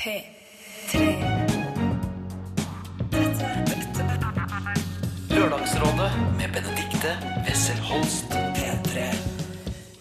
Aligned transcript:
P3. 0.00 0.96
Lørdagsrådet 5.28 6.12
med 6.38 6.54
Benedikte 6.54 7.10
Wessel 7.44 7.76
Holst. 7.84 8.32
P3. 8.56 9.04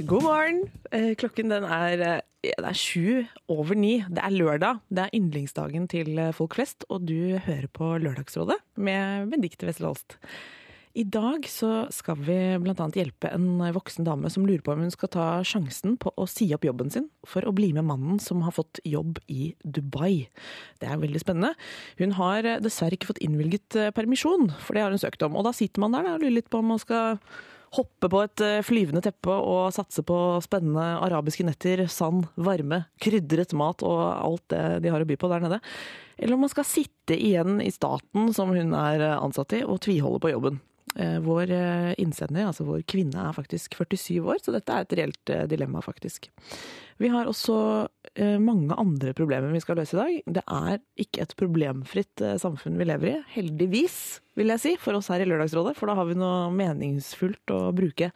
God 0.08 0.24
morgen. 0.24 0.62
Eh, 0.96 1.16
Klokken 1.20 1.52
den 1.52 1.68
er, 1.68 2.22
eh, 2.44 2.54
er 2.56 2.74
sju 2.74 3.26
over 3.50 3.76
ni. 3.76 4.00
Det 4.08 4.24
er 4.24 4.30
lørdag. 4.30 4.80
Det 4.88 5.04
er 5.04 5.20
yndlingsdagen 5.20 5.90
til 5.92 6.16
eh, 6.18 6.32
folk 6.32 6.56
flest, 6.56 6.86
og 6.88 7.04
du 7.04 7.36
hører 7.36 7.68
på 7.68 7.98
Lørdagsrådet 8.00 8.56
med 8.78 9.28
Benedicte 9.36 9.68
Wessel 9.68 9.92
Holst. 9.92 10.16
I 11.00 11.06
dag 11.08 11.46
så 11.48 11.86
skal 11.96 12.18
vi 12.28 12.36
bl.a. 12.60 12.86
hjelpe 12.98 13.30
en 13.32 13.62
voksen 13.72 14.04
dame 14.04 14.28
som 14.34 14.44
lurer 14.44 14.64
på 14.66 14.74
om 14.74 14.82
hun 14.84 14.92
skal 14.92 15.12
ta 15.14 15.28
sjansen 15.48 15.94
på 16.02 16.12
å 16.12 16.26
si 16.28 16.50
opp 16.56 16.66
jobben 16.68 16.90
sin 16.92 17.06
for 17.30 17.46
å 17.48 17.54
bli 17.56 17.70
med 17.78 17.88
mannen 17.88 18.18
som 18.20 18.42
har 18.44 18.52
fått 18.58 18.82
jobb 18.84 19.22
i 19.32 19.54
Dubai. 19.64 20.28
Det 20.82 20.90
er 20.90 21.00
veldig 21.00 21.22
spennende. 21.24 21.54
Hun 22.02 22.18
har 22.18 22.50
dessverre 22.66 22.98
ikke 22.98 23.14
fått 23.14 23.24
innvilget 23.24 23.78
eh, 23.80 23.94
permisjon, 23.96 24.50
for 24.60 24.76
det 24.76 24.84
har 24.84 24.92
hun 24.92 25.00
søkt 25.00 25.24
om. 25.24 25.40
Og 25.40 25.48
da 25.48 25.56
sitter 25.56 25.86
man 25.86 25.96
der 25.96 26.10
og 26.18 26.20
lurer 26.20 26.36
litt 26.42 26.52
på 26.52 26.60
om 26.60 26.74
man 26.74 26.84
skal 26.84 27.22
hoppe 27.80 28.12
på 28.12 28.24
et 28.26 28.44
eh, 28.44 28.60
flyvende 28.66 29.06
teppe 29.06 29.32
og 29.40 29.72
satse 29.76 30.04
på 30.04 30.20
spennende 30.44 30.98
arabiske 31.00 31.48
netter, 31.48 31.86
sand, 31.88 32.28
varme, 32.36 32.84
krydret 33.00 33.56
mat 33.56 33.86
og 33.88 34.02
alt 34.04 34.50
det 34.52 34.66
de 34.84 34.92
har 34.92 35.06
å 35.06 35.08
by 35.08 35.20
på 35.22 35.32
der 35.32 35.48
nede. 35.48 35.64
Eller 36.20 36.36
om 36.36 36.44
man 36.44 36.52
skal 36.52 36.68
sitte 36.68 37.16
igjen 37.16 37.62
i 37.64 37.72
staten 37.72 38.34
som 38.36 38.52
hun 38.52 38.76
er 38.76 39.06
eh, 39.14 39.22
ansatt 39.22 39.56
i, 39.56 39.64
og 39.64 39.80
tviholde 39.88 40.20
på 40.26 40.36
jobben. 40.36 40.60
Eh, 40.96 41.20
Vår 41.20 41.52
eh, 41.52 41.94
innsender, 42.02 42.48
altså 42.50 42.66
vår 42.66 42.82
kvinne, 42.90 43.22
er 43.22 43.36
faktisk 43.36 43.78
47 43.78 44.20
år, 44.24 44.40
så 44.42 44.54
dette 44.56 44.74
er 44.74 44.86
et 44.86 44.96
reelt 44.98 45.34
eh, 45.34 45.46
dilemma, 45.52 45.84
faktisk. 45.86 46.30
Vi 47.00 47.12
har 47.14 47.30
også 47.30 47.56
mange 48.44 48.76
andre 48.76 49.14
problemer 49.16 49.54
vi 49.54 49.62
skal 49.64 49.78
løse 49.80 49.96
i 49.96 50.00
dag. 50.00 50.16
Det 50.36 50.42
er 50.44 50.82
ikke 51.00 51.22
et 51.24 51.36
problemfritt 51.40 52.24
samfunn 52.42 52.76
vi 52.76 52.88
lever 52.90 53.12
i. 53.14 53.22
Heldigvis, 53.38 53.96
vil 54.36 54.52
jeg 54.52 54.60
si, 54.60 54.74
for 54.82 54.98
oss 54.98 55.08
her 55.14 55.24
i 55.24 55.28
Lørdagsrådet, 55.30 55.78
for 55.80 55.88
da 55.88 55.96
har 55.96 56.10
vi 56.10 56.18
noe 56.20 56.50
meningsfullt 56.52 57.54
å 57.56 57.62
bruke 57.78 58.10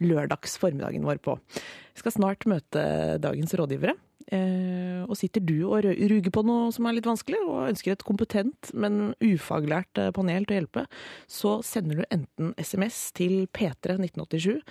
lørdagsformiddagen 0.00 1.04
vår 1.04 1.20
på. 1.20 1.36
Vi 1.42 2.00
skal 2.00 2.16
snart 2.16 2.48
møte 2.48 2.86
dagens 3.20 3.52
rådgivere. 3.60 3.98
Eh, 4.30 5.02
og 5.10 5.16
sitter 5.18 5.42
du 5.42 5.64
og 5.66 5.82
ruger 5.82 6.30
på 6.30 6.44
noe 6.46 6.70
som 6.74 6.86
er 6.86 6.94
litt 6.94 7.06
vanskelig, 7.08 7.40
og 7.48 7.70
ønsker 7.72 7.92
et 7.96 8.04
kompetent, 8.06 8.70
men 8.78 9.14
ufaglært 9.18 9.98
eh, 9.98 10.12
panel 10.14 10.46
til 10.46 10.54
å 10.54 10.58
hjelpe, 10.60 10.84
så 11.26 11.62
sender 11.66 11.98
du 11.98 12.04
enten 12.14 12.54
SMS 12.60 13.10
til 13.18 13.48
P3 13.50 13.98
1987 13.98 14.62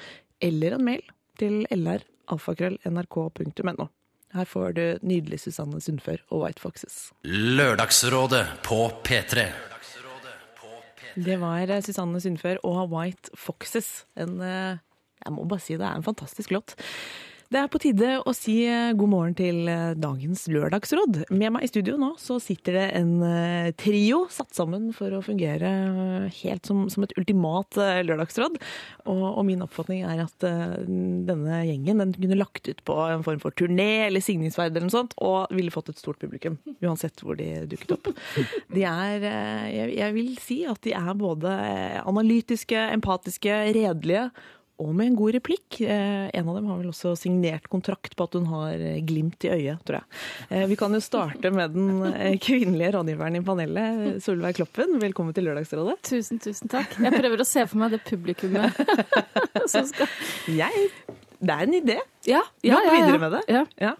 eller 0.47 0.71
en 0.77 0.85
mail 0.87 1.03
til 1.39 1.67
lralfakrøll.nrk.no. 1.75 3.85
Her 4.37 4.45
får 4.47 4.67
du 4.77 4.85
nydelig 5.09 5.39
Susanne 5.43 5.79
Sundfør 5.83 6.19
og 6.29 6.37
White 6.45 6.61
Foxes. 6.63 6.95
Lørdagsrådet 7.27 8.45
på 8.63 8.79
P3. 9.03 9.35
Det 11.19 11.35
var 11.41 11.67
eh, 11.67 11.83
Susanne 11.83 12.21
Sundfør 12.23 12.57
og 12.63 12.87
White 12.93 13.27
Foxes. 13.35 14.07
En, 14.15 14.39
jeg 14.39 15.31
må 15.35 15.43
bare 15.49 15.59
si 15.65 15.75
det 15.75 15.83
er 15.83 15.99
en 15.99 16.07
fantastisk 16.07 16.47
låt. 16.55 16.79
Det 17.49 17.57
er 17.57 17.69
på 17.73 17.79
tide 17.81 18.09
å 18.29 18.31
si 18.37 18.59
eh, 18.69 18.91
god 18.93 19.09
morgen 19.09 19.31
til 19.33 19.63
eh, 19.71 19.95
dagens 19.97 20.43
lørdagsråd. 20.53 21.15
Med 21.33 21.55
meg 21.55 21.63
i 21.65 21.69
studio 21.71 21.95
nå 21.97 22.11
så 22.21 22.35
sitter 22.37 22.75
det 22.77 22.83
en 22.99 23.23
eh, 23.25 23.69
trio 23.73 24.19
satt 24.29 24.53
sammen 24.53 24.91
for 24.93 25.15
å 25.17 25.21
fungere 25.25 25.71
helt 26.43 26.69
som, 26.69 26.83
som 26.93 27.07
et 27.07 27.15
ultimat 27.17 27.79
lørdagsråd. 28.05 28.59
Og, 29.09 29.23
og 29.31 29.41
min 29.47 29.63
oppfatning 29.65 30.03
er 30.05 30.21
at 30.27 30.45
denne 30.45 31.63
gjengen 31.65 32.03
den 32.03 32.13
kunne 32.19 32.37
lagt 32.37 32.69
ut 32.69 32.83
på 32.85 32.99
en 33.15 33.25
form 33.25 33.41
for 33.41 33.57
turné 33.57 34.05
eller 34.05 34.21
signingsferd 34.21 34.75
eller 34.75 34.85
noe 34.85 34.93
sånt, 34.93 35.17
og 35.17 35.49
ville 35.55 35.73
fått 35.73 35.89
et 35.89 36.01
stort 36.01 36.21
publikum. 36.21 36.59
Uansett 36.85 37.25
hvor 37.25 37.39
de 37.39 37.65
dukket 37.71 37.95
opp. 37.97 38.11
De 38.69 38.85
er, 38.85 39.25
jeg, 39.73 39.97
jeg 39.97 40.17
vil 40.19 40.31
si 40.43 40.61
at 40.69 40.83
de 40.85 40.93
er 40.99 41.11
både 41.17 41.57
analytiske, 42.05 42.85
empatiske, 42.99 43.57
redelige 43.73 44.27
og 44.79 44.93
med 44.95 45.11
en 45.11 45.17
god 45.19 45.35
replikk. 45.35 45.81
Eh, 45.83 46.29
en 46.33 46.49
av 46.49 46.55
dem 46.55 46.69
har 46.71 46.79
vel 46.79 46.91
også 46.91 47.13
signert 47.19 47.67
kontrakt 47.71 48.15
på 48.15 48.27
at 48.27 48.37
hun 48.37 48.47
har 48.51 48.79
eh, 48.79 49.01
glimt 49.05 49.43
i 49.43 49.51
øyet, 49.51 49.83
tror 49.87 49.99
jeg. 49.99 50.19
Eh, 50.49 50.65
vi 50.71 50.77
kan 50.79 50.95
jo 50.95 51.01
starte 51.03 51.51
med 51.53 51.75
den 51.75 52.39
kvinnelige 52.43 52.93
rådgiveren 52.95 53.39
i 53.39 53.43
panelet, 53.45 54.19
Solveig 54.23 54.55
Kloppen. 54.59 54.95
Velkommen 55.03 55.35
til 55.35 55.49
Lørdagsrådet. 55.49 55.99
Tusen, 56.09 56.39
tusen 56.43 56.71
takk. 56.71 56.95
Jeg 57.03 57.15
prøver 57.15 57.43
å 57.43 57.47
se 57.47 57.65
for 57.67 57.81
meg 57.81 57.97
det 57.97 58.03
publikummet 58.07 58.79
som 59.71 59.87
skal 59.89 60.07
Jeg, 60.55 60.89
det 61.41 61.53
er 61.55 61.61
en 61.63 61.73
idé. 61.77 61.95
Ja, 62.27 62.41
ja, 62.67 62.77
ja, 62.83 62.91
videre 62.91 63.19
med 63.21 63.31
det. 63.31 63.41
Ja. 63.47 63.93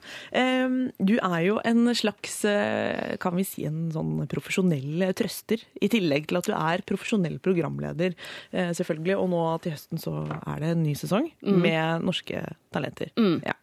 Du 1.00 1.14
er 1.18 1.40
jo 1.46 1.60
en 1.66 1.86
slags, 1.96 2.44
eh, 2.46 3.16
kan 3.22 3.36
vi 3.38 3.46
si, 3.48 3.64
en 3.66 3.90
sånn 3.96 4.28
profesjonell 4.28 5.06
trøster. 5.16 5.64
I 5.82 5.88
tillegg 5.88 6.28
til 6.28 6.38
at 6.42 6.50
du 6.50 6.54
er 6.54 6.84
profesjonell 6.86 7.40
programleder, 7.40 8.14
eh, 8.52 8.72
selvfølgelig. 8.76 9.16
Og 9.18 9.30
nå 9.32 9.44
til 9.64 9.72
høsten 9.78 9.98
så 10.04 10.14
er 10.46 10.60
det 10.60 10.74
en 10.76 10.84
ny 10.84 10.94
sesong 11.00 11.32
med 11.42 12.04
norske 12.04 12.44
talenter. 12.76 13.12
Ja. 13.46 13.56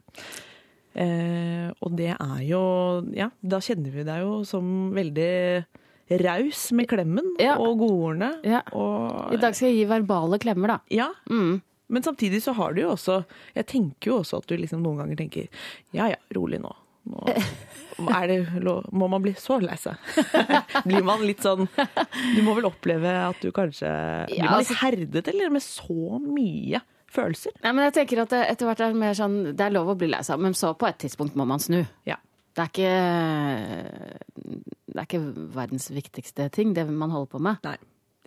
Eh, 0.97 1.69
og 1.84 1.92
det 1.98 2.15
er 2.16 2.38
jo 2.48 2.60
Ja, 3.12 3.28
da 3.44 3.59
kjenner 3.60 3.92
vi 3.92 4.03
deg 4.09 4.22
jo 4.25 4.38
som 4.48 4.94
veldig 4.97 5.66
raus 6.22 6.70
med 6.72 6.88
klemmen 6.88 7.34
Ja. 7.42 7.59
og 7.59 7.78
godordene. 7.82 8.38
Ja. 8.47 8.62
Og, 8.72 9.34
I 9.34 9.36
dag 9.42 9.54
skal 9.54 9.69
jeg 9.75 9.82
gi 9.82 9.88
verbale 9.91 10.38
klemmer, 10.41 10.69
da. 10.69 10.78
ja, 10.91 11.10
Mm. 11.28 11.60
Men 11.88 12.02
samtidig 12.02 12.42
så 12.42 12.52
har 12.58 12.74
du 12.74 12.82
jo 12.82 12.91
også 12.94 13.20
Jeg 13.54 13.66
tenker 13.70 14.10
jo 14.10 14.19
også 14.22 14.41
at 14.42 14.48
du 14.50 14.56
liksom 14.58 14.82
noen 14.84 15.02
ganger 15.02 15.20
tenker 15.20 15.47
ja 15.94 16.08
ja, 16.10 16.19
rolig 16.34 16.58
nå. 16.62 16.72
nå 17.12 17.22
det, 17.28 18.41
må 18.91 19.08
man 19.08 19.22
bli 19.22 19.36
så 19.38 19.60
lei 19.62 19.76
seg? 19.78 19.94
Blir 20.88 21.06
man 21.06 21.22
litt 21.26 21.44
sånn 21.47 21.69
Du 21.69 22.42
må 22.47 22.56
vel 22.58 22.69
oppleve 22.69 23.14
at 23.28 23.41
du 23.42 23.52
kanskje 23.54 23.88
Blir 24.32 24.42
man 24.42 24.60
litt 24.60 24.66
altså- 24.66 24.80
herdet, 24.82 25.30
eller 25.32 25.54
med 25.54 25.64
så 25.64 26.20
mye 26.22 26.82
følelser? 27.16 27.54
Nei, 27.62 27.72
men 27.72 27.86
jeg 27.86 27.98
tenker 28.00 28.24
at 28.26 28.34
det 28.34 28.42
etter 28.50 28.68
hvert 28.68 28.82
er 28.82 28.92
det 28.92 29.03
mer 29.06 29.16
sånn 29.16 29.38
Det 29.53 29.66
er 29.66 29.74
lov 29.74 29.94
å 29.94 29.98
bli 29.98 30.10
lei 30.10 30.22
seg, 30.26 30.42
men 30.42 30.58
så 30.58 30.74
på 30.76 30.88
et 30.91 30.98
tidspunkt 31.06 31.38
må 31.38 31.47
man 31.48 31.62
snu. 31.62 31.84
Ja. 32.08 32.18
Det 32.56 32.64
er 32.64 32.70
ikke 32.72 32.94
Det 34.86 34.97
er 34.97 35.04
ikke 35.06 35.24
verdens 35.54 35.91
viktigste 35.92 36.48
ting, 36.53 36.72
det 36.76 36.86
man 36.88 37.12
holder 37.12 37.30
på 37.36 37.41
med. 37.42 37.62
Nei. 37.66 37.76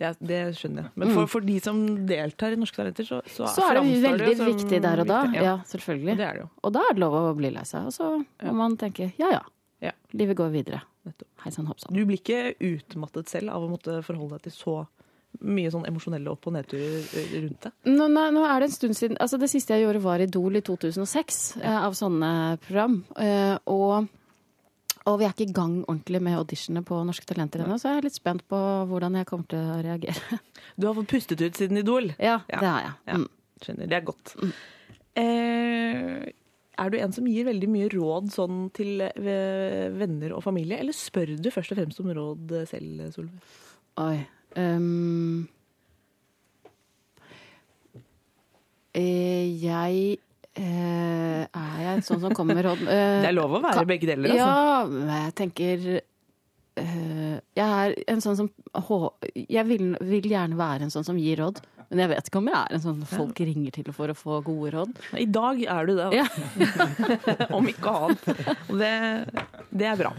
Det, 0.00 0.10
det 0.24 0.40
skjønner 0.56 0.86
jeg. 0.86 0.92
Men 1.02 1.10
for, 1.12 1.26
for 1.28 1.44
de 1.44 1.58
som 1.60 1.80
deltar 2.08 2.54
i 2.56 2.58
Norske 2.60 2.80
Talenter, 2.80 3.04
så, 3.04 3.18
så, 3.28 3.44
Mm. 3.44 3.54
Så 3.54 3.64
er 3.68 3.74
det 3.76 3.82
veldig 4.04 4.28
det 4.38 4.46
viktig 4.48 4.78
der 4.82 5.02
og 5.04 5.08
da. 5.10 5.18
viktig. 5.26 5.42
Ja, 5.44 5.56
selvfølgelig. 5.68 6.14
Det 6.16 6.24
er 6.26 6.38
det 6.38 6.44
jo. 6.46 6.48
Og 6.64 6.72
da 6.76 6.84
er 6.88 6.94
det 6.96 7.02
lov 7.04 7.16
å 7.20 7.34
bli 7.36 7.50
lei 7.52 7.64
seg. 7.68 7.88
Og 7.90 7.92
så 7.92 8.08
må 8.48 8.54
man 8.62 8.78
tenke 8.80 9.10
ja 9.20 9.28
ja, 9.36 9.42
Ja, 9.84 9.92
livet 10.16 10.36
går 10.40 10.50
videre. 10.54 10.80
nettopp. 11.08 11.28
Hei 11.44 11.52
sann, 11.52 11.68
hopp 11.68 11.80
sann. 11.80 11.94
Du 11.96 12.00
blir 12.08 12.18
ikke 12.20 12.54
utmattet 12.60 13.28
selv 13.32 13.52
av 13.52 13.62
å 13.64 13.68
måtte 13.72 14.00
forholde 14.04 14.36
deg 14.38 14.48
til 14.48 14.52
så 14.56 14.74
mye 15.46 15.70
sånn 15.70 15.84
emosjonelle 15.86 16.26
opp- 16.32 16.48
og 16.50 16.56
nedturer 16.56 17.04
rundt 17.44 17.62
det? 17.68 17.70
Nå, 17.86 18.08
nei, 18.10 18.26
nå 18.34 18.42
er 18.44 18.60
det 18.64 18.66
en 18.66 18.74
stund 18.74 18.96
siden 18.98 19.16
altså 19.22 19.38
Det 19.38 19.48
siste 19.52 19.76
jeg 19.76 19.84
gjorde, 19.86 20.00
var 20.02 20.20
Idol 20.24 20.58
i 20.58 20.62
2006, 20.66 21.38
eh, 21.62 21.76
av 21.86 21.94
sånne 21.94 22.32
program. 22.64 22.96
Eh, 23.16 23.54
og, 23.70 24.08
og 25.06 25.18
vi 25.20 25.24
er 25.24 25.32
ikke 25.32 25.48
i 25.48 25.52
gang 25.56 25.78
ordentlig 25.88 26.20
med 26.22 26.36
auditionene 26.38 26.84
på 26.84 26.98
Norske 27.06 27.24
Talenter 27.26 27.62
ennå, 27.64 27.78
så 27.80 27.88
jeg 27.94 27.98
er 28.02 28.06
litt 28.08 28.18
spent 28.18 28.42
på 28.50 28.58
hvordan 28.90 29.16
jeg 29.16 29.26
kommer 29.30 29.46
til 29.48 29.58
å 29.58 29.78
reagere. 29.86 30.40
Du 30.80 30.86
har 30.86 30.94
fått 30.96 31.08
pustet 31.10 31.40
ut 31.40 31.56
siden 31.56 31.78
Idol. 31.80 32.12
ja, 32.18 32.40
Ja. 32.48 32.58
det 32.60 32.68
har 32.68 32.80
jeg. 32.84 32.92
Ja, 33.06 33.14
Mm. 33.16 33.28
skjønner. 33.64 33.88
Det 33.88 33.96
er 33.96 34.04
godt. 34.06 34.34
Eh, 35.16 36.32
er 36.78 36.90
du 36.90 36.96
en 36.98 37.12
som 37.12 37.26
gir 37.26 37.44
veldig 37.44 37.68
mye 37.68 37.88
råd 37.92 38.30
sånn 38.32 38.70
til 38.72 39.00
eh, 39.02 39.88
venner 39.92 40.32
og 40.36 40.42
familie, 40.44 40.78
eller 40.80 40.92
spør 40.96 41.34
du 41.40 41.50
først 41.50 41.72
og 41.72 41.78
fremst 41.80 42.00
om 42.00 42.12
råd 42.16 42.54
selv, 42.70 43.12
Solveig? 43.12 43.40
Oi. 44.00 44.26
Eh, 48.94 49.46
jeg 49.62 50.18
eh, 50.60 51.42
Er 51.48 51.76
jeg 51.82 51.92
en 51.96 52.04
sånn 52.06 52.20
som 52.22 52.34
kommer 52.36 52.54
med 52.58 52.66
råd? 52.68 52.82
Uh, 52.84 52.92
Det 53.24 53.30
er 53.30 53.36
lov 53.36 53.56
å 53.58 53.62
være 53.64 53.80
Ka- 53.80 53.88
begge 53.88 54.08
deler, 54.10 54.30
altså. 54.30 54.46
Ja, 54.46 55.20
jeg 55.24 55.34
tenker 55.40 55.86
uh, 56.80 57.36
Jeg 57.56 57.66
er 57.66 57.94
en 58.12 58.20
sånn 58.24 58.38
som 58.38 58.50
Jeg 59.34 59.66
vil, 59.68 59.86
vil 60.12 60.30
gjerne 60.30 60.58
være 60.60 60.86
en 60.86 60.92
sånn 60.94 61.06
som 61.08 61.18
gir 61.20 61.40
råd. 61.42 61.62
Men 61.90 62.04
jeg 62.04 62.10
vet 62.12 62.28
ikke 62.30 62.38
om 62.38 62.48
jeg 62.48 62.54
er 62.54 62.74
en 62.76 62.82
sånn 62.84 62.98
folk 63.10 63.40
ringer 63.42 63.74
til 63.74 63.88
for 63.94 64.12
å 64.12 64.14
få 64.14 64.36
gode 64.46 64.70
råd. 64.76 64.98
I 65.18 65.26
dag 65.26 65.62
er 65.74 65.88
du 65.88 65.96
det, 65.96 66.04
da. 66.06 66.20
Ja. 66.20 67.46
om 67.58 67.66
ikke 67.66 67.90
annet. 67.90 68.28
Og 68.70 68.76
det, 68.78 68.90
det 69.74 69.88
er 69.90 69.98
bra. 69.98 70.12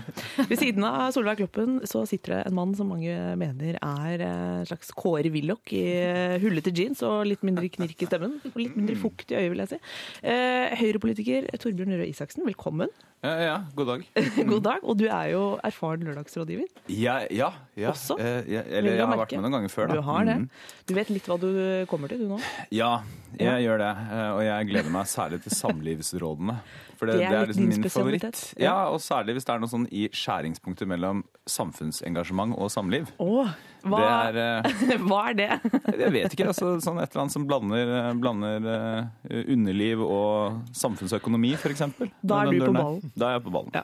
Ved 0.50 0.58
siden 0.60 0.84
av 0.90 1.14
Solveig 1.16 1.40
Kloppen 1.40 1.78
så 1.88 2.04
sitter 2.10 2.36
det 2.36 2.42
en 2.50 2.58
mann 2.58 2.74
som 2.76 2.92
mange 2.92 3.16
mener 3.40 3.80
er 3.80 4.26
eh, 4.26 4.42
en 4.60 4.68
slags 4.68 4.92
Kåre 5.00 5.32
Willoch 5.32 5.72
i 5.72 5.86
eh, 6.02 6.36
hullete 6.44 6.74
jeans 6.76 7.06
og 7.08 7.24
litt 7.30 7.46
mindre 7.48 7.72
knirk 7.72 8.04
i 8.04 8.10
stemmen. 8.10 8.36
Og 8.52 8.60
litt 8.60 8.76
mindre 8.76 9.00
fukt 9.00 9.32
i 9.32 9.40
øyet, 9.40 9.54
vil 9.54 9.64
jeg 9.64 9.72
si. 9.72 9.80
Eh, 10.28 10.76
Høyrepolitiker 10.82 11.48
Torbjørn 11.56 11.96
Røe 12.02 12.12
Isaksen, 12.12 12.44
velkommen. 12.52 12.92
Ja, 13.22 13.32
ja, 13.38 13.58
god 13.76 13.86
dag. 13.86 14.06
God 14.50 14.64
dag. 14.66 14.78
Og 14.82 14.98
du 14.98 15.04
er 15.06 15.28
jo 15.30 15.42
erfaren 15.64 16.02
lørdagsrådgiver. 16.08 16.66
Ja, 16.90 17.20
ja. 17.30 17.52
ja. 17.78 17.92
Også? 17.94 18.18
Eh, 18.18 18.50
ja, 18.50 18.64
eller 18.66 18.96
jeg 18.98 19.04
har 19.04 19.12
merke? 19.12 19.28
vært 19.28 19.36
med 19.38 19.46
noen 19.46 19.58
ganger 19.60 19.74
før, 19.74 19.92
da. 19.92 19.98
Du 20.00 20.08
har 20.08 20.26
det. 20.26 20.38
Mhm. 20.42 20.48
Du 20.90 20.94
vet 20.98 21.12
litt 21.14 21.30
hva 21.30 21.38
du 21.38 21.50
du 21.62 21.66
kommer 21.92 22.12
til, 22.12 22.24
du 22.26 22.32
nå. 22.34 22.40
Ja, 22.74 22.92
jeg 23.40 23.64
gjør 23.68 23.78
det. 23.86 23.92
eh, 24.12 24.30
Og 24.36 24.42
jeg 24.46 24.70
gleder 24.74 24.92
meg 24.94 25.06
særlig 25.12 25.42
til 25.46 25.54
samlivsrådene. 25.56 26.58
For 27.02 27.10
det, 27.10 27.16
Det 27.18 27.24
er 27.26 27.32
det 27.32 27.38
er 27.42 27.48
liksom 27.50 27.70
min 27.72 27.90
favoritt. 27.90 28.40
Ja, 28.60 28.64
Ja. 28.66 28.74
Og 28.94 29.00
særlig 29.02 29.34
hvis 29.38 29.46
det 29.48 29.54
er 29.56 29.62
noe 29.64 29.70
sånn 29.72 29.88
i 29.90 30.04
skjæringspunktet 30.14 30.86
mellom 30.92 31.24
samfunnsengasjement 31.50 32.54
og 32.62 32.70
samliv. 32.70 33.08
Åh, 33.24 33.50
hva, 33.90 34.02
Det 34.02 34.12
er 34.12 34.38
eh, 34.44 34.98
hva 35.08 35.22
er 35.32 35.38
det? 35.40 35.48
Jeg 36.04 36.12
vet 36.14 36.36
ikke. 36.36 36.48
altså 36.52 36.76
sånn 36.84 37.00
Et 37.02 37.10
eller 37.10 37.24
annet 37.24 37.34
som 37.34 37.48
blander, 37.50 37.94
blander 38.22 38.70
eh, 38.76 39.42
underliv 39.56 40.04
og 40.06 40.62
samfunnsøkonomi, 40.78 41.56
f.eks. 41.58 41.82
Da 42.22 42.44
er 42.44 42.52
du 42.54 42.62
på 42.68 42.76
ballen. 42.78 43.12
Da 43.18 43.32
er 43.32 43.38
jeg 43.40 43.46
på 43.48 43.56
ballen. 43.58 43.74
Ja. 43.80 43.84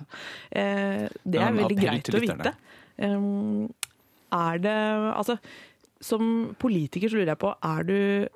Eh, 0.52 1.08
det 1.26 1.42
Ja, 1.42 1.48
er 1.50 1.58
veldig 1.64 1.80
greit 1.82 2.14
å 2.14 2.22
vite. 2.28 2.54
Um, 2.98 3.68
er 4.34 4.58
det 4.62 4.76
Altså, 5.16 5.38
som 6.02 6.56
politiker 6.60 7.10
så 7.10 7.16
lurer 7.18 7.34
jeg 7.36 7.40
på, 7.40 7.54
er 7.64 7.84
du 7.84 8.28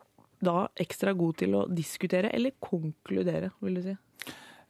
da 0.41 0.67
ekstra 0.81 1.13
god 1.17 1.37
til 1.37 1.51
å 1.53 1.67
diskutere 1.69 2.31
eller 2.33 2.51
konkludere, 2.61 3.51
vil 3.61 3.75
du 3.75 3.81
si? 3.83 3.97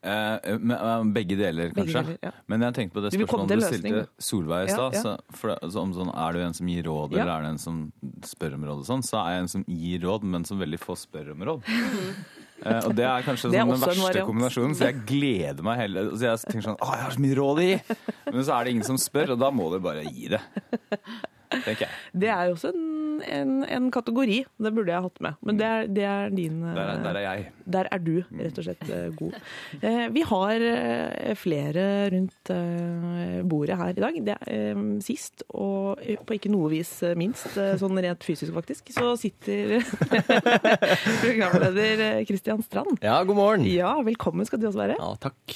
Eh, 0.03 0.57
men, 0.57 0.71
eh, 0.71 1.03
begge 1.13 1.35
deler, 1.37 1.69
Begge 1.69 1.85
kanskje. 1.93 2.01
deler, 2.03 2.17
ja. 2.23 2.31
Men 2.49 2.61
jeg 2.65 2.73
tenkte 2.73 2.93
på 2.97 3.01
det 3.03 3.11
spørsmålet 3.13 3.47
du 3.47 3.61
stilte 3.67 4.07
Solveig 4.17 4.65
i 4.67 4.71
stad. 4.73 4.93
ja. 4.95 5.01
så- 5.01 5.19
det- 5.61 5.71
så 5.71 5.77
om 5.83 5.93
sånn, 5.93 6.09
Er 6.17 6.33
du 6.33 6.39
en 6.39 6.53
som 6.53 6.65
gir 6.67 6.83
råd, 6.83 7.11
Ja. 7.13 7.21
eller 7.21 7.31
er 7.37 7.41
det 7.43 7.49
en 7.51 7.57
som 7.59 7.93
spør 8.21 8.53
om 8.55 8.63
råd? 8.63 8.79
og 8.79 8.85
sånn, 8.85 9.03
Så 9.03 9.17
er 9.23 9.29
jeg 9.33 9.41
en 9.41 9.47
som 9.47 9.63
gir 9.65 9.99
råd, 10.01 10.23
men 10.23 10.43
som 10.43 10.57
veldig 10.59 10.79
få 10.79 10.97
spør 10.97 11.31
om 11.31 11.39
råd. 11.39 11.63
Eh, 12.63 12.77
og 12.85 12.93
det 12.95 13.03
er 13.05 13.23
kanskje 13.23 13.49
Det 13.49 13.57
er 13.57 13.65
sånn 13.65 13.69
den 13.73 13.79
verste 13.89 14.03
variant. 14.13 14.27
kombinasjonen, 14.29 14.75
så 14.75 14.85
jeg 14.85 15.05
gleder 15.07 15.63
meg 15.63 15.79
hele 15.79 16.11
Så 16.11 16.19
jeg 16.21 16.37
tenker 16.53 16.61
sånn 16.69 16.77
Å, 16.77 16.91
jeg 16.93 17.01
har 17.01 17.11
så 17.11 17.19
mye 17.19 17.35
råd 17.35 17.57
å 17.57 17.65
gi! 17.65 17.81
Men 18.33 18.43
så 18.43 18.53
er 18.59 18.63
det 18.65 18.71
ingen 18.75 18.83
som 18.85 18.97
spør, 18.97 19.29
og 19.31 19.39
da 19.39 19.49
må 19.49 19.71
du 19.71 19.79
bare 19.79 20.03
gi 20.05 20.27
det. 20.29 20.41
Tenker 21.51 21.85
jeg. 21.87 21.95
Det 22.23 22.29
er 22.31 22.47
jo 22.49 22.53
også 22.55 22.69
en, 22.73 23.21
en, 23.27 23.51
en 23.67 23.87
kategori. 23.93 24.37
Det 24.61 24.71
burde 24.75 24.93
jeg 24.93 25.05
hatt 25.05 25.21
med. 25.25 25.39
Men 25.45 25.57
det 25.59 25.65
er, 25.67 25.87
det 25.97 26.05
er 26.07 26.29
din 26.35 26.61
Der 26.63 26.79
er, 26.83 27.01
der 27.03 27.19
er 27.19 27.25
jeg. 27.25 27.47
Der 27.71 27.89
er 27.91 28.01
du 28.03 28.13
rett 28.39 28.57
og 28.61 28.65
slett 28.67 28.85
eh, 28.89 29.07
god. 29.19 29.35
Eh, 29.81 30.05
Vi 30.15 30.23
har 30.27 30.65
eh, 30.69 31.33
flere 31.39 31.85
rundt 32.13 32.51
eh, 32.55 33.41
bordet 33.47 33.77
her 33.79 33.93
i 33.95 34.01
dag. 34.05 34.19
Det 34.29 34.37
er 34.37 34.53
eh, 34.75 34.83
sist, 35.05 35.43
og 35.49 36.01
på 36.27 36.37
ikke 36.37 36.51
noe 36.53 36.71
vis 36.73 36.93
minst, 37.19 37.55
sånn 37.81 37.99
rent 38.03 38.23
fysisk 38.27 38.53
faktisk, 38.55 38.91
så 38.95 39.13
sitter 39.19 39.77
programleder 41.23 42.25
Kristian 42.25 42.41
Christian 42.41 42.63
Strand. 42.65 42.97
Ja, 43.05 43.19
god 43.23 43.35
morgen. 43.37 43.65
Ja, 43.69 43.93
velkommen 44.05 44.45
skal 44.47 44.59
du 44.61 44.67
også 44.71 44.81
være. 44.81 44.95
Ja, 44.99 45.11
takk. 45.21 45.55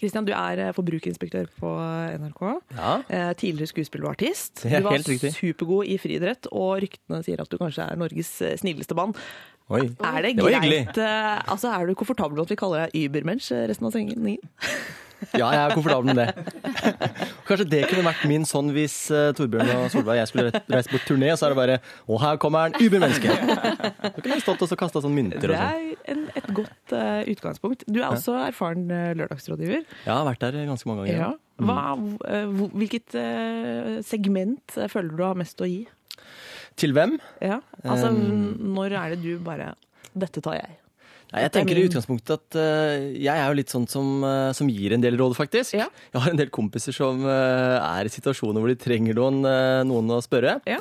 Christian, 0.00 0.26
du 0.28 0.32
er 0.36 0.60
eh, 0.66 0.72
forbrukerinspektør 0.76 1.48
på 1.60 1.72
NRK. 2.20 2.42
Ja. 2.76 2.94
Eh, 3.08 3.32
Tidligere 3.40 3.70
skuespiller 3.70 4.08
og 4.10 4.14
artist. 4.16 4.62
Du 4.66 4.76
var 4.84 5.00
supergod 5.32 5.88
i 5.88 5.96
friidrett, 6.00 6.48
og 6.52 6.82
ryktene 6.84 7.22
sier 7.26 7.40
at 7.42 7.50
du 7.52 7.56
kanskje 7.60 7.86
er 7.90 8.00
Norges 8.00 8.32
eh, 8.44 8.56
snilleste 8.60 8.96
mann. 8.98 9.14
Oi. 9.68 9.80
Er 9.98 10.20
det 10.22 10.36
Det 10.38 10.44
var 10.46 10.62
greit 10.62 10.98
eh, 11.02 11.40
Altså, 11.50 11.72
Er 11.74 11.88
du 11.88 11.94
komfortabel 11.98 12.36
med 12.38 12.44
at 12.46 12.52
vi 12.54 12.58
kaller 12.60 12.84
deg 12.86 13.00
Übermensch 13.08 13.48
eh, 13.50 13.64
resten 13.70 13.88
av 13.88 13.96
sendingen? 13.96 14.38
Ja, 15.32 15.46
jeg 15.48 15.62
er 15.64 15.72
komfortabel 15.72 16.10
med 16.12 16.18
det. 16.20 17.06
Kanskje 17.48 17.64
det 17.72 17.78
kunne 17.88 18.02
vært 18.04 18.26
min 18.28 18.42
sånn 18.44 18.68
hvis 18.76 18.94
uh, 19.08 19.30
Torbjørn 19.34 19.70
og 19.72 19.86
Solveig 19.88 20.12
og 20.12 20.18
jeg 20.20 20.28
skulle 20.28 20.50
re- 20.50 20.60
reise 20.74 20.92
på 20.92 21.00
turné, 21.08 21.30
så 21.40 21.46
er 21.48 21.54
det 21.54 21.56
bare 21.56 21.78
Å, 22.04 22.18
her 22.20 22.36
kommer 22.42 22.66
han, 22.66 22.76
übermenneske! 22.84 23.32
Du 24.12 24.20
kunne 24.20 24.36
stått 24.44 24.60
og 24.66 24.68
så 24.68 24.76
kasta 24.76 25.00
sånn 25.00 25.16
mynter 25.16 25.40
Det 25.40 25.48
og 25.48 25.56
sånn. 25.56 25.72
er 25.72 26.12
en, 26.12 26.22
et 26.36 26.50
godt 26.60 26.92
uh, 26.92 27.24
utgangspunkt. 27.32 27.86
Du 27.88 28.02
er 28.02 28.10
også 28.10 28.36
erfaren 28.44 28.84
lørdagsrådgiver. 29.16 29.86
Ja, 30.04 30.04
jeg 30.04 30.14
har 30.18 30.28
vært 30.28 30.44
der 30.44 30.60
ganske 30.68 30.92
mange 30.92 31.06
ganger. 31.08 31.22
Ja. 31.24 31.32
Hva, 31.64 31.80
eh, 32.28 32.50
hvilket 32.76 33.16
uh, 33.16 33.94
segment 34.04 34.76
eh, 34.76 34.90
føler 34.92 35.16
du 35.16 35.22
har 35.24 35.38
mest 35.40 35.64
å 35.64 35.68
gi? 35.70 35.86
Til 36.76 36.92
hvem? 36.96 37.16
Ja, 37.40 37.60
altså. 37.84 38.10
Når 38.12 38.96
er 38.96 39.14
det 39.14 39.22
du 39.24 39.38
bare 39.44 39.72
Dette 40.16 40.42
tar 40.44 40.58
jeg. 40.58 40.76
Nei, 41.26 41.40
jeg 41.42 41.48
er 41.48 41.52
tenker 41.56 41.78
i 41.78 41.82
utgangspunktet 41.88 42.32
at 42.36 42.56
uh, 42.56 43.06
jeg 43.18 43.32
er 43.32 43.48
jo 43.50 43.56
litt 43.58 43.72
sånn 43.72 43.88
som, 43.90 44.22
uh, 44.22 44.52
som 44.54 44.68
gir 44.70 44.94
en 44.94 45.02
del 45.02 45.18
råd, 45.18 45.34
faktisk. 45.36 45.74
Ja. 45.74 45.88
Jeg 46.12 46.22
har 46.22 46.32
en 46.32 46.38
del 46.38 46.52
kompiser 46.54 46.94
som 46.94 47.24
uh, 47.26 47.80
er 47.80 48.06
i 48.06 48.12
situasjoner 48.12 48.62
hvor 48.62 48.70
de 48.70 48.78
trenger 48.78 49.18
noen, 49.18 49.40
noen 49.88 50.14
å 50.14 50.20
spørre. 50.24 50.60
Ja. 50.68 50.78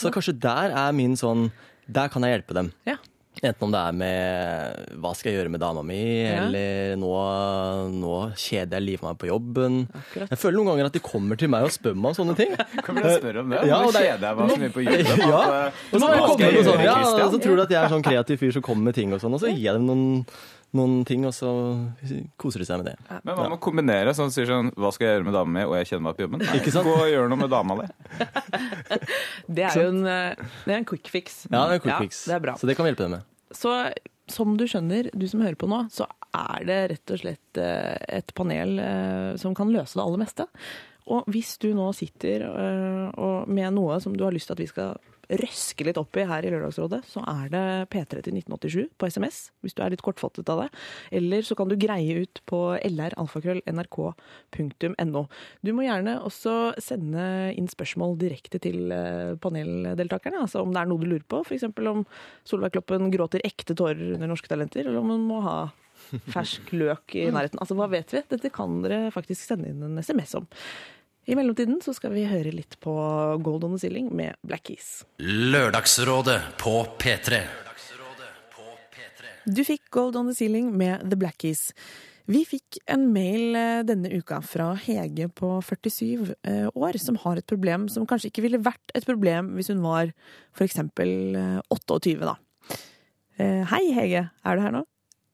Så 0.00 0.10
kanskje 0.14 0.38
der 0.40 0.72
er 0.72 0.94
min 0.96 1.18
sånn 1.18 1.50
Der 1.92 2.08
kan 2.10 2.24
jeg 2.24 2.38
hjelpe 2.38 2.56
dem. 2.56 2.72
Ja. 2.88 2.96
Enten 3.44 3.66
om 3.66 3.72
det 3.74 3.80
er 3.84 3.92
med 3.92 4.94
hva 5.02 5.10
skal 5.14 5.28
jeg 5.30 5.36
gjøre 5.42 5.50
med 5.52 5.60
dama 5.60 5.82
mi, 5.84 5.98
Ja. 6.24 6.46
eller 6.46 6.96
nå, 6.96 7.10
nå 7.92 8.12
kjeder 8.32 8.78
jeg 8.78 8.84
livet 8.86 9.02
meg 9.04 9.18
på 9.20 9.28
jobben. 9.28 9.82
Akkurat. 9.92 10.30
Jeg 10.32 10.38
føler 10.40 10.56
noen 10.56 10.70
ganger 10.72 10.88
at 10.88 10.96
de 10.96 11.02
kommer 11.04 11.36
til 11.36 11.50
meg 11.52 11.66
og 11.68 11.74
spør 11.74 11.94
meg 12.00 12.10
om 12.12 12.16
sånne 12.16 12.36
ting. 12.38 12.54
Kommer 12.86 13.04
de 13.04 13.12
og 13.12 13.20
spør 13.20 13.40
om 13.42 13.52
det? 13.52 13.60
Ja, 13.68 13.82
og 13.84 13.92
det- 13.92 14.04
kjeder 14.06 14.24
jeg 14.24 14.36
meg 14.40 14.50
så 14.50 14.58
mye 14.64 14.74
på 14.78 14.84
jobben. 14.86 15.20
Ja, 15.20 15.40
at, 15.42 15.52
eh, 15.52 15.80
Og 15.92 16.00
så, 16.00 16.06
sånn, 16.70 16.84
ja, 16.88 17.28
så 17.28 17.42
tror 17.44 17.56
du 17.56 17.62
at 17.66 17.70
jeg 17.76 17.82
er 17.84 17.92
sånn 17.92 18.06
kreativ 18.08 18.38
fyr 18.40 18.52
som 18.56 18.62
kommer 18.62 18.84
med 18.88 18.94
ting 18.94 19.12
og 19.12 19.20
sånn, 19.20 19.34
og 19.36 19.40
så 19.44 19.52
gir 19.52 19.66
jeg 19.68 19.74
dem 19.76 19.86
noen, 19.86 20.26
noen 20.76 21.04
ting, 21.06 21.22
og 21.28 21.32
så 21.34 21.50
koser 22.40 22.62
de 22.62 22.66
seg 22.68 22.80
med 22.82 22.90
det. 22.90 22.96
Men 23.22 23.36
hva 23.36 23.46
med 23.46 23.56
å 23.58 23.62
kombinere? 23.62 24.14
Sånn 24.16 24.32
sier 24.34 24.48
sånn 24.50 24.72
Hva 24.76 24.90
skal 24.94 25.06
jeg 25.06 25.18
gjøre 25.18 25.28
med 25.28 25.36
dama 25.38 25.54
mi, 25.54 25.62
og 25.68 25.76
jeg 25.78 25.90
kjenner 25.92 26.04
meg 26.08 26.18
på 26.18 26.24
jobben? 26.26 26.42
Nei, 26.42 26.56
Ikke 26.60 26.74
sant? 26.74 26.88
Gå 26.88 26.96
og 26.98 27.08
gjøre 27.12 27.30
noe 27.32 27.40
med 27.44 27.52
dama 27.52 27.78
di. 27.80 27.86
Det 29.56 29.64
er 29.68 29.78
jo 29.78 29.92
en, 29.92 30.02
eh, 30.10 30.44
det 30.66 30.74
er 30.74 30.80
en 30.80 30.88
quick 30.88 31.08
fix. 31.12 31.38
Ja, 31.46 31.62
det 31.68 31.76
er 31.76 31.78
en 31.78 31.84
quick 31.86 32.02
fix. 32.08 32.24
det 32.26 32.34
er 32.36 32.42
bra. 32.42 32.56
Så 32.58 32.68
det 32.68 32.76
kan 32.76 32.86
vi 32.86 32.92
hjelpe 32.92 33.06
dem 33.06 33.16
med. 33.18 33.28
Så 33.54 33.72
som 34.32 34.56
du 34.58 34.64
skjønner, 34.66 35.08
du 35.14 35.24
som 35.30 35.44
hører 35.44 35.58
på 35.60 35.68
nå, 35.70 35.84
så 35.94 36.08
er 36.34 36.66
det 36.66 36.78
rett 36.96 37.14
og 37.14 37.20
slett 37.22 37.60
eh, 37.62 37.94
et 38.18 38.34
panel 38.36 38.74
eh, 38.82 39.30
som 39.40 39.54
kan 39.56 39.70
løse 39.72 39.94
det 39.96 40.02
aller 40.02 40.22
meste. 40.24 40.48
Og 41.06 41.28
hvis 41.30 41.52
du 41.62 41.68
nå 41.78 41.92
sitter 41.94 42.42
og 42.50 43.46
med 43.46 43.76
noe 43.76 44.00
som 44.02 44.16
du 44.18 44.24
har 44.26 44.34
lyst 44.34 44.50
til 44.50 44.56
at 44.56 44.62
vi 44.64 44.66
skal 44.66 44.96
røske 45.42 45.84
litt 45.86 45.98
opp 46.00 46.16
i 46.18 46.26
her 46.28 46.42
i 46.46 46.50
Lørdagsrådet, 46.52 47.00
så 47.08 47.20
er 47.30 47.46
det 47.52 47.64
P3 47.92 48.14
til 48.26 48.34
1987 48.38 48.88
på 48.98 49.04
SMS, 49.10 49.36
hvis 49.64 49.76
du 49.76 49.80
er 49.82 49.90
litt 49.94 50.06
kortfattet 50.06 50.50
av 50.52 50.58
det. 50.64 50.70
Eller 51.18 51.40
så 51.46 51.52
kan 51.58 51.68
du 51.70 51.76
greie 51.80 52.12
ut 52.22 52.36
på 52.48 52.60
lralfakrøll.nrk.no. 52.78 55.22
Du 55.66 55.70
må 55.76 55.80
gjerne 55.86 56.12
også 56.26 56.52
sende 56.82 57.24
inn 57.56 57.68
spørsmål 57.70 58.12
direkte 58.20 58.58
til 58.62 58.78
eh, 58.94 59.38
paneldeltakerne. 59.42 60.42
Altså 60.44 60.58
om 60.62 60.70
det 60.74 60.80
er 60.82 60.88
noe 60.90 61.02
du 61.02 61.08
lurer 61.10 61.28
på, 61.28 61.38
f.eks. 61.46 61.64
om 61.66 62.02
Solveig 62.46 62.72
Kloppen 62.76 63.12
gråter 63.14 63.40
ekte 63.46 63.74
tårer 63.78 64.06
under 64.16 64.28
Norske 64.30 64.50
Talenter, 64.50 64.84
eller 64.86 65.00
om 65.02 65.10
hun 65.14 65.24
må 65.28 65.38
ha 65.46 65.58
fersk 66.34 66.62
løk 66.76 67.16
i 67.16 67.30
nærheten. 67.32 67.58
Altså, 67.62 67.74
hva 67.78 67.88
vet 67.90 68.12
vi? 68.14 68.20
Dette 68.30 68.52
kan 68.54 68.70
dere 68.84 69.14
faktisk 69.14 69.42
sende 69.42 69.68
inn 69.72 69.82
en 69.86 70.02
SMS 70.02 70.36
om. 70.38 70.46
I 71.26 71.34
mellomtiden 71.34 71.80
så 71.82 71.90
skal 71.90 72.12
vi 72.14 72.22
høre 72.30 72.52
litt 72.54 72.76
på 72.78 72.92
Gold 73.42 73.64
on 73.66 73.72
the 73.74 73.80
Ceiling 73.82 74.12
med 74.14 74.36
Black 74.46 74.68
Keys. 74.68 75.00
Lørdagsrådet 75.18 76.38
på 76.62 76.84
P3. 77.02 77.40
Du 79.46 79.64
fikk 79.66 79.88
Gold 79.90 80.14
on 80.18 80.30
the 80.30 80.36
Ceiling 80.38 80.70
med 80.78 81.02
The 81.10 81.18
Black 81.18 81.42
Keys. 81.42 81.72
Vi 82.30 82.44
fikk 82.46 82.78
en 82.90 83.08
mail 83.14 83.58
eh, 83.58 83.82
denne 83.86 84.10
uka 84.14 84.38
fra 84.42 84.72
Hege 84.78 85.26
på 85.34 85.50
47 85.62 86.32
eh, 86.46 86.70
år, 86.74 86.98
som 87.02 87.18
har 87.22 87.38
et 87.38 87.46
problem 87.46 87.86
som 87.90 88.06
kanskje 88.06 88.30
ikke 88.30 88.46
ville 88.46 88.62
vært 88.62 88.94
et 88.98 89.06
problem 89.06 89.52
hvis 89.58 89.70
hun 89.74 89.82
var 89.82 90.14
for 90.54 90.66
eksempel 90.66 91.38
eh, 91.38 91.60
28, 91.74 92.16
da. 92.22 92.38
Eh, 93.38 93.62
Hei, 93.74 93.84
Hege. 93.98 94.28
Er 94.46 94.58
du 94.58 94.66
her 94.66 94.78
nå? 94.78 94.86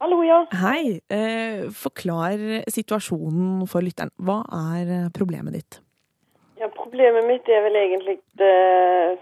Hallo, 0.02 0.24
ja. 0.26 0.40
Hei. 0.56 0.98
Eh, 1.12 1.68
Forklar 1.70 2.40
situasjonen 2.72 3.68
for 3.70 3.84
lytteren. 3.84 4.10
Hva 4.18 4.40
er 4.74 5.12
problemet 5.14 5.60
ditt? 5.60 5.81
Problemet 6.92 7.24
mitt 7.24 7.46
er 7.48 7.62
vel 7.64 7.76
egentlig 7.80 8.18
eh, 8.44 9.14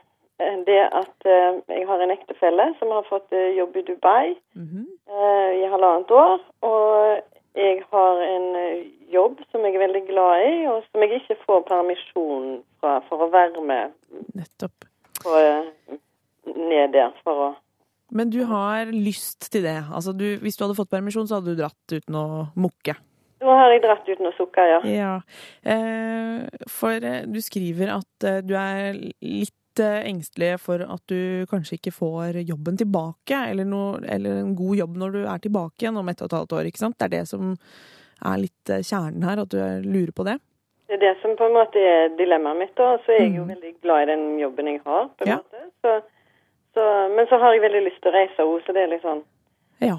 det 0.66 0.80
at 1.00 1.26
eh, 1.28 1.58
jeg 1.68 1.84
har 1.86 2.02
en 2.02 2.12
ektefelle 2.14 2.66
som 2.80 2.90
har 2.90 3.04
fått 3.06 3.30
eh, 3.36 3.52
jobb 3.54 3.76
i 3.76 3.84
Dubai 3.86 4.32
eh, 4.58 5.50
i 5.60 5.68
halvannet 5.70 6.10
år. 6.10 6.40
Og 6.66 7.20
jeg 7.54 7.82
har 7.92 8.22
en 8.24 8.48
jobb 9.12 9.38
som 9.50 9.62
jeg 9.66 9.76
er 9.76 9.84
veldig 9.84 10.02
glad 10.08 10.46
i, 10.48 10.52
og 10.70 10.82
som 10.88 11.04
jeg 11.04 11.20
ikke 11.20 11.38
får 11.44 11.64
permisjon 11.70 12.60
fra 12.80 12.98
for 13.08 13.26
å 13.26 13.30
være 13.30 13.62
med 13.62 13.94
Nettopp. 14.34 14.86
på, 15.22 15.38
ned 16.50 16.94
der. 16.94 17.14
For 17.22 17.46
å 17.46 17.50
Men 18.10 18.30
du 18.34 18.42
har 18.46 18.90
lyst 18.90 19.52
til 19.52 19.62
det. 19.62 19.78
Altså, 19.94 20.12
du, 20.12 20.38
hvis 20.42 20.56
du 20.58 20.64
hadde 20.64 20.78
fått 20.78 20.90
permisjon, 20.90 21.28
så 21.30 21.38
hadde 21.38 21.54
du 21.54 21.62
dratt 21.62 21.94
uten 21.94 22.18
å 22.18 22.26
mukke. 22.58 22.96
Nå 23.40 23.46
har 23.56 23.70
jeg 23.72 23.82
dratt 23.82 24.08
uten 24.08 24.26
noe 24.26 24.36
sukker, 24.36 24.66
ja. 24.68 24.80
Ja. 24.84 25.14
Eh, 25.64 26.44
for 26.68 26.92
eh, 26.92 27.22
du 27.26 27.40
skriver 27.40 27.94
at 27.96 28.26
eh, 28.28 28.40
du 28.44 28.54
er 28.58 28.92
litt 29.22 29.56
engstelig 29.80 30.58
for 30.60 30.82
at 30.82 31.00
du 31.08 31.46
kanskje 31.48 31.78
ikke 31.78 31.92
får 31.94 32.40
jobben 32.44 32.76
tilbake, 32.76 33.38
eller, 33.52 33.64
noe, 33.64 34.00
eller 34.12 34.42
en 34.42 34.54
god 34.58 34.76
jobb 34.76 34.96
når 35.00 35.12
du 35.14 35.20
er 35.24 35.38
tilbake 35.40 35.80
igjen 35.86 35.96
om 35.96 36.08
ett 36.10 36.20
og 36.20 36.28
et 36.28 36.36
halvt 36.36 36.52
år, 36.58 36.68
ikke 36.68 36.82
sant? 36.82 36.98
Det 36.98 37.06
er 37.06 37.14
det 37.14 37.22
som 37.30 37.54
er 38.28 38.42
litt 38.42 38.72
kjernen 38.84 39.24
her, 39.24 39.40
at 39.40 39.48
du 39.48 39.56
er- 39.62 39.80
lurer 39.86 40.12
på 40.12 40.26
det? 40.26 40.36
Det 40.90 40.98
er 40.98 41.02
det 41.06 41.14
som 41.22 41.36
på 41.38 41.46
en 41.46 41.54
måte 41.54 41.78
er 41.80 42.10
dilemmaet 42.18 42.58
mitt. 42.58 42.74
da, 42.76 42.98
Så 43.06 43.12
er 43.14 43.22
jeg 43.24 43.36
jo 43.36 43.44
Mm. 43.44 43.54
veldig 43.54 43.72
glad 43.80 44.02
i 44.02 44.10
den 44.12 44.38
jobben 44.38 44.66
jeg 44.66 44.80
har. 44.84 45.08
på 45.16 45.22
en 45.24 45.28
Ja. 45.28 45.36
måte. 45.36 45.60
Så, 45.80 46.02
så, 46.74 47.14
men 47.16 47.26
så 47.30 47.38
har 47.40 47.52
jeg 47.54 47.62
veldig 47.62 47.84
lyst 47.88 48.02
til 48.02 48.10
å 48.12 48.14
reise 48.18 48.42
òg, 48.42 48.60
så 48.66 48.74
det 48.74 48.82
er 48.82 48.88
litt 48.88 49.02
sånn 49.02 49.22
Ja. 49.80 49.96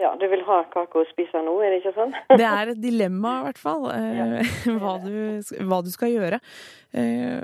Ja, 0.00 0.10
du 0.18 0.26
vil 0.26 0.42
ha 0.48 0.62
kake 0.72 0.98
og 1.04 1.06
spise 1.12 1.38
nå, 1.44 1.54
er 1.62 1.70
det 1.74 1.82
ikke 1.82 1.94
sånn? 1.94 2.14
Det 2.40 2.48
er 2.48 2.72
et 2.72 2.80
dilemma, 2.82 3.36
i 3.40 3.46
hvert 3.48 3.60
fall, 3.62 3.86
eh, 3.94 4.52
hva, 4.82 4.96
du, 5.04 5.14
hva 5.68 5.78
du 5.86 5.90
skal 5.94 6.10
gjøre. 6.14 6.40
Eh, 6.94 7.40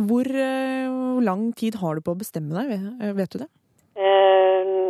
hvor 0.00 0.26
eh, 0.26 1.20
lang 1.22 1.50
tid 1.58 1.78
har 1.82 1.98
du 1.98 2.04
på 2.06 2.14
å 2.16 2.20
bestemme 2.20 2.56
deg, 2.58 3.14
vet- 3.14 3.36
du 3.36 3.42
det? 3.44 3.50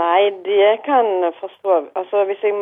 Nei, 0.00 0.30
det 0.44 0.80
kan 0.86 1.06
jeg 1.24 1.34
forstå. 1.38 1.74
Altså, 1.98 2.22
hvis 2.28 2.40
jeg, 2.44 2.52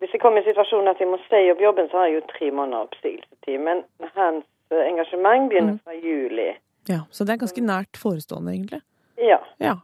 hvis 0.00 0.12
jeg 0.14 0.20
kommer 0.22 0.42
i 0.42 0.46
situasjonen 0.46 0.90
at 0.92 1.00
jeg 1.00 1.08
må 1.08 1.16
si 1.26 1.40
opp 1.52 1.62
jobben, 1.62 1.88
så 1.90 2.00
har 2.00 2.10
jeg 2.10 2.18
jo 2.18 2.26
tre 2.30 2.50
måneder 2.54 2.84
oppsigelsestid. 2.86 3.56
Men 3.64 3.80
hans 4.14 4.44
engasjement 4.84 5.48
begynner 5.50 5.78
fra 5.84 5.96
juli. 5.96 6.50
Ja, 6.88 7.00
Så 7.10 7.24
det 7.24 7.34
er 7.34 7.40
ganske 7.44 7.64
nært 7.64 7.96
forestående, 8.00 8.52
egentlig. 8.52 8.82
Ja. 9.20 9.38
Ja. 9.62 9.74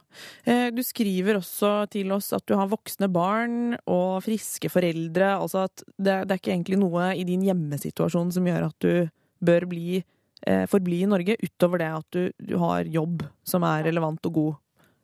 Eh, 0.43 0.69
Du 0.75 0.81
skriver 0.83 1.37
også 1.39 1.89
til 1.89 2.11
oss 2.11 2.31
at 2.35 2.45
du 2.49 2.55
har 2.59 2.67
voksne 2.71 3.07
barn 3.11 3.77
og 3.87 4.23
friske 4.25 4.69
foreldre. 4.69 5.33
Altså 5.39 5.65
at 5.69 5.83
det, 5.97 6.27
det 6.27 6.35
er 6.35 6.41
ikke 6.41 6.53
egentlig 6.55 6.79
noe 6.81 7.11
i 7.15 7.23
din 7.27 7.45
hjemmesituasjon 7.47 8.33
som 8.35 8.49
gjør 8.49 8.67
at 8.67 8.77
du 8.83 9.09
bør 9.41 9.65
bli, 9.71 10.03
eh, 10.45 10.65
forbli 10.69 11.01
i 11.05 11.09
Norge, 11.09 11.37
utover 11.41 11.81
det 11.81 11.89
at 11.95 12.17
du, 12.17 12.21
du 12.51 12.57
har 12.61 12.83
jobb 12.85 13.23
som 13.47 13.63
er 13.63 13.87
relevant 13.87 14.25
og 14.29 14.33
god. 14.33 14.53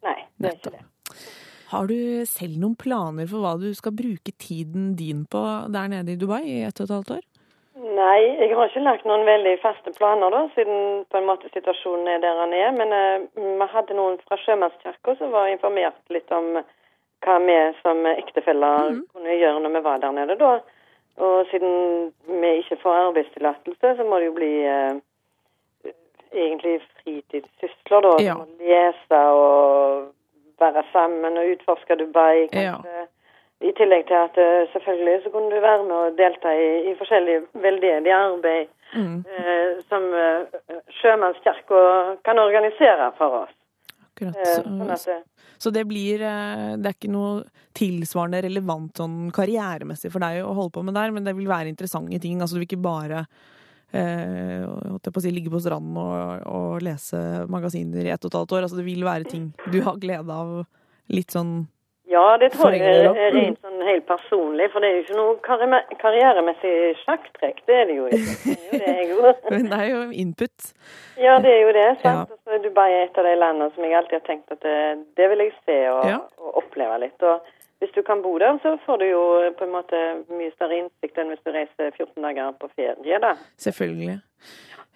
Nei, 0.06 0.20
det 0.38 0.52
er 0.52 0.60
ikke 0.60 0.76
det. 0.76 0.84
Har 1.68 1.88
du 1.90 1.98
selv 2.30 2.60
noen 2.62 2.78
planer 2.80 3.28
for 3.28 3.44
hva 3.44 3.56
du 3.60 3.68
skal 3.76 3.92
bruke 3.92 4.32
tiden 4.40 4.94
din 4.96 5.26
på 5.28 5.42
der 5.74 5.90
nede 5.92 6.14
i 6.14 6.20
Dubai 6.20 6.44
i 6.48 6.62
ett 6.64 6.80
og 6.80 6.88
et 6.88 6.94
halvt 6.96 7.16
år? 7.18 7.27
Nei, 7.78 8.22
jeg 8.40 8.56
har 8.58 8.72
ikke 8.72 8.82
lagt 8.82 9.06
noen 9.06 9.26
veldig 9.28 9.54
faste 9.62 9.92
planer 9.94 10.34
da, 10.34 10.40
siden 10.56 11.04
på 11.12 11.20
en 11.20 11.28
måte 11.28 11.50
situasjonen 11.54 12.08
er 12.10 12.24
der 12.24 12.40
den 12.42 12.56
er. 12.58 12.72
Men 12.74 12.94
uh, 12.96 13.28
vi 13.38 13.68
hadde 13.74 13.98
noen 13.98 14.18
fra 14.26 14.40
Sjømannskirka 14.42 15.14
som 15.20 15.34
var 15.36 15.52
informert 15.52 16.00
litt 16.14 16.32
om 16.34 16.58
hva 17.26 17.36
vi 17.44 17.58
som 17.84 18.02
ektefeller 18.10 18.98
kunne 19.14 19.38
gjøre 19.38 19.62
når 19.62 19.76
vi 19.76 19.84
var 19.86 20.02
der 20.02 20.16
nede 20.16 20.38
da. 20.42 20.56
Og 21.18 21.38
siden 21.52 22.10
vi 22.30 22.52
ikke 22.62 22.80
får 22.82 23.00
arbeidstillatelse, 23.08 23.94
så 23.98 24.06
må 24.06 24.20
det 24.22 24.30
jo 24.32 24.36
bli 24.38 24.52
uh, 24.66 24.98
egentlig 26.34 26.80
fritidssysler 27.02 28.06
da. 28.10 28.16
Ja. 28.26 28.40
Lese 28.62 29.22
og 29.38 30.10
være 30.62 30.84
sammen 30.94 31.38
og 31.38 31.54
utforske 31.54 32.00
Dubai, 32.02 32.48
Ja. 32.54 32.80
I 33.66 33.72
tillegg 33.78 34.06
til 34.06 34.20
at 34.22 34.36
eh, 34.38 34.68
selvfølgelig 34.74 35.24
så 35.24 35.32
kunne 35.34 35.50
du 35.50 35.62
være 35.62 35.86
med 35.88 35.96
og 35.98 36.18
delta 36.18 36.52
i, 36.54 36.68
i 36.92 36.98
forskjellig 37.00 37.42
veldedig 37.68 38.14
arbeid 38.14 38.74
Mm. 38.96 39.18
eh, 39.28 39.84
som 39.90 40.04
uh, 40.16 40.46
Sjømannskirka 41.02 41.80
kan 42.24 42.40
organisere 42.40 43.10
for 43.18 43.42
oss. 43.42 43.56
Akkurat. 44.08 44.38
Eh, 44.38 44.62
sånn 44.64 44.92
at, 44.94 45.02
Så, 45.58 45.70
eh, 45.70 45.74
det 45.74 45.84
blir 45.90 46.22
eh, 46.24 46.78
Det 46.78 46.88
er 46.88 46.96
ikke 46.96 47.12
noe 47.12 47.44
tilsvarende 47.78 48.42
relevant 48.48 48.98
sånn 48.98 49.30
karrieremessig 49.36 50.12
for 50.14 50.24
deg 50.24 50.40
å 50.42 50.56
holde 50.58 50.74
på 50.78 50.86
med 50.88 50.96
der, 50.98 51.12
men 51.12 51.28
det 51.28 51.36
vil 51.38 51.50
være 51.50 51.70
interessante 51.70 52.18
ting. 52.20 52.40
Altså 52.42 52.56
du 52.56 52.64
vil 52.64 52.70
ikke 52.70 52.82
bare 52.82 53.26
eh, 53.94 54.66
på 55.04 55.22
si, 55.22 55.32
ligge 55.32 55.52
på 55.54 55.62
stranden 55.62 56.00
og, 56.02 56.48
og 56.48 56.82
lese 56.82 57.46
magasiner 57.52 58.08
i 58.08 58.14
ett 58.16 58.24
og 58.26 58.32
et 58.32 58.40
halvt 58.40 58.56
år. 58.58 58.66
Altså 58.66 58.80
det 58.80 58.88
vil 58.88 59.06
være 59.06 59.30
ting 59.30 59.52
du 59.70 59.82
har 59.86 60.00
glede 60.02 60.34
av 60.34 60.64
litt 61.14 61.32
sånn 61.36 61.68
ja, 62.08 62.38
det 62.40 62.52
tror 62.54 62.72
jeg 62.72 62.82
er, 62.88 63.10
er 63.20 63.34
rent 63.36 63.60
sånn 63.62 63.82
helt 63.88 64.06
personlig, 64.08 64.70
for 64.72 64.80
det 64.84 64.90
er 64.90 64.96
jo 64.96 65.04
ikke 65.04 65.18
noe 65.18 65.36
karri- 65.44 65.98
karrieremessig 66.04 66.74
sjakktrekk. 67.04 67.60
Det 67.68 67.76
er 67.82 67.86
det 67.92 67.98
jo 67.98 68.06
ikke. 68.08 68.56
Det 68.72 68.88
er 68.94 69.04
jo 69.10 69.18
det, 69.26 69.34
jeg. 69.44 69.50
Men 69.54 69.68
det 69.72 69.80
er 69.84 69.90
jo 69.92 70.00
input. 70.24 70.72
Ja, 71.20 71.36
det 71.44 71.52
er 71.52 71.62
jo 71.66 71.76
det. 71.76 71.86
Ja. 71.90 72.00
sant? 72.06 72.32
Og 72.32 72.40
så 72.44 72.56
er 72.58 72.64
Dubai 72.64 72.90
et 73.04 73.18
av 73.20 73.28
de 73.28 73.36
landene 73.42 73.70
som 73.76 73.84
jeg 73.88 73.98
alltid 74.00 74.20
har 74.22 74.26
tenkt 74.30 74.56
at 74.56 74.64
det, 74.64 74.78
det 75.20 75.30
vil 75.34 75.46
jeg 75.48 75.54
se 75.66 75.78
og, 75.92 76.02
Ja. 76.10 76.20
og 76.40 76.62
oppleve 76.64 77.00
litt. 77.04 77.28
Og 77.28 77.54
hvis 77.84 77.92
du 77.94 78.02
kan 78.08 78.24
bo 78.24 78.32
der, 78.42 78.56
så 78.64 78.78
får 78.86 78.98
du 79.04 79.06
jo 79.12 79.24
på 79.60 79.68
en 79.68 79.76
måte 79.76 80.00
mye 80.34 80.50
større 80.56 80.80
innsikt 80.82 81.20
enn 81.22 81.30
hvis 81.34 81.44
du 81.46 81.52
reiser 81.54 81.92
14 81.94 82.24
dager 82.26 82.56
på 82.62 82.72
ferie, 82.76 83.20
da. 83.22 83.36
Selvfølgelig. 83.62 84.18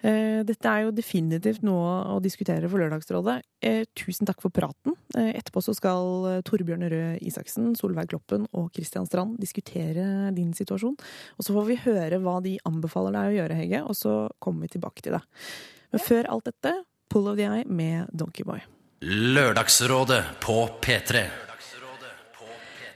Eh, 0.01 0.41
Dette 0.47 0.69
er 0.69 0.87
jo 0.87 0.93
definitivt 0.95 1.61
noe 1.65 1.91
å 2.15 2.17
diskutere 2.23 2.69
for 2.69 2.81
Lørdagsrådet. 2.81 3.37
Eh, 3.61 3.83
Tusen 3.97 4.25
takk 4.25 4.41
for 4.41 4.53
praten. 4.53 4.95
Eh, 5.15 5.33
Etterpå 5.37 5.61
så 5.61 5.75
skal 5.77 6.41
Torbjørn 6.47 6.87
Røe 6.89 7.11
Isaksen, 7.21 7.75
Solveig 7.77 8.09
Kloppen 8.09 8.47
og 8.57 8.71
Christian 8.73 9.05
Strand 9.05 9.37
diskutere 9.41 10.33
din 10.35 10.55
situasjon. 10.57 10.97
Og 11.37 11.45
så 11.45 11.53
får 11.53 11.69
vi 11.69 11.79
høre 11.85 12.21
hva 12.23 12.39
de 12.41 12.57
anbefaler 12.65 13.17
deg 13.17 13.29
å 13.29 13.37
gjøre, 13.39 13.59
Hege, 13.61 13.83
og 13.85 13.97
så 13.97 14.15
kommer 14.41 14.65
vi 14.65 14.73
tilbake 14.77 15.05
til 15.05 15.17
det. 15.17 15.23
Men 15.93 16.05
før 16.07 16.33
alt 16.33 16.49
dette, 16.49 16.75
Pull 17.11 17.27
of 17.27 17.37
the 17.37 17.45
Eye 17.45 17.65
med 17.67 18.09
Donkeyboy. 18.15 18.61
Lørdagsrådet 19.01 20.23
på 20.39 20.57
P3. 20.81 21.50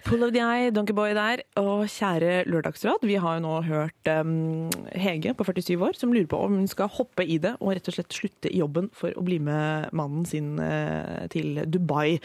Pull 0.06 0.22
of 0.22 0.34
the 0.36 0.42
Eye, 0.44 0.70
Donkeyboy 0.70 1.16
der. 1.18 1.42
Og 1.58 1.88
kjære 1.90 2.44
Lørdagsråd, 2.46 3.08
vi 3.10 3.16
har 3.18 3.40
jo 3.40 3.42
nå 3.42 3.54
hørt 3.66 4.10
um, 4.14 4.70
Hege 4.94 5.34
på 5.34 5.48
47 5.48 5.82
år 5.82 5.98
som 5.98 6.14
lurer 6.14 6.30
på 6.30 6.38
om 6.46 6.60
hun 6.60 6.68
skal 6.70 6.92
hoppe 6.94 7.26
i 7.26 7.40
det 7.42 7.56
og 7.58 7.72
rett 7.74 7.90
og 7.90 7.98
slett 7.98 8.14
slutte 8.14 8.52
i 8.52 8.62
jobben 8.62 8.92
for 8.94 9.18
å 9.18 9.26
bli 9.26 9.40
med 9.42 9.90
mannen 9.98 10.28
sin 10.30 10.60
uh, 10.62 11.26
til 11.34 11.64
Dubai. 11.66 12.20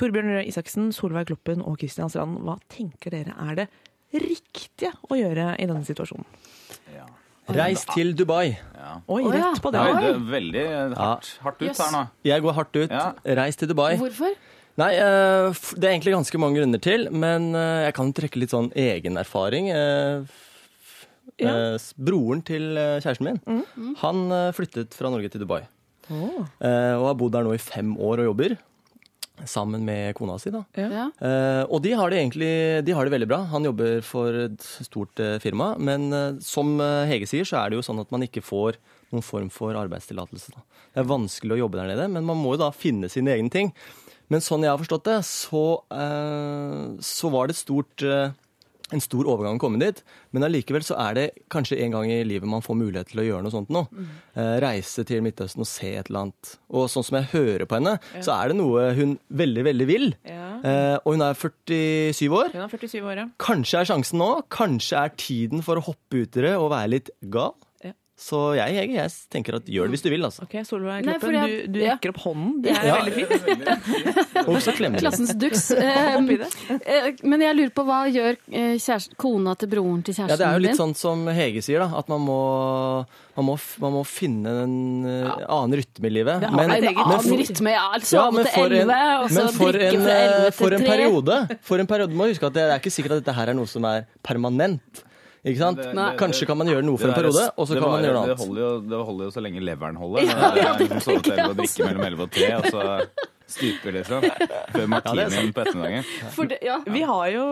Torbjørn 0.00 0.32
Røe 0.38 0.46
Isaksen, 0.48 0.88
Solveig 0.96 1.28
Kloppen 1.28 1.60
og 1.60 1.76
Kristian 1.82 2.08
Strand, 2.08 2.40
hva 2.48 2.56
tenker 2.72 3.12
dere 3.12 3.36
er 3.44 3.60
det 3.60 3.68
riktige 4.16 4.94
å 5.04 5.20
gjøre 5.20 5.52
i 5.60 5.68
denne 5.68 5.84
situasjonen? 5.84 6.24
Reis 7.48 7.84
til 7.92 8.12
Dubai. 8.16 8.56
Oi, 9.08 9.22
rett 9.32 9.60
på 9.64 9.70
det. 9.72 9.80
Oi, 9.80 9.92
det 10.00 10.10
er 10.10 10.24
veldig 10.32 10.64
hardt, 10.96 11.30
hardt 11.44 11.62
ut 11.62 11.80
her 11.80 11.92
nå. 11.94 12.02
Jeg 12.28 12.44
går 12.44 12.56
hardt 12.56 12.76
ut. 12.76 12.92
Ja. 12.92 13.06
Reis 13.38 13.56
til 13.56 13.70
Dubai. 13.70 13.94
Hvorfor? 14.00 14.36
Nei, 14.78 14.92
eh, 14.94 15.56
det 15.74 15.88
er 15.88 15.94
egentlig 15.96 16.14
ganske 16.14 16.38
mange 16.38 16.60
grunner 16.60 16.80
til, 16.84 17.08
men 17.10 17.48
eh, 17.58 17.86
jeg 17.88 17.94
kan 17.98 18.12
trekke 18.14 18.38
litt 18.38 18.52
sånn 18.54 18.70
egen 18.78 19.18
erfaring. 19.20 19.70
Eh, 19.74 20.44
Ja. 21.38 21.52
eh, 21.74 21.78
Broren 22.02 22.40
til 22.42 22.72
kjæresten 22.74 23.26
min, 23.28 23.94
han 24.00 24.22
eh, 24.34 24.48
flyttet 24.56 24.94
fra 24.96 25.10
Norge 25.12 25.28
til 25.30 25.42
Dubai. 25.44 25.60
Åh. 26.10 26.40
Eh, 26.64 26.94
Og 26.98 27.04
har 27.10 27.14
bodd 27.20 27.32
der 27.36 27.44
nå 27.46 27.52
i 27.54 27.60
fem 27.62 27.92
år 27.98 28.22
og 28.24 28.30
jobber. 28.32 28.56
Sammen 29.46 29.84
med 29.86 30.16
kona 30.18 30.34
si, 30.42 30.50
da. 30.50 30.64
Ja. 30.74 31.04
Eh, 31.22 31.62
og 31.70 31.78
de 31.84 31.92
har 31.94 32.10
det 32.10 32.18
egentlig 32.18 32.84
de 32.84 32.94
har 32.96 33.04
det 33.06 33.12
veldig 33.14 33.28
bra. 33.30 33.38
Han 33.52 33.68
jobber 33.68 34.00
for 34.02 34.34
et 34.48 34.58
stort 34.82 35.14
firma. 35.44 35.76
Men 35.78 36.40
som 36.42 36.72
Hege 37.06 37.28
sier, 37.30 37.46
så 37.46 37.60
er 37.62 37.70
det 37.70 37.78
jo 37.78 37.86
sånn 37.86 38.00
at 38.02 38.10
man 38.10 38.22
ikke 38.26 38.42
får 38.42 38.80
noen 39.12 39.22
form 39.22 39.48
for 39.54 39.78
arbeidstillatelse. 39.78 40.50
Det 40.58 40.98
er 41.04 41.06
vanskelig 41.06 41.54
å 41.54 41.60
jobbe 41.62 41.78
der 41.78 41.92
nede, 41.94 42.08
men 42.10 42.26
man 42.26 42.36
må 42.42 42.56
jo 42.56 42.64
da 42.64 42.72
finne 42.74 43.06
sine 43.08 43.30
egne 43.36 43.50
ting. 43.54 43.70
Men 44.32 44.44
sånn 44.44 44.66
jeg 44.66 44.72
har 44.72 44.80
forstått 44.80 45.08
det, 45.08 45.22
så, 45.28 45.64
eh, 45.94 46.84
så 47.04 47.32
var 47.32 47.48
det 47.48 47.56
stort 47.58 48.04
eh, 48.04 48.36
en 48.88 49.02
stor 49.04 49.26
overgang 49.28 49.58
å 49.58 49.60
komme 49.60 49.76
dit, 49.82 49.98
men 50.32 50.46
allikevel 50.46 50.80
så 50.84 50.96
er 51.02 51.16
det 51.16 51.24
kanskje 51.52 51.76
en 51.84 51.92
gang 51.92 52.08
i 52.08 52.22
livet 52.24 52.48
man 52.48 52.64
får 52.64 52.78
mulighet 52.80 53.10
til 53.10 53.20
å 53.20 53.26
gjøre 53.26 53.44
noe 53.44 53.52
sånt 53.52 53.72
nå. 53.72 53.82
Eh, 54.32 54.54
reise 54.64 55.04
til 55.08 55.20
Midtøsten 55.24 55.60
og 55.60 55.68
se 55.68 55.90
et 55.92 56.08
eller 56.08 56.22
annet. 56.28 56.54
Og 56.72 56.88
sånn 56.88 57.04
som 57.04 57.18
jeg 57.18 57.28
hører 57.34 57.66
på 57.68 57.76
henne, 57.76 57.98
så 58.24 58.38
er 58.38 58.48
det 58.48 58.56
noe 58.56 58.86
hun 58.96 59.18
veldig, 59.28 59.66
veldig 59.68 59.88
vil. 59.90 60.08
Ja. 60.24 60.46
Og 61.04 61.14
hun 61.14 61.26
er 61.26 61.36
47 61.36 62.32
år. 62.32 62.48
Hun 62.56 62.64
er 62.64 62.72
47 62.72 62.96
år, 63.04 63.20
ja. 63.20 63.28
Kanskje 63.44 63.82
er 63.82 63.92
sjansen 63.92 64.22
nå. 64.24 64.30
Kanskje 64.56 65.04
er 65.04 65.12
tiden 65.20 65.60
for 65.66 65.76
å 65.76 65.84
hoppe 65.84 66.24
ut 66.24 66.40
i 66.40 66.46
det 66.48 66.56
og 66.56 66.72
være 66.72 66.94
litt 66.96 67.12
gal. 67.28 67.52
Ja. 68.18 68.24
Så 68.24 68.38
jeg, 68.58 68.74
jeg, 68.74 68.90
jeg 68.96 69.10
tenker 69.30 69.56
at 69.60 69.68
gjør 69.70 69.86
det 69.86 69.94
hvis 69.94 70.02
du 70.02 70.08
vil, 70.10 70.24
altså. 70.26 70.42
Ok, 70.42 70.56
Solveig 70.66 71.04
Kloppen, 71.06 71.34
Nei, 71.36 71.42
jeg- 71.46 71.68
du, 71.68 71.76
du 71.76 71.84
ja. 71.84 71.92
rekker 71.94 72.10
opp 72.10 72.18
hånden. 72.24 72.56
Det 72.64 72.72
er 72.74 72.88
Ja. 72.88 72.96
veldig 72.98 73.26
fint. 73.30 73.68
Og 74.48 74.58
så 74.64 74.74
klemmer. 74.74 74.98
Klassens 75.04 75.34
duks. 75.38 75.68
Eh, 75.78 76.16
eh, 76.18 77.06
Men 77.22 77.42
jeg 77.44 77.54
lurer 77.56 77.70
på 77.74 77.84
hva 77.86 78.00
gjør 78.10 78.34
eh, 78.50 78.74
kjæresten, 78.80 79.14
kona 79.20 79.54
til 79.58 79.70
broren 79.70 80.02
til 80.02 80.16
kjæresten 80.16 80.34
din? 80.34 80.34
Ja, 80.34 80.38
det 80.40 80.46
er 80.48 80.58
jo 80.58 80.64
litt 80.66 80.80
sånn 80.80 80.94
som 80.98 81.22
Hege 81.30 81.62
sier, 81.64 81.84
da. 81.84 82.00
At 82.00 82.10
man 82.10 82.24
må, 82.26 82.38
man 83.38 83.46
må, 83.48 83.56
man 83.84 83.94
må 84.00 84.02
finne 84.08 84.54
en 84.64 84.76
ja. 85.06 85.34
annen 85.46 85.78
rytme 85.78 86.10
i 86.10 86.14
livet. 86.18 86.42
Det 86.42 86.50
er 86.50 86.56
Men, 86.58 86.72
men 86.74 86.88
annen 87.04 87.42
rytme, 87.42 87.74
ja. 87.76 87.84
ja, 87.94 88.02
Sove 88.10 88.40
men 88.40 88.50
for 88.50 88.78
en, 88.80 88.92
men 88.92 89.52
for 89.54 89.78
en, 89.78 90.08
for 90.58 90.78
en 90.78 90.86
periode. 90.90 91.38
For 91.70 91.82
en 91.84 91.90
periode 91.90 92.18
må 92.18 92.28
huske 92.32 92.50
at 92.50 92.58
det 92.58 92.66
er 92.66 92.78
ikke 92.82 92.94
sikkert 92.98 93.18
at 93.18 93.22
dette 93.22 93.36
her 93.38 93.54
er 93.54 93.58
noe 93.58 93.70
som 93.70 93.86
er 93.88 94.08
permanent. 94.26 95.04
Ikke 95.48 95.58
sant? 95.62 95.78
Det- 95.82 95.94
det, 95.96 96.06
Kanskje 96.20 96.46
kan 96.50 96.58
man 96.60 96.66
gjøre 96.68 96.84
noe 96.84 96.98
for 97.00 97.08
en 97.08 97.14
periode, 97.18 97.44
og 97.56 97.66
så 97.68 97.74
det 97.74 97.82
kan 97.82 97.90
man 97.94 98.04
gjøre 98.04 98.14
noe 98.18 98.26
Det 98.26 98.34
annet. 98.36 98.44
holder 98.46 98.62
jo, 98.62 98.70
det 98.92 99.00
holder 99.08 99.24
jo 99.24 99.30
så 99.34 99.40
lenge 99.46 99.60
leveren 99.64 99.96
holder. 99.96 100.20
Det 100.20 100.30
er 100.30 100.54
det, 100.54 100.62
det, 100.78 100.88
det, 100.88 101.22
det, 101.24 101.36
det, 101.36 101.56
drikke 101.62 101.88
mellom 101.88 102.06
elleve 102.10 102.22
og 102.28 102.30
tre, 102.36 102.50
og 102.58 102.64
så 102.74 102.84
stuper, 103.48 103.94
liksom. 103.96 104.24
Før 104.74 104.86
martinien 104.90 105.52
på 105.54 105.62
ettermiddagen. 105.64 106.06
For 106.36 106.50
det, 106.50 106.58
ja. 106.66 106.78
Vi 106.88 107.02
har 107.08 107.28
jo, 107.32 107.44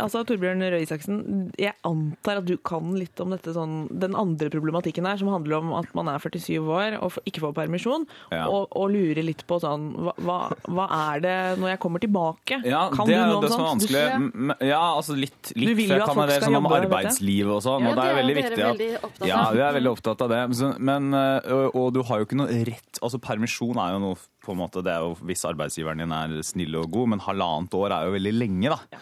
altså 0.00 0.24
Torbjørn 0.26 0.64
Røe 0.64 0.82
Isaksen, 0.84 1.20
jeg 1.60 1.74
antar 1.86 2.40
at 2.42 2.48
du 2.48 2.56
kan 2.58 2.94
litt 2.98 3.20
om 3.22 3.34
dette 3.34 3.54
sånn, 3.54 3.84
den 3.90 4.16
andre 4.18 4.50
problematikken 4.52 5.06
her, 5.08 5.20
som 5.20 5.30
handler 5.32 5.60
om 5.60 5.74
at 5.78 5.92
man 5.96 6.10
er 6.12 6.22
47 6.22 6.58
år 6.64 6.98
og 7.00 7.20
ikke 7.28 7.44
får 7.46 7.54
permisjon, 7.60 8.06
Ja. 8.32 8.46
og, 8.48 8.68
og 8.74 8.90
lurer 8.94 9.22
litt 9.24 9.44
på 9.48 9.60
sånn, 9.62 9.90
hva, 10.24 10.38
hva, 10.66 10.88
er 11.14 11.22
det 11.24 11.36
når 11.60 11.74
jeg 11.74 11.82
kommer 11.84 12.02
tilbake? 12.02 12.60
Ja, 12.66 12.86
kan 12.94 13.08
det 13.08 13.18
du 13.18 13.22
noe 13.22 13.38
om 13.38 13.44
det 13.44 13.52
sånt? 13.52 13.68
vanskelig. 13.68 14.58
Ja, 14.64 14.82
altså 14.96 15.16
litt. 15.18 15.52
litt 15.54 15.70
Du 15.70 15.74
vil 15.78 15.92
jo 15.92 16.00
jeg 16.00 16.08
skal 16.08 16.34
sånn 16.44 16.58
om 16.58 16.68
jobbe, 16.68 16.80
arbeidslivet 16.84 17.52
og 17.54 17.62
sånn, 17.64 17.84
Ja, 17.84 17.92
og 17.92 17.98
det 17.98 18.04
er 18.04 18.14
er 18.14 18.20
veldig 18.20 18.36
viktig 18.38 18.64
at 18.64 18.82
veldig 18.82 19.28
Ja, 19.28 19.40
vi 19.54 19.62
er 19.64 19.76
veldig 19.78 19.92
opptatt 19.94 20.24
av 20.24 20.32
det. 20.32 20.42
Men 20.78 21.10
øh, 21.14 21.50
og, 21.56 21.78
og 21.80 21.90
du 21.96 22.00
har 22.06 22.20
jo 22.20 22.28
ikke 22.28 22.38
noe 22.38 22.62
rett 22.68 23.00
Altså, 23.04 23.20
permisjon 23.22 23.78
er 23.80 23.94
jo 23.96 24.02
noe 24.02 24.20
på 24.44 24.54
en 24.54 24.60
måte, 24.60 24.82
Det 24.84 24.92
er 24.92 25.04
jo 25.04 25.14
hvis 25.24 25.44
arbeidsgiveren 25.48 26.04
din 26.04 26.14
er 26.14 26.42
snill 26.46 26.76
og 26.80 26.90
god, 26.92 27.14
men 27.14 27.24
halvannet 27.24 27.74
år 27.78 27.94
er 27.96 28.08
jo 28.08 28.16
veldig 28.18 28.34
lenge, 28.36 28.74
da. 28.74 29.00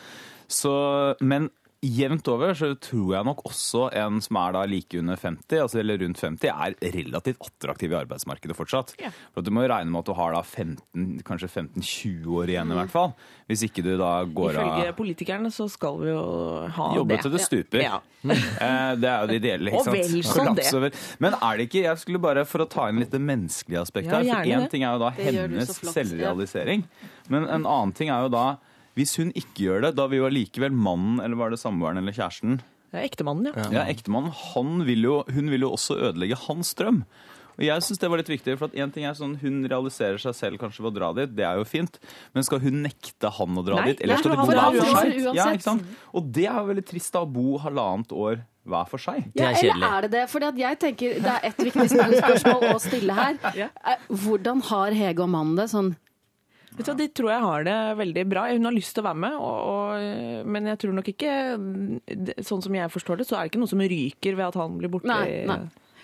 Så, 0.52 0.72
men 1.20 1.50
jevnt 1.82 2.28
over 2.30 2.52
så 2.54 2.68
tror 2.78 3.08
jeg 3.16 3.26
nok 3.26 3.40
også 3.48 3.88
en 3.98 4.20
som 4.22 4.36
er 4.38 4.52
da 4.54 4.60
like 4.70 4.98
under 5.00 5.16
50, 5.18 5.56
altså 5.64 5.80
eller 5.82 5.98
rundt 5.98 6.20
50, 6.22 6.46
er 6.52 6.76
relativt 6.94 7.42
attraktiv 7.42 7.90
i 7.90 7.96
arbeidsmarkedet 7.98 8.54
fortsatt. 8.54 8.92
Ja. 9.02 9.10
For 9.34 9.42
Du 9.42 9.50
må 9.50 9.64
jo 9.64 9.72
regne 9.72 9.90
med 9.90 9.98
at 10.04 10.10
du 10.12 10.14
har 10.14 10.36
da 10.36 10.42
15, 10.46 11.22
kanskje 11.26 11.50
15-20 11.50 12.28
år 12.38 12.52
igjen 12.54 12.70
i 12.70 12.78
hvert 12.78 12.94
fall. 12.94 13.12
Hvis 13.50 13.64
ikke 13.66 13.82
du 13.82 13.90
da 13.98 14.12
går 14.30 14.54
Ifølge 14.54 14.86
av 14.92 14.96
politikerne 15.00 15.50
så 15.52 15.66
skal 15.68 15.98
vi 16.04 16.12
jo 16.12 16.22
ha 16.78 16.88
Jobbe 16.96 17.16
det. 17.16 17.20
til 17.26 17.34
det 17.34 17.42
stuper. 17.48 17.82
Ja. 17.82 17.98
Ja. 18.22 18.38
Det 19.02 19.08
er 19.10 19.24
jo 19.24 19.26
det 19.32 19.36
ideelle. 19.40 19.70
ikke 19.72 19.80
Og 19.80 19.84
sant? 19.88 19.96
vel 19.98 20.22
sånn 20.22 20.54
det. 20.86 20.92
Men 21.18 21.34
er 21.42 21.56
det 21.58 21.64
ikke 21.66 21.80
Jeg 21.88 21.98
skulle 21.98 22.20
bare 22.22 22.44
for 22.46 22.62
å 22.62 22.68
ta 22.70 22.84
inn 22.92 23.00
litt 23.02 23.10
det 23.10 23.18
menneskelige 23.20 23.82
aspektet 23.82 24.14
her. 24.14 24.28
For 24.30 24.52
én 24.54 24.68
ting 24.70 24.84
er 24.86 24.94
jo 24.94 25.00
da 25.02 25.10
Det 25.16 25.32
hennes 25.34 25.72
selvrealisering. 25.90 26.84
Men 27.32 27.48
en 27.50 27.66
annen 27.66 27.92
ting 27.98 28.12
er 28.14 28.22
jo 28.28 28.30
da 28.30 28.44
hvis 28.98 29.16
hun 29.20 29.32
ikke 29.38 29.66
gjør 29.66 29.86
det, 29.86 29.94
da 29.98 30.06
vil 30.10 30.22
jo 30.22 30.28
allikevel 30.28 30.74
mannen, 30.74 31.20
eller 31.24 31.38
var 31.40 31.52
det 31.54 31.60
samboeren 31.62 32.00
eller 32.02 32.16
kjæresten, 32.16 32.60
Det 32.92 33.00
er 33.00 33.06
ektemannen, 33.08 33.52
ja. 33.56 33.68
ja, 33.72 33.84
ektemannen, 33.88 34.34
han 34.52 34.82
vil 34.84 35.06
jo, 35.08 35.20
hun 35.32 35.48
vil 35.48 35.64
jo 35.64 35.70
også 35.72 35.96
ødelegge 36.10 36.36
hans 36.46 36.74
drøm. 36.76 37.04
Og 37.58 37.64
jeg 37.66 37.84
synes 37.84 38.00
det 38.00 38.08
var 38.08 38.20
litt 38.20 38.30
viktig, 38.32 38.54
for 38.60 38.70
at 38.70 38.76
en 38.80 38.92
ting 38.92 39.04
er 39.04 39.16
sånn, 39.16 39.34
Hun 39.42 39.58
realiserer 39.68 40.20
seg 40.20 40.36
selv 40.36 40.60
kanskje 40.60 40.84
ved 40.84 40.92
å 40.92 40.96
dra 40.96 41.10
dit, 41.18 41.34
det 41.36 41.44
er 41.44 41.60
jo 41.60 41.66
fint. 41.68 41.98
Men 42.32 42.46
skal 42.48 42.62
hun 42.64 42.80
nekte 42.86 43.28
han 43.36 43.60
å 43.60 43.64
dra 43.66 43.80
Nei, 43.80 43.90
dit? 43.92 44.00
Eller 44.04 44.16
nei, 44.16 44.22
skal 44.22 44.32
de 44.32 44.38
for 44.38 44.46
bo 44.48 44.56
han 44.56 44.78
hver 44.78 44.86
for 44.86 45.02
seg? 45.02 45.36
Ja, 45.36 45.48
ikke 45.52 45.66
sant? 45.66 45.90
Og 46.16 46.30
det 46.32 46.46
er 46.48 46.56
jo 46.56 46.70
veldig 46.70 46.86
trist 46.88 47.12
da, 47.12 47.24
å 47.26 47.28
bo 47.28 47.58
halvannet 47.62 48.14
år 48.16 48.40
hver 48.72 48.88
for 48.88 49.02
seg. 49.02 49.26
Det 49.34 49.42
Ja, 49.42 49.50
er 49.50 49.68
eller 49.74 49.96
er 49.98 50.06
det 50.06 50.10
det? 50.14 50.22
For 50.30 50.48
jeg 50.62 50.78
tenker 50.80 51.18
det 51.20 51.32
er 51.34 51.48
et 51.50 51.60
viktig 51.66 51.88
spørsmål 51.92 52.68
å 52.72 52.80
stille 52.82 53.18
her. 53.20 53.36
Eh, 53.92 53.98
Hvordan 54.08 54.62
har 54.68 54.94
Hege 54.96 55.24
og 55.24 55.30
mannen 55.32 55.58
det 55.58 55.68
sånn? 55.72 55.92
Vet 56.76 56.88
du, 56.88 56.94
De 56.96 57.08
tror 57.12 57.30
jeg 57.32 57.44
har 57.44 57.64
det 57.66 57.76
veldig 57.98 58.24
bra. 58.30 58.46
Hun 58.52 58.68
har 58.68 58.74
lyst 58.74 58.94
til 58.96 59.04
å 59.04 59.08
være 59.10 59.20
med, 59.26 59.36
og, 59.36 59.58
og, 59.72 60.48
men 60.54 60.70
jeg 60.72 60.80
tror 60.80 60.96
nok 60.96 61.10
ikke 61.12 61.32
Sånn 62.48 62.64
som 62.64 62.78
jeg 62.78 62.92
forstår 62.92 63.20
det, 63.20 63.28
så 63.28 63.36
er 63.36 63.44
det 63.44 63.52
ikke 63.52 63.62
noe 63.62 63.72
som 63.72 63.82
ryker 63.92 64.38
ved 64.38 64.46
at 64.48 64.60
han 64.60 64.78
blir 64.80 64.92
borte. 64.92 65.10
Nei, 65.12 65.42
nei. 65.48 65.60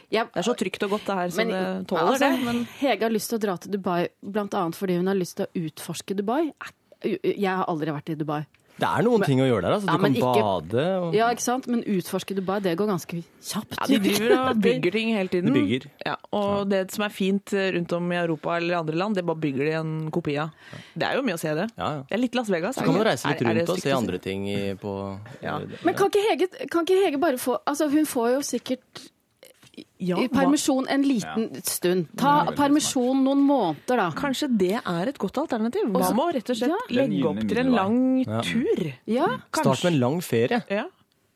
Jeg, 0.08 0.24
Det 0.32 0.40
er 0.40 0.46
så 0.46 0.54
trygt 0.56 0.84
og 0.86 0.92
godt 0.94 1.08
det 1.08 1.16
her, 1.18 1.32
så 1.32 1.42
men, 1.42 1.50
det 1.52 1.88
tåler 1.90 2.14
altså, 2.14 2.28
det. 2.28 2.44
Men 2.46 2.62
Hege 2.78 3.04
har 3.04 3.12
lyst 3.12 3.32
til 3.32 3.36
å 3.36 3.42
dra 3.42 3.56
til 3.60 3.74
Dubai 3.76 3.98
annet 4.32 4.78
fordi 4.78 4.96
hun 4.96 5.10
har 5.10 5.18
lyst 5.18 5.36
til 5.40 5.48
å 5.48 5.64
utforske 5.68 6.16
Dubai. 6.16 6.46
Jeg 7.04 7.50
har 7.50 7.68
aldri 7.68 7.92
vært 7.92 8.14
i 8.14 8.16
Dubai. 8.18 8.40
Det 8.78 8.86
er 8.86 9.02
noen 9.02 9.24
ting 9.26 9.40
å 9.42 9.46
gjøre 9.48 9.62
der. 9.62 9.72
Altså. 9.74 9.86
Du 9.86 9.92
Ja, 9.92 9.98
men 9.98 10.14
kan 10.14 10.22
ikke- 10.22 10.42
bade 10.70 10.84
og 11.02 11.14
Ja, 11.14 11.28
ikke 11.34 11.42
sant? 11.42 11.66
Men 11.66 11.82
utforske 11.82 12.34
Dubai, 12.36 12.60
det 12.62 12.76
går 12.78 12.86
ganske 12.86 13.24
kjapt. 13.42 13.74
ja, 13.74 13.86
de 13.86 13.98
driver 13.98 14.50
og 14.50 14.60
bygger 14.62 14.92
ting 14.92 15.08
hele 15.16 15.28
tiden. 15.28 15.52
De 15.52 15.60
bygger. 15.60 15.86
Ja, 16.06 16.14
og 16.32 16.68
det 16.70 16.90
som 16.92 17.04
er 17.04 17.08
fint 17.10 17.44
rundt 17.52 17.92
om 17.92 18.12
i 18.12 18.16
Europa 18.16 18.56
eller 18.56 18.78
andre 18.78 18.94
land, 18.94 19.14
det 19.16 19.26
bare 19.26 19.36
bygger 19.36 19.64
de 19.66 19.72
en 19.80 20.10
kopi 20.10 20.36
av. 20.38 20.50
Det 20.96 21.02
er 21.08 21.16
jo 21.16 21.22
mye 21.22 21.34
å 21.34 21.38
se 21.38 21.54
det. 21.54 21.70
Ja, 21.76 21.90
ja. 21.96 22.02
Det 22.08 22.12
er 22.12 22.18
litt 22.22 22.34
Las 22.34 22.48
Vegas. 22.48 22.76
Så 22.76 22.84
kan 22.84 22.94
man 22.94 23.04
reise 23.06 23.26
litt 23.28 23.42
Er- 23.42 23.50
er 23.50 23.54
rundt 23.60 23.68
og 23.70 23.78
se 23.80 23.90
andre 23.90 24.18
ting 24.18 24.46
i, 24.48 24.74
på 24.74 25.18
Ja. 25.42 25.58
Men 25.84 25.94
kan 25.94 26.08
ikke, 26.08 26.22
Hege, 26.30 26.68
kan 26.70 26.84
ikke 26.86 27.04
Hege 27.04 27.18
bare 27.20 27.34
få 27.36 27.58
Altså, 27.66 27.90
hun 27.90 28.04
får 28.06 28.34
jo 28.34 28.40
sikkert 28.40 29.10
Ja, 29.98 30.18
i 30.22 30.28
permisjon 30.30 30.86
en 30.88 31.02
liten 31.02 31.48
stund. 31.66 32.06
Ta 32.16 32.52
permisjon 32.56 33.24
noen 33.24 33.40
måneder, 33.42 33.96
da. 33.98 34.10
Kanskje 34.14 34.48
det 34.58 34.76
er 34.78 35.08
et 35.10 35.18
godt 35.18 35.40
alternativ? 35.42 35.88
Hva 35.90 36.12
med 36.14 36.22
å 36.24 36.28
rett 36.36 36.50
og 36.54 36.56
slett 36.60 36.70
Ja. 36.70 36.78
Legge 36.90 37.24
opp 37.26 37.40
til 37.48 37.58
en 37.58 37.72
lang 37.74 37.98
Ja. 38.24 38.40
tur? 38.42 38.92
Ja. 39.06 39.26
Start 39.52 39.82
med 39.84 39.92
en 39.94 40.00
lang 40.00 40.20
ferie. 40.20 40.62
Ja. 40.70 40.86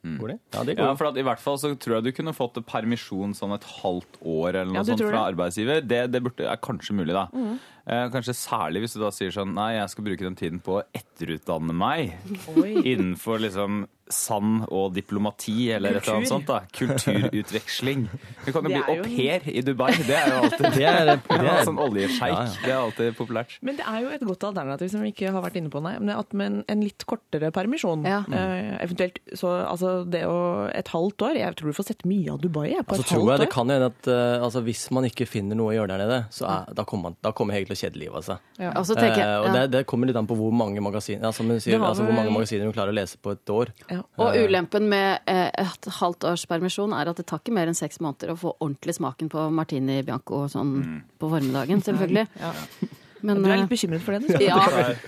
Går 0.03 0.29
det? 0.33 0.39
Ja, 0.53 0.63
det 0.65 0.77
går. 0.77 0.85
Ja, 0.85 0.95
for 0.99 1.07
at 1.07 1.17
I 1.17 1.23
hvert 1.23 1.39
fall 1.39 1.57
så 1.59 1.77
tror 1.79 2.01
jeg 2.03 2.05
du 2.05 2.13
kunne 2.13 2.33
fått 2.35 2.55
permisjon 2.67 3.35
sånn 3.39 3.55
et 3.55 3.63
halvt 3.63 4.19
år 4.27 4.49
eller 4.49 4.65
noe 4.73 4.75
Ja, 4.75 4.83
sånt 4.83 4.99
fra 4.99 5.11
fra 5.13 5.27
arbeidsgiver. 5.33 5.87
Det, 5.87 6.11
det 6.11 6.23
burde, 6.25 6.41
er 6.51 6.57
kanskje 6.57 6.97
mulig, 6.99 7.13
da. 7.15 7.29
Eh, 7.87 8.09
kanskje 8.11 8.35
særlig 8.35 8.83
hvis 8.83 8.95
du 8.95 9.01
da 9.01 9.11
sier 9.11 9.31
sånn 9.31 9.55
Nei, 9.55 9.75
jeg 9.79 9.89
skal 9.91 10.05
bruke 10.05 10.19
den 10.27 10.35
tiden 10.35 10.61
på 10.61 10.81
å 10.81 10.83
etterutdanne 10.95 11.73
meg 11.75 12.15
innenfor 12.85 13.39
liksom 13.43 13.87
sand 14.13 14.67
og 14.69 14.93
diplomati 14.97 15.71
eller 15.75 15.99
et 15.99 16.05
eller 16.05 16.21
annet 16.21 16.31
sånt. 16.31 16.47
da. 16.47 16.61
Kulturutveksling. 16.77 18.07
Du 18.45 18.53
kan 18.55 18.69
jo 18.69 18.71
bli 18.71 18.83
au 18.83 19.03
pair 19.07 19.49
i 19.51 19.65
Dubai. 19.67 19.91
Det 20.07 20.17
er 20.19 20.31
jo 20.31 20.43
alltid 20.45 20.69
Det 20.79 20.87
er, 20.87 21.11
det 21.17 21.39
er, 21.41 21.65
Sånn 21.67 21.81
oljesjeik. 21.83 22.33
Ja, 22.33 22.45
ja. 22.47 22.63
Det 22.63 22.73
er 22.73 22.79
alltid 22.79 23.19
populært. 23.19 23.57
Men 23.67 23.81
det 23.81 23.87
er 23.89 24.05
jo 24.05 24.13
et 24.15 24.27
godt 24.29 24.47
alternativ 24.53 24.93
som 24.95 25.03
vi 25.05 25.13
ikke 25.15 25.33
har 25.35 25.45
vært 25.45 25.59
inne 25.61 25.73
på, 25.73 25.83
nei. 25.85 25.97
Men 25.99 26.15
at 26.15 26.37
med 26.39 26.51
en, 26.51 26.61
en 26.73 26.85
litt 26.87 27.07
kortere 27.09 27.53
permisjon. 27.55 28.07
Ja. 28.09 28.23
Uh, 28.29 28.79
eventuelt 28.85 29.21
så 29.39 29.55
altså 29.67 30.03
det 30.09 30.25
å 30.29 30.41
Et 30.73 30.89
halvt 30.89 31.23
år. 31.27 31.37
Jeg 31.39 31.57
tror 31.59 31.73
du 31.73 31.77
får 31.77 31.87
sett 31.91 32.05
mye 32.09 32.33
av 32.33 32.41
Dubai 32.43 32.69
jeg, 32.71 32.85
på 32.87 32.95
altså, 32.95 33.05
et 33.05 33.11
tror 33.13 33.27
jeg 33.27 33.35
år. 33.35 33.43
det 33.43 33.51
kan 33.53 33.71
hende 33.73 33.91
at 33.91 34.09
uh, 34.11 34.45
altså, 34.47 34.63
hvis 34.67 34.87
man 34.95 35.07
ikke 35.09 35.27
finner 35.29 35.59
noe 35.59 35.73
å 35.73 35.77
gjøre 35.77 35.95
der 35.95 36.03
nede, 36.05 36.19
så 36.35 36.47
er, 36.49 36.73
da 36.77 36.85
kommer 36.89 37.11
man, 37.11 37.19
da 37.25 37.33
kommer 37.37 37.57
helt 37.57 37.71
til 37.71 37.77
å 37.77 37.81
kjede 37.83 38.01
livet 38.01 38.21
av 38.21 38.27
seg. 38.27 38.49
Ja. 38.63 38.73
Og 38.79 38.87
så 38.89 38.97
tenker 38.99 39.21
jeg 39.23 39.33
Eh, 39.33 39.41
og 39.43 39.57
det, 39.57 39.63
det 39.73 39.85
kommer 39.89 40.09
litt 40.09 40.19
an 40.19 40.29
på 40.29 40.37
hvor 40.39 40.53
mange 40.55 40.83
magasiner 40.85 41.29
altså, 41.31 41.47
men 41.47 41.61
sier, 41.63 41.81
altså, 41.81 42.07
hvor 42.07 42.17
mange 42.17 42.33
magasiner 42.35 42.69
du 42.69 42.75
klarer 42.75 42.95
å 42.95 42.97
lese 42.97 43.21
på 43.23 43.35
et 43.35 43.53
år. 43.53 43.73
Ja. 43.89 44.02
Og 44.23 44.39
ulempen 44.45 44.89
med 44.91 45.23
eh, 45.31 45.49
et 45.63 45.91
halvt 45.99 46.27
års 46.31 46.47
permisjon 46.51 46.95
er 46.97 47.11
at 47.11 47.21
det 47.21 47.27
tar 47.31 47.43
ikke 47.43 47.55
mer 47.57 47.71
enn 47.71 47.79
seks 47.79 48.01
måneder 48.03 48.35
å 48.35 48.41
få 48.41 48.55
ordentlig 48.59 48.97
smaken 48.99 49.31
på 49.33 49.47
martini 49.55 50.01
bianco 50.07 50.45
sånn 50.53 50.75
på 51.21 51.31
formiddagen, 51.33 51.85
selvfølgelig. 51.85 52.27
Ja. 52.41 52.53
Men 53.23 53.43
Du 53.43 53.49
er 53.49 53.55
eh, 53.57 53.63
litt 53.63 53.71
bekymret 53.73 54.03
for 54.05 54.17
det? 54.19 54.29
Du. 54.39 54.45
ja, 54.51 54.59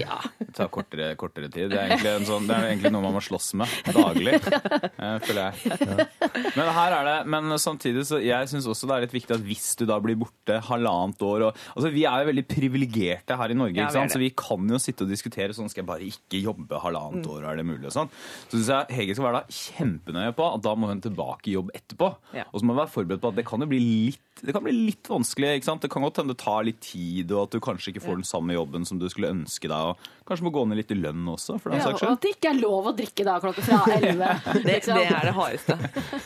Ja. 0.01 0.19
Det 0.39 0.55
tar 0.57 0.69
kortere, 0.73 1.09
kortere 1.19 1.49
tid. 1.51 1.73
Det 1.73 1.81
er, 1.81 2.25
sånn, 2.27 2.47
det 2.47 2.55
er 2.57 2.69
egentlig 2.71 2.93
noe 2.95 3.03
man 3.03 3.17
må 3.17 3.23
slåss 3.25 3.53
med 3.59 3.71
daglig, 3.95 4.37
eh, 5.03 5.17
føler 5.27 5.41
jeg. 5.51 6.07
Men 6.55 6.71
her 6.77 6.97
er 7.01 7.09
det, 7.09 7.17
men 7.35 7.57
samtidig 7.61 8.05
så 8.09 8.21
jeg 8.23 8.51
syns 8.53 8.69
også 8.71 8.89
det 8.91 8.97
er 8.97 9.05
litt 9.07 9.17
viktig 9.17 9.35
at 9.39 9.45
hvis 9.47 9.73
du 9.81 9.85
da 9.91 9.99
blir 10.03 10.19
borte 10.21 10.61
halvannet 10.69 11.25
år 11.27 11.47
og, 11.49 11.63
altså 11.75 11.91
Vi 11.95 12.05
er 12.09 12.23
jo 12.23 12.31
veldig 12.31 12.47
privilegerte 12.51 13.39
her 13.41 13.55
i 13.55 13.59
Norge, 13.59 13.77
Ja, 13.79 13.89
ikke 13.89 13.97
vi 13.97 14.01
sant? 14.05 14.15
så 14.15 14.23
vi 14.23 14.31
kan 14.39 14.71
jo 14.71 14.81
sitte 14.83 15.07
og 15.07 15.11
diskutere 15.13 15.57
sånn 15.57 15.71
skal 15.73 15.83
jeg 15.85 15.91
bare 15.91 16.09
ikke 16.09 16.43
jobbe 16.45 16.81
halvannet 16.85 17.27
år, 17.31 17.49
er 17.51 17.61
det 17.61 17.67
mulig 17.69 17.89
og 17.91 17.97
sånn. 17.97 18.13
Så 18.49 18.59
syns 18.61 18.71
jeg 18.71 18.99
Hege 19.01 19.17
skal 19.19 19.29
være 19.29 19.43
da 19.43 19.59
kjempenøye 19.59 20.35
på 20.39 20.51
at 20.55 20.65
da 20.65 20.75
må 20.79 20.91
hun 20.93 21.03
tilbake 21.05 21.51
i 21.51 21.57
jobb 21.57 21.73
etterpå. 21.77 22.13
Og 22.45 22.55
så 22.61 22.63
må 22.65 22.75
hun 22.77 22.83
være 22.85 22.95
forberedt 22.95 23.25
på 23.25 23.33
at 23.35 23.41
det 23.41 23.47
kan 23.49 23.65
jo 23.65 23.71
bli 23.71 23.83
litt 23.83 24.21
det 24.45 24.51
kan 24.53 24.65
bli 24.65 24.73
litt 24.75 25.07
vanskelig. 25.09 25.53
ikke 25.61 25.69
sant? 25.69 25.85
Det 25.85 25.89
kan 25.93 26.03
godt 26.03 26.19
hende 26.21 26.35
det 26.35 26.41
tar 26.43 26.65
litt 26.67 26.81
tid, 26.83 27.31
og 27.33 27.45
at 27.47 27.55
du 27.55 27.61
kanskje 27.63 27.93
ikke 27.93 28.03
får 28.05 28.21
den 28.21 28.27
samme 28.29 28.57
jobben 28.57 28.87
som 28.89 29.01
du 29.01 29.07
skulle 29.13 29.33
ønske 29.35 29.71
deg. 29.71 29.93
og 29.93 30.29
Kanskje 30.29 30.47
må 30.47 30.53
gå 30.55 30.65
ned 30.69 30.81
litt 30.81 30.95
i 30.95 30.99
lønn 30.99 31.27
også, 31.35 31.59
for 31.61 31.75
den 31.75 31.83
ja, 31.83 31.89
saks 31.91 32.05
og 32.05 32.15
at 32.15 32.25
det 32.25 32.35
ikke 32.37 32.53
er 32.53 32.61
lov 32.61 32.89
å 32.91 32.95
drikke 32.97 33.27
da 33.27 33.37
klokka 33.43 33.65
fra 33.67 33.81
elleve. 33.97 34.31
Det, 34.65 34.79
det 34.87 35.05
er 35.05 35.29
det 35.29 35.35
hardeste. 35.37 35.79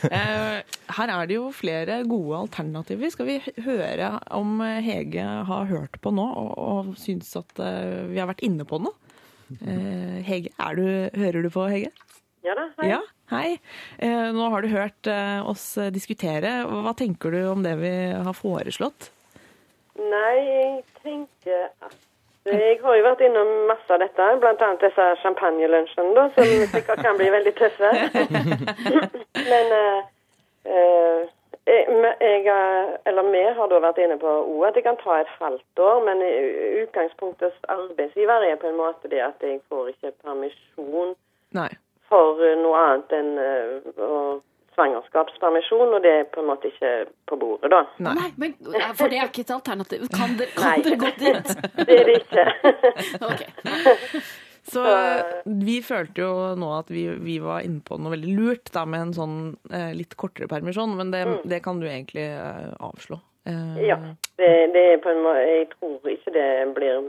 Eh, 0.09 0.77
her 0.99 1.13
er 1.15 1.29
det 1.29 1.37
jo 1.39 1.49
flere 1.55 2.01
gode 2.09 2.43
alternativer. 2.45 3.11
Skal 3.15 3.29
vi 3.29 3.39
høre 3.65 4.13
om 4.35 4.59
Hege 4.85 5.25
har 5.49 5.69
hørt 5.71 5.99
på 6.03 6.13
nå 6.15 6.25
og, 6.29 6.51
og 6.59 6.95
syns 6.99 7.31
at 7.39 7.63
eh, 7.63 8.07
vi 8.11 8.21
har 8.21 8.29
vært 8.31 8.45
inne 8.47 8.67
på 8.67 8.81
noe? 8.83 8.95
Eh, 9.59 10.19
Hege, 10.25 10.53
er 10.61 10.77
du, 10.77 10.85
hører 11.19 11.45
du 11.45 11.49
på, 11.53 11.65
Hege? 11.71 11.91
Ja 12.45 12.55
da, 12.55 12.69
hei. 12.79 12.89
Ja, 12.93 12.99
hei. 13.33 13.47
Eh, 13.99 14.29
nå 14.35 14.49
har 14.53 14.63
du 14.63 14.71
hørt 14.71 15.09
eh, 15.11 15.39
oss 15.43 15.73
diskutere. 15.93 16.61
Hva 16.69 16.93
tenker 16.97 17.33
du 17.35 17.41
om 17.49 17.65
det 17.65 17.75
vi 17.81 17.93
har 18.13 18.37
foreslått? 18.37 19.11
Nei, 19.99 20.35
jeg 20.47 20.83
tenker 21.03 21.65
at 21.85 21.97
jeg 22.49 22.77
har 22.81 22.95
jo 22.95 23.03
vært 23.03 23.19
innom 23.21 23.49
masse 23.69 23.91
av 23.93 23.99
dette, 24.01 24.27
annet 24.41 24.81
disse 24.81 25.07
champagnelunsjene, 25.21 26.23
som 26.35 26.53
sikkert 26.73 27.03
kan 27.03 27.19
bli 27.19 27.27
veldig 27.33 27.53
tøffe. 27.59 27.91
Men 29.51 29.75
uh, 29.75 29.99
eh, 30.63 31.27
jeg, 31.69 32.47
eh, 32.47 32.99
eller 33.05 33.31
vi 33.31 33.43
har 33.57 33.67
da 33.69 33.79
vært 33.83 33.99
inne 34.01 34.17
på 34.21 34.29
òg 34.29 34.63
at 34.69 34.77
det 34.77 34.83
kan 34.85 34.97
ta 35.01 35.19
et 35.19 35.31
halvt 35.39 35.81
år, 35.85 36.01
men 36.05 36.23
utgangspunktets 36.83 37.59
arbeidsgiver 37.69 38.45
er 38.47 38.57
på 38.61 38.69
en 38.69 38.79
måte 38.79 39.11
det 39.11 39.21
at 39.21 39.43
jeg 39.45 39.59
får 39.69 39.91
ikke 39.93 40.15
permisjon 40.23 41.13
Nei. 41.57 41.69
for 42.09 42.41
eh, 42.45 42.57
noe 42.57 42.85
annet 42.85 43.17
enn 43.19 43.31
eh, 43.37 43.91
å- 44.01 44.39
svangerskapspermisjon, 44.79 45.93
og 45.97 46.03
det 46.03 46.11
er 46.21 46.27
på 46.31 46.41
en 46.41 46.49
måte 46.49 46.71
ikke 46.71 46.91
på 47.27 47.37
bordet, 47.41 47.69
da. 47.73 47.83
Nei. 48.07 48.13
Nei, 48.17 48.29
men, 48.39 48.53
for 48.97 49.11
det 49.11 49.19
er 49.19 49.27
ikke 49.29 49.43
et 49.45 49.53
alternativ. 49.55 50.05
Kan 50.15 50.37
dere, 50.39 50.53
kan 50.55 50.77
Nei. 50.77 50.83
dere 50.85 50.99
gå 51.03 51.11
dit? 51.19 51.55
Det 51.89 51.97
er 51.99 52.07
det 52.07 52.15
ikke. 52.23 52.45
okay. 53.29 54.23
Så 54.69 54.83
vi 55.65 55.79
følte 55.81 56.21
jo 56.21 56.33
nå 56.59 56.67
at 56.77 56.91
vi, 56.93 57.07
vi 57.25 57.39
var 57.41 57.63
inne 57.65 57.81
på 57.85 57.97
noe 57.97 58.13
veldig 58.13 58.33
lurt 58.37 58.69
da, 58.75 58.83
med 58.85 59.07
en 59.07 59.13
sånn 59.15 59.37
eh, 59.73 59.91
litt 59.97 60.13
kortere 60.19 60.49
permisjon, 60.51 60.93
men 60.99 61.09
det, 61.15 61.23
det 61.49 61.61
kan 61.65 61.79
du 61.81 61.87
egentlig 61.89 62.27
eh, 62.35 62.69
avslå. 62.77 63.17
Eh, 63.49 63.79
Ja. 63.87 63.97
Det, 64.37 64.51
det 64.75 64.83
er 64.93 65.01
på 65.03 65.09
en 65.11 65.23
måte 65.25 65.41
Jeg 65.47 65.65
tror 65.73 66.13
ikke 66.13 66.31
det 66.35 66.47
blir 66.77 67.01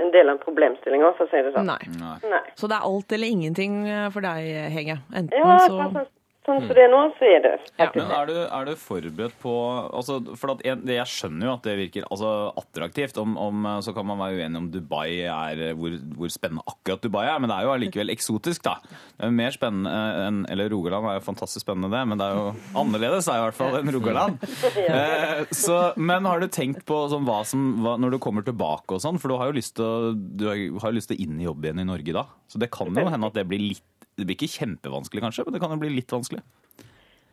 en 0.00 0.10
del 0.14 0.32
av 0.32 0.40
problemstillinga, 0.42 1.12
for 1.18 1.28
å 1.28 1.30
si 1.30 1.42
det 1.44 1.52
sånn. 1.54 1.68
Nei. 1.68 1.92
Nei. 2.00 2.16
Nei. 2.32 2.40
Så 2.58 2.70
det 2.70 2.78
er 2.80 2.88
alt 2.88 3.12
eller 3.14 3.30
ingenting 3.36 3.76
eh, 3.86 4.08
for 4.14 4.24
deg, 4.24 4.48
Hege. 4.74 4.96
Enten 5.12 5.38
Ja, 5.44 5.58
så 5.68 6.06
sånn, 6.44 6.60
sånn 6.60 6.68
som 6.68 6.76
det 6.76 6.84
er 6.84 6.92
nå, 6.92 7.00
så 7.18 7.28
er 7.28 7.42
det 7.44 7.52
Ja. 7.54 7.86
faktisk 7.86 8.00
Men 8.00 8.12
er 8.16 8.26
du, 8.30 8.34
er 8.44 8.68
du 8.68 8.72
forberedt 8.80 9.36
på 9.42 9.54
altså, 9.92 10.18
For 10.36 10.54
at 10.54 10.64
en, 10.64 10.84
det, 10.84 10.98
jeg 10.98 11.12
skjønner 11.14 11.48
jo 11.48 11.54
at 11.54 11.66
det 11.68 11.76
virker 11.80 12.08
altså, 12.10 12.32
attraktivt. 12.60 13.18
Om, 13.20 13.36
om, 13.40 13.68
så 13.84 13.94
kan 13.96 14.06
man 14.06 14.20
være 14.20 14.42
uenig 14.42 14.60
om 14.60 14.68
Dubai 14.72 15.24
er 15.24 15.74
hvor, 15.78 15.96
hvor 16.18 16.32
spennende 16.32 16.64
akkurat 16.68 17.02
Dubai 17.04 17.24
er, 17.26 17.38
men 17.42 17.50
det 17.50 17.58
er 17.58 17.68
jo 17.68 17.74
allikevel 17.74 18.14
eksotisk, 18.14 18.64
da. 18.66 18.76
Det 18.84 19.26
er 19.26 19.32
jo 19.32 19.38
mer 19.38 19.54
spennende 19.54 19.94
enn 20.24 20.42
Eller 20.52 20.70
Rogaland 20.72 21.08
er 21.10 21.18
jo 21.18 21.26
fantastisk 21.26 21.64
spennende, 21.64 21.92
det, 21.94 22.02
men 22.10 22.20
det 22.20 22.28
er 22.28 22.38
jo 22.38 22.46
annerledes 22.80 23.28
er 23.30 23.40
i 23.40 23.44
hvert 23.46 23.58
fall 23.58 23.78
enn 23.80 23.92
Rogaland. 23.94 24.44
eh, 24.98 25.44
så, 25.54 25.78
men 25.96 26.28
har 26.28 26.42
du 26.42 26.48
tenkt 26.52 26.84
på 26.88 27.04
sånn, 27.12 27.26
hva 27.28 27.40
som 27.48 27.64
hva, 27.84 27.96
Når 28.00 28.16
du 28.16 28.20
kommer 28.22 28.44
tilbake 28.46 28.96
og 28.96 29.02
sånn, 29.02 29.20
for 29.22 29.32
du 29.32 29.38
har 29.40 29.50
jo 29.50 29.58
lyst 29.58 29.78
til 29.78 29.84
å 29.86 31.18
inn 31.24 31.40
i 31.40 31.46
jobb 31.46 31.64
igjen 31.64 31.82
i 31.82 31.88
Norge 31.88 32.14
da. 32.16 32.26
Så 32.50 32.60
det 32.60 32.70
kan 32.74 32.92
jo 32.92 33.06
hende 33.08 33.30
at 33.30 33.36
det 33.36 33.46
blir 33.48 33.62
litt 33.62 33.93
det 34.16 34.26
blir 34.26 34.36
ikke 34.36 34.54
kjempevanskelig, 34.58 35.22
kanskje, 35.24 35.44
men 35.46 35.54
det 35.56 35.60
kan 35.62 35.74
jo 35.74 35.80
bli 35.82 35.90
litt 35.96 36.12
vanskelig. 36.12 36.42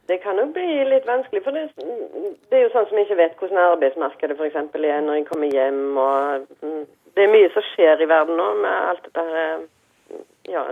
Det 0.10 0.18
kan 0.24 0.38
jo 0.42 0.46
bli 0.52 0.84
litt 0.90 1.06
vanskelig, 1.08 1.44
for 1.46 1.56
det, 1.56 1.68
det 2.50 2.58
er 2.58 2.64
jo 2.66 2.72
sånn 2.74 2.88
som 2.90 2.98
jeg 2.98 3.06
ikke 3.08 3.20
vet 3.22 3.38
hvordan 3.40 3.60
arbeidsmarkedet 3.64 4.36
f.eks. 4.40 4.58
er 4.58 5.02
når 5.06 5.20
jeg 5.20 5.28
kommer 5.30 5.54
hjem. 5.54 5.82
og 5.98 6.48
mm, 6.66 6.82
Det 7.16 7.24
er 7.24 7.32
mye 7.36 7.52
som 7.54 7.64
skjer 7.70 8.02
i 8.02 8.10
verden 8.10 8.36
nå 8.40 8.48
med 8.64 8.90
alt 8.92 9.04
dette 9.08 9.28
her 9.30 9.68
Ja, 10.50 10.64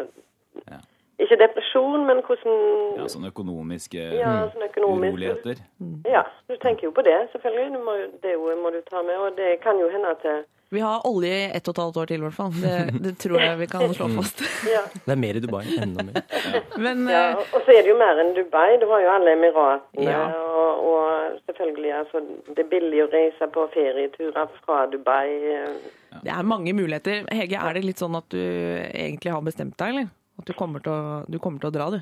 Ja. 0.67 0.79
ikke 1.19 1.37
depresjon, 1.39 2.05
men 2.09 2.19
hvordan 2.25 2.97
Ja, 2.97 3.07
sånne 3.07 3.31
økonomiske 3.31 4.01
Ja, 4.17 4.49
sånne 4.51 4.67
økonomisk. 4.73 5.13
uroligheter. 5.13 5.61
Ja, 6.09 6.23
du 6.49 6.55
tenker 6.57 6.89
jo 6.89 6.91
på 6.91 7.05
det, 7.05 7.29
selvfølgelig. 7.31 7.79
Må, 7.85 7.95
det 8.23 8.35
må 8.63 8.73
du 8.75 8.81
ta 8.89 9.01
med. 9.03 9.15
Og 9.15 9.37
det 9.37 9.61
kan 9.61 9.79
jo 9.79 9.87
hende 9.93 10.09
at 10.17 10.23
det, 10.23 10.37
Vi 10.69 10.79
har 10.85 11.01
olje 11.09 11.31
i 11.33 11.45
ett 11.57 11.67
og 11.67 11.73
et 11.73 11.81
halvt 11.81 11.97
år 11.97 12.09
til, 12.11 12.19
i 12.19 12.25
hvert 12.27 12.35
fall. 12.37 12.51
Det, 12.61 12.73
det 13.05 13.13
tror 13.21 13.41
jeg 13.41 13.57
vi 13.57 13.67
kan 13.71 13.93
slå 13.97 14.07
fast. 14.19 14.43
ja. 14.75 14.83
Det 14.93 15.13
er 15.15 15.17
mer 15.17 15.39
i 15.39 15.41
Dubai. 15.41 15.63
Enda 15.81 16.05
mer. 16.05 16.19
Men 16.85 17.07
Ja, 17.09 17.23
eh, 17.31 17.41
og 17.57 17.63
så 17.65 17.73
er 17.73 17.81
det 17.87 17.89
jo 17.93 17.97
mer 17.97 18.21
enn 18.21 18.35
Dubai. 18.37 18.75
Du 18.81 18.85
har 18.91 19.01
jo 19.01 19.09
alle 19.15 19.33
Emiratene. 19.33 20.05
Ja. 20.05 20.21
Og, 20.61 20.85
og 20.91 21.39
selvfølgelig, 21.49 21.93
altså, 22.03 22.21
det 22.53 22.65
er 22.65 22.69
billig 22.75 23.01
å 23.05 23.09
reise 23.13 23.49
på 23.55 23.65
ferieturer 23.73 24.53
fra 24.61 24.83
Dubai. 24.93 25.25
eh, 25.55 26.21
det 26.23 26.31
er 26.33 26.45
mange 26.45 26.73
muligheter. 26.73 27.25
Hege, 27.33 27.57
er 27.57 27.77
det 27.77 27.85
litt 27.85 28.01
sånn 28.01 28.17
at 28.17 28.29
du 28.33 28.39
egentlig 28.39 29.33
har 29.33 29.43
bestemt 29.45 29.77
deg, 29.81 29.95
eller? 29.95 30.07
At 30.39 30.47
du 30.47 30.53
kommer 30.57 30.85
til 30.85 30.93
å, 30.93 31.01
du 31.27 31.37
kommer 31.41 31.61
til 31.61 31.69
å 31.69 31.75
dra, 31.75 31.89
du? 31.97 31.99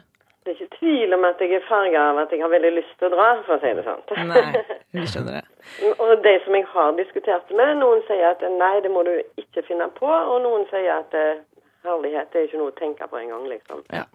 Det 0.47 0.53
er 0.53 0.61
ikke 0.63 0.77
tvil 0.79 1.11
om 1.17 1.25
at 1.27 1.41
jeg 1.43 1.57
er 1.57 1.63
farga 1.67 2.01
av 2.13 2.19
at 2.21 2.31
jeg 2.31 2.39
har 2.39 2.51
veldig 2.53 2.69
lyst 2.77 2.93
til 3.01 3.09
å 3.09 3.15
dra, 3.17 3.23
for 3.43 3.57
å 3.57 3.59
si 3.59 3.71
det 3.75 3.83
sånn. 3.83 4.29
Nei, 4.29 4.43
vi 4.95 5.03
skjønner 5.11 5.41
det. 5.41 5.89
og 5.99 6.13
de 6.23 6.33
som 6.45 6.55
jeg 6.55 6.67
har 6.71 6.93
diskutert 6.95 7.51
med, 7.59 7.73
noen 7.81 7.99
sier 8.07 8.29
at 8.29 8.45
nei, 8.55 8.71
det 8.85 8.91
må 8.93 9.03
du 9.03 9.11
ikke 9.43 9.65
finne 9.67 9.89
på, 9.97 10.07
og 10.07 10.37
noen 10.45 10.63
sier 10.71 10.87
at 10.95 11.17
eh, 11.19 11.41
herlighet, 11.83 12.31
det 12.31 12.39
er 12.39 12.47
ikke 12.47 12.61
noe 12.61 12.71
å 12.71 12.77
tenke 12.79 13.09
på 13.11 13.19
engang, 13.19 13.43
liksom. 13.51 13.83
Ja. 13.91 14.05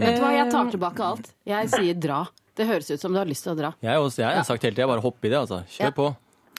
Vet 0.00 0.16
du 0.16 0.22
hva, 0.24 0.30
jeg 0.32 0.48
tar 0.54 0.72
tilbake 0.72 1.04
alt. 1.04 1.28
Jeg 1.52 1.68
sier 1.74 2.00
dra. 2.00 2.22
Det 2.56 2.64
høres 2.70 2.88
ut 2.94 3.00
som 3.04 3.12
du 3.12 3.20
har 3.20 3.28
lyst 3.28 3.44
til 3.44 3.52
å 3.52 3.58
dra. 3.58 3.74
Jeg, 3.84 4.00
også, 4.00 4.22
jeg 4.24 4.40
har 4.40 4.46
sagt 4.48 4.64
hele 4.64 4.76
tida 4.78 4.88
bare 4.88 5.04
hopp 5.04 5.20
i 5.20 5.28
det. 5.28 5.36
altså. 5.42 5.60
Kjør 5.76 5.90
Ja. 5.90 5.92
på. 6.00 6.08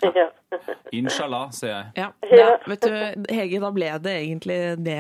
Ja. 0.06 0.28
Inshallah, 0.91 1.49
sier 1.56 1.71
jeg. 1.71 1.86
Ja, 1.97 2.10
ja. 2.32 2.49
vet 2.67 2.84
du, 2.84 3.25
Hege, 3.34 3.62
da 3.63 3.71
ble 3.75 3.91
det 4.04 4.15
egentlig 4.17 4.58
det 4.84 4.97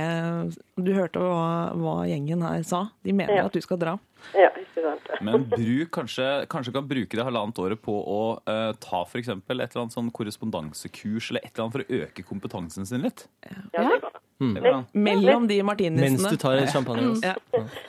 Du 0.79 0.93
hørte 0.95 1.19
hva, 1.19 1.73
hva 1.77 1.95
gjengen 2.09 2.41
her 2.45 2.63
sa. 2.67 2.85
De 3.03 3.13
mener 3.13 3.41
Ja. 3.41 3.45
at 3.45 3.53
du 3.53 3.61
skal 3.61 3.79
dra. 3.81 3.97
ja, 4.37 4.49
ikke 4.55 4.85
sant. 4.85 5.11
Men 5.21 5.45
bruk 5.49 5.91
kanskje, 5.93 6.27
kanskje 6.49 6.73
kan 6.73 6.87
bruke 6.87 7.17
det 7.17 7.25
halvannet 7.25 7.59
året 7.61 7.81
på 7.81 7.93
å 7.93 8.21
uh, 8.47 8.71
ta 8.81 9.03
f.eks. 9.03 9.29
et 9.29 9.53
eller 9.53 9.67
annet 9.67 9.93
sånn 9.97 10.11
korrespondansekurs 10.13 11.31
eller 11.31 11.45
et 11.45 11.51
eller 11.53 11.67
annet 11.67 11.77
for 11.77 11.85
å 11.85 12.01
øke 12.05 12.25
kompetansen 12.27 12.87
sin 12.89 13.05
litt. 13.05 13.27
Ja, 13.45 13.61
det 13.75 13.85
er. 13.99 14.11
Det 14.41 14.61
går. 14.63 14.85
Mellom 14.93 15.45
de 15.47 15.61
Mens 15.61 16.23
du 16.25 16.37
tar 16.37 16.57
en 16.57 16.67
champagne. 16.67 17.13
Ja, 17.21 17.35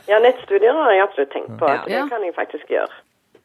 ja, 0.09 0.19
nettstudier 0.21 0.77
har 0.77 0.93
jeg 0.93 1.07
absolutt 1.07 1.33
tenkt 1.33 1.55
på. 1.57 1.71
Ja. 1.71 1.85
Det 1.87 2.03
kan 2.13 2.27
jeg 2.27 2.35
faktisk 2.37 2.69
gjøre. 2.69 2.93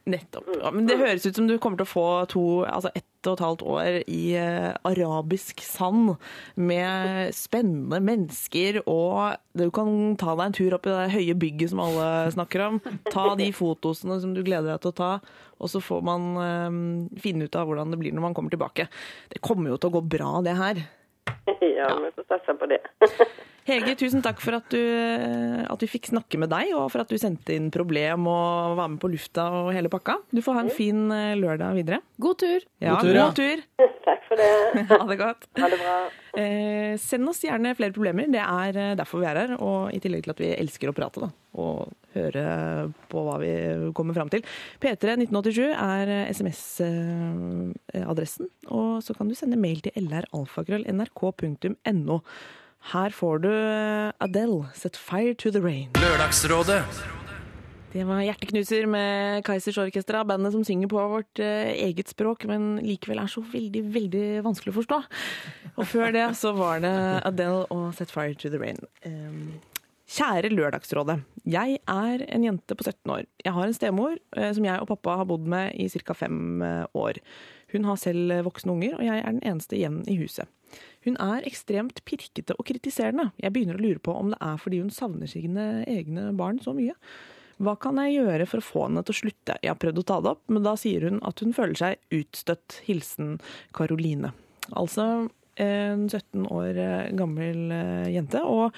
Nettopp. 0.09 0.47
Ja, 0.61 0.71
men 0.73 0.87
det 0.87 0.97
høres 0.99 1.25
ut 1.27 1.37
som 1.37 1.47
du 1.49 1.57
kommer 1.61 1.79
til 1.79 1.87
å 1.87 1.91
få 1.91 2.07
to, 2.31 2.45
altså 2.67 2.91
ett 2.95 3.05
og 3.27 3.33
et 3.35 3.43
halvt 3.43 3.63
år 3.67 3.97
i 4.07 4.21
eh, 4.39 4.69
arabisk 4.87 5.63
sand 5.65 6.13
med 6.55 7.33
spennende 7.35 7.99
mennesker, 8.03 8.81
og 8.87 9.35
du 9.57 9.67
kan 9.75 10.15
ta 10.19 10.35
deg 10.37 10.45
en 10.45 10.57
tur 10.57 10.77
opp 10.77 10.87
i 10.87 10.93
det 10.93 11.09
høye 11.15 11.37
bygget 11.41 11.73
som 11.73 11.83
alle 11.83 12.07
snakker 12.35 12.65
om. 12.67 12.79
Ta 13.11 13.33
de 13.39 13.49
fotosene 13.55 14.19
som 14.23 14.35
du 14.37 14.43
gleder 14.45 14.69
deg 14.73 14.85
til 14.85 14.93
å 14.93 14.99
ta, 15.01 15.11
og 15.57 15.73
så 15.73 15.81
får 15.83 16.05
man 16.07 16.29
eh, 16.43 16.79
finne 17.23 17.49
ut 17.49 17.59
av 17.59 17.67
hvordan 17.67 17.93
det 17.93 18.01
blir 18.01 18.15
når 18.15 18.29
man 18.29 18.37
kommer 18.37 18.53
tilbake. 18.53 18.87
Det 19.33 19.43
kommer 19.43 19.73
jo 19.73 19.81
til 19.81 19.91
å 19.91 19.97
gå 19.99 20.05
bra, 20.17 20.37
det 20.45 20.55
her. 20.59 20.85
ja, 21.79 21.91
vi 21.99 22.15
får 22.15 22.31
satse 22.31 22.57
på 22.57 22.71
det. 22.71 22.81
Hege, 23.67 23.97
tusen 23.99 24.21
takk 24.23 24.37
for 24.39 24.55
at, 24.55 24.63
du, 24.71 24.79
at 25.67 25.81
vi 25.83 25.87
fikk 25.91 26.07
snakke 26.13 26.37
med 26.39 26.47
deg, 26.53 26.69
og 26.77 26.85
for 26.93 27.01
at 27.03 27.09
du 27.11 27.17
sendte 27.19 27.51
inn 27.51 27.67
problem 27.73 28.23
og 28.31 28.77
var 28.79 28.87
med 28.93 28.99
på 29.01 29.09
lufta 29.11 29.43
og 29.51 29.73
hele 29.75 29.89
pakka. 29.91 30.15
Du 30.31 30.39
får 30.43 30.53
ha 30.55 30.61
en 30.63 30.71
fin 30.71 31.11
eh, 31.11 31.35
lørdag 31.35 31.75
videre. 31.75 31.99
God 32.23 32.37
tur! 32.39 32.63
Ja, 32.79 32.95
God 32.95 33.01
tur, 33.03 33.11
ja. 33.11 33.25
god 33.25 33.35
tur. 33.41 33.57
Takk 34.07 34.21
for 34.29 34.35
det. 34.39 34.47
Ha 34.93 35.05
det 35.09 35.17
godt. 35.19 35.41
Ha 35.59 35.67
det 35.73 35.79
bra. 35.81 35.95
Eh, 36.39 36.93
send 37.01 37.27
oss 37.27 37.43
gjerne 37.43 37.75
flere 37.75 37.91
problemer. 37.95 38.25
Det 38.31 38.43
er 38.43 38.77
eh, 38.79 38.95
derfor 38.99 39.19
vi 39.19 39.25
er 39.27 39.35
her. 39.41 39.51
Og 39.59 39.91
i 39.91 39.99
tillegg 40.03 40.23
til 40.23 40.31
at 40.31 40.41
vi 40.45 40.55
elsker 40.55 40.89
å 40.91 40.93
prate, 40.95 41.19
da. 41.25 41.29
Og 41.59 41.77
høre 42.15 42.45
på 43.11 43.17
hva 43.25 43.35
vi 43.41 43.51
kommer 43.97 44.13
fram 44.15 44.29
til. 44.31 44.41
P3 44.79 45.19
1987 45.25 45.73
er 45.73 46.31
SMS-adressen. 46.31 48.45
Og 48.71 49.03
så 49.03 49.11
kan 49.17 49.27
du 49.27 49.35
sende 49.35 49.57
mail 49.59 49.79
til 49.83 49.91
lralfakrøll.nrk.no. 50.07 52.17
Her 52.93 53.09
får 53.09 53.39
du 53.43 53.51
eh, 53.51 54.11
Adele, 54.23 54.69
'Set 54.73 54.95
Fire 54.95 55.33
to 55.33 55.51
the 55.51 55.59
Rain'. 55.59 55.91
Lørdagsrådet 55.99 56.83
Det 57.93 58.03
var 58.05 58.21
Hjerteknuser 58.21 58.85
med 58.85 59.43
Kaizers 59.45 59.77
Orkestra, 59.77 60.23
bandet 60.23 60.51
som 60.53 60.63
synger 60.63 60.87
på 60.87 61.07
vårt 61.09 61.39
eh, 61.39 61.73
eget 61.87 62.09
språk, 62.09 62.45
men 62.45 62.77
likevel 62.83 63.19
er 63.19 63.27
så 63.31 63.41
veldig, 63.41 63.83
veldig 63.93 64.25
vanskelig 64.45 64.73
å 64.75 64.77
forstå. 64.81 65.01
Og 65.77 65.87
før 65.87 66.13
det 66.13 66.27
så 66.37 66.53
var 66.53 66.83
det 66.83 66.93
Adele 67.25 67.65
og 67.73 67.93
Set 67.97 68.11
Fire 68.11 68.35
to 68.35 68.49
the 68.49 68.59
Rain. 68.61 68.77
Um, 69.05 69.57
Kjære 70.07 70.53
Lørdagsrådet. 70.53 71.19
Jeg 71.51 71.79
er 71.83 72.21
en 72.31 72.43
jente 72.45 72.75
på 72.75 72.85
17 72.85 73.11
år. 73.11 73.25
Jeg 73.43 73.53
har 73.53 73.67
en 73.67 73.75
stemor 73.75 74.13
eh, 74.37 74.53
som 74.55 74.63
jeg 74.63 74.79
og 74.79 74.87
pappa 74.87 75.17
har 75.19 75.27
bodd 75.27 75.47
med 75.51 75.75
i 75.75 75.89
ca. 75.91 76.15
fem 76.15 76.61
eh, 76.63 76.85
år. 76.95 77.19
Hun 77.73 77.83
har 77.89 77.99
selv 77.99 78.31
eh, 78.31 78.43
voksne 78.45 78.71
unger, 78.71 78.95
og 78.95 79.03
jeg 79.03 79.19
er 79.19 79.27
den 79.27 79.43
eneste 79.43 79.75
igjen 79.75 79.99
i 80.07 80.15
huset. 80.21 80.47
Hun 81.07 81.15
er 81.23 81.45
ekstremt 81.47 82.01
pirkete 82.07 82.57
og 82.59 82.67
kritiserende. 82.67 83.29
Jeg 83.39 83.53
begynner 83.55 83.79
å 83.79 83.83
lure 83.85 84.03
på 84.03 84.13
om 84.19 84.33
det 84.33 84.39
er 84.43 84.59
fordi 84.59 84.81
hun 84.83 84.91
savner 84.91 85.29
sine 85.31 85.85
egne 85.87 86.33
barn 86.35 86.59
så 86.63 86.75
mye. 86.75 86.97
Hva 87.63 87.73
kan 87.81 87.97
jeg 88.03 88.19
gjøre 88.19 88.45
for 88.49 88.61
å 88.61 88.65
få 88.65 88.83
henne 88.85 89.01
til 89.07 89.15
å 89.15 89.19
slutte? 89.21 89.55
Jeg 89.63 89.71
har 89.71 89.79
prøvd 89.81 90.03
å 90.03 90.05
ta 90.11 90.19
det 90.21 90.33
opp, 90.35 90.43
men 90.51 90.65
da 90.67 90.75
sier 90.77 91.07
hun 91.07 91.23
at 91.25 91.41
hun 91.41 91.55
føler 91.57 91.79
seg 91.79 92.19
utstøtt. 92.19 92.81
Hilsen 92.85 93.37
Karoline. 93.73 94.33
Altså 94.75 95.07
en 95.63 96.03
17 96.09 96.45
år 96.53 96.77
eh, 96.77 97.11
gammel 97.17 97.71
eh, 97.73 98.09
jente 98.13 98.41
og 98.45 98.75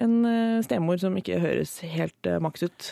en 0.00 0.14
eh, 0.24 0.62
stemor 0.64 0.96
som 1.02 1.16
ikke 1.20 1.36
høres 1.42 1.74
helt 1.84 2.28
maks 2.40 2.64
ut. 2.64 2.86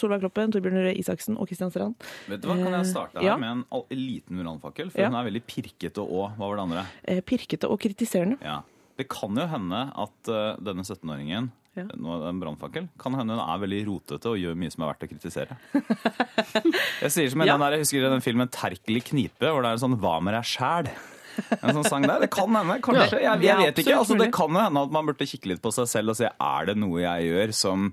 Solveig 0.00 0.24
Kloppen, 0.24 0.50
Torbjørn 0.50 0.80
Røe 0.82 0.96
Isaksen 0.98 1.36
og 1.38 1.46
Kristian 1.50 1.70
Strand. 1.70 1.94
Vet 2.26 2.42
du 2.42 2.48
hva, 2.50 2.56
Kan 2.58 2.74
jeg 2.80 2.90
starte 2.90 3.20
her 3.22 3.28
Ja. 3.28 3.36
med 3.38 3.64
en 3.70 3.84
liten 3.94 4.40
uranfakkel? 4.42 4.90
For 4.90 5.00
Ja. 5.00 5.08
hun 5.12 5.20
er 5.20 5.30
veldig 5.30 5.44
pirkete 5.46 6.02
og 6.02 6.34
Hva 6.36 6.48
var 6.50 6.56
det 6.56 6.66
andre? 6.66 7.22
Pirkete 7.22 7.70
og 7.70 7.78
kritiserende. 7.80 8.38
Ja. 8.42 8.62
Det 8.98 9.08
kan 9.08 9.34
jo 9.38 9.46
hende 9.46 9.86
at 9.96 10.32
denne 10.60 10.82
17-åringen 10.84 11.50
Ja. 11.76 11.82
en 11.86 12.40
brannfakkel, 12.42 12.88
kan 12.98 13.14
hende 13.14 13.36
hun 13.38 13.40
er 13.46 13.60
veldig 13.62 13.86
rotete 13.86 14.26
og 14.26 14.36
gjør 14.42 14.56
mye 14.58 14.72
som 14.74 14.82
er 14.82 14.90
verdt 14.90 15.06
å 15.06 15.10
kritisere. 15.12 15.56
Jeg 17.00 17.10
sier 17.14 17.30
som 17.30 17.40
en 17.40 17.46
Ja. 17.46 17.54
den 17.54 17.60
der, 17.62 17.70
jeg 17.76 17.80
husker 17.84 18.10
den 18.10 18.20
filmen 18.20 18.48
'Terkel 18.50 18.96
i 18.96 19.00
knipe', 19.00 19.48
hvor 19.48 19.62
det 19.62 19.70
er 19.70 19.78
en 19.78 19.84
sånn 19.84 19.96
'Hva 20.00 20.20
med 20.20 20.34
deg 20.34 20.42
sjæl'? 20.44 20.90
En 21.60 21.74
sånn 21.76 21.86
sang 21.88 22.06
der. 22.06 22.24
Det 22.24 22.30
kan 22.34 22.54
hende, 22.56 22.78
kanskje. 22.84 23.20
Jeg, 23.22 23.42
jeg 23.44 23.58
vet 23.64 23.82
ikke. 23.82 23.98
Altså, 23.98 24.16
det 24.20 24.30
kan 24.34 24.54
jo 24.56 24.62
hende 24.62 24.86
at 24.88 24.94
man 24.94 25.10
burde 25.10 25.28
kikke 25.28 25.52
litt 25.52 25.62
på 25.64 25.72
seg 25.74 25.88
selv 25.90 26.14
og 26.14 26.18
se 26.20 26.30
er 26.30 26.70
det 26.70 26.76
noe 26.80 27.02
jeg 27.02 27.30
gjør 27.30 27.54
som, 27.56 27.90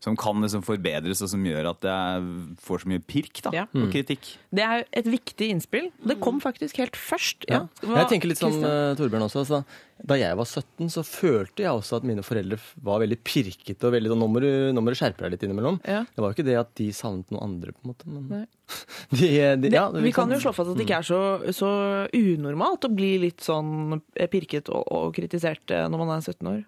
som 0.00 0.16
kan 0.16 0.40
liksom 0.40 0.62
forbedres, 0.64 1.20
og 1.20 1.28
som 1.28 1.42
gjør 1.44 1.66
at 1.74 1.84
jeg 1.84 2.56
får 2.64 2.78
så 2.84 2.88
mye 2.88 3.02
pirk 3.04 3.42
da, 3.44 3.50
Ja. 3.52 3.66
og 3.76 3.90
kritikk. 3.92 4.30
Det 4.50 4.64
er 4.64 4.86
et 4.96 5.04
viktig 5.04 5.50
innspill. 5.52 5.90
Det 6.00 6.18
kom 6.24 6.40
faktisk 6.40 6.78
helt 6.80 6.96
først. 6.96 7.44
Ja. 7.50 7.66
Hva- 7.82 7.98
Jeg 8.00 8.08
tenker 8.14 8.28
litt 8.32 8.38
sånn, 8.40 8.56
eh, 8.64 8.94
Torbjørn 8.96 9.26
også. 9.28 9.44
Altså, 9.44 9.64
da 10.06 10.14
jeg 10.16 10.34
var 10.34 10.46
17, 10.48 10.88
så 10.88 11.04
følte 11.04 11.60
jeg 11.60 11.68
også 11.76 11.96
at 11.98 12.04
mine 12.08 12.22
foreldre 12.24 12.56
var 12.82 13.00
veldig 13.00 13.18
pirkete 13.22 13.84
og 13.84 13.92
veldig 13.92 14.08
sånn 14.08 14.18
Nå 14.24 14.28
må 14.32 14.40
du, 14.40 14.48
nå 14.72 14.80
må 14.80 14.88
du 14.88 14.96
skjerpe 14.96 15.20
deg 15.20 15.32
litt 15.32 15.42
innimellom. 15.44 15.78
Ja. 15.84 16.00
Det 16.08 16.16
var 16.24 16.32
jo 16.32 16.38
ikke 16.42 16.46
det 16.48 16.56
at 16.58 16.74
de 16.80 16.88
savnet 16.96 17.28
noen 17.30 17.42
andre, 17.44 17.72
på 17.76 17.84
en 17.84 17.92
måte. 17.92 18.06
Men 18.08 18.28
Nei. 18.30 18.46
de, 19.20 19.68
de, 19.68 19.74
ja, 19.76 19.90
vi 19.90 20.12
kan 20.16 20.30
jo 20.30 20.36
sånn- 20.40 20.48
slå 20.48 20.54
fast 20.56 20.70
at 20.70 20.76
det 20.80 20.86
ikke 20.88 20.98
er 21.04 21.04
så, 21.04 21.20
så 21.52 22.08
unormalt 22.16 22.88
å 22.88 22.94
bli 22.96 23.18
litt 23.18 23.44
sånn 23.44 24.00
pirket 24.32 24.70
og, 24.72 24.88
og 24.90 25.14
kritisert 25.14 25.68
eh, 25.70 25.84
når 25.92 25.98
man 26.06 26.16
er 26.16 26.24
17 26.24 26.48
år. 26.48 26.64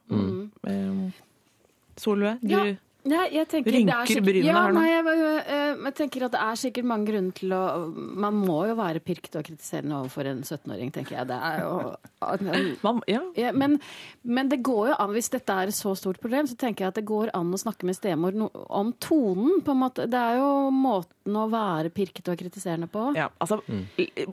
Eh, 0.68 1.10
Solveig, 1.96 2.38
du 2.42 2.48
Ja. 2.52 2.76
Nei, 3.04 3.24
jeg 3.34 3.48
tenker 3.50 3.72
det 3.72 3.80
er 3.80 3.82
Rynker 3.82 4.06
sikkert- 4.12 4.26
brynene 4.28 4.46
ja, 4.46 4.60
her 4.62 4.72
nå. 4.72 4.78
Nei, 4.78 4.90
jeg, 4.92 5.04
jeg, 5.18 5.78
jeg 5.86 5.94
tenker 5.98 6.24
at 6.28 6.34
det 6.36 6.40
er 6.46 6.58
sikkert 6.60 6.86
mange 6.86 7.06
grunner 7.08 7.32
til 7.34 7.54
å 7.56 7.62
Man 8.22 8.34
må 8.38 8.58
jo 8.68 8.76
være 8.78 9.00
pirkete 9.02 9.40
og 9.40 9.46
kritiserende 9.48 9.96
overfor 9.98 10.28
en 10.30 10.42
17-åring, 10.46 10.92
tenker 10.94 11.16
jeg. 11.18 11.26
Det 11.32 11.38
er 11.48 11.62
jo 11.64 11.72
man, 12.86 13.00
ja. 13.10 13.20
ja, 13.36 13.50
men, 13.52 13.78
men 14.22 14.48
det 14.52 14.60
går 14.62 14.92
jo 14.92 14.98
an, 15.02 15.10
hvis 15.16 15.30
dette 15.34 15.50
er 15.64 15.72
et 15.72 15.74
så 15.74 15.96
stort 15.98 16.20
problem, 16.22 16.46
så 16.46 16.54
tenker 16.60 16.84
jeg 16.86 16.92
at 16.94 17.00
det 17.00 17.04
går 17.08 17.32
an 17.34 17.50
å 17.50 17.58
snakke 17.58 17.88
med 17.88 17.98
stemor 17.98 18.36
no, 18.38 18.50
om 18.70 18.92
tonen. 19.02 19.58
på 19.66 19.74
en 19.74 19.80
måte. 19.82 20.06
Det 20.06 20.20
er 20.22 20.38
jo 20.38 20.52
måten 20.70 21.38
å 21.42 21.48
være 21.50 21.90
pirkete 21.94 22.30
og 22.36 22.38
kritiserende 22.38 22.86
på. 22.92 23.08
Ja, 23.18 23.28
altså, 23.42 23.58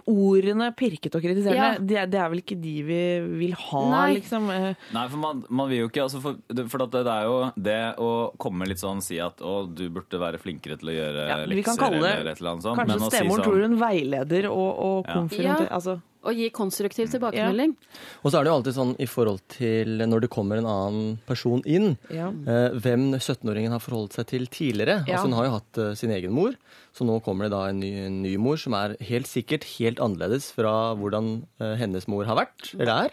Ordene 0.10 0.69
pirket 0.77 1.15
og 1.17 1.23
kritiserende, 1.25 1.58
Ja. 1.58 1.77
det, 1.79 1.97
er- 2.03 2.08
det 2.10 2.19
er 2.19 2.29
vel 2.29 2.41
ikke 2.43 2.60
de 2.62 2.75
vi 2.84 3.01
vil 3.41 3.53
ha, 3.53 3.84
Nei. 3.89 4.13
liksom. 4.19 4.49
Eh, 4.53 4.73
Nei, 4.93 5.08
for 5.08 5.17
man, 5.17 5.43
man 5.49 5.69
vil 5.69 5.79
jo 5.84 5.89
ikke 5.89 6.03
altså 6.05 6.21
for, 6.21 6.38
for 6.69 6.84
at 6.86 6.91
det, 6.91 7.03
det 7.05 7.13
er 7.13 7.23
jo 7.25 7.51
det 7.58 7.79
å 7.97 8.10
komme 8.38 8.59
kommer 8.60 8.67
litt 8.76 8.84
sånn 8.84 9.00
si 9.02 9.17
at 9.24 9.39
å, 9.39 9.63
du 9.72 9.86
burde 9.89 10.19
være 10.19 10.38
flinkere 10.43 10.76
til 10.82 10.91
å 10.91 10.98
gjøre 11.00 11.26
Ja, 11.30 11.39
vi 11.48 11.63
kan 11.63 11.74
lekser 11.78 11.80
kalle 11.86 12.04
det- 12.04 12.13
eller 12.19 12.32
et 12.36 12.41
eller 12.43 12.52
annet 12.52 12.63
sånt. 12.67 12.80
Kanskje 12.84 13.00
stemoren 13.00 13.12
si 13.12 13.34
sånn- 13.39 13.43
tror 13.48 13.62
hun 13.63 13.80
veileder 13.80 14.50
og, 14.52 14.69
og 14.80 15.06
Ja. 15.08 15.56
Ja. 15.63 15.65
altså, 15.72 16.02
Og 16.22 16.36
gi 16.36 16.50
konstruktiv 16.52 17.08
tilbakemelding. 17.10 17.78
Og 18.26 18.32
så 18.34 18.39
er 18.39 18.43
det 18.43 18.50
jo 18.52 18.56
alltid 18.60 18.76
sånn 18.76 18.95
i 19.00 19.06
forhold 19.08 19.39
til 19.48 19.88
når 20.04 20.19
det 20.26 20.30
kommer 20.30 20.58
en 20.60 20.65
annen 20.67 21.17
person 21.26 21.62
inn, 21.65 21.98
ja. 22.12 22.28
eh, 22.28 22.76
hvem 22.76 23.13
17-åringen 23.15 23.72
har 23.72 23.80
forholdt 23.80 24.12
seg 24.19 24.28
til 24.28 24.45
tidligere. 24.52 25.08
Ja. 25.08 25.15
Altså 25.15 25.30
Hun 25.30 25.38
har 25.39 25.45
jo 25.45 25.52
hatt 25.52 25.78
uh, 25.80 25.93
sin 25.95 26.12
egen 26.12 26.34
mor, 26.36 26.56
så 26.93 27.06
nå 27.08 27.24
kommer 27.24 27.48
det 27.48 27.52
da 27.52 27.62
en 27.69 27.80
ny, 27.80 27.93
en 28.06 28.22
ny 28.22 28.36
mor 28.36 28.58
som 28.58 28.74
er 28.74 28.98
helt 29.00 29.28
sikkert 29.32 29.63
helt 29.80 29.98
annerledes 30.04 30.52
fra 30.52 30.93
hvordan 31.00 31.45
uh, 31.62 31.76
hennes 31.80 32.06
mor 32.12 32.26
har 32.26 32.36
vært, 32.36 32.74
eller 32.76 33.06
er. 33.08 33.12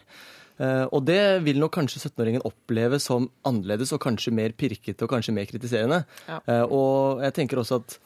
Eh, 0.56 0.84
og 0.88 1.04
det 1.08 1.20
vil 1.44 1.60
nok 1.60 1.74
kanskje 1.76 2.06
17-åringen 2.06 2.44
oppleve 2.48 3.00
som 3.02 3.28
annerledes 3.48 3.92
og 3.92 4.02
kanskje 4.04 4.34
mer 4.34 4.54
pirkete 4.56 5.04
og 5.04 5.12
kanskje 5.12 5.34
mer 5.36 5.48
kritiserende. 5.50 6.02
Ja. 6.28 6.40
Eh, 6.46 6.64
og 6.64 7.24
jeg 7.26 7.36
tenker 7.40 7.60
også 7.60 7.82
at 7.82 7.98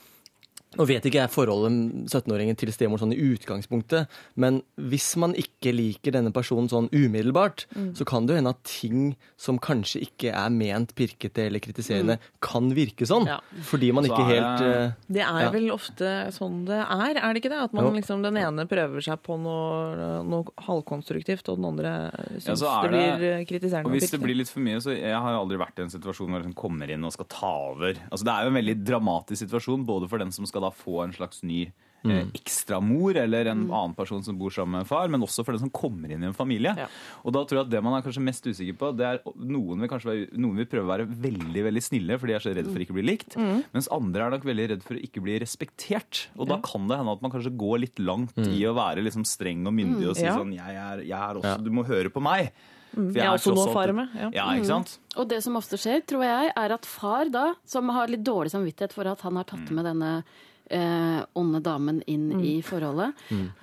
nå 0.78 0.86
vet 0.86 1.02
ikke 1.08 1.18
jeg 1.22 1.30
forholdet 1.34 2.06
17-åringen 2.12 2.56
til 2.56 2.70
stemor 2.70 3.00
sånn 3.02 3.12
i 3.12 3.18
utgangspunktet, 3.34 4.06
men 4.36 4.60
hvis 4.78 5.16
man 5.18 5.34
ikke 5.34 5.72
liker 5.74 6.12
denne 6.14 6.30
personen 6.32 6.68
sånn 6.70 6.88
umiddelbart, 6.94 7.66
Mm. 7.74 7.94
så 7.94 8.04
kan 8.06 8.26
det 8.26 8.34
jo 8.34 8.36
hende 8.40 8.50
at 8.50 8.62
ting 8.64 9.16
som 9.36 9.58
kanskje 9.58 10.02
ikke 10.06 10.32
er 10.34 10.48
ment 10.50 10.94
pirkete 10.94 11.46
eller 11.46 11.58
kritiserende, 11.60 12.18
kan 12.40 12.70
virke 12.74 13.06
sånn. 13.06 13.26
Mm. 13.26 13.26
Ja. 13.26 13.40
Fordi 13.62 13.92
man 13.92 14.04
Så 14.04 14.10
ikke 14.10 14.26
helt 14.26 14.58
det- 14.58 14.76
eh, 14.76 14.92
Det 15.12 15.20
er 15.22 15.40
Ja. 15.40 15.50
vel 15.50 15.70
ofte 15.70 16.30
sånn 16.32 16.64
det 16.66 16.78
er, 16.86 17.16
er 17.18 17.34
det 17.34 17.42
ikke 17.42 17.50
det? 17.50 17.62
At 17.64 17.72
man 17.72 17.92
liksom, 17.94 18.22
den 18.22 18.36
ene 18.36 18.66
prøver 18.66 19.00
seg 19.02 19.22
på 19.22 19.38
noe, 19.40 20.22
noe 20.24 20.44
halvkonstruktivt, 20.58 21.48
og 21.48 21.56
den 21.56 21.64
andre 21.64 22.10
syns 22.38 22.62
Ja, 22.62 22.84
er 22.84 22.88
det 22.90 23.18
blir 23.18 23.46
kritiserende. 23.46 23.86
Og 23.86 23.92
og 23.92 23.98
hvis 23.98 24.10
det 24.10 24.20
blir 24.22 24.36
litt 24.36 24.48
for 24.48 24.60
mye, 24.60 24.76
så 24.80 24.90
Jeg 25.00 25.14
har 25.14 25.32
aldri 25.34 25.56
vært 25.58 25.78
i 25.78 25.82
en 25.82 25.88
situasjon 25.88 26.28
hvor 26.28 26.42
jeg 26.44 26.54
kommer 26.54 26.90
inn 26.90 27.04
og 27.04 27.12
skal 27.12 27.24
ta 27.26 27.46
over. 27.70 27.94
Altså 28.12 28.24
Det 28.24 28.32
er 28.32 28.42
jo 28.44 28.48
en 28.48 28.64
veldig 28.64 28.84
dramatisk 28.84 29.46
situasjon, 29.48 29.84
både 29.86 30.08
for 30.08 30.18
den 30.18 30.30
som 30.30 30.44
skal 30.46 30.59
da 30.60 30.70
få 30.70 31.04
en 31.06 31.12
slags 31.16 31.42
ny 31.42 31.68
Mm. 32.00 32.30
ekstramor, 32.32 33.14
eller 33.20 33.44
en 33.50 33.66
annen 33.70 33.92
person 33.94 34.22
som 34.24 34.38
bor 34.40 34.48
sammen 34.48 34.72
med 34.72 34.80
en 34.86 34.88
far, 34.88 35.06
men 35.12 35.20
også 35.20 35.44
for 35.44 35.52
den 35.52 35.60
som 35.60 35.68
kommer 35.68 36.08
inn 36.10 36.22
i 36.24 36.28
en 36.30 36.32
familie. 36.32 36.72
Ja. 36.72 36.86
Og 37.28 37.34
da 37.36 37.42
tror 37.44 37.58
jeg 37.58 37.66
at 37.66 37.72
det 37.74 37.82
man 37.84 37.92
er 37.92 38.00
kanskje 38.06 38.22
mest 38.24 38.46
usikker 38.48 38.72
på, 38.80 38.88
det 38.96 39.04
er 39.04 39.18
noen 39.36 39.82
vil 39.84 39.90
kanskje 39.92 40.08
være, 40.08 40.30
noen 40.40 40.56
vil 40.62 40.64
prøve 40.72 40.86
å 40.88 40.92
være 40.94 41.04
veldig 41.26 41.64
veldig 41.66 41.82
snille, 41.84 42.16
for 42.18 42.26
de 42.26 42.32
er 42.38 42.40
så 42.40 42.54
redd 42.56 42.72
for 42.72 42.80
ikke 42.80 42.94
å 42.96 42.98
bli 43.02 43.04
likt, 43.04 43.36
mens 43.36 43.90
andre 43.92 44.24
er 44.24 44.30
nok 44.32 44.48
veldig 44.48 44.68
redd 44.72 44.82
for 44.88 44.96
å 44.96 45.02
ikke 45.04 45.20
bli 45.26 45.36
respektert. 45.44 46.22
Og 46.40 46.48
da 46.48 46.56
kan 46.64 46.88
det 46.88 46.96
hende 47.02 47.12
at 47.12 47.20
man 47.20 47.30
kanskje 47.36 47.52
går 47.60 47.80
litt 47.84 48.00
langt 48.00 48.38
i 48.48 48.64
å 48.64 48.72
være 48.80 49.04
liksom 49.04 49.28
streng 49.28 49.66
og 49.68 49.74
myndig 49.76 50.08
og 50.08 50.16
si 50.16 50.24
Ja. 50.24 50.38
sånn 50.40 50.54
jeg 50.56 50.72
er, 50.80 51.04
jeg 51.04 51.20
er 51.20 51.34
også, 51.36 51.62
Du 51.62 51.70
må 51.70 51.84
høre 51.84 52.08
på 52.08 52.22
meg. 52.24 52.52
For 52.94 53.12
Jeg 53.12 53.22
er 53.22 53.36
også 53.36 53.52
tross 53.52 53.60
noe 53.60 53.68
å 53.68 53.72
fare 53.76 53.92
med, 53.92 54.08
ja. 54.16 54.30
Ja, 54.32 54.46
ikke 54.56 54.66
sant? 54.72 54.98
Og 55.16 55.28
det 55.28 55.42
som 55.44 55.54
ofte 55.54 55.76
skjer, 55.76 56.00
tror 56.02 56.24
jeg, 56.24 56.52
er 56.56 56.72
at 56.72 56.86
far 56.86 57.28
da, 57.28 57.54
som 57.64 57.86
har 57.90 58.08
litt 58.08 58.24
dårlig 58.24 58.50
samvittighet 58.50 58.92
for 58.96 59.06
at 59.06 59.20
han 59.20 59.36
har 59.36 59.44
tatt 59.44 59.70
med 59.70 59.84
denne 59.84 60.24
eh, 60.70 61.20
onde 61.34 61.60
damen 61.62 62.02
inn 62.06 62.30
i 62.40 62.60
forholdet, 62.62 63.12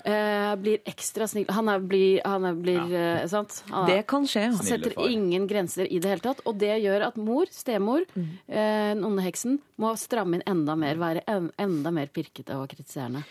eh, 0.05 0.55
blir 0.61 0.79
ekstra 0.87 1.27
snill. 1.27 1.45
Han 1.55 1.69
er, 1.71 1.79
blir, 1.79 2.21
han 2.25 2.45
er, 2.45 2.53
blir 2.59 2.93
eh, 2.93 3.25
sant? 3.31 3.63
Han 3.71 3.89
er- 3.89 3.95
Det 3.97 4.07
kan 4.07 4.23
skje. 4.27 4.43
Han. 4.51 4.65
Setter 4.67 4.93
ingen 5.09 5.47
grenser 5.47 5.87
i 5.91 5.99
det 5.99 6.09
hele 6.11 6.21
tatt. 6.25 6.41
Og 6.45 6.57
det 6.59 6.81
gjør 6.83 7.07
at 7.07 7.17
mor, 7.17 7.45
stemor, 7.51 8.05
Mm. 8.15 8.27
eh, 8.49 8.93
den 8.95 9.03
onde 9.05 9.23
heksen, 9.23 9.59
må 9.79 9.91
stramme 9.97 10.35
inn 10.39 10.43
enda 10.47 10.75
mer, 10.75 10.95
være 10.95 11.21
en, 11.27 11.51
enda 11.59 11.91
mer 11.93 12.07
pirkete 12.07 12.55
og 12.57 12.67
kritiserende. 12.69 13.23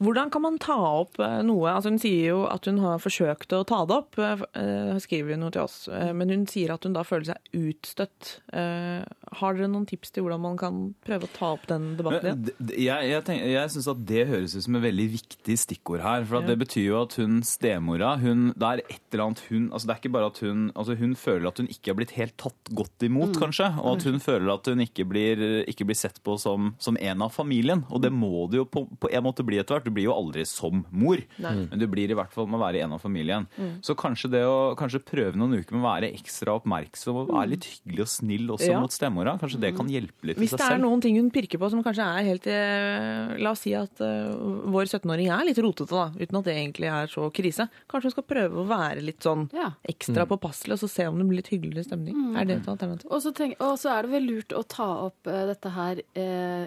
Hvordan 0.00 0.30
kan 0.30 0.42
man 0.42 0.58
ta 0.58 0.74
opp 0.76 1.18
eh, 1.18 1.40
noe? 1.42 1.70
Altså 1.72 1.88
Hun 1.90 1.98
sier 1.98 2.28
jo 2.28 2.44
at 2.46 2.64
hun 2.66 2.78
har 2.78 2.98
forsøkt 2.98 3.52
å 3.56 3.64
ta 3.66 3.84
det 3.86 3.96
opp, 3.96 4.18
eh, 4.18 4.98
skriver 5.00 5.32
hun 5.32 5.40
noe 5.40 5.50
til 5.50 5.62
oss. 5.62 5.88
eh, 5.88 6.12
Men 6.12 6.28
hun 6.28 6.46
sier 6.46 6.74
at 6.74 6.84
hun 6.84 6.92
da 6.92 7.02
føler 7.02 7.24
seg 7.32 7.38
utstøtt. 7.54 8.40
Eh, 8.52 9.04
Har 9.34 9.54
dere 9.54 9.66
noen 9.68 9.86
tips 9.88 10.12
til 10.12 10.22
hvordan 10.24 10.40
man 10.40 10.56
kan 10.60 10.94
prøve 11.04 11.24
å 11.26 11.32
ta 11.34 11.52
opp 11.54 11.66
den 11.66 11.96
debatten 11.96 12.44
igjen? 12.44 12.68
Jeg, 12.78 13.08
jeg, 13.10 13.23
tenker, 13.26 13.48
jeg 13.50 13.70
syns 13.74 13.88
at 13.90 14.00
det 14.08 14.26
høres 14.28 14.54
ut 14.56 14.64
som 14.66 14.76
et 14.78 14.84
veldig 14.84 15.06
viktig 15.14 15.56
stikkord 15.60 16.02
her. 16.04 16.24
For 16.28 16.44
det 16.46 16.56
betyr 16.60 16.84
jo 16.86 16.98
at 17.02 17.16
hun 17.20 17.40
stemora 17.46 18.14
hun, 18.20 18.52
Det 18.56 18.68
er 18.68 18.82
et 18.84 19.00
eller 19.14 19.24
annet 19.26 19.42
hun 19.48 19.68
altså 19.70 19.86
Det 19.88 19.94
er 19.94 20.00
ikke 20.02 20.12
bare 20.14 20.28
at 20.30 20.38
hun 20.44 20.64
altså 20.74 20.96
Hun 20.98 21.14
føler 21.18 21.48
at 21.48 21.58
hun 21.62 21.68
ikke 21.70 21.90
har 21.92 21.98
blitt 21.98 22.14
helt 22.18 22.36
tatt 22.40 22.70
godt 22.74 23.06
imot, 23.06 23.36
kanskje. 23.40 23.68
Og 23.82 23.96
at 23.98 24.06
hun 24.08 24.18
føler 24.22 24.52
at 24.54 24.66
hun 24.70 24.80
ikke 24.84 25.04
blir, 25.08 25.42
ikke 25.70 25.86
blir 25.88 25.98
sett 25.98 26.20
på 26.24 26.36
som, 26.40 26.72
som 26.78 26.96
en 27.00 27.22
av 27.26 27.32
familien. 27.34 27.84
Og 27.90 28.02
det 28.04 28.12
må 28.12 28.46
det 28.50 28.60
jo 28.62 28.66
på, 28.68 28.84
på 29.00 29.10
en 29.12 29.24
måte 29.26 29.44
bli 29.46 29.58
etter 29.60 29.76
hvert. 29.78 29.88
Du 29.88 29.94
blir 29.94 30.08
jo 30.08 30.14
aldri 30.16 30.44
som 30.48 30.84
mor, 30.90 31.20
men 31.38 31.78
du 31.80 31.86
blir 31.90 32.10
i 32.10 32.16
hvert 32.18 32.32
fall 32.34 32.48
med 32.50 32.58
å 32.60 32.64
være 32.64 32.82
en 32.84 32.94
av 32.96 33.02
familien. 33.02 33.46
Så 33.84 33.96
kanskje 33.98 34.30
det 34.34 34.44
å 34.48 34.74
kanskje 34.78 35.02
prøve 35.04 35.38
noen 35.38 35.58
uker 35.60 35.74
med 35.76 35.82
å 35.84 35.88
være 35.90 36.12
ekstra 36.14 36.56
oppmerksom 36.58 37.22
og 37.24 37.32
være 37.34 37.52
litt 37.54 37.68
hyggelig 37.70 38.04
og 38.06 38.10
snill 38.14 38.50
også 38.56 38.70
Ja. 38.74 38.80
mot 38.80 38.92
stemora, 38.94 39.36
kanskje 39.40 39.60
det 39.62 39.74
kan 39.76 39.86
hjelpe 39.90 40.26
litt 40.30 40.38
i 40.38 40.40
Hvis 40.42 40.56
det 40.56 40.66
er 40.66 40.78
noen 40.82 41.00
ting 41.04 41.16
hun 41.20 41.30
pirker 41.34 41.60
på 41.62 41.70
som 41.70 41.82
kanskje 41.84 42.04
er 42.06 42.26
helt 42.26 42.46
eh, 42.50 43.13
La 43.42 43.50
oss 43.54 43.62
si 43.64 43.72
at 43.76 44.00
eh, 44.04 44.30
vår 44.74 44.86
17-åring 44.90 45.30
er 45.34 45.46
litt 45.48 45.60
rotete, 45.62 45.90
da, 45.94 46.06
uten 46.14 46.38
at 46.40 46.48
det 46.48 46.54
egentlig 46.58 46.90
er 46.92 47.10
så 47.12 47.26
krise. 47.34 47.66
Kanskje 47.90 48.10
hun 48.10 48.14
skal 48.16 48.26
prøve 48.34 48.62
å 48.62 48.68
være 48.68 49.02
litt 49.04 49.24
sånn 49.24 49.48
Ja. 49.54 49.70
ekstra 49.88 50.26
påpasselig, 50.30 50.76
og 50.78 50.84
så 50.84 50.90
se 50.92 51.06
om 51.10 51.18
det 51.20 51.26
blir 51.30 51.40
litt 51.42 51.52
hyggeligere 51.52 51.88
stemning. 51.88 52.20
Er 52.36 52.44
det 52.48 52.60
et 52.62 52.70
alternativ? 52.74 53.10
Og 53.10 53.22
så, 53.24 53.32
tenk, 53.36 53.58
og 53.60 53.76
så 53.80 53.94
er 53.96 54.02
det 54.06 54.14
vel 54.16 54.26
lurt 54.30 54.54
å 54.56 54.62
ta 54.66 54.88
opp 55.08 55.26
eh, 55.30 55.44
dette 55.52 55.74
her 55.74 56.00
eh, 56.14 56.64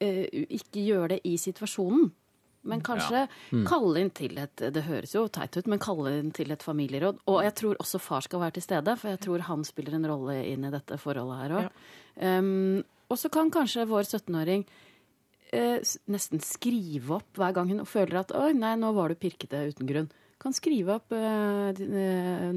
eh, 0.00 0.24
Ikke 0.60 0.84
gjøre 0.86 1.14
det 1.16 1.20
i 1.28 1.36
situasjonen. 1.40 2.10
Men 2.62 2.82
kanskje 2.84 3.22
kalle 3.64 4.02
inn 4.02 4.10
til 4.12 4.36
et 4.36 4.60
Det 4.60 4.82
høres 4.84 5.14
jo 5.14 5.22
teit 5.32 5.56
ut, 5.56 5.68
men 5.72 5.80
kalle 5.80 6.10
inn 6.18 6.28
til 6.36 6.52
et 6.52 6.60
familieråd. 6.60 7.22
Og 7.32 7.38
jeg 7.46 7.54
tror 7.56 7.78
også 7.80 8.00
far 8.04 8.20
skal 8.26 8.42
være 8.42 8.58
til 8.58 8.66
stede, 8.66 8.96
for 9.00 9.08
jeg 9.14 9.20
tror 9.24 9.46
han 9.46 9.64
spiller 9.64 9.96
en 9.96 10.04
rolle 10.10 10.34
inn 10.44 10.66
i 10.68 10.72
dette 10.74 10.98
forholdet 11.00 11.38
her 11.40 11.54
òg. 11.56 11.78
Um, 12.20 12.82
og 13.08 13.16
så 13.16 13.30
kan 13.32 13.48
kanskje 13.54 13.88
vår 13.88 14.04
17-åring 14.04 14.66
eh, 15.52 15.78
nesten 16.10 16.42
skrive 16.44 17.18
opp 17.18 17.38
hver 17.38 17.54
gang 17.56 17.70
hun 17.72 17.86
føler 17.88 18.22
at 18.22 18.34
'oi, 18.34 18.52
nei, 18.56 18.74
nå 18.80 18.92
var 18.96 19.10
du 19.10 19.20
pirkete 19.20 19.66
uten 19.70 19.88
grunn'. 19.88 20.10
Kan 20.40 20.54
skrive 20.56 20.96
opp 20.96 21.12
eh, 21.12 21.70
eh, 21.76 22.50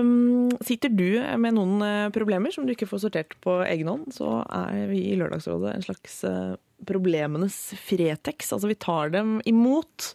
um, 0.01 0.49
sitter 0.65 0.89
du 0.89 1.21
med 1.37 1.53
noen 1.59 1.83
eh, 1.85 2.07
problemer 2.15 2.53
som 2.55 2.65
du 2.65 2.73
ikke 2.73 2.89
får 2.89 3.03
sortert 3.03 3.35
på 3.45 3.59
egen 3.67 3.91
hånd, 3.93 4.15
så 4.17 4.41
er 4.49 4.87
vi 4.89 5.03
i 5.11 5.19
Lørdagsrådet 5.21 5.75
en 5.75 5.85
slags 5.85 6.23
eh, 6.25 6.55
problemenes 6.89 7.59
Fretex. 7.85 8.55
Altså 8.57 8.71
vi 8.71 8.79
tar 8.81 9.13
dem 9.13 9.35
imot, 9.45 10.15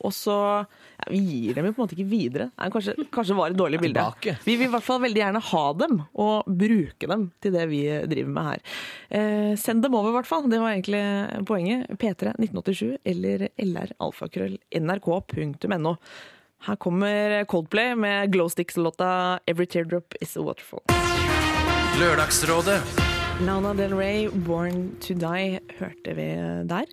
og 0.00 0.12
så 0.12 0.36
ja, 0.64 1.06
Vi 1.10 1.18
gir 1.20 1.56
dem 1.56 1.68
jo 1.68 1.74
på 1.74 1.82
en 1.82 1.84
måte 1.84 1.96
ikke 1.98 2.08
videre. 2.08 2.46
Nei, 2.56 2.68
kanskje, 2.72 2.94
kanskje 3.12 3.36
var 3.36 3.52
et 3.52 3.58
dårlig 3.60 3.80
bilde. 3.82 4.04
Vi 4.46 4.54
vil 4.56 4.70
i 4.70 4.72
hvert 4.72 4.86
fall 4.86 5.02
veldig 5.04 5.20
gjerne 5.20 5.42
ha 5.50 5.64
dem, 5.82 5.98
og 6.16 6.48
bruke 6.62 7.10
dem 7.12 7.26
til 7.44 7.52
det 7.56 7.66
vi 7.72 7.82
driver 8.08 8.32
med 8.38 8.48
her. 8.50 8.62
Eh, 9.20 9.50
send 9.60 9.84
dem 9.84 9.98
over, 9.98 10.14
i 10.14 10.16
hvert 10.16 10.30
fall. 10.30 10.48
Det 10.48 10.62
var 10.62 10.72
egentlig 10.72 11.02
poenget. 11.48 11.92
P3 12.00 12.32
1987 12.38 12.96
eller 13.04 13.50
lralfakrøll 13.60 14.56
nrk.no. 14.80 15.94
Her 16.66 16.76
kommer 16.76 17.44
Coldplay 17.44 17.94
med 17.94 18.32
Glowsticks-låta 18.32 19.38
'Every 19.46 19.66
Teardrop 19.66 20.14
Is 20.20 20.36
A 20.36 20.40
Waterfall'. 20.40 20.82
Lørdagsrådet. 22.00 22.82
Lana 23.46 23.74
Del 23.74 23.94
Rey, 23.94 24.28
'Born 24.28 24.96
To 25.00 25.14
Die', 25.14 25.60
hørte 25.78 26.14
vi 26.14 26.26
der. 26.66 26.84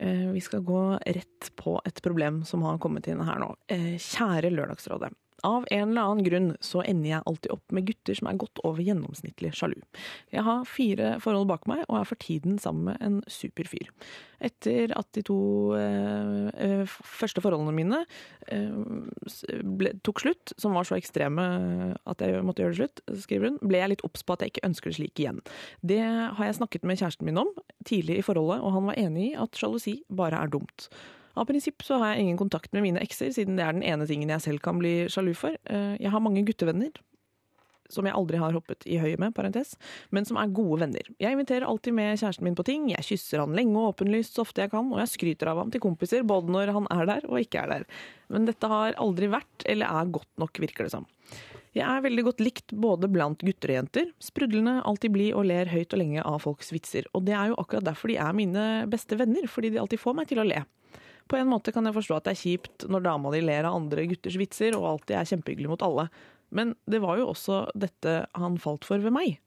Eh, 0.00 0.32
Vi 0.32 0.40
skal 0.40 0.60
gå 0.60 0.98
rett 1.06 1.50
på 1.56 1.80
et 1.86 2.02
problem 2.02 2.44
som 2.44 2.62
har 2.62 2.78
kommet 2.78 3.06
inn 3.08 3.20
her 3.20 3.38
nå. 3.38 3.54
Eh, 3.68 3.96
Kjære 3.96 4.50
Lørdagsrådet. 4.50 5.12
Av 5.44 5.66
en 5.70 5.90
eller 5.90 6.00
annen 6.00 6.24
grunn 6.24 6.46
så 6.64 6.80
ender 6.86 7.10
jeg 7.10 7.24
alltid 7.28 7.52
opp 7.52 7.74
med 7.76 7.84
gutter 7.90 8.16
som 8.16 8.28
er 8.30 8.38
godt 8.40 8.60
over 8.64 8.80
gjennomsnittlig 8.80 9.52
sjalu. 9.56 9.76
Jeg 10.32 10.44
har 10.46 10.64
fire 10.68 11.10
forhold 11.20 11.50
bak 11.50 11.66
meg 11.68 11.82
og 11.86 11.98
er 12.00 12.08
for 12.08 12.20
tiden 12.22 12.56
sammen 12.62 12.88
med 12.88 13.02
en 13.04 13.18
super 13.28 13.68
fyr. 13.68 13.90
Etter 14.40 14.92
at 14.96 15.08
de 15.16 15.22
to 15.26 15.38
eh, 15.76 16.48
eh, 16.60 16.82
første 16.88 17.42
forholdene 17.44 17.74
mine 17.76 18.02
eh, 18.52 18.72
ble, 19.64 19.92
tok 20.04 20.24
slutt, 20.24 20.54
som 20.60 20.76
var 20.76 20.88
så 20.88 20.96
ekstreme 20.98 21.46
at 22.04 22.24
jeg 22.24 22.44
måtte 22.44 22.64
gjøre 22.64 22.76
det 22.76 22.80
slutt, 22.80 23.04
skriver 23.26 23.52
hun, 23.52 23.60
ble 23.64 23.82
jeg 23.82 23.92
litt 23.92 24.06
obs 24.08 24.24
på 24.24 24.36
at 24.36 24.44
jeg 24.44 24.54
ikke 24.54 24.66
ønsker 24.70 24.92
det 24.92 24.98
slik 25.00 25.20
igjen. 25.20 25.42
Det 25.84 26.00
har 26.00 26.48
jeg 26.48 26.58
snakket 26.60 26.88
med 26.88 27.00
kjæresten 27.00 27.28
min 27.28 27.44
om 27.44 27.52
tidlig 27.88 28.20
i 28.20 28.26
forholdet, 28.26 28.64
og 28.64 28.76
han 28.76 28.88
var 28.88 29.00
enig 29.04 29.30
i 29.30 29.36
at 29.40 29.56
sjalusi 29.56 29.98
bare 30.08 30.40
er 30.40 30.52
dumt. 30.52 30.88
Av 31.36 31.44
prinsipp 31.48 31.84
så 31.84 31.98
har 32.00 32.14
jeg 32.14 32.24
ingen 32.24 32.38
kontakt 32.40 32.72
med 32.72 32.86
mine 32.86 33.02
ekser, 33.04 33.28
siden 33.34 33.58
det 33.58 33.66
er 33.66 33.76
den 33.76 33.84
ene 33.84 34.06
tingen 34.08 34.32
jeg 34.32 34.44
selv 34.46 34.62
kan 34.64 34.78
bli 34.80 35.04
sjalu 35.12 35.34
for. 35.36 35.56
Eh, 35.68 35.96
Jeg 36.00 36.10
har 36.10 36.22
mange 36.24 36.44
guttevenner, 36.46 36.94
som 37.92 38.06
jeg 38.08 38.16
aldri 38.16 38.38
har 38.40 38.54
hoppet 38.56 38.86
i 38.88 38.98
høyet 38.98 39.20
med, 39.22 39.34
parentes, 39.34 39.76
men 40.10 40.24
som 40.26 40.38
er 40.40 40.50
gode 40.50 40.80
venner. 40.82 41.06
Jeg 41.22 41.36
inviterer 41.36 41.68
alltid 41.68 41.94
med 41.94 42.18
kjæresten 42.18 42.42
min 42.42 42.56
på 42.58 42.64
ting, 42.66 42.88
jeg 42.90 43.04
kysser 43.04 43.42
han 43.44 43.54
lenge 43.54 43.76
og 43.78 43.92
åpenlyst 43.94 44.34
så 44.34 44.42
ofte 44.46 44.64
jeg 44.64 44.72
kan, 44.72 44.88
og 44.90 44.98
jeg 45.02 45.12
skryter 45.12 45.52
av 45.52 45.60
ham 45.62 45.70
til 45.70 45.84
kompiser, 45.84 46.24
både 46.26 46.50
når 46.50 46.72
han 46.74 46.88
er 46.90 47.06
der 47.12 47.28
og 47.28 47.38
ikke 47.42 47.62
er 47.62 47.74
der. 47.74 47.84
Men 48.32 48.48
dette 48.48 48.72
har 48.72 48.96
aldri 48.98 49.28
vært, 49.30 49.68
eller 49.68 49.86
er 49.86 50.14
godt 50.16 50.32
nok, 50.40 50.58
virker 50.64 50.88
det 50.88 50.96
som. 50.96 51.06
Jeg 51.76 51.84
er 51.84 52.00
veldig 52.00 52.22
godt 52.24 52.40
likt 52.40 52.72
både 52.72 53.08
blant 53.12 53.42
gutter 53.44 53.74
og 53.74 53.76
jenter. 53.76 54.06
Sprudlende, 54.24 54.78
alltid 54.88 55.12
blid 55.12 55.34
og 55.36 55.44
ler 55.50 55.68
høyt 55.68 55.92
og 55.92 56.00
lenge 56.00 56.24
av 56.24 56.40
folks 56.40 56.72
vitser. 56.72 57.04
Og 57.12 57.26
det 57.28 57.34
er 57.36 57.50
jo 57.50 57.58
akkurat 57.60 57.84
derfor 57.84 58.08
de 58.08 58.16
er 58.16 58.32
mine 58.32 58.64
beste 58.88 59.18
venner, 59.20 59.44
fordi 59.50 59.74
de 59.74 59.82
alltid 59.82 60.00
får 60.00 60.16
meg 60.16 60.30
til 60.30 60.40
å 60.40 60.46
le. 60.48 60.62
På 61.26 61.38
en 61.38 61.50
måte 61.50 61.72
kan 61.74 61.86
jeg 61.88 61.96
forstå 61.96 62.18
at 62.18 62.28
det 62.28 62.36
er 62.36 62.42
kjipt 62.44 62.86
når 62.92 63.06
dama 63.08 63.32
di 63.34 63.42
ler 63.42 63.66
av 63.66 63.78
andre 63.80 64.06
gutters 64.10 64.38
vitser 64.38 64.76
og 64.78 64.86
alltid 64.92 65.16
er 65.18 65.30
kjempehyggelig 65.32 65.72
mot 65.72 65.82
alle. 65.86 66.06
Men 66.54 66.76
det 66.86 67.02
var 67.02 67.18
jo 67.18 67.32
også 67.32 67.64
dette 67.74 68.20
han 68.36 68.60
falt 68.62 68.86
for 68.86 69.02
ved 69.02 69.14
meg. 69.14 69.40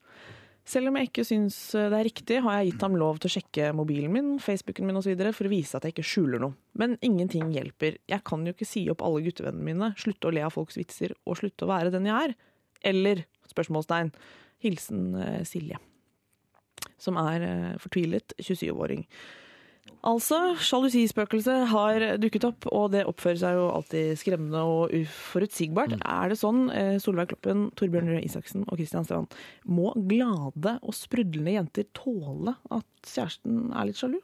Selv 0.70 0.90
om 0.90 0.98
jeg 0.98 1.08
ikke 1.08 1.24
syns 1.26 1.56
det 1.72 1.96
er 1.96 2.06
riktig, 2.06 2.36
har 2.44 2.58
jeg 2.58 2.70
gitt 2.70 2.84
ham 2.84 2.98
lov 3.00 3.18
til 3.18 3.30
å 3.30 3.32
sjekke 3.32 3.70
mobilen 3.74 4.12
min, 4.12 4.28
Facebooken 4.42 4.86
min 4.86 5.00
osv. 5.00 5.16
for 5.34 5.48
å 5.48 5.52
vise 5.52 5.76
at 5.76 5.86
jeg 5.86 5.96
ikke 5.96 6.06
skjuler 6.06 6.42
noe. 6.42 6.54
Men 6.78 6.98
ingenting 7.02 7.48
hjelper. 7.54 7.96
Jeg 8.10 8.22
kan 8.28 8.44
jo 8.46 8.54
ikke 8.54 8.68
si 8.68 8.84
opp 8.92 9.02
alle 9.06 9.24
guttevennene 9.24 9.66
mine, 9.66 9.90
slutte 9.98 10.28
å 10.28 10.34
le 10.36 10.44
av 10.46 10.54
folks 10.54 10.78
vitser 10.78 11.16
og 11.24 11.40
slutte 11.40 11.66
å 11.66 11.72
være 11.72 11.94
den 11.94 12.06
jeg 12.06 12.28
er. 12.28 12.36
Eller 12.92 13.24
spørsmålstegn. 13.50 14.12
Hilsen 14.62 15.14
eh, 15.16 15.42
Silje. 15.48 15.80
Som 17.00 17.18
er 17.18 17.46
eh, 17.46 17.78
fortvilet 17.80 18.36
27-åring. 18.38 19.06
Altså, 20.00 20.54
sjalusispøkelset 20.64 21.66
har 21.68 22.04
dukket 22.22 22.46
opp, 22.48 22.66
og 22.72 22.86
det 22.94 23.02
oppfører 23.08 23.40
seg 23.42 23.58
jo 23.58 23.66
alltid 23.68 24.16
skremmende 24.16 24.62
og 24.64 24.94
uforutsigbart. 24.96 25.98
Er 26.00 26.32
det 26.32 26.38
sånn, 26.40 26.70
eh, 26.72 26.96
Solveig 27.02 27.28
Kloppen, 27.28 27.66
Torbjørn 27.76 28.08
Røe 28.08 28.22
Isaksen 28.24 28.64
og 28.64 28.80
Kristian 28.80 29.04
Strand, 29.04 29.36
må 29.68 29.92
glade 30.08 30.78
og 30.80 30.96
sprudlende 30.96 31.58
jenter 31.58 31.88
tåle 31.92 32.56
at 32.72 32.88
kjæresten 33.04 33.74
er 33.76 33.90
litt 33.90 34.00
sjalu? 34.00 34.20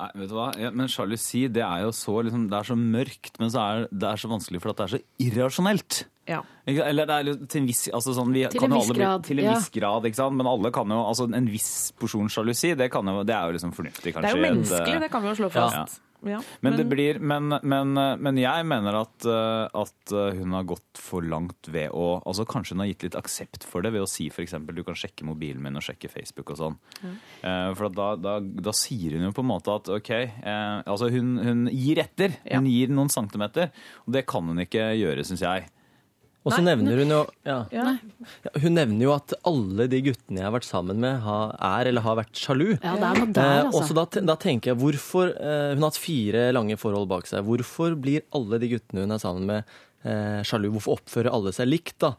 Nei, 0.00 0.08
vet 0.16 0.32
du 0.32 0.34
hva? 0.38 0.48
Ja, 0.56 0.70
men 0.72 0.88
sjalusi 0.88 1.44
det 1.52 1.62
er 1.66 1.84
jo 1.84 1.92
så, 1.92 2.16
liksom, 2.24 2.48
det 2.48 2.56
er 2.56 2.70
så 2.72 2.78
mørkt, 2.78 3.36
men 3.42 3.52
så 3.52 3.60
er 3.60 3.84
det 3.92 4.08
er 4.08 4.24
så 4.24 4.32
vanskelig 4.32 4.62
for 4.64 4.72
at 4.72 4.80
det 4.80 4.86
er 4.86 4.94
så 4.96 5.02
irrasjonelt. 5.28 6.04
Ja. 6.28 6.38
Eller 6.66 7.08
det 7.08 7.14
er 7.16 7.40
til 7.50 7.62
en 7.62 7.66
viss, 7.66 7.88
altså 7.90 8.14
sånn, 8.14 8.30
vi 8.30 8.44
Til 8.46 8.62
kan 8.62 8.70
en 8.70 8.78
viss 8.78 8.92
alle 8.92 8.98
grad, 9.00 9.24
Til 9.26 9.42
en 9.42 9.48
ja. 9.48 9.56
viss 9.58 9.72
grad, 9.74 10.06
ikke 10.06 10.20
sant? 10.20 10.38
Men 10.38 10.46
alle 10.46 10.70
kan 10.74 10.94
jo, 10.94 11.00
altså 11.02 11.26
en 11.26 11.50
viss 11.50 11.72
porsjon 11.98 12.30
sjalusi, 12.30 12.76
det, 12.78 12.88
kan 12.94 13.10
jo, 13.10 13.24
det 13.26 13.34
er 13.34 13.50
jo 13.50 13.58
liksom 13.58 13.74
fornuftig 13.74 14.14
kanskje. 14.14 14.30
Det 14.30 14.32
er 14.32 14.38
jo 14.38 14.44
et, 14.44 14.56
menneskelig, 14.60 15.02
det 15.02 15.12
kan 15.12 15.24
vi 15.24 15.32
jo 15.32 15.38
slå 15.42 15.52
fast. 15.52 16.00
Ja. 16.22 16.38
Men, 16.60 16.76
det 16.78 16.84
blir, 16.86 17.18
men, 17.18 17.50
men, 17.66 17.96
men 18.22 18.36
jeg 18.38 18.66
mener 18.70 18.94
at, 19.00 19.26
eh, 19.26 19.64
at 19.74 20.12
eh, 20.14 20.36
hun 20.38 20.54
har 20.54 20.68
gått 20.70 21.00
for 21.02 21.26
langt 21.26 21.66
ved 21.74 21.90
å 21.90 22.20
altså 22.20 22.46
Kanskje 22.46 22.76
hun 22.76 22.84
har 22.84 22.90
gitt 22.92 23.06
litt 23.08 23.18
aksept 23.18 23.66
for 23.66 23.82
det 23.82 23.90
ved 23.94 24.04
å 24.04 24.10
si 24.10 24.28
f.eks. 24.30 24.54
du 24.70 24.82
kan 24.86 24.98
sjekke 24.98 25.26
mobilen 25.26 25.62
min 25.64 25.80
og 25.80 25.82
sjekke 25.82 26.10
Facebook 26.12 26.54
og 26.54 26.60
sånn. 26.60 26.78
Eh, 27.02 27.72
For 27.74 27.90
da, 27.90 28.12
da, 28.14 28.36
da 28.38 28.74
sier 28.76 29.16
hun 29.16 29.26
jo 29.26 29.34
på 29.34 29.42
en 29.42 29.50
måte 29.50 29.74
at 29.74 29.90
OK 29.90 30.10
eh, 30.14 30.78
Altså 30.86 31.10
hun, 31.10 31.34
hun 31.42 31.66
gir 31.74 32.04
etter. 32.04 32.38
Hun 32.46 32.70
gir 32.70 32.94
noen 32.94 33.10
centimeter. 33.10 33.72
Og 34.06 34.14
det 34.14 34.22
kan 34.30 34.46
hun 34.46 34.62
ikke 34.62 34.92
gjøre, 35.00 35.26
syns 35.26 35.42
jeg. 35.42 35.66
Og 36.42 36.50
så 36.54 36.58
nevner 36.64 36.98
hun 36.98 37.12
jo 37.14 37.20
ja. 37.46 37.58
Ja. 37.70 37.92
Hun 38.58 38.74
nevner 38.74 39.04
jo 39.06 39.12
at 39.14 39.34
alle 39.46 39.86
de 39.90 40.00
guttene 40.08 40.40
jeg 40.42 40.48
har 40.48 40.54
vært 40.56 40.66
sammen 40.66 40.98
med, 41.02 41.20
har, 41.22 41.54
er 41.70 41.90
eller 41.92 42.02
har 42.02 42.18
vært 42.18 42.34
sjalu. 42.42 42.72
Ja, 42.82 42.96
det 42.98 43.08
er 43.10 43.20
noe 43.20 43.28
Eh, 43.32 43.36
der, 43.36 43.68
og 43.70 43.76
så 43.78 43.84
altså. 43.84 43.96
da, 44.00 44.24
da 44.32 44.36
tenker 44.42 44.72
jeg, 44.72 44.80
hvorfor 44.82 45.30
eh, 45.32 45.72
Hun 45.76 45.84
har 45.84 45.92
hatt 45.92 46.02
fire 46.02 46.44
lange 46.56 46.76
forhold 46.80 47.08
bak 47.12 47.30
seg. 47.30 47.46
Hvorfor 47.46 47.94
blir 48.00 48.26
alle 48.34 48.58
de 48.62 48.72
guttene 48.74 49.06
hun 49.06 49.14
er 49.14 49.22
sammen 49.22 49.46
med, 49.48 49.74
eh, 50.02 50.42
sjalu? 50.46 50.72
Hvorfor 50.74 50.98
oppfører 50.98 51.30
alle 51.32 51.54
seg 51.54 51.70
likt, 51.70 51.98
da? 52.02 52.14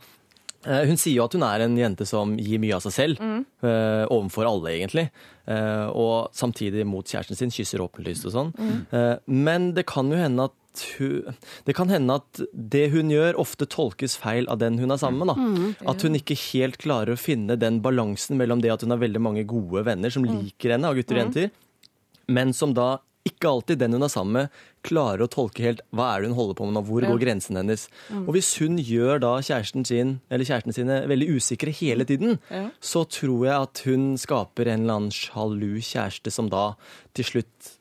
Eh, 0.64 0.86
hun 0.88 0.96
sier 0.96 1.18
jo 1.18 1.26
at 1.28 1.36
hun 1.36 1.44
er 1.44 1.66
en 1.66 1.76
jente 1.76 2.08
som 2.08 2.38
gir 2.40 2.62
mye 2.64 2.78
av 2.78 2.84
seg 2.86 2.96
selv, 2.96 3.24
eh, 3.68 4.06
overfor 4.08 4.48
alle, 4.48 4.72
egentlig. 4.78 5.10
Eh, 5.52 5.88
og 5.92 6.32
samtidig 6.32 6.86
mot 6.88 7.04
kjæresten 7.04 7.36
sin, 7.36 7.52
kysser 7.52 7.84
åpenlyst 7.84 8.30
og 8.32 8.36
sånn. 8.38 8.54
Eh, 8.96 9.18
men 9.28 9.74
det 9.76 9.86
kan 9.92 10.08
jo 10.08 10.16
hende 10.16 10.48
at 10.48 10.56
hun, 10.98 11.38
det 11.68 11.76
kan 11.78 11.92
hende 11.92 12.18
at 12.22 12.42
det 12.54 12.88
hun 12.94 13.12
gjør, 13.14 13.38
ofte 13.42 13.68
tolkes 13.70 14.18
feil 14.20 14.48
av 14.52 14.60
den 14.64 14.80
hun 14.82 14.94
er 14.94 15.02
sammen 15.02 15.24
med. 15.24 15.34
Da. 15.34 15.92
At 15.94 16.04
hun 16.06 16.18
ikke 16.18 16.38
helt 16.52 16.80
klarer 16.82 17.14
å 17.14 17.20
finne 17.20 17.60
den 17.60 17.82
balansen 17.86 18.40
mellom 18.40 18.64
det 18.64 18.74
at 18.74 18.86
hun 18.86 18.96
har 18.96 19.02
veldig 19.04 19.22
mange 19.24 19.46
gode 19.50 19.86
venner 19.88 20.14
som 20.14 20.26
liker 20.26 20.76
henne, 20.76 20.90
av 20.90 20.98
gutter 21.00 21.20
og 21.20 21.26
jenter, 21.26 21.52
men 22.34 22.54
som 22.56 22.74
da 22.76 22.98
ikke 23.24 23.48
alltid 23.48 23.80
den 23.80 23.94
hun 23.96 24.04
er 24.04 24.12
sammen 24.12 24.36
med, 24.36 24.64
klarer 24.84 25.24
å 25.24 25.30
tolke 25.32 25.64
helt 25.64 25.80
hva 25.96 26.10
er 26.12 26.24
det 26.24 26.32
hun 26.32 26.36
holder 26.36 26.58
på 26.60 26.66
med 26.68 26.76
nå, 26.76 26.82
hvor 26.90 27.06
går 27.08 27.22
grensen 27.22 27.56
hennes. 27.56 27.86
Og 28.26 28.34
hvis 28.36 28.50
hun 28.60 28.76
gjør 28.84 29.22
da 29.24 29.38
kjæresten 29.40 29.88
sin, 29.88 30.18
eller 30.28 30.48
kjæresten 30.48 30.76
sine 30.76 30.98
veldig 31.08 31.30
usikre 31.38 31.72
hele 31.72 32.04
tiden, 32.10 32.36
så 32.84 33.06
tror 33.08 33.46
jeg 33.48 33.70
at 33.70 33.84
hun 33.88 34.10
skaper 34.20 34.74
en 34.74 34.84
eller 34.84 35.00
annen 35.00 35.16
sjalu 35.16 35.80
kjæreste 35.80 36.36
som 36.36 36.52
da 36.52 36.74
til 37.16 37.30
slutt 37.30 37.72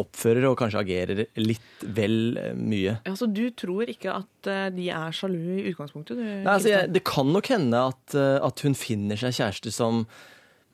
oppfører 0.00 0.46
og 0.48 0.56
kanskje 0.60 0.80
agerer 0.80 1.22
litt 1.40 1.84
vel 1.84 2.38
eh, 2.40 2.52
mye. 2.56 2.98
Ja, 3.04 3.14
Så 3.18 3.28
du 3.28 3.44
tror 3.56 3.90
ikke 3.90 4.14
at 4.22 4.48
eh, 4.50 4.68
de 4.72 4.88
er 4.94 5.12
sjalu 5.16 5.58
i 5.60 5.66
utgangspunktet? 5.72 6.16
Du, 6.16 6.24
Nei, 6.24 6.54
altså, 6.54 6.70
jeg, 6.72 6.92
det 6.94 7.04
kan 7.08 7.28
nok 7.34 7.50
hende 7.52 7.82
at, 7.92 8.16
eh, 8.16 8.38
at 8.40 8.64
hun 8.64 8.78
finner 8.78 9.20
seg 9.20 9.36
kjæreste 9.40 9.74
som 9.74 10.06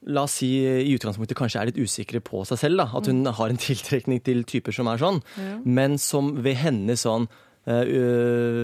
La 0.06 0.22
oss 0.28 0.36
si 0.38 0.46
i 0.62 0.92
utgangspunktet 0.94 1.34
kanskje 1.34 1.58
er 1.58 1.68
litt 1.72 1.80
usikre 1.82 2.20
på 2.22 2.44
seg 2.46 2.60
selv. 2.60 2.78
da, 2.78 2.84
At 2.94 3.08
hun 3.10 3.26
har 3.26 3.50
en 3.50 3.58
tiltrekning 3.58 4.22
til 4.22 4.44
typer 4.46 4.70
som 4.76 4.86
er 4.86 5.00
sånn, 5.02 5.18
men 5.66 5.98
som 5.98 6.36
ved 6.44 6.54
henne 6.60 6.94
sånn 6.94 7.26
eh, 7.26 7.47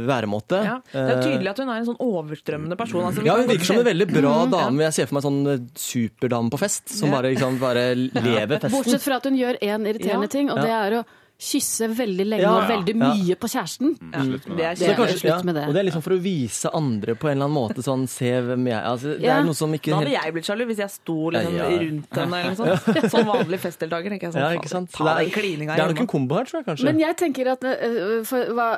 væremåte 0.08 0.60
Ja, 0.64 0.76
det 0.92 1.00
er 1.02 1.10
eh, 1.18 1.22
tydelig 1.24 1.50
at 1.52 1.60
hun 1.62 1.72
er 1.72 1.80
en 1.82 1.88
sånn 1.90 2.00
overstrømmende 2.04 2.78
person. 2.80 3.04
Altså, 3.08 3.24
ja, 3.26 3.36
Hun 3.38 3.50
virker 3.50 3.68
som 3.70 3.80
en 3.82 3.88
veldig 3.90 4.08
bra 4.12 4.34
dame. 4.52 4.86
Jeg 4.88 4.96
ser 4.98 5.10
for 5.10 5.18
meg 5.18 5.26
sånn 5.26 5.42
eh, 5.54 5.66
superdame 5.78 6.52
på 6.54 6.60
fest, 6.62 6.88
som 6.98 7.12
bare, 7.14 7.34
liksom, 7.34 7.58
bare 7.62 7.84
lever 8.28 8.56
festen. 8.58 8.74
Bortsett 8.78 9.04
fra 9.04 9.20
at 9.20 9.28
hun 9.28 9.36
gjør 9.40 9.60
én 9.60 9.86
irriterende 9.90 10.30
Ja. 10.30 10.34
ting, 10.38 10.50
og 10.54 10.60
det 10.62 10.72
er 10.72 10.98
å 11.00 11.04
kysse 11.38 11.88
veldig 11.90 12.24
lenge 12.30 12.40
Ja, 12.44 12.52
og 12.54 12.68
veldig 12.70 12.94
Ja. 12.94 13.08
mye 13.12 13.34
på 13.36 13.48
kjæresten. 13.50 13.96
Ja, 14.14 14.20
det 14.22 14.64
er 14.64 14.74
Det 14.78 14.88
er 14.88 14.94
kanskje, 14.94 15.18
slutt 15.18 15.44
med 15.44 15.54
det. 15.56 15.64
Og 15.68 15.74
det 15.74 15.80
er 15.82 15.86
liksom 15.90 16.02
for 16.02 16.14
å 16.14 16.20
vise 16.22 16.70
andre 16.72 17.14
på 17.16 17.28
en 17.28 17.36
eller 17.36 17.48
annen 17.50 17.58
måte 17.58 17.82
sånn 17.82 18.06
Se 18.08 18.30
hvem 18.40 18.66
jeg 18.70 18.80
altså, 18.84 19.18
Det 19.20 19.28
er 19.28 19.42
noe 19.42 19.52
som 19.54 19.72
ikke 19.74 19.90
Da 19.90 19.96
hadde 19.98 20.08
helt 20.14 20.24
jeg 20.24 20.32
blitt 20.34 20.46
sjalu 20.46 20.64
hvis 20.70 20.78
jeg 20.78 20.90
sto 20.94 21.16
liksom 21.34 21.56
Ja, 21.58 21.68
ja. 21.68 21.78
rundt 21.82 22.08
henne 22.14 22.34
eller 22.38 22.54
noe 22.54 22.78
sånt. 22.78 23.10
Som 23.10 23.26
vanlig 23.26 23.58
festdeltaker. 23.60 24.08
tenker 24.14 24.22
jeg 24.30 24.32
sånn, 24.32 24.40
ja, 24.46 24.58
ikke 24.60 24.68
sant? 24.70 24.90
Ta 24.94 25.04
det 25.04 25.14
den 25.18 25.26
er, 25.26 25.34
klininga 25.42 25.76
det 25.76 25.82
er 25.84 25.88
nok 25.92 26.00
en 26.00 26.06
kombo 26.14 26.34
her, 26.38 26.44
tror 26.44 26.58
jeg 26.62 26.66
kanskje. 26.70 26.84
Men 26.84 26.98
jeg 27.02 27.16
tenker 27.16 27.50
at 27.52 27.64
øh, 27.64 28.24
for, 28.24 28.44
hva, 28.54 28.68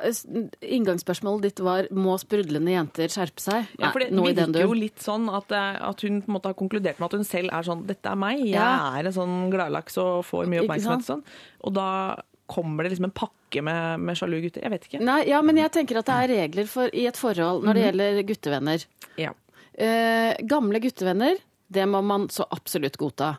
Inngangsspørsmålet 0.63 1.43
ditt 1.43 1.61
var 1.65 1.89
må 1.95 2.17
sprudlende 2.21 2.73
jenter 2.73 3.13
skjerpe 3.13 3.43
seg? 3.43 3.67
Ja, 3.79 3.91
for 3.93 4.01
det 4.01 4.11
virker 4.13 4.63
jo 4.65 4.73
litt 4.77 4.99
sånn 5.05 5.29
at, 5.33 5.53
at 5.53 6.01
hun 6.07 6.23
på 6.23 6.31
en 6.31 6.35
måte 6.39 6.51
har 6.51 6.55
konkludert 6.59 6.99
med 6.99 7.11
at 7.13 7.19
hun 7.21 7.25
selv 7.29 7.53
er 7.53 7.63
sånn 7.69 7.85
Dette 7.87 8.11
er 8.11 8.17
meg, 8.17 8.41
jeg 8.41 8.55
Ja. 8.57 8.97
er 8.97 9.07
en 9.07 9.13
sånn 9.13 9.51
gladlaks 9.53 9.99
og 9.99 10.25
får 10.25 10.49
mye 10.51 10.65
oppmerksomhet. 10.65 11.05
og? 11.05 11.05
Sånn. 11.07 11.23
Og 11.67 11.75
da 11.77 12.17
kommer 12.51 12.85
det 12.85 12.95
liksom 12.95 13.09
en 13.09 13.17
pakke 13.17 13.63
med, 13.65 14.05
med 14.07 14.19
sjalu 14.19 14.39
gutter. 14.45 14.65
Jeg 14.65 14.75
vet 14.75 14.87
ikke. 14.89 15.03
Nei, 15.05 15.21
ja, 15.31 15.43
men 15.45 15.59
jeg 15.61 15.73
tenker 15.75 16.01
at 16.01 16.09
det 16.09 16.17
er 16.23 16.33
regler 16.43 16.71
for, 16.71 16.93
i 16.95 17.07
et 17.11 17.19
forhold 17.19 17.67
når 17.67 17.79
det 17.79 17.85
gjelder 17.87 18.23
guttevenner. 18.29 18.87
Ja. 19.21 19.35
Eh, 19.75 20.33
gamle 20.49 20.81
guttevenner, 20.85 21.41
det 21.69 21.87
må 21.91 22.01
man 22.07 22.29
så 22.33 22.47
absolutt 22.55 22.99
godta. 23.01 23.35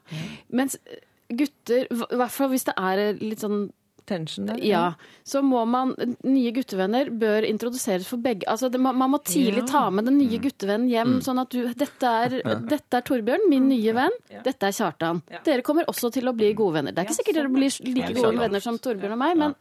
Mens 0.54 0.78
gutter, 1.28 1.88
i 1.88 2.20
hvert 2.20 2.34
fall 2.34 2.52
hvis 2.52 2.68
det 2.68 2.76
er 2.80 3.04
litt 3.20 3.44
sånn 3.44 3.68
Tension 4.08 4.48
der. 4.50 4.62
Ja, 4.64 4.82
så 5.28 5.42
må 5.46 5.62
man 5.68 5.94
Nye 6.24 6.52
guttevenner 6.56 7.10
bør 7.12 7.46
introduseres 7.48 8.08
for 8.10 8.22
begge. 8.24 8.48
Altså, 8.50 8.70
det, 8.72 8.80
man, 8.82 8.96
man 8.98 9.12
må 9.14 9.20
tidlig 9.28 9.66
Ja. 9.66 9.68
ta 9.74 9.84
med 9.92 10.08
den 10.10 10.18
nye 10.22 10.40
guttevennen 10.44 10.90
hjem, 10.92 11.18
sånn 11.26 11.42
at 11.44 11.52
du 11.54 11.68
Dette 11.78 12.14
er, 12.24 12.38
dette 12.74 13.02
er 13.02 13.06
Torbjørn, 13.12 13.48
min 13.52 13.68
nye 13.70 13.94
venn. 13.98 14.16
Dette 14.46 14.70
er 14.72 14.76
Kjartan. 14.80 15.22
Ja. 15.32 15.44
Dere 15.46 15.66
kommer 15.68 15.88
også 15.92 16.12
til 16.16 16.28
å 16.32 16.36
bli 16.38 16.54
gode 16.58 16.80
venner. 16.80 16.96
Det 16.96 17.04
er 17.04 17.10
ikke 17.10 17.20
sikkert 17.22 17.42
dere 17.42 17.52
blir 17.54 17.80
like 17.94 18.14
gode 18.18 18.38
venner 18.40 18.64
som 18.64 18.80
Torbjørn 18.80 19.18
og 19.20 19.24
meg, 19.26 19.38
men, 19.44 19.56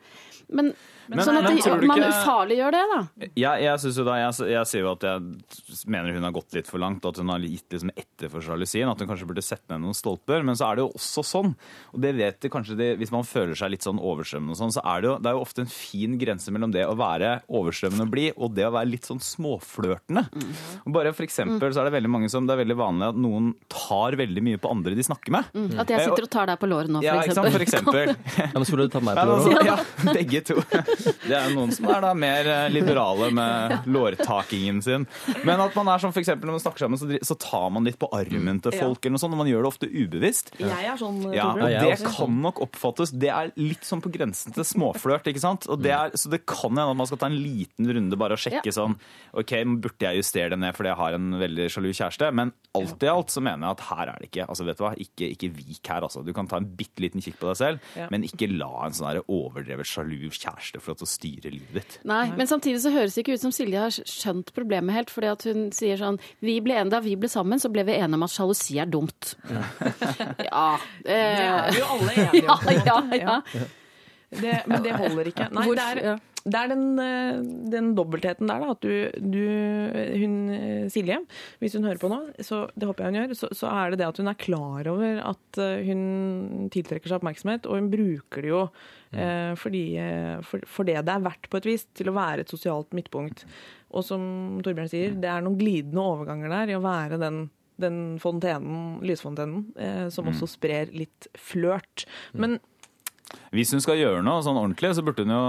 Men, 0.49 0.73
Men- 1.09 1.25
sånn 1.27 1.37
at 1.39 1.47
det, 1.47 1.87
man 1.87 1.99
ikke- 1.99 2.11
ufarliggjør 2.13 2.73
det, 2.77 2.83
da. 2.93 3.01
Jeg, 3.37 3.63
jeg, 3.63 3.79
synes 3.81 3.97
jo 4.01 4.05
da, 4.05 4.15
jeg, 4.17 4.51
jeg 4.51 4.67
sier 4.67 4.81
jo 4.83 4.91
at 4.93 5.03
jeg 5.07 5.87
mener 5.87 6.13
hun 6.17 6.23
har 6.27 6.33
gått 6.33 6.53
litt 6.57 6.67
for 6.67 6.79
langt, 6.83 7.05
at 7.07 7.17
hun 7.23 7.29
har 7.29 7.39
gitt 7.41 7.69
liksom 7.71 7.91
etter 7.97 8.29
for 8.33 8.41
sjalusien. 8.41 8.91
At 8.91 8.99
hun 8.99 9.09
kanskje 9.09 9.27
burde 9.29 9.45
sette 9.45 9.69
ned 9.71 9.81
noen 9.87 9.95
stolper. 9.95 10.43
Men 10.45 10.55
så 10.59 10.71
er 10.71 10.77
det 10.77 10.85
jo 10.87 10.91
også 10.97 11.25
sånn, 11.27 11.55
og 11.95 12.01
det 12.01 12.15
vet 12.17 12.41
det 12.41 12.51
kanskje 12.51 12.77
det, 12.77 12.91
hvis 12.99 13.13
man 13.15 13.23
føler 13.25 13.55
seg 13.55 13.71
litt 13.71 13.83
sånn 13.87 14.01
overstrømmende 14.03 14.57
og 14.57 14.61
sånn, 14.61 14.75
så 14.75 14.83
er 14.85 15.01
det 15.05 15.11
jo, 15.11 15.17
det 15.23 15.31
er 15.31 15.37
jo 15.39 15.45
ofte 15.47 15.61
en 15.65 15.71
fin 15.73 16.19
grense 16.19 16.51
mellom 16.55 16.73
det 16.73 16.85
å 16.87 16.97
være 16.99 17.43
overstrømmende 17.49 18.07
og 18.07 18.11
blid, 18.11 18.33
og 18.37 18.55
det 18.55 18.67
å 18.67 18.73
være 18.75 18.91
litt 18.91 19.05
sånn 19.07 19.21
småflørtende. 19.23 20.27
Og 20.87 20.93
bare 20.95 21.13
for 21.17 21.25
eksempel 21.27 21.73
så 21.73 21.81
er 21.83 21.91
det 21.91 21.97
veldig 22.01 22.11
mange 22.13 22.31
som, 22.33 22.47
det 22.47 22.57
er 22.57 22.63
veldig 22.65 22.77
vanlig 22.79 23.09
at 23.13 23.21
noen 23.21 23.53
tar 23.73 24.17
veldig 24.19 24.43
mye 24.43 24.59
på 24.63 24.71
andre 24.71 24.95
de 24.97 25.03
snakker 25.07 25.31
med. 25.35 25.45
At 25.79 25.89
jeg 25.93 26.07
sitter 26.09 26.27
og 26.27 26.31
tar 26.31 26.47
deg 26.51 26.59
på 26.63 26.69
låret 26.71 26.89
nå, 26.93 27.03
Ja, 27.05 27.17
for 27.21 27.29
ikke 27.29 27.37
sant, 27.39 27.53
for 27.53 27.65
eksempel. 27.67 28.15
eksempel. 28.15 28.43
Ja, 28.47 28.53
men 28.57 28.65
skulle 28.69 28.87
du 28.89 28.93
tar 28.97 29.05
meg 29.07 29.17
på 29.17 29.27
låret. 29.31 29.67
ja, 29.67 30.13
begge 30.13 30.41
to. 30.47 30.57
Det 31.05 31.35
er 31.35 31.49
jo 31.51 31.57
noen 31.57 31.75
som 31.75 31.89
er 31.91 32.03
da 32.05 32.13
mer 32.17 32.49
eh, 32.51 32.67
liberale 32.73 33.31
med 33.35 33.77
lårtakingen 33.97 34.83
sin. 34.85 35.07
Men 35.47 35.63
at 35.63 35.77
man 35.79 35.91
er 35.93 36.03
sånn, 36.03 36.15
eksempel 36.17 36.49
når 36.49 36.59
man 36.59 36.65
snakker 36.65 36.87
sammen, 36.87 37.01
så, 37.01 37.39
tar 37.47 37.69
man 37.75 37.87
litt 37.87 37.99
på 38.01 38.09
armen 38.17 38.61
til 38.65 38.75
folk, 38.75 39.01
eller 39.03 39.17
noe 39.17 39.23
sånt, 39.23 39.37
og 39.37 39.43
man 39.43 39.51
gjør 39.51 39.67
det 39.67 39.71
ofte 39.71 39.91
ubevisst. 39.91 40.53
Jeg 40.61 40.91
er 40.93 41.01
sånn, 41.01 41.21
Ja, 41.37 41.51
og 41.53 41.77
det 41.85 41.99
kan 42.07 42.39
nok 42.43 42.61
oppfattes 42.65 43.13
Det 43.15 43.29
er 43.33 43.51
litt 43.59 43.85
sånn 43.87 44.03
på 44.05 44.11
grensen 44.15 44.55
til 44.57 44.67
småflørt, 44.67 45.29
ikke 45.31 45.43
sant? 45.43 45.69
Det 45.83 45.93
er, 45.93 46.15
så 46.19 46.33
det 46.33 46.43
kan 46.49 46.73
hende 46.73 46.89
at 46.95 46.99
man 46.99 47.09
skal 47.09 47.21
ta 47.21 47.31
en 47.31 47.39
liten 47.39 47.89
runde 47.91 48.19
bare 48.19 48.37
og 48.37 48.43
sjekke 48.43 48.73
sånn 48.75 48.97
OK, 49.37 49.53
burde 49.83 50.09
jeg 50.09 50.23
justere 50.23 50.55
det 50.55 50.61
ned 50.63 50.77
fordi 50.77 50.93
jeg 50.93 51.01
har 51.01 51.17
en 51.17 51.39
veldig 51.41 51.69
sjalu 51.73 51.91
kjæreste? 51.93 52.31
Men 52.37 52.53
alt 52.77 53.05
i 53.05 53.11
alt 53.11 53.33
så 53.33 53.43
mener 53.45 53.67
jeg 53.69 53.79
at 53.79 53.87
her 53.91 54.13
er 54.13 54.21
det 54.21 54.31
ikke 54.31 54.47
Altså, 54.47 54.67
vet 54.69 54.79
du 54.79 54.85
hva, 54.85 54.93
ikke, 55.01 55.29
ikke 55.35 55.49
vik 55.57 55.91
her, 55.91 56.05
altså. 56.07 56.23
Du 56.25 56.33
kan 56.37 56.49
ta 56.49 56.61
en 56.61 56.69
bitte 56.79 57.03
liten 57.03 57.25
kikk 57.25 57.39
på 57.41 57.51
deg 57.51 57.59
selv, 57.59 57.93
men 58.13 58.25
ikke 58.27 58.49
la 58.53 58.71
en 58.87 58.97
sånn 58.97 59.23
overdrevet 59.27 59.89
sjalu 59.89 60.29
kjæreste 60.31 60.83
få 60.87 60.95
lov 60.95 61.01
til 61.03 61.09
å 61.09 61.13
styre 61.13 61.53
livet 61.53 61.75
ditt. 61.81 61.97
Nei, 62.09 62.23
men 62.39 62.49
samtidig 62.51 62.81
så 62.85 62.93
høres 62.95 63.17
det 63.17 63.25
ikke 63.25 63.37
ut 63.37 63.45
som 63.45 63.55
Silje 63.55 63.83
har 63.83 63.95
skjønt 63.97 64.53
problemet 64.57 64.95
helt. 64.97 65.11
fordi 65.13 65.31
at 65.33 65.47
hun 65.51 65.67
sier 65.77 65.99
sånn 66.01 66.21
vi 66.45 66.59
ble 66.65 66.79
en, 66.81 66.91
Da 66.93 67.01
vi 67.05 67.17
ble 67.19 67.29
sammen, 67.33 67.59
så 67.63 67.71
ble 67.73 67.85
vi 67.89 67.97
enige 67.99 68.19
om 68.21 68.27
at 68.27 68.35
sjalusi 68.35 68.79
er 68.83 68.87
dumt. 68.91 69.35
Ja. 70.47 70.79
Det 71.03 71.13
er 71.13 71.67
Eh, 71.67 71.73
vi 71.73 71.81
jo 71.81 71.91
alle 71.97 72.13
enige 72.27 72.49
om. 72.51 72.71
Ja, 72.87 72.97
ja, 73.11 73.37
ja. 73.55 73.67
Det, 74.31 74.55
men 74.67 74.83
det 74.83 74.93
holder 74.99 75.29
ikke. 75.31 75.47
Nei, 75.55 75.67
det 75.75 75.85
er, 75.85 76.01
ja. 76.13 76.17
Det 76.47 76.59
er 76.59 76.71
den, 76.71 76.85
eh, 77.03 77.39
den 77.73 77.89
dobbeltheten 77.99 78.47
der, 78.47 78.63
da. 78.63 78.75
At 78.77 78.85
du, 78.85 78.93
du 79.19 79.43
hun 80.23 80.37
eh, 80.55 80.85
Silje, 80.93 81.19
hvis 81.63 81.75
hun 81.75 81.87
hører 81.89 82.01
på 82.03 82.11
nå, 82.13 82.21
så 82.45 82.65
det 82.79 82.87
håper 82.87 83.05
jeg 83.05 83.13
hun 83.13 83.19
gjør, 83.21 83.35
så, 83.41 83.51
så 83.57 83.73
er 83.73 83.93
det 83.93 84.01
det 84.03 84.09
at 84.09 84.21
hun 84.23 84.31
er 84.31 84.39
klar 84.39 84.91
over 84.93 85.23
at 85.33 85.61
eh, 85.63 85.89
hun 85.89 86.71
tiltrekker 86.75 87.11
seg 87.11 87.19
oppmerksomhet, 87.19 87.67
og 87.67 87.81
hun 87.81 87.91
bruker 87.91 88.47
det 88.47 88.53
jo 88.53 88.63
eh, 89.11 89.53
fordi, 89.59 89.85
for, 90.47 90.63
for 90.71 90.89
det 90.89 91.01
det 91.07 91.17
er 91.17 91.27
verdt 91.27 91.51
på 91.51 91.61
et 91.61 91.69
vis, 91.73 91.89
til 91.99 92.13
å 92.13 92.17
være 92.17 92.47
et 92.47 92.55
sosialt 92.55 92.95
midtpunkt. 92.97 93.47
Og 93.97 94.07
som 94.07 94.23
Torbjørn 94.63 94.93
sier, 94.93 95.19
det 95.19 95.31
er 95.31 95.43
noen 95.43 95.59
glidende 95.59 96.03
overganger 96.15 96.53
der 96.53 96.75
i 96.75 96.79
å 96.79 96.85
være 96.85 97.21
den 97.23 97.47
den 97.77 98.19
fontenen, 98.21 99.01
lysfontenen, 99.05 99.67
eh, 99.77 100.07
som 100.09 100.29
også 100.31 100.49
sprer 100.49 100.93
litt 100.97 101.29
flørt. 101.37 102.07
Men 102.33 102.59
Hvis 103.55 103.73
hun 103.75 103.83
skal 103.85 103.99
gjøre 104.01 104.25
noe 104.27 104.45
sånn 104.45 104.59
ordentlig, 104.59 104.93
så 104.97 105.05
burde 105.07 105.25
hun 105.27 105.35
jo 105.35 105.43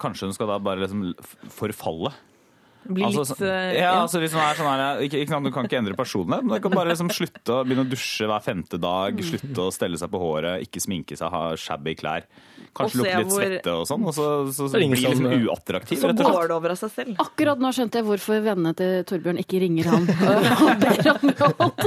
Kanskje 0.00 0.28
hun 0.28 0.36
skal 0.36 0.50
da 0.52 0.58
bare 0.62 0.84
liksom 0.84 1.10
forfalle. 1.56 2.12
Blir 2.88 3.04
Altså, 3.06 3.18
litt 3.20 3.38
så- 3.38 3.46
eh, 3.46 3.78
ja, 3.80 3.92
altså 4.02 4.18
hvis 4.22 4.32
man 4.32 4.42
er 4.50 4.54
sånn 4.56 4.70
her, 4.70 5.00
ikke, 5.04 5.18
ikke, 5.26 5.42
Du 5.44 5.50
kan 5.52 5.64
ikke 5.68 5.78
endre 5.78 5.94
personlighet, 5.94 6.44
men 6.44 6.54
du 6.56 6.60
kan 6.60 6.70
bare 6.72 6.88
liksom 6.90 7.10
slutte 7.10 7.50
å 7.52 7.64
begynne 7.66 7.84
å 7.84 7.90
dusje 7.90 8.26
hver 8.26 8.42
femte 8.42 8.78
dag, 8.80 9.14
Mm. 9.16 9.24
slutte 9.30 9.60
å 9.60 9.70
stelle 9.72 9.96
seg 9.98 10.08
på 10.10 10.18
håret, 10.20 10.62
ikke 10.66 10.80
sminke 10.80 11.16
seg, 11.16 11.30
ha 11.30 11.54
shabby 11.56 11.94
klær. 11.96 12.22
Kanskje 12.74 12.96
lukte 13.02 13.18
litt 13.18 13.26
hvor- 13.26 13.42
svette 13.42 13.66
og 13.80 13.86
sånn, 13.86 14.06
og 14.06 14.14
så, 14.14 14.26
så, 14.52 14.68
så 14.70 14.76
blir 14.78 14.90
liksom 14.94 15.16
som- 15.16 15.26
uattraktiv, 15.46 15.98
Så 15.98 16.06
rett 16.08 16.20
og 16.20 16.26
slett. 16.26 16.34
går 16.36 16.48
det 16.48 16.56
over 16.56 16.70
av 16.70 16.76
seg 16.78 16.90
selv. 16.90 17.16
Akkurat 17.18 17.58
nå 17.58 17.68
skjønte 17.74 17.92
jeg 17.98 18.04
hvorfor 18.04 18.42
vennene 18.42 18.74
til 18.76 19.04
Torbjørn 19.04 19.38
ikke 19.44 19.60
ringer 19.60 19.84
han 19.84 20.02
og 20.08 20.80
ber 20.80 21.06
om 21.10 21.30
råd. 21.40 21.80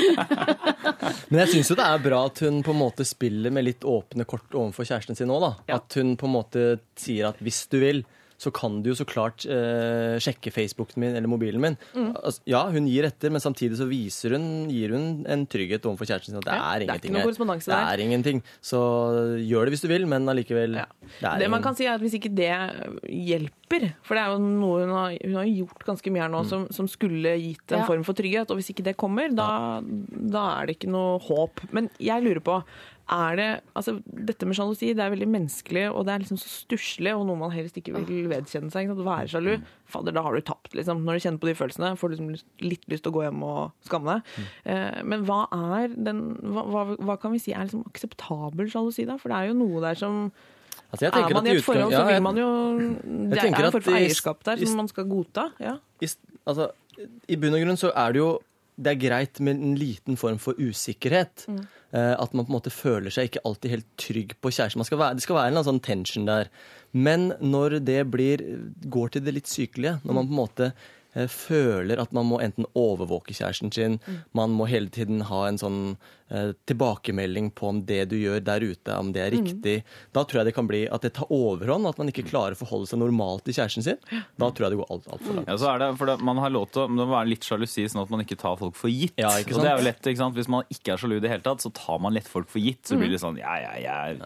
Men 1.30 1.40
jeg 1.44 1.48
syns 1.54 1.70
jo 1.70 1.76
det 1.78 1.86
er 1.86 1.98
bra 2.02 2.24
at 2.26 2.38
hun 2.44 2.62
på 2.66 2.72
en 2.74 2.80
måte 2.80 3.04
spiller 3.06 3.52
med 3.54 3.64
litt 3.66 3.80
åpne 3.86 4.26
kort 4.28 4.50
overfor 4.56 4.84
kjæresten 4.88 5.16
sin 5.18 5.28
òg, 5.32 5.40
da. 5.44 5.52
Ja. 5.68 5.74
At 5.80 5.92
hun 5.98 6.16
på 6.20 6.24
en 6.28 6.34
måte 6.34 6.64
sier 7.00 7.28
at 7.30 7.38
hvis 7.44 7.62
du 7.70 7.78
vil, 7.82 8.02
så 8.40 8.48
kan 8.56 8.78
du 8.80 8.88
jo 8.88 8.96
så 8.96 9.04
klart 9.04 9.44
eh, 9.44 10.16
sjekke 10.22 10.48
Facebooken 10.54 11.02
min 11.02 11.12
eller 11.18 11.28
mobilen 11.28 11.60
min. 11.60 11.74
Mm. 11.92 12.14
Altså, 12.16 12.40
ja, 12.48 12.62
hun 12.72 12.86
gir 12.88 13.04
etter, 13.04 13.28
men 13.34 13.42
samtidig 13.44 13.76
så 13.76 13.84
viser 13.90 14.32
hun, 14.36 14.46
gir 14.72 14.94
hun 14.96 15.26
en 15.28 15.42
trygghet 15.52 15.84
overfor 15.84 16.08
kjæresten 16.08 16.32
sin 16.32 16.40
at 16.40 16.48
det 16.48 16.54
Ja, 16.56 16.70
er 16.72 16.80
det 16.80 16.88
er 16.88 16.94
ingenting 16.96 17.18
ikke 17.20 17.44
noen 17.44 17.60
her. 17.60 17.66
Det 17.68 17.80
er 18.00 18.04
ingenting. 18.06 18.40
Så 18.64 18.80
gjør 19.44 19.68
det 19.68 19.74
hvis 19.76 19.84
du 19.84 19.88
vil, 19.92 20.06
men 20.08 20.24
allikevel 20.32 20.78
Ja. 20.80 20.86
det 21.20 21.28
er 21.34 21.38
Det 21.44 21.50
man 21.52 21.62
kan 21.62 21.76
si 21.76 21.84
er 21.84 21.94
at 21.98 22.00
Hvis 22.00 22.16
ikke 22.16 22.32
det 22.34 22.48
hjelper 23.08 23.90
For 24.06 24.16
det 24.18 24.22
er 24.24 24.32
jo 24.34 24.38
noe 24.42 24.80
hun 24.84 24.94
har, 24.96 25.16
hun 25.22 25.36
har 25.38 25.50
gjort 25.50 25.84
ganske 25.86 26.10
mye 26.12 26.24
her 26.24 26.32
nå 26.32 26.40
som, 26.48 26.64
som 26.74 26.88
skulle 26.90 27.36
gitt 27.38 27.70
en 27.76 27.82
Ja. 27.84 27.86
form 27.86 28.02
for 28.06 28.16
trygghet. 28.18 28.50
Og 28.50 28.58
hvis 28.58 28.70
ikke 28.72 28.82
det 28.88 28.96
kommer, 28.98 29.28
da, 29.30 29.80
da 29.80 30.46
er 30.60 30.66
det 30.66 30.78
ikke 30.78 30.90
noe 30.90 31.20
håp. 31.22 31.60
Men 31.76 31.88
jeg 32.02 32.24
lurer 32.24 32.40
på 32.42 32.56
er 33.10 33.36
det, 33.38 33.46
altså 33.74 33.96
Dette 34.06 34.46
med 34.46 34.56
sjalusi 34.58 34.92
det 34.96 35.02
er 35.04 35.12
veldig 35.12 35.28
menneskelig, 35.30 35.84
og 35.90 36.04
det 36.06 36.12
er 36.14 36.22
liksom 36.22 36.38
så 36.40 36.50
stusslig, 36.52 37.12
og 37.16 37.26
noe 37.28 37.38
man 37.40 37.52
helst 37.54 37.76
ikke 37.80 37.94
vil 37.96 38.28
vedkjenne 38.30 38.70
seg. 38.72 38.86
Ikke 38.88 39.06
være 39.06 39.30
sjalu. 39.32 39.50
Fader, 39.90 40.14
da 40.16 40.22
har 40.26 40.36
du 40.36 40.44
tapt, 40.46 40.72
liksom. 40.78 41.02
Når 41.06 41.18
du 41.18 41.24
kjenner 41.26 41.42
på 41.42 41.50
de 41.50 41.54
følelsene, 41.58 41.92
får 41.98 42.12
du 42.12 42.16
liksom 42.16 42.30
litt 42.66 42.86
lyst 42.92 43.04
til 43.06 43.12
å 43.12 43.16
gå 43.18 43.24
hjem 43.26 43.42
og 43.46 43.88
skamme 43.88 44.16
deg. 44.18 44.38
Eh, 44.72 45.00
men 45.10 45.26
hva 45.28 45.40
er 45.56 45.94
den 45.96 46.22
hva, 46.40 46.64
hva, 46.70 46.84
hva 46.98 47.18
kan 47.22 47.34
vi 47.34 47.42
si 47.42 47.54
er 47.56 47.66
liksom 47.66 47.84
akseptabel 47.90 48.70
sjalusi, 48.72 49.06
da? 49.10 49.18
For 49.20 49.32
det 49.32 49.40
er 49.40 49.50
jo 49.52 49.58
noe 49.60 49.84
der 49.88 49.98
som 50.00 50.30
Altså, 50.90 51.06
er 51.06 51.34
man 51.34 51.46
i 51.46 51.52
et 51.54 51.62
forhold, 51.62 51.92
utgang- 51.92 52.00
så 52.02 52.06
vil 52.08 52.22
man 52.22 52.38
jo 52.40 52.46
Det 53.30 53.38
er 53.38 53.46
en 53.46 53.54
form 53.54 53.82
for 53.82 53.94
eierskap 53.94 54.40
der 54.48 54.56
som 54.64 54.76
man 54.80 54.88
skal 54.90 55.04
godta. 55.06 55.44
Ja. 55.62 55.76
I, 56.02 56.08
altså, 56.50 56.70
I 57.30 57.36
bunn 57.38 57.54
og 57.54 57.62
grunn 57.62 57.78
så 57.78 57.92
er 57.94 58.14
det 58.16 58.18
jo 58.24 58.30
det 58.80 58.94
er 58.94 58.98
greit 59.02 59.40
med 59.44 59.60
en 59.60 59.74
liten 59.78 60.16
form 60.16 60.38
for 60.40 60.56
usikkerhet. 60.58 61.44
Mm. 61.50 61.60
Eh, 61.92 62.14
at 62.14 62.34
man 62.34 62.46
på 62.46 62.52
en 62.52 62.58
måte 62.60 62.70
føler 62.70 63.10
seg 63.10 63.26
ikke 63.30 63.42
alltid 63.48 63.70
helt 63.74 63.88
trygg 63.98 64.36
på 64.38 64.52
kjæresten. 64.54 64.78
Man 64.78 64.86
skal 64.86 65.00
være, 65.00 65.16
det 65.18 65.24
skal 65.24 65.38
være 65.40 65.50
en 65.50 65.66
sånn 65.66 65.82
tension 65.82 66.28
der. 66.28 66.50
Men 66.94 67.32
når 67.42 67.80
det 67.82 68.00
blir, 68.12 68.44
går 68.86 69.10
til 69.16 69.24
det 69.26 69.34
litt 69.34 69.50
sykelige, 69.50 69.96
når 70.04 70.14
man 70.14 70.28
på 70.28 70.34
en 70.34 70.38
måte 70.38 70.68
eh, 71.16 71.26
føler 71.26 71.98
at 71.98 72.14
man 72.14 72.28
må 72.30 72.38
enten 72.44 72.68
overvåke 72.78 73.34
kjæresten 73.34 73.74
sin, 73.74 73.98
Mm. 74.06 74.22
man 74.32 74.50
må 74.54 74.68
hele 74.70 74.88
tiden 74.88 75.22
ha 75.26 75.46
en 75.48 75.58
sånn 75.58 75.96
tilbakemelding 76.66 77.50
på 77.58 77.68
om 77.68 77.80
det 77.86 78.04
du 78.10 78.16
gjør 78.20 78.42
der 78.46 78.60
ute, 78.62 78.94
om 78.98 79.12
det 79.12 79.22
er 79.24 79.30
Mm. 79.30 79.44
riktig. 79.46 79.82
Da 80.12 80.22
tror 80.24 80.40
jeg 80.40 80.44
det 80.46 80.54
kan 80.54 80.66
bli 80.68 80.86
at 80.88 81.00
det 81.02 81.14
tar 81.14 81.26
overhånd, 81.30 81.88
at 81.88 81.98
man 81.98 82.08
ikke 82.08 82.24
klarer 82.28 82.52
å 82.54 82.58
forholde 82.60 82.86
seg 82.86 82.98
normalt 83.00 83.44
til 83.44 83.54
kjæresten 83.54 83.82
sin. 83.82 83.98
Da 84.38 84.50
tror 84.50 84.68
jeg 84.68 84.70
det 84.76 84.78
går 84.80 84.90
alt, 84.90 85.06
for 85.22 85.34
langt. 85.34 85.48
Ja, 85.48 85.56
så 85.56 85.74
er 85.74 85.78
det, 85.78 85.98
for 85.98 86.06
det, 86.06 86.20
Man 86.20 86.36
har 86.38 86.50
lov 86.50 86.70
til 86.70 86.82
å 86.82 86.86
det 86.86 86.94
må 86.96 87.06
være 87.08 87.28
litt 87.28 87.40
sjalusi, 87.42 87.84
sånn 87.88 88.02
at 88.02 88.10
man 88.10 88.20
ikke 88.20 88.36
tar 88.38 88.56
folk 88.56 88.74
for 88.76 88.88
gitt. 88.90 89.14
Ja, 89.18 89.28
ikke 89.40 89.54
og 89.56 89.62
det 89.62 89.70
er 89.70 89.78
jo 89.78 89.84
lett, 89.84 90.02
ikke 90.02 90.16
sant? 90.18 90.34
Hvis 90.34 90.48
man 90.48 90.64
ikke 90.70 90.92
er 90.92 90.96
sjalu 90.98 91.16
i 91.16 91.20
det 91.20 91.30
hele 91.30 91.42
tatt, 91.42 91.58
så 91.60 91.72
tar 91.72 91.98
man 92.00 92.12
lett 92.14 92.28
folk 92.28 92.48
for 92.48 92.58
gitt. 92.60 92.82
Så 92.84 92.96
blir 92.98 93.10
det 93.10 93.20
sånn 93.20 93.38
Ja, 93.38 93.54
ja, 93.56 93.72
jeg 93.80 94.20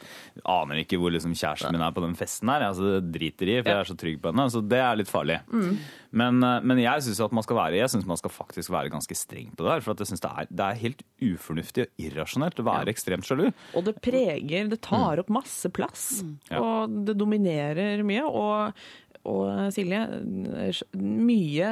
aner 0.45 0.75
ikke 0.85 0.99
hvor 0.99 1.11
liksom 1.13 1.33
kjæresten 1.33 1.73
min 1.73 1.81
er 1.83 1.93
på 1.93 2.01
den 2.03 2.15
festen 2.17 2.49
her. 2.49 2.61
Altså, 2.69 3.01
det 3.01 3.13
driter 3.13 3.49
i, 3.49 3.63
for 3.63 3.71
jeg 3.71 3.81
er 3.81 3.85
så 3.85 3.97
trygg 3.97 4.21
på 4.21 4.33
henne. 4.33 4.51
Så 4.51 4.61
det 4.67 4.79
er 4.79 4.97
litt 4.97 5.09
farlig. 5.09 5.41
Men, 6.15 6.43
eh, 6.45 6.61
men 6.63 6.79
jeg 6.79 7.03
syns 7.03 7.25
at 7.25 7.33
man 7.33 7.43
skal 7.43 7.57
være 7.57 7.75
Jeg 7.79 7.89
synes 7.91 8.07
man 8.07 8.17
skal 8.17 8.31
faktisk 8.31 8.71
være 8.71 8.91
ganske 8.91 9.15
streng 9.17 9.51
på 9.57 9.65
det 9.65 9.73
her. 9.73 9.81
For 9.81 9.91
at 9.93 9.99
jeg 9.99 10.07
synes 10.09 10.21
det, 10.21 10.31
er, 10.31 10.47
det 10.51 10.61
er 10.61 10.75
helt 10.83 11.03
ufornuftig 11.23 11.87
irrasjonelt 12.01 12.59
være 12.67 12.91
ekstremt 12.93 13.27
sjalu. 13.27 13.49
Og 13.77 13.87
det 13.87 13.97
preger 14.03 14.71
Det 14.71 14.81
tar 14.85 15.23
opp 15.23 15.31
masse 15.33 15.71
plass. 15.75 16.23
Mm. 16.25 16.35
Og 16.59 16.97
det 17.07 17.17
dominerer 17.21 18.03
mye. 18.07 18.25
Og, 18.27 18.87
og 19.25 19.73
Silje, 19.75 20.01
mye 21.01 21.69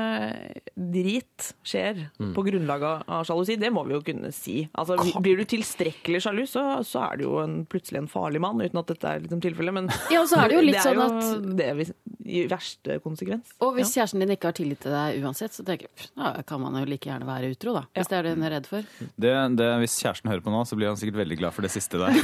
drit 0.78 1.50
skjer 1.66 1.98
på 2.34 2.44
grunnlag 2.46 2.84
av- 2.86 3.24
sjalusi. 3.28 3.56
Det 3.60 3.70
må 3.74 3.84
vi 3.88 3.94
jo 3.96 4.00
kunne 4.06 4.30
si. 4.34 4.62
Altså, 4.78 4.96
blir 5.22 5.36
du 5.40 5.44
tilstrekkelig 5.50 6.22
sjalu, 6.24 6.42
så, 6.48 6.62
så 6.86 7.02
er 7.10 7.20
du 7.20 7.24
jo 7.26 7.38
en, 7.42 7.58
plutselig 7.70 8.00
en 8.02 8.08
farlig 8.10 8.40
mann, 8.42 8.60
uten 8.62 8.80
at 8.80 8.88
dette 8.92 9.10
er 9.10 9.24
liksom 9.24 9.42
tilfellet. 9.44 9.76
Men 9.76 9.90
Ja, 10.12 10.22
og 10.24 10.30
så 10.30 10.40
er 10.42 10.52
det 10.52 10.58
jo 10.58 10.64
litt 10.66 10.78
det 10.82 10.82
er 10.82 10.98
sånn 11.02 11.20
jo 11.20 11.56
det 11.60 11.68
vi, 11.80 11.86
i 12.32 12.44
verste 12.50 12.96
konsekvens. 13.04 13.52
Og 13.64 13.74
hvis 13.76 13.92
kjæresten 13.96 14.22
din 14.22 14.32
ikke 14.36 14.50
har 14.52 14.56
tillit 14.58 14.80
til 14.84 14.94
deg 14.94 15.20
uansett, 15.26 15.52
så 15.56 15.64
tenker 15.66 15.88
jeg 15.90 16.10
ja, 16.16 16.32
kan 16.46 16.62
man 16.62 16.78
jo 16.80 16.84
like 16.88 17.08
gjerne 17.10 17.28
være 17.28 17.52
utro, 17.52 17.74
da. 17.76 17.84
Hvis 17.98 18.10
det 18.12 18.18
er 18.20 18.28
det 18.28 18.34
hun 18.36 18.46
er 18.48 18.54
redd 18.56 18.68
for. 18.70 18.86
Det, 19.26 19.34
det, 19.58 19.68
hvis 19.82 19.98
kjæresten 20.02 20.30
hører 20.32 20.44
på 20.46 20.54
nå, 20.54 20.62
så 20.68 20.78
blir 20.78 20.90
han 20.92 20.98
sikkert 21.00 21.20
veldig 21.22 21.40
glad 21.42 21.56
for 21.56 21.66
det 21.66 21.72
siste 21.74 22.00
der. 22.00 22.16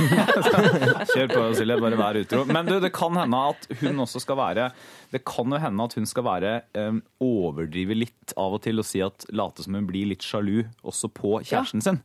Kjør 1.13 1.35
på, 1.35 1.45
Silje. 1.59 1.77
Bare 1.83 1.99
vær 2.01 2.19
utro. 2.23 2.45
Men 2.49 2.67
du, 2.69 2.79
det 2.83 2.93
kan 2.97 3.15
hende 3.19 3.43
at 3.53 3.69
hun 3.83 4.05
også 4.07 4.23
skal 4.23 4.39
være 4.41 4.71
Det 5.19 5.25
kan 5.27 5.51
jo 5.51 5.59
hende 5.61 5.85
at 5.89 5.97
hun 5.99 6.07
skal 6.09 6.25
være 6.27 6.53
um, 6.79 7.01
overdrive 7.25 7.97
litt 7.99 8.35
av 8.39 8.55
og 8.59 8.63
til 8.65 8.79
og 8.79 8.87
si 8.87 9.03
at 9.05 9.27
late 9.35 9.65
som 9.67 9.75
hun 9.75 9.89
blir 9.89 10.09
litt 10.13 10.23
sjalu 10.25 10.63
også 10.87 11.11
på 11.15 11.41
kjæresten 11.43 11.83
sin. 11.85 12.01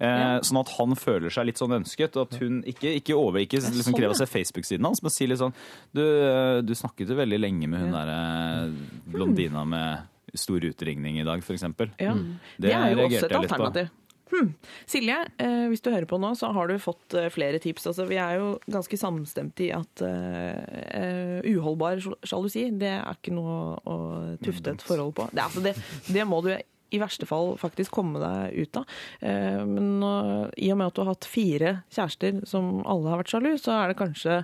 Eh, 0.00 0.38
Sånn 0.46 0.60
at 0.60 0.74
han 0.76 0.96
føler 0.98 1.32
seg 1.34 1.48
litt 1.48 1.60
sånn 1.62 1.76
ønsket, 1.78 2.18
og 2.18 2.28
at 2.28 2.38
hun 2.42 2.60
ikke, 2.68 2.92
ikke 3.00 3.16
over, 3.18 3.42
ikke 3.44 3.60
liksom 3.60 3.80
sånn, 3.88 3.96
krever 3.98 4.16
å 4.16 4.18
se 4.18 4.28
Facebook-siden 4.30 4.86
hans, 4.88 5.02
men 5.04 5.14
si 5.14 5.26
litt 5.30 5.40
sånn 5.42 5.54
Du, 5.94 6.02
eh, 6.02 6.60
du 6.66 6.74
snakket 6.78 7.10
jo 7.12 7.18
veldig 7.18 7.40
lenge 7.40 7.70
med 7.70 7.86
hun 7.86 7.94
derre 7.96 8.18
blondina 9.06 9.64
med 9.68 10.36
stor 10.36 10.60
utringning 10.60 11.20
i 11.20 11.24
dag, 11.24 11.40
eksempel. 11.40 11.90
Ja. 11.98 12.12
Det 12.14 12.68
Det, 12.68 12.74
er 12.74 12.92
jo 12.92 13.06
også 13.06 13.24
et 13.26 13.36
alternativ. 13.38 13.88
på. 13.88 14.07
Alternativ. 14.28 14.54
Silje, 14.86 15.18
eh, 15.38 15.68
hvis 15.68 15.82
du 15.82 15.90
hører 15.90 16.06
på 16.06 16.18
nå, 16.18 16.34
så 16.36 16.52
har 16.52 16.68
du 16.68 16.78
fått 16.78 17.14
eh, 17.14 17.28
flere 17.32 17.58
tips. 17.58 17.86
Altså, 17.86 18.06
vi 18.08 18.16
er 18.16 18.38
jo 18.38 18.58
ganske 18.70 18.96
samstemte 18.98 19.66
i 19.68 19.72
at 19.72 20.02
eh, 20.02 21.42
eh, 21.42 21.52
uholdbar 21.56 22.00
sjalusi, 22.24 22.70
det 22.78 22.96
er 22.98 23.14
ikke 23.14 23.36
noe 23.36 23.78
å 23.84 24.00
tufte 24.44 24.74
et 24.74 24.82
forhold 24.82 25.14
på. 25.18 25.28
Det, 25.32 25.44
altså, 25.44 25.64
det, 25.64 25.76
det 26.08 26.26
må 26.28 26.42
du 26.44 26.52
i 26.88 26.96
verste 26.96 27.26
fall 27.28 27.50
faktisk 27.60 27.92
komme 27.98 28.16
deg 28.16 28.62
ut 28.64 28.78
av. 28.80 28.94
Eh, 29.20 29.60
men 29.68 30.00
i 30.56 30.70
og 30.72 30.78
med 30.80 30.86
at 30.86 30.96
du 30.96 31.02
har 31.02 31.10
hatt 31.10 31.28
fire 31.28 31.74
kjærester 31.92 32.38
som 32.48 32.78
alle 32.88 33.12
har 33.12 33.20
vært 33.20 33.34
sjalu, 33.34 33.50
så 33.60 33.74
er 33.74 33.92
det 33.92 33.98
kanskje 33.98 34.38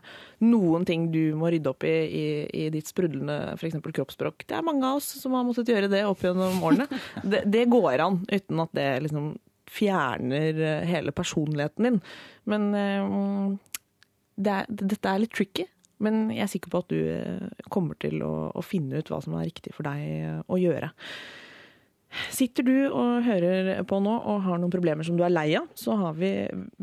noen 0.44 0.84
ting 0.84 1.06
du 1.14 1.32
må 1.40 1.48
rydde 1.54 1.72
opp 1.72 1.86
i 1.88 1.94
i, 2.04 2.26
i 2.52 2.66
ditt 2.74 2.90
sprudlende 2.90 3.54
f.eks. 3.54 3.80
kroppsspråk. 3.80 4.44
Det 4.44 4.58
er 4.58 4.66
mange 4.66 4.84
av 4.84 5.00
oss 5.00 5.08
som 5.22 5.32
har 5.38 5.48
måttet 5.48 5.72
gjøre 5.72 5.88
det 5.88 6.04
opp 6.04 6.20
gjennom 6.20 6.60
årene. 6.68 6.84
Det, 7.24 7.46
det 7.48 7.64
går 7.72 8.04
an 8.04 8.20
uten 8.28 8.60
at 8.66 8.76
det 8.76 8.90
liksom 9.06 9.32
fjerner 9.70 10.60
eh, 10.60 10.82
hele 10.88 11.12
personligheten 11.14 11.84
din. 11.88 12.00
Men 12.50 12.62
eh, 12.78 13.02
det 14.34 14.50
er, 14.58 14.64
dette 14.68 15.08
er 15.08 15.18
litt 15.22 15.34
tricky. 15.34 15.64
Men 16.02 16.30
jeg 16.34 16.42
er 16.44 16.50
sikker 16.50 16.70
på 16.72 16.80
at 16.82 16.90
du 16.92 17.00
eh, 17.14 17.48
kommer 17.72 17.94
til 18.02 18.16
å, 18.26 18.34
å 18.50 18.62
finne 18.64 18.96
ut 19.00 19.10
hva 19.12 19.20
som 19.24 19.32
er 19.38 19.48
riktig 19.48 19.72
for 19.76 19.84
deg 19.88 20.00
å 20.50 20.56
gjøre. 20.60 20.88
Sitter 22.30 22.62
du 22.62 22.88
og 22.92 23.24
hører 23.26 23.82
på 23.90 23.98
nå 24.02 24.14
og 24.14 24.42
har 24.44 24.58
noen 24.60 24.72
problemer 24.72 25.04
som 25.06 25.16
du 25.18 25.24
er 25.26 25.34
lei 25.34 25.56
av, 25.58 25.66
så 25.78 25.94
har 25.98 26.12
vi 26.18 26.30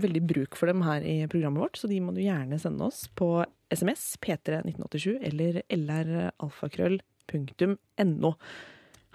veldig 0.03 0.23
bruk 0.27 0.55
for 0.59 0.65
dem 0.67 0.81
her 0.83 0.99
i 1.07 1.27
programmet 1.31 1.61
vårt, 1.63 1.77
så 1.79 1.87
de 1.87 2.01
må 2.03 2.11
du 2.15 2.21
gjerne 2.23 2.59
sende 2.59 2.83
oss 2.89 2.99
på 3.15 3.45
SMS 3.71 4.17
P3 4.19 4.59
1987 4.65 5.23
eller 5.29 5.61
lralfakrøll.no. 5.71 8.31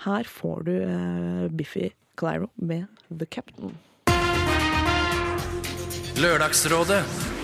Her 0.07 0.25
får 0.29 0.59
du 0.67 0.75
eh, 0.77 1.49
Clyro 2.19 2.51
med 2.57 2.85
The 3.19 3.27
Captain. 3.27 3.77
Lørdagsrådet. 6.17 7.36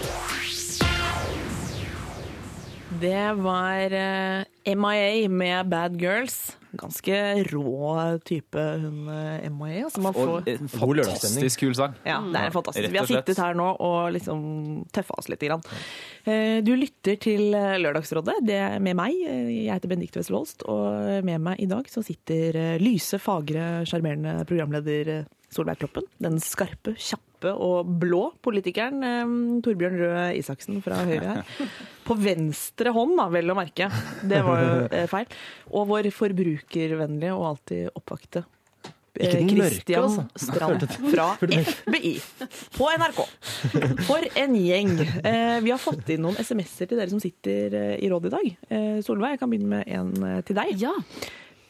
Det 3.01 3.32
var 3.38 3.93
eh, 3.93 4.74
MIA 4.76 5.28
med 5.28 5.68
Bad 5.68 6.01
Girls. 6.03 6.57
Ganske 6.72 7.14
rå 7.51 8.18
type 8.24 8.61
hun 8.80 9.09
eh, 9.12 9.49
MIA. 9.53 9.84
Altså 9.86 10.01
man 10.05 10.14
får 10.16 10.49
en 10.49 10.68
fantastisk 10.72 11.61
kul 11.64 11.74
sang. 11.76 11.97
Ja, 12.07 12.18
det 12.32 12.40
er 12.43 12.55
fantastisk. 12.55 12.93
Vi 12.93 13.01
har 13.01 13.09
sittet 13.11 13.40
her 13.43 13.57
nå 13.59 13.70
og 13.74 14.12
liksom 14.16 14.45
tøffa 14.95 15.16
oss 15.18 15.30
litt. 15.32 15.43
Grann. 15.43 15.64
Eh, 16.24 16.61
Du 16.64 16.72
lytter 16.78 17.18
til 17.22 17.51
Lørdagsrådet. 17.53 18.38
Det 18.47 18.61
er 18.61 18.78
med 18.78 18.97
meg. 19.01 19.16
Jeg 19.24 19.72
heter 19.72 19.90
Benedicte 19.90 20.20
Wessel 20.22 20.38
Holst, 20.38 20.62
og 20.68 21.24
med 21.26 21.43
meg 21.43 21.61
i 21.64 21.68
dag 21.70 21.88
så 21.90 22.05
sitter 22.07 22.78
lyse, 22.82 23.18
fagre, 23.22 23.82
sjarmerende 23.88 24.43
programleder 24.49 25.24
Solveig 25.53 25.80
Kloppen. 25.82 26.07
Den 26.22 26.38
skarpe, 26.40 26.95
kjappe 26.97 27.32
og 27.51 27.90
blå 28.03 28.22
politikeren 28.45 29.03
eh, 29.07 29.34
Torbjørn 29.66 29.99
Røe 29.99 30.24
Isaksen 30.38 30.78
fra 30.84 31.03
Høyre 31.09 31.36
her. 31.40 31.53
På 32.07 32.16
venstre 32.18 32.95
hånd, 32.95 33.16
da, 33.18 33.28
vel 33.32 33.53
å 33.53 33.59
merke. 33.59 33.90
Det 34.22 34.40
var 34.47 34.62
jo 34.62 34.72
eh, 34.88 35.07
feil. 35.11 35.38
Og 35.74 35.86
vår 35.90 36.11
forbrukervennlige 36.14 37.36
og 37.36 37.49
alltid 37.53 37.93
oppvakte 37.99 38.45
eh, 39.20 39.45
mørke, 39.47 39.99
altså. 39.99 40.24
Strand 40.47 40.86
fra 41.12 41.28
FBI 41.40 42.14
på 42.76 42.88
NRK. 43.03 43.20
For 44.07 44.26
en 44.45 44.57
gjeng. 44.59 44.97
Eh, 45.03 45.59
vi 45.64 45.74
har 45.74 45.80
fått 45.82 46.11
inn 46.14 46.24
noen 46.24 46.38
SMS-er 46.40 46.90
til 46.90 47.01
dere 47.01 47.12
som 47.12 47.22
sitter 47.22 47.78
eh, 47.78 47.95
i 48.03 48.11
rådet 48.12 48.32
i 48.32 48.34
dag. 48.36 48.51
Eh, 48.72 48.99
Solveig, 49.05 49.36
jeg 49.36 49.43
kan 49.43 49.53
begynne 49.53 49.78
med 49.78 49.93
en 49.93 50.28
eh, 50.30 50.43
til 50.47 50.59
deg. 50.59 50.74
Ja. 50.82 50.95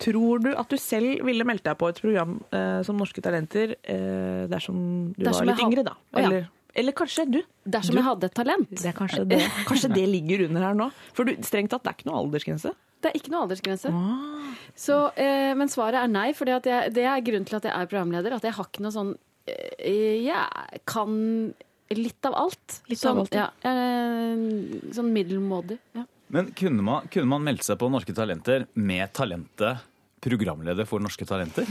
Tror 0.02 0.42
du 0.42 0.50
at 0.58 0.72
du 0.72 0.78
selv 0.80 1.22
ville 1.26 1.46
meldt 1.48 1.64
deg 1.66 1.78
på 1.80 1.88
et 1.92 2.00
program 2.02 2.36
eh, 2.50 2.80
som 2.86 2.98
Norske 2.98 3.22
Talenter 3.24 3.76
eh, 3.82 4.44
dersom 4.50 4.78
du 5.14 5.22
Dersom 5.24 5.46
var 5.46 5.52
litt 5.52 5.64
yngre, 5.64 5.86
da? 5.86 5.96
Eller, 6.18 6.44
ja. 6.44 6.50
Eller, 6.82 6.96
kanskje 6.96 7.26
du? 7.30 7.40
Dersom 7.64 7.94
Du- 7.96 8.00
jeg 8.00 8.06
hadde 8.08 8.30
et 8.30 8.34
talent. 8.34 8.70
Det 8.70 8.88
er 8.90 8.96
kanskje 8.96 9.26
det, 9.28 9.42
kanskje 9.68 9.92
det 9.94 10.06
ligger 10.08 10.46
under 10.48 10.68
her 10.68 10.78
nå. 10.78 10.88
For 11.16 11.28
du, 11.28 11.36
strengt 11.46 11.72
tatt, 11.74 11.84
det 11.84 11.92
er 11.92 11.98
ikke 12.00 12.10
noe 12.10 12.22
aldersgrense. 12.24 12.72
Det 13.02 13.10
er 13.10 13.18
ikke 13.18 13.32
noe 13.34 13.42
aldersgrense. 13.48 13.90
Ah. 13.90 14.54
Så, 14.78 14.96
eh, 15.18 15.52
men 15.58 15.70
svaret 15.72 15.98
er 16.00 16.08
nei, 16.10 16.30
for 16.38 16.46
det 16.46 16.70
er 16.70 17.26
grunnen 17.26 17.48
til 17.48 17.58
at 17.58 17.66
jeg 17.66 17.74
er 17.74 17.90
programleder. 17.90 18.38
At 18.38 18.46
jeg 18.46 18.54
har 18.56 18.68
ikke 18.70 18.84
noe 18.84 18.94
sånn 18.94 19.12
eh, 19.50 20.22
Jeg 20.22 20.82
kan 20.88 21.52
litt 21.92 22.28
av 22.28 22.36
alt. 22.38 22.80
Litt 22.88 23.02
sånn, 23.02 23.18
av 23.18 23.24
alt, 23.26 23.36
ja. 23.36 23.48
ja. 23.64 23.72
eh, 23.72 24.92
sånn 24.96 25.10
middelmådig. 25.12 25.78
Ja. 25.98 26.06
Men 26.32 26.52
kunne 26.56 26.84
man, 26.86 27.08
kunne 27.12 27.28
man 27.28 27.42
meldt 27.44 27.66
seg 27.66 27.76
på 27.80 27.90
Norske 27.92 28.14
Talenter 28.16 28.64
med 28.80 29.10
talentet 29.12 29.82
programleder 30.22 30.86
for 30.88 31.02
Norske 31.04 31.26
Talenter? 31.28 31.68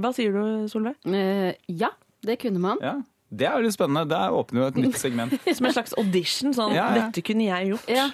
Hva 0.00 0.12
sier 0.16 0.32
du, 0.36 0.68
Solveig? 0.72 0.96
Eh, 1.08 1.52
ja, 1.72 1.90
det 2.24 2.38
kunne 2.42 2.60
man. 2.62 2.78
Ja, 2.84 2.98
Det 3.32 3.46
er 3.48 3.64
jo 3.64 3.72
spennende. 3.72 4.06
Det 4.12 4.22
åpner 4.36 4.60
jo 4.60 4.70
et 4.70 4.80
nytt 4.86 4.96
segment. 5.00 5.34
Som 5.56 5.68
en 5.68 5.72
slags 5.76 5.94
audition? 6.00 6.52
Sånn, 6.56 6.74
Ja, 6.76 6.90
ja. 6.92 7.06
dette 7.06 7.24
kunne 7.24 7.48
jeg 7.48 7.72
gjort. 7.72 7.88
Ja. 7.92 8.08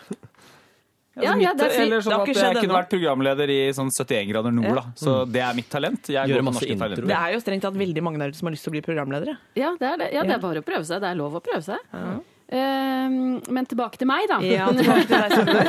Ja, 1.19 1.33
ja, 1.35 1.51
mitt, 1.51 1.63
er 1.65 1.73
fint. 1.73 1.83
eller 1.83 2.03
sånn 2.07 2.15
at 2.15 2.29
jeg 2.31 2.55
kunne 2.61 2.77
vært 2.77 2.91
programleder 2.93 3.51
i 3.51 3.57
sånn 3.75 3.89
71 3.91 4.29
grader 4.31 4.53
nord, 4.55 4.77
da. 4.79 4.85
Så 4.95 5.15
det 5.27 5.41
er 5.43 5.57
mitt 5.59 5.67
talent. 5.73 6.07
Jeg 6.15 6.31
Gjør 6.31 6.39
går 6.39 6.45
på 6.45 6.53
masse. 6.53 6.69
Talenter. 6.79 7.09
Det 7.11 7.17
er 7.19 7.33
jo 7.35 7.41
strengt 7.43 7.65
tatt 7.67 7.79
veldig 7.81 8.05
mange 8.07 8.21
der 8.23 8.31
ute 8.31 8.39
som 8.39 8.47
har 8.47 8.55
lyst 8.55 8.63
til 8.69 8.71
å 8.71 8.77
bli 8.77 8.83
programledere. 8.87 9.35
Ja, 9.59 9.73
det 9.81 9.89
er 9.89 9.97
det. 9.99 10.09
Ja, 10.15 10.23
det 10.29 10.37
er 10.37 10.43
bare 10.45 10.63
å 10.63 10.67
prøve 10.69 10.87
seg. 10.87 11.03
Det 11.03 11.11
er 11.11 11.19
lov 11.19 11.35
å 11.35 11.43
prøve 11.43 11.65
seg. 11.67 11.83
Eh, 11.91 12.21
men 12.51 13.67
tilbake 13.69 14.01
til 14.01 14.09
meg, 14.09 14.25
da. 14.31 14.39
Ja, 14.41 14.69
tilbake 14.73 15.05
til 15.35 15.45
deg. 15.53 15.69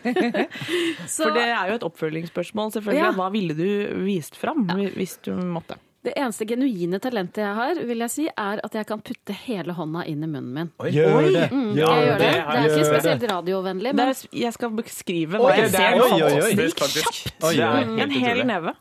For 1.14 1.36
det 1.36 1.44
er 1.46 1.70
jo 1.70 1.76
et 1.78 1.86
oppfølgingsspørsmål, 1.86 2.72
selvfølgelig. 2.74 3.04
Ja. 3.04 3.12
Hva 3.14 3.28
ville 3.34 3.54
du 3.54 4.02
vist 4.06 4.34
fram 4.40 4.66
hvis 4.96 5.18
du 5.26 5.32
måtte? 5.38 5.78
Det 6.00 6.14
eneste 6.16 6.46
genuine 6.48 6.96
talentet 7.02 7.42
jeg 7.42 7.56
har, 7.58 7.80
vil 7.84 8.00
jeg 8.06 8.12
si, 8.12 8.24
er 8.32 8.60
at 8.64 8.76
jeg 8.78 8.86
kan 8.88 9.02
putte 9.04 9.34
hele 9.44 9.74
hånda 9.76 10.06
inn 10.08 10.22
i 10.24 10.28
munnen 10.30 10.52
min. 10.56 10.70
Gjør 10.94 11.16
Oi. 11.18 11.32
det! 11.34 11.42
Mm, 11.52 11.66
jeg 11.76 11.84
gjør 11.84 12.06
det. 12.06 12.18
det 12.22 12.30
Det 12.30 12.54
er 12.56 12.68
ikke 12.70 12.86
spesielt 12.88 13.26
radiovennlig, 13.28 13.92
men 13.98 14.12
er, 14.14 14.22
jeg 14.40 14.54
skal 14.56 14.72
beskrive 14.78 15.40
hva 15.42 15.50
jeg 15.58 15.68
ser. 15.74 15.84
er 15.84 16.00
Oi, 16.00 16.08
oi, 16.16 16.30
oi. 16.40 16.54
Det 16.56 16.66
er 16.70 16.72
kjapt! 16.78 18.00
En 18.00 18.14
hel 18.14 18.40
neve. 18.48 18.72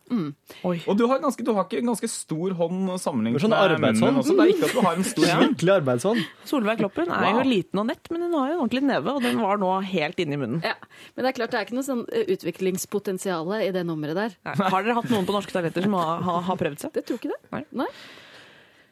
Oi. 0.63 0.77
Og 0.87 0.95
du 0.99 1.05
har, 1.11 1.19
ganske, 1.23 1.43
du 1.43 1.51
har 1.57 1.67
ikke 1.67 1.81
en 1.83 1.91
ganske 1.91 2.11
stor 2.11 2.55
hånd 2.61 2.93
sammenlignet 3.03 3.43
Sånn 3.43 3.55
med 3.55 3.99
munnen 3.99 4.21
også. 4.21 4.37
Det 4.39 4.45
er 4.45 4.53
ikke 4.53 4.69
at 4.69 4.77
du 4.77 4.81
har 4.85 4.99
en 5.01 5.07
stor. 5.07 5.27
Skikkelig 5.29 5.75
arbeidshånd. 5.75 6.23
Solveig 6.47 6.79
Kloppen 6.79 7.11
er 7.11 7.27
Wow. 7.29 7.41
jo 7.43 7.49
liten 7.49 7.79
og 7.81 7.85
nett, 7.89 8.07
men 8.13 8.23
hun 8.25 8.33
har 8.39 8.47
jo 8.49 8.55
en 8.55 8.61
ordentlig 8.63 8.81
neve, 8.87 9.11
og 9.11 9.21
den 9.25 9.41
var 9.43 9.59
nå 9.59 9.69
helt 9.91 10.21
inni 10.23 10.37
munnen. 10.39 10.63
ja. 10.65 10.73
Men 11.15 11.25
det 11.25 11.29
er 11.33 11.35
klart 11.37 11.51
det 11.51 11.59
er 11.59 11.67
ikke 11.67 11.75
noe 11.77 11.85
sånn 11.85 12.05
eh, 12.15 12.31
utviklingspotensial 12.33 13.51
i 13.59 13.69
det 13.75 13.83
nummeret 13.87 14.17
der. 14.17 14.35
Har 14.59 14.85
dere 14.85 14.95
hatt 14.97 15.11
noen 15.11 15.27
på 15.27 15.35
Norske 15.35 15.53
Talenter 15.53 15.85
som 15.85 15.95
har, 15.99 16.23
har, 16.25 16.41
har 16.47 16.59
prøvd 16.59 16.85
seg? 16.85 16.95
Det 17.09 17.15
tror 17.15 17.21
ikke 17.23 17.31
det. 17.33 17.39
Nei. 17.55 17.63
Nei. 17.81 17.87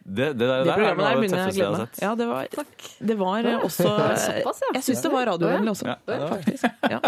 Det, 0.07 0.27
det 0.39 0.47
der, 0.47 0.61
Det 0.63 0.69
der 0.69 0.77
programmet 0.79 1.03
der 1.03 1.17
begynner 1.19 1.41
jeg 1.41 1.51
å 1.51 1.55
glede 1.57 1.79
meg. 1.81 1.97
Ja, 1.99 2.11
det 2.15 2.27
var, 2.29 2.45
det 3.09 3.15
var 3.19 3.47
også 3.67 3.83
Såpass, 3.83 4.61
ja. 4.63 4.69
Jeg 4.77 4.83
syns 4.87 5.01
det 5.03 5.11
var 5.11 5.25
radiovennlig 5.27 5.73
også, 5.73 5.87
Ja. 5.89 6.29
faktisk. 6.31 6.63
Ja. 6.93 6.99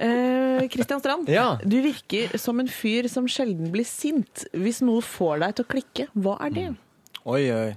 Eh, 0.00 0.62
Christian 0.72 1.02
Strand, 1.02 1.28
Ja. 1.28 1.58
du 1.62 1.76
virker 1.84 2.38
som 2.40 2.58
en 2.60 2.70
fyr 2.72 3.06
som 3.12 3.28
sjelden 3.28 3.68
blir 3.74 3.84
sint. 3.84 4.46
Hvis 4.56 4.80
noe 4.80 5.04
får 5.04 5.44
deg 5.44 5.54
til 5.58 5.66
å 5.66 5.68
klikke, 5.74 6.08
hva 6.16 6.38
er 6.46 6.50
det? 6.56 6.66
Oi, 7.28 7.42
oi. 7.52 7.76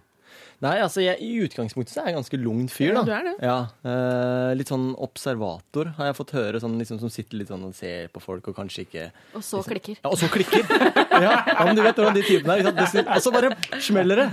Nei, 0.61 0.75
altså 0.83 1.01
jeg, 1.01 1.17
I 1.25 1.39
utgangspunktet 1.47 1.89
så 1.95 2.03
er 2.03 2.09
jeg 2.11 2.13
en 2.13 2.19
ganske 2.19 2.37
lugn 2.37 2.67
fyr. 2.69 2.91
Ja, 2.91 2.99
da. 2.99 3.03
du 3.07 3.11
er 3.15 3.23
det. 3.25 3.33
Ja, 3.41 3.55
eh, 3.89 4.51
Litt 4.59 4.69
sånn 4.69 4.91
observator 5.01 5.89
har 5.97 6.11
jeg 6.11 6.17
fått 6.19 6.33
høre, 6.37 6.61
sånn, 6.61 6.75
liksom, 6.77 6.99
som 7.01 7.09
sitter 7.09 7.39
litt 7.39 7.49
sånn 7.49 7.63
og 7.65 7.73
ser 7.77 8.11
på 8.13 8.21
folk 8.21 8.51
og 8.51 8.57
kanskje 8.59 8.83
ikke 8.85 9.05
Og 9.39 9.45
så 9.47 9.63
klikker. 9.65 9.97
Ja, 9.97 10.11
Og 10.11 10.19
så 10.21 10.29
klikker! 10.29 10.61
ja, 11.25 11.33
ja, 11.49 11.57
men 11.65 11.79
Du 11.79 11.81
vet 11.81 11.97
hvordan 11.97 12.19
de 12.19 12.25
typene 12.27 12.59
er. 12.59 12.85
sier- 12.93 13.09
Og 13.09 13.25
så 13.25 13.33
bare 13.33 13.51
smeller 13.81 14.21
det! 14.21 14.29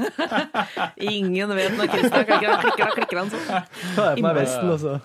Ingen 1.14 1.56
vet 1.56 1.78
når 1.80 1.92
Christian 1.94 2.28
klikker, 2.28 2.52
da 2.52 2.60
klikker, 2.66 2.84
da 2.84 2.90
klikker 2.98 3.22
han 3.22 3.32
sånn. 3.32 3.48
Jeg 3.96 4.20
på 4.20 4.26
meg 4.28 4.38
vesten, 4.42 4.70
altså. 4.76 4.98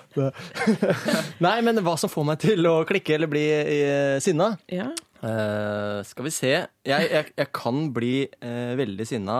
Nei, 1.47 1.55
men 1.65 1.79
hva 1.87 1.95
som 1.99 2.11
får 2.11 2.27
meg 2.33 2.43
til 2.43 2.67
å 2.67 2.75
klikke 2.89 3.15
eller 3.15 3.31
bli 3.31 3.47
uh, 3.47 4.19
sinna? 4.23 4.53
Ja. 4.71 4.91
Uh, 5.23 6.03
skal 6.03 6.27
vi 6.27 6.31
se. 6.35 6.51
Jeg, 6.83 7.07
jeg, 7.07 7.29
jeg 7.39 7.49
kan 7.55 7.85
bli 7.95 8.15
uh, 8.43 8.73
veldig 8.79 9.07
sinna, 9.07 9.37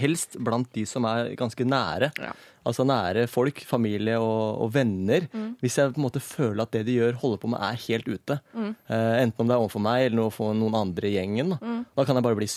helst 0.00 0.36
blant 0.42 0.70
de 0.74 0.84
som 0.88 1.04
er 1.08 1.34
ganske 1.38 1.64
nære. 1.66 2.10
Ja. 2.20 2.32
Altså 2.64 2.80
nære 2.88 3.26
folk, 3.28 3.58
familie 3.68 4.14
og, 4.16 4.62
og 4.64 4.70
venner. 4.72 5.26
Hvis 5.60 5.74
jeg 5.76 5.92
på 5.92 6.00
en 6.00 6.06
måte 6.06 6.22
føler 6.24 6.62
at 6.64 6.70
det 6.72 6.86
de 6.86 6.94
gjør, 6.96 7.18
holder 7.20 7.40
på 7.42 7.50
med, 7.52 7.60
er 7.60 7.76
helt 7.90 8.08
ute. 8.08 8.38
Eh, 8.56 9.16
enten 9.20 9.44
om 9.44 9.50
det 9.50 9.56
er 9.58 9.60
overfor 9.66 9.84
meg 9.84 10.06
eller 10.06 10.22
overfor 10.24 10.54
noen 10.56 10.78
andre 10.78 11.10
i 11.10 11.12
gjengen. 11.18 11.52
Da, 11.60 11.74
da 12.00 12.06
kan 12.08 12.16
jeg 12.16 12.24
bare 12.24 12.38
bli 12.40 12.48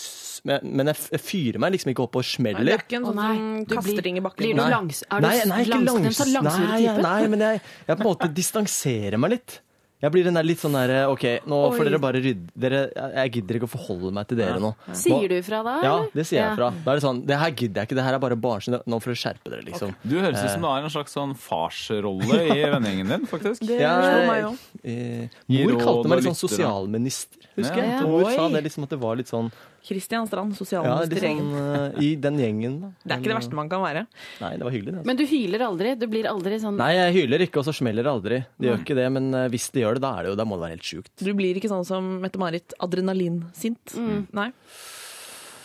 Men, 0.48 0.86
jeg, 0.92 0.96
jeg 1.12 1.20
fyrer 1.26 1.60
meg 1.60 1.74
liksom 1.74 1.92
ikke 1.92 2.04
opp 2.06 2.16
og 2.16 2.24
Du 2.24 2.48
er 2.72 2.84
ikke 2.86 2.96
en 3.02 3.08
sånn 3.10 3.18
nei, 3.20 3.64
du 3.68 3.74
kaster 3.76 4.02
ting 4.06 4.16
i 4.16 4.24
bakken. 4.24 4.44
blir 4.46 4.54
du 4.56 4.62
langs- 4.72 5.04
er 5.10 5.20
du 5.20 5.26
nei, 5.26 5.36
nei, 5.44 5.62
langs, 5.68 5.92
langs, 5.92 6.20
og 6.24 6.32
langsure 6.38 6.68
nei, 6.68 7.02
nei, 7.04 7.28
men 7.34 7.40
jeg, 7.44 7.60
jeg 7.88 7.96
på 7.98 8.00
en 8.04 8.08
måte 8.08 8.28
distanserer 8.32 9.18
meg 9.20 9.30
litt. 9.36 9.58
Jeg 9.98 10.12
blir 10.14 10.22
den 10.28 10.36
der 10.38 10.46
litt 10.46 10.60
sånn 10.62 10.76
der 10.76 11.08
OK, 11.10 11.24
nå 11.50 11.56
får 11.74 11.80
Oi. 11.82 11.86
dere 11.88 11.98
bare 11.98 12.20
rydde 12.22 12.52
dere, 12.54 12.80
jeg, 12.94 13.32
gidder 13.34 13.56
ikke 13.58 13.66
å 13.66 13.70
forholde 13.72 14.12
meg 14.14 14.28
til 14.30 14.38
dere 14.38 14.60
nå. 14.62 14.70
Sier 14.94 15.24
du 15.26 15.34
ifra 15.34 15.58
da? 15.66 15.72
Ja, 15.82 15.94
eller? 15.96 16.12
det 16.14 16.24
sier 16.28 16.38
jeg 16.44 16.54
fra. 16.60 16.68
Da 16.84 16.92
er 16.92 17.00
det 17.00 17.02
sånn 17.02 17.22
Det 17.26 17.38
her 17.40 17.50
gidder 17.50 17.80
jeg 17.82 17.88
ikke, 17.90 17.96
det 17.98 18.04
her 18.06 18.14
er 18.18 18.22
bare 18.22 18.38
barnslig. 18.38 18.78
Nå 18.86 19.00
får 19.02 19.10
dere 19.10 19.20
skjerpe 19.24 19.50
dere, 19.50 19.64
liksom. 19.66 19.96
Du 20.06 20.14
høres 20.20 20.38
ut 20.44 20.52
som 20.54 20.62
du 20.62 20.68
har 20.70 20.86
en 20.86 20.94
slags 20.94 21.16
sånn 21.18 21.34
farsrolle 21.34 22.38
i 22.46 22.60
vennegjengen 22.76 23.10
din, 23.16 23.26
faktisk. 23.32 23.66
Det 23.66 23.80
Ja, 23.82 23.96
slo 24.04 24.22
meg 24.30 24.46
òg. 24.52 24.62
eh, 24.84 25.40
mor 25.58 25.80
kalte 25.82 26.12
meg 26.12 26.22
litt 26.22 26.30
sånn 26.30 26.40
sosialminister, 26.46 27.48
husker 27.58 27.82
jeg. 27.82 27.90
Ja. 27.98 28.06
Mor 28.06 28.30
sa 28.30 28.46
det 28.54 28.62
liksom 28.68 28.86
at 28.86 28.94
det 28.94 29.00
var 29.02 29.18
litt 29.18 29.30
sånn 29.34 29.50
Christian 29.88 30.26
Strand, 30.28 30.52
Ja, 30.68 30.82
sånn 31.08 31.52
uh, 31.54 31.96
i 32.02 32.10
den 32.20 32.36
gjengen, 32.42 32.74
da. 32.82 32.90
Det 33.00 33.14
er 33.14 33.22
ikke 33.22 33.32
det 33.32 33.38
verste 33.38 33.56
man 33.56 33.70
kan 33.72 33.80
være. 33.80 34.04
Nei, 34.42 34.50
det 34.60 34.66
var 34.66 34.74
hyggelig, 34.74 34.92
det. 34.92 34.98
Altså. 34.98 35.08
Men 35.08 35.20
du 35.20 35.24
hyler 35.30 35.64
aldri? 35.64 35.94
Du 35.96 36.04
blir 36.12 36.28
aldri 36.28 36.58
sånn 36.60 36.76
Nei, 36.80 36.90
jeg 36.98 37.16
hyler 37.16 37.46
ikke, 37.46 37.62
og 37.62 37.68
så 37.70 37.74
smeller 37.78 38.04
det 38.04 38.12
aldri. 38.12 38.42
Det 38.58 38.68
gjør 38.68 38.84
ikke 38.84 38.98
det, 38.98 39.08
men 39.16 39.30
eh, 39.32 39.48
hvis 39.54 39.70
det 39.72 39.84
gjør 39.86 39.96
det, 39.98 40.04
da, 40.04 40.12
er 40.18 40.26
det 40.28 40.34
jo, 40.34 40.38
da 40.42 40.46
må 40.48 40.58
det 40.58 40.66
være 40.66 40.76
helt 40.76 40.90
sjukt. 40.90 41.14
Du 41.24 41.32
blir 41.38 41.58
ikke 41.60 41.72
sånn 41.72 41.88
som 41.88 42.12
Mette-Marit, 42.22 42.76
adrenalinsint. 42.84 43.96
Nei. 44.36 44.50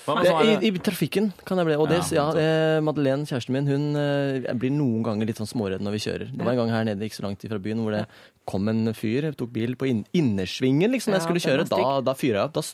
Det, 0.03 0.23
sånn 0.27 0.49
i, 0.51 0.55
I 0.67 0.71
trafikken 0.83 1.29
kan 1.47 1.59
jeg 1.59 1.67
bli. 1.69 1.77
Og 1.79 1.91
det, 1.91 2.01
Ja, 2.11 2.25
ja, 2.35 2.39
eh, 2.39 2.79
Madeleine, 2.83 3.27
kjæresten 3.27 3.55
min, 3.55 3.69
hun 3.71 3.85
jeg 3.95 4.57
blir 4.59 4.73
noen 4.75 5.03
ganger 5.05 5.29
litt 5.29 5.39
sånn 5.39 5.51
småredd 5.51 5.83
når 5.83 5.95
vi 5.97 6.03
kjører. 6.07 6.31
Det 6.31 6.43
var 6.43 6.55
en 6.55 6.63
gang 6.63 6.73
her 6.75 6.87
nede 6.91 7.07
ikke 7.07 7.19
så 7.19 7.27
langt 7.27 7.43
fra 7.43 7.59
byen 7.63 7.83
hvor 7.83 7.95
det 7.95 8.03
kom 8.49 8.67
en 8.71 8.91
fyr, 8.95 9.29
tok 9.39 9.53
bil 9.55 9.77
på 9.79 9.87
innersvingen 9.91 10.91
liksom, 10.95 11.15
jeg 11.15 11.23
skulle 11.27 11.43
kjøre. 11.43 11.67
Da, 11.71 11.99
da 12.03 12.15
fyra 12.19 12.41
jeg 12.41 12.51
opp. 12.51 12.59
Da, 12.59 12.65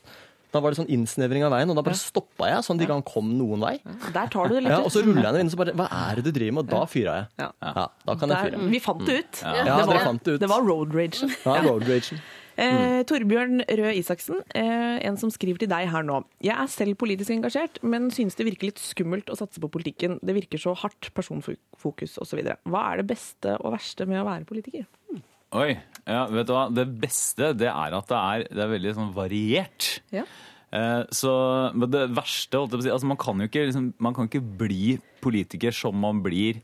da 0.49 0.61
var 0.63 0.73
det 0.73 0.79
sånn 0.79 0.89
innsnevring 0.89 1.43
av 1.45 1.53
veien, 1.53 1.69
og 1.69 1.77
da 1.77 1.83
bare 1.85 1.99
stoppa 1.99 2.49
jeg, 2.49 2.65
sånn 2.65 2.79
at 2.79 2.85
ikke 2.87 2.97
han 2.97 3.05
kom 3.05 3.29
noen 3.37 3.61
vei. 3.61 3.75
Der 4.15 4.31
tar 4.33 4.49
du 4.49 4.57
det 4.57 4.63
litt 4.65 4.73
Ja, 4.73 4.81
og 4.81 4.89
så 4.93 5.03
ruller 5.05 5.27
jeg 5.27 5.35
ned 5.35 5.43
inn, 5.43 5.51
og 5.51 5.53
så 5.53 5.61
bare 5.61 5.75
Hva 5.77 5.87
er 6.09 6.19
det 6.19 6.25
du 6.25 6.31
driver 6.33 6.57
med? 6.57 6.65
Og 6.65 6.73
da 6.73 6.81
fyra 6.89 7.15
jeg. 7.19 7.29
Ja. 7.43 7.49
Ja, 7.69 7.85
da 8.09 8.17
kan 8.17 8.33
jeg 8.33 8.49
fyre. 8.49 8.65
vi 8.73 8.81
fant 8.83 9.05
det 9.05 9.17
ut. 9.19 9.41
Ja, 9.45 9.63
det, 9.69 9.87
var, 9.91 10.03
fant 10.07 10.25
det 10.25 10.37
ut. 10.37 10.43
det 10.43 10.49
var 10.49 10.65
road 10.65 10.95
rage. 10.97 11.29
Ja, 11.45 11.61
road 11.67 11.85
ragen. 11.89 12.21
Eh, 12.59 13.01
Torbjørn 13.07 13.61
Røe 13.79 13.93
Isaksen, 13.95 14.41
eh, 14.57 14.97
en 15.07 15.17
som 15.21 15.31
skriver 15.31 15.61
til 15.61 15.69
deg 15.71 15.87
her 15.93 16.03
nå. 16.03 16.17
Jeg 16.43 16.57
er 16.57 16.67
selv 16.71 16.97
politisk 16.99 17.31
engasjert, 17.31 17.79
men 17.87 18.09
synes 18.11 18.35
det 18.35 18.49
virker 18.49 18.67
litt 18.67 18.81
skummelt 18.83 19.31
å 19.31 19.37
satse 19.39 19.61
på 19.63 19.69
politikken. 19.71 20.17
Det 20.19 20.35
virker 20.35 20.59
så 20.59 20.73
hardt, 20.75 21.13
personfokus 21.15 22.17
osv. 22.19 22.41
Hva 22.67 22.83
er 22.91 22.99
det 22.99 23.07
beste 23.13 23.55
og 23.61 23.77
verste 23.77 24.09
med 24.09 24.19
å 24.19 24.27
være 24.27 24.49
politiker? 24.49 24.89
Oi, 25.57 25.71
ja, 26.05 26.27
vet 26.29 26.45
du 26.45 26.53
hva? 26.53 26.67
Det 26.69 26.85
beste 27.01 27.53
det 27.57 27.69
er 27.71 27.95
at 27.97 28.11
det 28.11 28.19
er, 28.19 28.45
det 28.53 28.63
er 28.65 28.71
veldig 28.75 28.93
sånn 28.97 29.13
variert. 29.15 29.87
Ja. 30.13 30.25
Eh, 30.69 31.01
så, 31.15 31.31
men 31.73 31.89
det 31.89 32.03
verste, 32.13 32.59
holdt 32.59 32.75
jeg 32.75 32.77
på 32.77 32.83
å 32.83 32.85
si, 32.85 32.93
altså 32.93 33.09
man 33.09 33.19
kan 33.21 33.41
jo 33.41 33.49
ikke, 33.49 33.65
liksom, 33.71 33.87
man 33.97 34.17
kan 34.17 34.29
ikke 34.29 34.43
bli 34.61 34.99
politiker 35.23 35.73
som 35.73 35.97
man 35.97 36.21
blir 36.25 36.61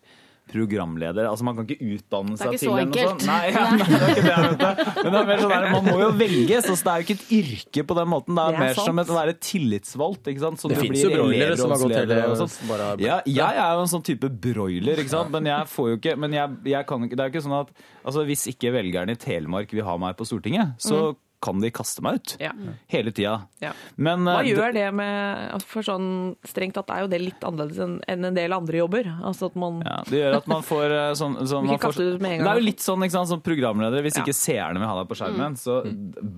programleder. 0.52 1.26
Altså 1.30 1.44
Man 1.48 1.56
kan 1.58 1.66
ikke 1.68 1.88
utdanne 1.96 2.36
Det 2.36 2.42
er 2.42 2.46
seg 2.46 2.54
ikke 2.54 2.60
til 2.60 2.70
så 2.70 2.76
en 2.76 2.76
og 2.76 2.86
enkelt. 2.86 3.22
sånn. 3.22 3.28
Nei, 3.28 3.46
ja, 3.56 3.64
nei, 3.66 3.86
det 3.86 3.96
er 3.96 4.12
ikke 4.12 4.26
det, 4.26 4.36
enkelt. 4.36 4.80
du. 4.86 5.02
Men 5.06 5.12
det 5.16 5.20
er 5.22 5.30
mer 5.30 5.42
sånn 5.44 5.54
der, 5.56 5.68
man 5.76 5.86
må 5.90 5.96
jo 6.02 6.10
velges. 6.22 6.70
Altså, 6.70 6.84
det 6.86 6.92
er 6.94 7.02
jo 7.02 7.06
ikke 7.08 7.18
et 7.18 7.34
yrke 7.40 7.86
på 7.90 7.98
den 8.00 8.10
måten. 8.14 8.36
Det 8.36 8.44
er, 8.46 8.52
Det 8.52 8.56
er 8.60 8.66
mer 8.66 8.74
sant. 8.80 8.86
som 8.92 9.00
et, 9.04 9.12
å 9.12 9.18
være 9.20 9.36
tillitsvalgt. 9.50 10.30
Ikke 10.34 10.44
sant? 10.46 10.62
Så 10.62 10.72
Det 10.72 10.80
fins 10.82 11.02
jo 11.04 11.10
broilere 11.16 11.58
som 11.60 11.74
har 11.76 11.82
gått 11.84 11.96
til 11.96 12.16
hele 12.16 12.50
bare 12.70 12.90
har- 12.92 13.04
Ja, 13.06 13.18
jeg 13.26 13.58
er 13.66 13.74
jo 13.76 13.82
en 13.86 13.92
sånn 13.96 14.06
type 14.06 14.30
broiler, 14.30 15.02
ikke 15.04 15.10
sant? 15.16 15.32
men 15.32 15.46
jeg 15.46 15.68
får 15.72 15.90
jo 15.90 15.98
ikke 15.98 16.16
Men 16.20 16.32
jeg, 16.34 16.50
jeg 16.66 16.86
kan 16.88 17.04
ikke 17.04 17.16
Det 17.16 17.20
er 17.26 17.30
jo 17.30 17.34
ikke 17.36 17.46
sånn 17.48 17.60
at 17.60 17.70
altså, 18.06 18.26
hvis 18.26 18.48
ikke 18.54 18.72
velgerne 18.74 19.12
i 19.12 19.16
Telemark 19.20 19.72
vil 19.72 19.84
ha 19.84 19.98
meg 19.98 20.16
på 20.18 20.26
Stortinget, 20.28 20.76
så 20.80 21.16
kan 21.44 21.60
de 21.62 21.70
kaste 21.74 22.04
meg 22.06 22.20
ut. 22.20 22.36
Ja. 22.42 22.52
Hele 22.92 23.12
tida. 23.16 23.36
Ja. 23.64 23.72
Men 23.96 24.26
Hva 24.28 24.40
eh, 24.42 24.52
gjør 24.54 24.74
det 24.76 24.86
med 24.98 25.52
altså, 25.56 25.68
For 25.72 25.86
sånn 25.88 26.08
strengt 26.48 26.78
tatt 26.78 26.92
er 26.94 27.04
jo 27.06 27.10
det 27.12 27.20
litt 27.22 27.44
annerledes 27.46 27.82
enn 27.84 28.28
en 28.30 28.38
del 28.38 28.56
andre 28.56 28.82
jobber. 28.82 29.10
Altså 29.26 29.50
at 29.52 29.58
man 29.60 29.82
Ja, 29.86 29.98
det 30.10 30.22
gjør 30.22 30.38
at 30.40 30.50
man 30.52 30.66
får 30.66 30.96
eh, 30.96 31.10
sånn, 31.20 31.38
sånn 31.52 31.70
man 31.70 31.82
får, 31.82 32.00
ut 32.02 32.24
med 32.24 32.38
en 32.38 32.40
gang. 32.40 32.46
Det 32.48 32.54
er 32.54 32.62
jo 32.62 32.68
litt 32.70 32.86
sånn 32.86 33.06
ikke 33.06 33.18
sant, 33.18 33.32
som 33.34 33.44
programleder. 33.46 34.06
Hvis 34.06 34.20
Ja. 34.20 34.26
ikke 34.26 34.38
seerne 34.38 34.82
vil 34.82 34.90
ha 34.90 34.98
deg 35.02 35.12
på 35.12 35.20
skjermen, 35.20 35.60
så 35.60 35.82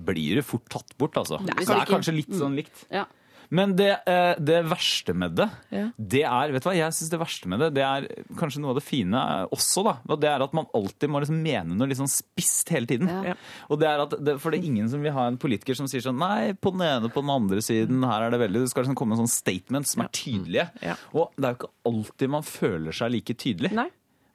blir 0.08 0.40
du 0.40 0.46
fort 0.46 0.66
tatt 0.72 0.96
bort, 1.00 1.16
altså. 1.20 1.40
Det 1.44 1.54
er 1.56 1.64
det 1.64 1.80
er 1.82 1.92
kanskje 1.94 2.16
litt 2.18 2.34
sånn 2.34 2.58
likt. 2.58 2.84
Ja. 2.92 3.06
Men 3.50 3.74
det, 3.78 3.90
eh, 4.06 4.34
det 4.38 4.58
verste 4.68 5.14
med 5.16 5.36
det, 5.38 5.48
Ja. 5.72 5.86
det 5.96 6.22
er 6.24 6.52
vet 6.52 6.62
du 6.62 6.68
hva, 6.68 6.76
jeg 6.76 6.92
synes 6.92 7.10
det 7.10 7.20
verste 7.20 7.48
med 7.48 7.60
det, 7.60 7.68
det 7.78 7.82
er 7.84 8.06
kanskje 8.36 8.60
noe 8.60 8.74
av 8.74 8.80
det 8.80 8.84
fine 8.84 9.22
også, 9.50 9.84
da. 9.84 9.94
Og 10.08 10.20
det 10.20 10.28
er 10.28 10.42
at 10.44 10.52
man 10.52 10.66
alltid 10.76 11.08
må 11.08 11.20
liksom 11.22 11.40
mene 11.42 11.76
noe 11.76 11.88
litt 11.88 11.98
sånn 12.00 12.10
spisst 12.12 12.68
hele 12.74 12.86
tiden. 12.86 13.08
Ja. 13.08 13.22
Ja. 13.32 13.34
Og 13.70 13.80
det 13.80 13.88
er 13.88 14.00
at 14.04 14.10
det, 14.24 14.38
For 14.40 14.50
det 14.50 14.60
er 14.60 14.68
ingen 14.68 14.88
som 14.88 15.02
vil 15.02 15.12
ha 15.12 15.26
en 15.28 15.38
politiker 15.40 15.74
som 15.76 15.86
sier 15.88 16.00
sånn 16.04 16.18
Nei, 16.18 16.52
på 16.52 16.72
den 16.72 16.82
ene, 16.82 17.08
på 17.12 17.22
den 17.24 17.30
andre 17.30 17.62
siden, 17.64 18.02
her 18.04 18.26
er 18.26 18.30
det 18.30 18.40
veldig 18.40 18.64
Det 18.64 18.70
skal 18.70 18.84
liksom 18.84 18.96
komme 18.98 19.16
sånne 19.16 19.32
statements 19.32 19.92
som 19.94 20.02
er 20.04 20.08
tydelige. 20.12 20.68
Ja. 20.82 20.96
Og 21.14 21.32
det 21.36 21.44
er 21.44 21.54
jo 21.54 21.60
ikke 21.62 21.72
alltid 21.88 22.30
man 22.30 22.42
føler 22.42 22.92
seg 22.92 23.12
like 23.12 23.34
tydelig. 23.38 23.72
Nei. 23.72 23.88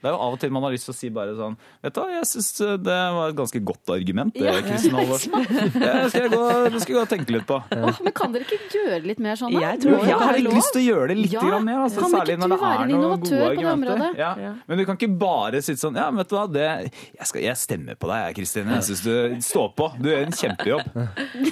Det 0.03 0.09
er 0.09 0.15
jo 0.17 0.19
av 0.19 0.33
og 0.35 0.39
til 0.41 0.51
man 0.51 0.65
har 0.67 0.73
lyst 0.75 0.89
til 0.89 0.91
å 0.91 0.97
si 0.97 1.09
bare 1.15 1.31
sånn 1.37 1.53
Vet 1.83 1.93
du 1.95 1.99
hva, 2.01 2.09
jeg 2.11 2.25
syns 2.27 2.49
det 2.83 2.95
var 3.15 3.29
et 3.31 3.37
ganske 3.37 3.59
godt 3.63 3.91
argument, 3.95 4.33
det, 4.35 4.43
Ja. 4.43 4.55
Kristin 4.65 4.97
Halvorsen. 4.97 5.31
Det 5.79 5.93
skal 6.11 6.25
jeg 6.25 6.31
gå, 6.33 6.41
skal 6.83 6.91
jeg 6.91 6.97
gå 6.97 7.01
og 7.03 7.09
tenke 7.13 7.35
litt 7.37 7.45
på. 7.47 7.59
Åh, 7.77 7.99
men 8.03 8.13
kan 8.17 8.33
dere 8.35 8.43
ikke 8.43 8.59
gjøre 8.75 8.99
litt 9.07 9.21
mer 9.23 9.39
sånn? 9.39 9.55
da? 9.55 9.61
Jeg 9.63 9.79
tror 9.85 10.03
Jeg 10.03 10.17
har 10.19 10.35
litt 10.37 10.47
lov. 10.49 10.57
lyst 10.59 10.71
til 10.75 10.81
å 10.81 10.85
gjøre 10.89 11.07
det 11.13 11.17
litt 11.21 11.33
Ja, 11.37 11.43
grann 11.47 11.65
mer. 11.67 11.79
Altså, 11.85 12.03
kan 12.03 12.13
særlig 12.17 12.35
når 12.41 12.53
det 12.53 12.59
er 12.73 12.91
noen 12.91 13.23
gode 13.23 13.47
argumenter. 13.47 14.03
Ja. 14.19 14.31
Ja. 14.43 14.51
Men 14.67 14.81
du 14.81 14.85
kan 14.89 14.99
ikke 14.99 15.11
bare 15.23 15.61
sitte 15.63 15.79
sånn 15.85 15.95
Ja, 16.01 16.09
vet 16.19 16.29
du 16.29 16.35
hva, 16.35 16.43
det, 16.51 16.67
jeg, 17.15 17.27
skal, 17.31 17.41
jeg 17.47 17.57
stemmer 17.63 17.95
på 18.03 18.11
deg, 18.11 18.25
jeg, 18.27 18.37
Kristin. 18.41 18.71
Jeg 18.75 18.87
syns 18.89 19.03
du 19.07 19.13
står 19.47 19.71
på. 19.79 19.89
Du 20.03 20.09
gjør 20.11 20.27
en 20.27 20.35
kjempejobb. 20.43 20.91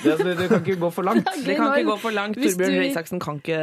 Det, 0.04 0.18
du, 0.20 0.30
du 0.36 0.46
kan 0.52 0.60
ikke 0.60 0.78
gå 0.84 0.92
for 1.00 1.08
langt. 1.08 1.32
Det 1.46 1.56
kan 1.56 1.72
ikke 1.72 1.88
gå 1.94 1.98
for 2.04 2.16
langt. 2.18 2.36
Torbjørn 2.42 2.76
Røe 2.82 2.90
Isaksen 2.92 3.22
kan 3.24 3.40
ikke, 3.40 3.62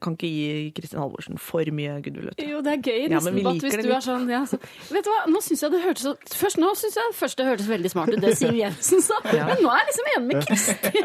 kan 0.00 0.16
ikke 0.16 0.30
gi 0.32 0.48
Kristin 0.80 1.02
Halvorsen 1.02 1.36
for 1.42 1.68
mye 1.76 1.98
goodwill. 2.04 2.32
Jo, 2.40 2.64
det 2.64 2.72
er 2.78 2.82
gøy. 2.88 3.00
Ja, 3.04 3.18
nesten 3.18 3.34
men 3.34 3.38
vi 3.40 3.44
liker 3.46 3.66
hvis 3.68 3.76
det 3.76 3.84
er 3.84 3.88
litt. 3.90 4.29
Sånn 4.30 4.36
ja, 4.36 4.42
så, 4.48 4.58
Vet 4.94 5.06
du 5.06 5.10
hva, 5.12 5.20
nå 5.30 5.42
syns 5.44 5.64
jeg 5.64 5.74
det 5.74 5.82
hørtes 5.84 6.06
så 6.06 6.14
Først 6.40 6.60
nå 6.62 6.70
synes 6.78 6.98
jeg 6.98 7.36
det 7.40 7.48
hørtes 7.48 7.70
veldig 7.70 7.92
smart 7.92 8.14
ut, 8.14 8.20
det 8.22 8.36
Siv 8.38 8.54
Jensen 8.56 9.02
sa. 9.04 9.18
Men 9.26 9.58
nå 9.64 9.72
er 9.72 9.82
jeg 9.82 9.90
liksom 9.90 10.10
enig 10.14 10.26
med 10.30 10.46
Kristin. 10.48 11.04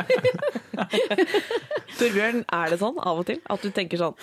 Torbjørn, 2.00 2.46
er 2.46 2.72
det 2.74 2.80
sånn 2.82 3.02
av 3.02 3.22
og 3.24 3.28
til 3.30 3.42
at 3.42 3.66
du 3.66 3.74
tenker 3.76 4.02
sånn 4.02 4.16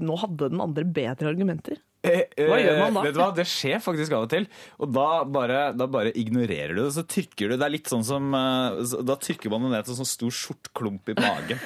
Nå 0.00 0.16
hadde 0.16 0.48
den 0.48 0.62
andre 0.64 0.86
bedre 0.88 1.28
argumenter. 1.28 1.76
Eh, 2.04 2.26
eh, 2.36 2.48
Hva 2.48 2.58
gjør 2.60 2.78
man 2.82 2.96
da? 2.98 3.02
Vet 3.06 3.16
du 3.16 3.20
hva, 3.22 3.30
Det 3.36 3.46
skjer 3.48 3.80
faktisk 3.84 4.14
av 4.16 4.26
og 4.26 4.32
til. 4.32 4.46
Og 4.84 4.92
da 4.92 5.08
bare, 5.28 5.60
da 5.76 5.88
bare 5.90 6.12
ignorerer 6.20 6.76
du 6.76 6.82
det. 6.82 6.90
Så 6.96 7.04
trykker 7.08 7.52
du 7.52 7.56
Det 7.56 7.66
er 7.66 7.72
litt 7.72 7.90
sånn 7.90 8.04
som 8.04 8.28
eh, 8.36 8.96
Da 9.08 9.16
trykker 9.20 9.52
man 9.52 9.66
det 9.66 9.72
ned 9.74 9.88
til 9.88 9.96
en 9.96 10.00
sånn 10.02 10.12
stor 10.12 10.36
skjortklump 10.40 11.12
i 11.12 11.16
magen. 11.18 11.60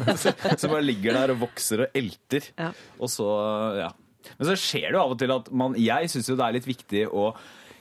som 0.20 0.68
bare 0.72 0.84
ligger 0.84 1.16
der 1.16 1.34
og 1.34 1.42
vokser 1.46 1.86
og 1.86 2.00
elter. 2.00 2.50
Ja. 2.60 2.72
Og 3.00 3.12
så, 3.12 3.28
ja. 3.80 3.90
Men 4.38 4.50
så 4.50 4.58
skjer 4.58 4.90
det 4.90 4.98
jo 4.98 5.02
av 5.04 5.14
og 5.14 5.18
til 5.20 5.32
at 5.34 5.50
man 5.62 5.74
Jeg 5.80 6.12
syns 6.12 6.30
jo 6.30 6.36
det 6.38 6.46
er 6.46 6.56
litt 6.58 6.68
viktig 6.68 7.06
å 7.10 7.32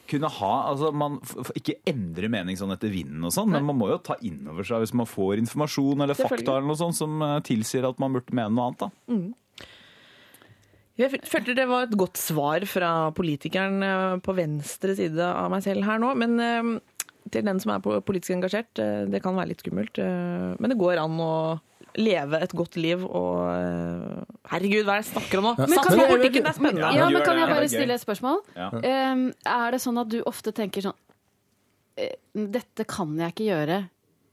kunne 0.09 0.29
ha, 0.39 0.53
altså 0.71 0.91
man 0.95 1.19
Ikke 1.57 1.77
endre 1.89 2.29
mening 2.31 2.57
sånn 2.59 2.73
etter 2.73 2.91
vinden 2.93 3.25
og 3.27 3.33
sånn, 3.35 3.51
men 3.53 3.67
man 3.67 3.77
må 3.79 3.91
jo 3.91 3.99
ta 4.01 4.17
inn 4.25 4.41
over 4.49 4.65
seg 4.67 4.83
hvis 4.83 4.95
man 4.97 5.09
får 5.09 5.41
informasjon 5.43 6.05
eller 6.05 6.17
fakta 6.17 6.57
eller 6.57 6.69
noe 6.71 6.79
sånt 6.79 6.97
som 6.97 7.21
eh, 7.25 7.37
tilsier 7.45 7.87
at 7.89 8.01
man 8.01 8.15
burde 8.17 8.33
mene 8.35 8.53
noe 8.55 8.71
annet. 8.71 8.87
da. 8.87 9.19
Jeg 10.99 11.21
følte 11.31 11.55
det 11.55 11.67
var 11.69 11.85
et 11.85 11.97
godt 11.99 12.19
svar 12.19 12.65
fra 12.67 12.91
politikeren 13.15 13.85
eh, 13.85 14.17
på 14.25 14.35
venstre 14.37 14.97
side 14.97 15.29
av 15.29 15.51
meg 15.53 15.63
selv 15.67 15.85
her 15.87 16.01
nå. 16.01 16.11
Men 16.19 16.35
eh, 16.43 16.73
til 17.29 17.45
den 17.45 17.61
som 17.61 17.75
er 17.75 17.83
politisk 17.85 18.33
engasjert, 18.33 18.71
det 19.11 19.21
kan 19.21 19.37
være 19.37 19.51
litt 19.51 19.61
skummelt. 19.61 19.99
Men 20.01 20.71
det 20.71 20.79
går 20.79 20.97
an 20.97 21.19
å 21.21 21.33
leve 21.99 22.39
et 22.45 22.55
godt 22.55 22.77
liv 22.79 23.03
og 23.05 23.43
eh, 23.51 24.23
Herregud, 24.53 24.87
hva 24.87 24.95
er 24.97 25.03
det 25.03 25.05
jeg 25.05 25.11
snakker 25.11 25.41
om 25.41 25.49
nå? 25.49 25.53
Men 25.59 25.83
kan 25.83 25.99
jeg- 25.99 26.11
politikken, 26.15 26.47
er 26.49 26.57
spennende. 26.57 26.95
Ja, 26.95 27.09
men 27.11 27.21
Kan 27.27 27.37
jeg 27.41 27.51
bare 27.51 27.69
stille 27.69 27.93
et 27.99 28.03
spørsmål? 28.05 28.41
Ja. 28.55 28.71
Um, 29.13 29.27
er 29.45 29.71
det 29.75 29.81
sånn 29.83 29.99
at 30.01 30.09
du 30.09 30.19
ofte 30.29 30.53
tenker 30.55 30.87
sånn 30.89 30.97
eh, 31.99 32.15
Dette 32.33 32.87
kan 32.89 33.15
jeg 33.19 33.35
ikke 33.35 33.49
gjøre 33.51 33.79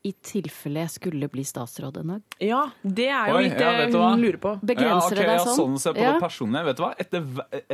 i 0.06 0.12
tilfelle 0.22 0.84
jeg 0.84 0.92
skulle 1.00 1.26
bli 1.32 1.42
statsråd 1.42 1.96
en 1.98 2.10
dag. 2.12 2.34
Ja, 2.38 2.60
det 2.84 3.08
er 3.10 3.32
jo 3.32 3.38
Oi, 3.40 3.46
litt 3.48 3.58
ja, 3.58 3.72
det 3.74 3.86
vet 3.88 3.96
hun 3.98 4.20
lurer 4.22 4.38
på. 4.38 4.52
Begrenser 4.62 4.86
ja, 4.86 4.98
okay, 5.02 5.16
det 5.16 5.24
deg 5.26 5.32
ja, 5.40 5.46
sånn? 5.48 5.56
sånn 5.58 5.80
ser 5.82 5.96
på 5.96 6.04
Ja. 6.04 6.12
det 6.14 6.22
personlige. 6.22 6.64
Vet 6.68 6.76
du 6.78 6.82
hva? 6.84 6.90
Etter, 7.02 7.24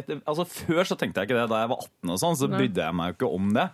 etter, 0.00 0.22
altså 0.24 0.46
Før 0.48 0.88
så 0.88 0.96
tenkte 0.96 1.20
jeg 1.20 1.28
ikke 1.28 1.40
det. 1.42 1.48
Da 1.52 1.60
jeg 1.60 1.72
var 1.74 1.82
18 1.84 2.14
og 2.14 2.22
sånn, 2.22 2.38
så 2.40 2.48
brydde 2.48 2.86
jeg 2.86 2.96
meg 2.96 3.10
jo 3.12 3.16
ikke 3.18 3.34
om 3.36 3.52
det. 3.52 3.66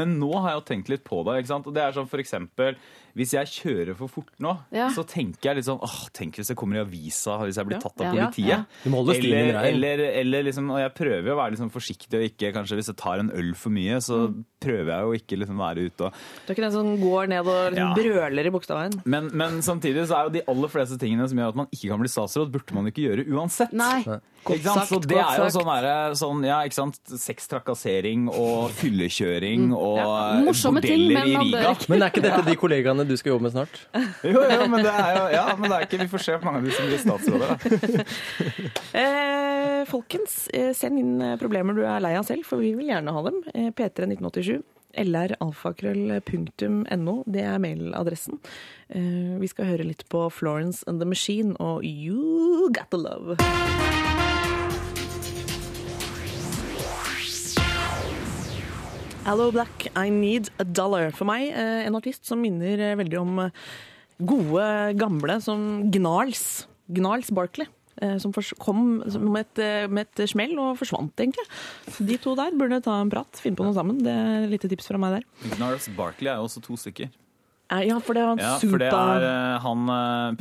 Men 0.00 0.16
nå 0.22 0.30
har 0.32 0.54
jeg 0.54 0.60
jo 0.62 0.64
tenkt 0.72 0.88
litt 0.94 1.04
på 1.04 1.20
det. 1.28 1.36
ikke 1.42 1.52
sant? 1.52 1.68
Og 1.68 1.76
det 1.76 1.82
er 1.84 1.92
sånn 1.92 2.08
for 2.08 2.22
eksempel 2.24 2.80
hvis 3.16 3.32
jeg 3.32 3.46
kjører 3.48 3.96
for 3.96 4.08
fort 4.12 4.28
nå, 4.38 4.52
Ja. 4.70 4.88
så 4.92 5.02
tenker 5.08 5.48
jeg 5.50 5.56
litt 5.56 5.64
sånn 5.66 5.80
åh, 5.82 6.08
Tenk 6.12 6.36
hvis 6.36 6.48
jeg 6.52 6.56
kommer 6.56 6.76
i 6.76 6.84
avisa 6.84 7.38
hvis 7.42 7.56
jeg 7.56 7.66
blir 7.66 7.80
tatt 7.80 7.98
av 8.00 8.12
politiet. 8.12 8.66
Eller, 8.86 9.52
rein. 9.56 9.74
eller, 9.74 9.98
eller 10.20 10.42
liksom, 10.44 10.70
og 10.70 10.78
jeg 10.78 10.92
prøver 10.94 11.24
jo 11.26 11.34
å 11.34 11.40
være 11.40 11.54
liksom 11.56 11.70
forsiktig 11.72 12.14
og 12.20 12.24
ikke 12.30 12.52
kanskje 12.54 12.76
Hvis 12.76 12.86
jeg 12.92 12.96
tar 12.96 13.18
en 13.18 13.30
øl 13.32 13.54
for 13.54 13.70
mye, 13.70 13.96
så 14.04 14.28
Mm. 14.28 14.44
prøver 14.60 14.90
jeg 14.92 15.00
jo 15.06 15.12
ikke 15.18 15.38
liksom 15.40 15.56
være 15.58 15.86
ute 15.86 16.00
og 16.06 16.12
Du 16.46 16.52
er 16.52 16.54
ikke 16.56 16.64
den 16.66 16.72
som 16.72 16.96
går 17.00 17.28
ned 17.28 17.46
og 17.46 17.72
liksom 17.72 17.76
Ja. 17.76 17.94
brøler 17.94 18.46
i 18.46 18.50
Bogstadveien. 18.50 19.00
men, 19.06 19.30
men 19.32 19.58
samtidig 19.62 20.06
så 20.06 20.16
er 20.20 20.24
jo 20.24 20.30
de 20.36 20.42
aller 20.48 20.68
fleste 20.68 20.98
tingene 20.98 21.28
som 21.28 21.38
gjør 21.38 21.48
at 21.48 21.54
man 21.56 21.66
ikke 21.72 21.88
kan 21.88 21.98
bli 22.00 22.08
statsråd, 22.08 22.50
burde 22.52 22.74
man 22.74 22.86
ikke 22.86 23.04
gjøre 23.08 23.26
uansett. 23.32 23.72
Nei. 23.72 24.02
Godt 24.46 24.62
sagt, 24.62 24.88
så 24.88 25.00
det 25.00 25.10
godt 25.10 25.26
er 25.26 25.38
jo 25.38 25.50
sagt. 25.50 25.54
sånn, 25.56 25.82
der, 25.82 26.14
sånn 26.14 26.44
ja, 26.46 26.60
ikke 26.62 26.74
sant? 26.74 27.00
sextrakassering 27.06 28.28
og 28.28 28.70
fyllekjøring 28.70 29.72
og 29.74 29.96
Ja, 29.96 30.04
bordeller 30.42 30.80
ting, 30.82 31.10
i 31.10 31.14
Riga. 31.16 31.74
Men 31.88 32.02
er 32.02 32.10
ikke 32.10 32.22
dette 32.22 32.44
de 32.46 32.56
kollegaene 32.56 33.05
du 33.08 33.16
skal 33.16 33.30
jobbe 33.34 33.44
med 33.48 33.52
snart? 33.56 33.74
Jo, 34.26 34.40
jo, 34.42 34.66
men 34.70 34.82
det 34.84 34.92
er 34.92 35.16
jo 35.16 35.24
ja, 35.34 35.44
men 35.56 35.70
det 35.70 35.76
er 35.76 35.82
ikke, 35.86 35.98
Vi 36.02 36.08
får 36.12 36.20
se 36.24 36.32
hvor 36.36 36.44
mange 36.48 36.58
av 36.60 36.64
de 36.66 36.72
som 36.76 36.84
blir 36.90 37.00
statsråder. 37.02 37.48
Da. 37.50 37.56
Eh, 39.02 39.80
folkens, 39.90 40.32
eh, 40.56 40.72
send 40.74 40.98
inn 40.98 41.20
eh, 41.22 41.36
problemer 41.40 41.72
du 41.76 41.82
er 41.84 42.00
lei 42.02 42.14
av 42.18 42.24
selv, 42.26 42.44
for 42.48 42.56
vi 42.62 42.74
vil 42.78 42.88
gjerne 42.90 43.12
ha 43.12 43.20
dem. 43.26 43.36
Eh, 43.52 43.70
P3 43.76 44.00
1987. 44.16 44.62
lralfakrøll.no, 44.96 47.14
det 47.28 47.42
er 47.44 47.58
mailadressen. 47.62 48.36
Eh, 48.88 49.34
vi 49.42 49.48
skal 49.52 49.68
høre 49.74 49.88
litt 49.90 50.04
på 50.12 50.20
Florence 50.32 50.78
and 50.88 50.96
the 51.02 51.08
Machine 51.08 51.52
og 51.60 51.84
You 51.84 52.70
Got 52.72 52.88
The 52.94 53.00
Love. 53.04 53.30
Allo 59.26 59.50
Black, 59.50 59.88
I 59.98 60.06
Need 60.08 60.52
A 60.62 60.64
Dollar. 60.64 61.10
For 61.10 61.26
meg, 61.26 61.48
eh, 61.50 61.82
en 61.88 61.96
artist 61.98 62.28
som 62.28 62.38
minner 62.38 62.78
eh, 62.78 62.94
veldig 62.94 63.18
om 63.18 63.40
eh, 63.42 63.64
gode 64.22 64.66
gamle 65.00 65.40
som 65.42 65.88
Gnarls. 65.90 66.66
Gnarls 66.86 67.32
Barkley. 67.34 67.66
Som 68.20 68.34
kom 68.60 68.98
med 69.08 69.38
et, 69.40 69.88
med 69.88 70.04
et 70.04 70.28
smell 70.28 70.50
og 70.60 70.74
forsvant, 70.76 71.14
egentlig. 71.16 71.46
De 71.96 72.18
to 72.20 72.34
der 72.36 72.52
burde 72.52 72.76
ta 72.84 72.98
en 73.00 73.08
prat, 73.08 73.40
finne 73.40 73.56
på 73.56 73.64
noe 73.64 73.72
sammen. 73.72 74.02
Det 74.04 74.12
er 74.12 74.44
et 74.44 74.52
lite 74.52 74.68
tips 74.68 74.90
fra 74.90 75.00
meg 75.00 75.14
der. 75.14 75.24
Gnarls 75.54 75.88
Barkley 75.96 76.28
er 76.28 76.36
jo 76.36 76.44
også 76.44 76.60
to 76.66 76.76
stykker. 76.76 77.08
Ja, 77.72 77.96
for 78.04 78.14
det 78.14 78.20
er 78.20 78.28
han 78.34 78.42
Ja, 78.44 78.52
for 78.60 78.78
det 78.84 78.92
er 78.92 79.56
han 79.64 79.88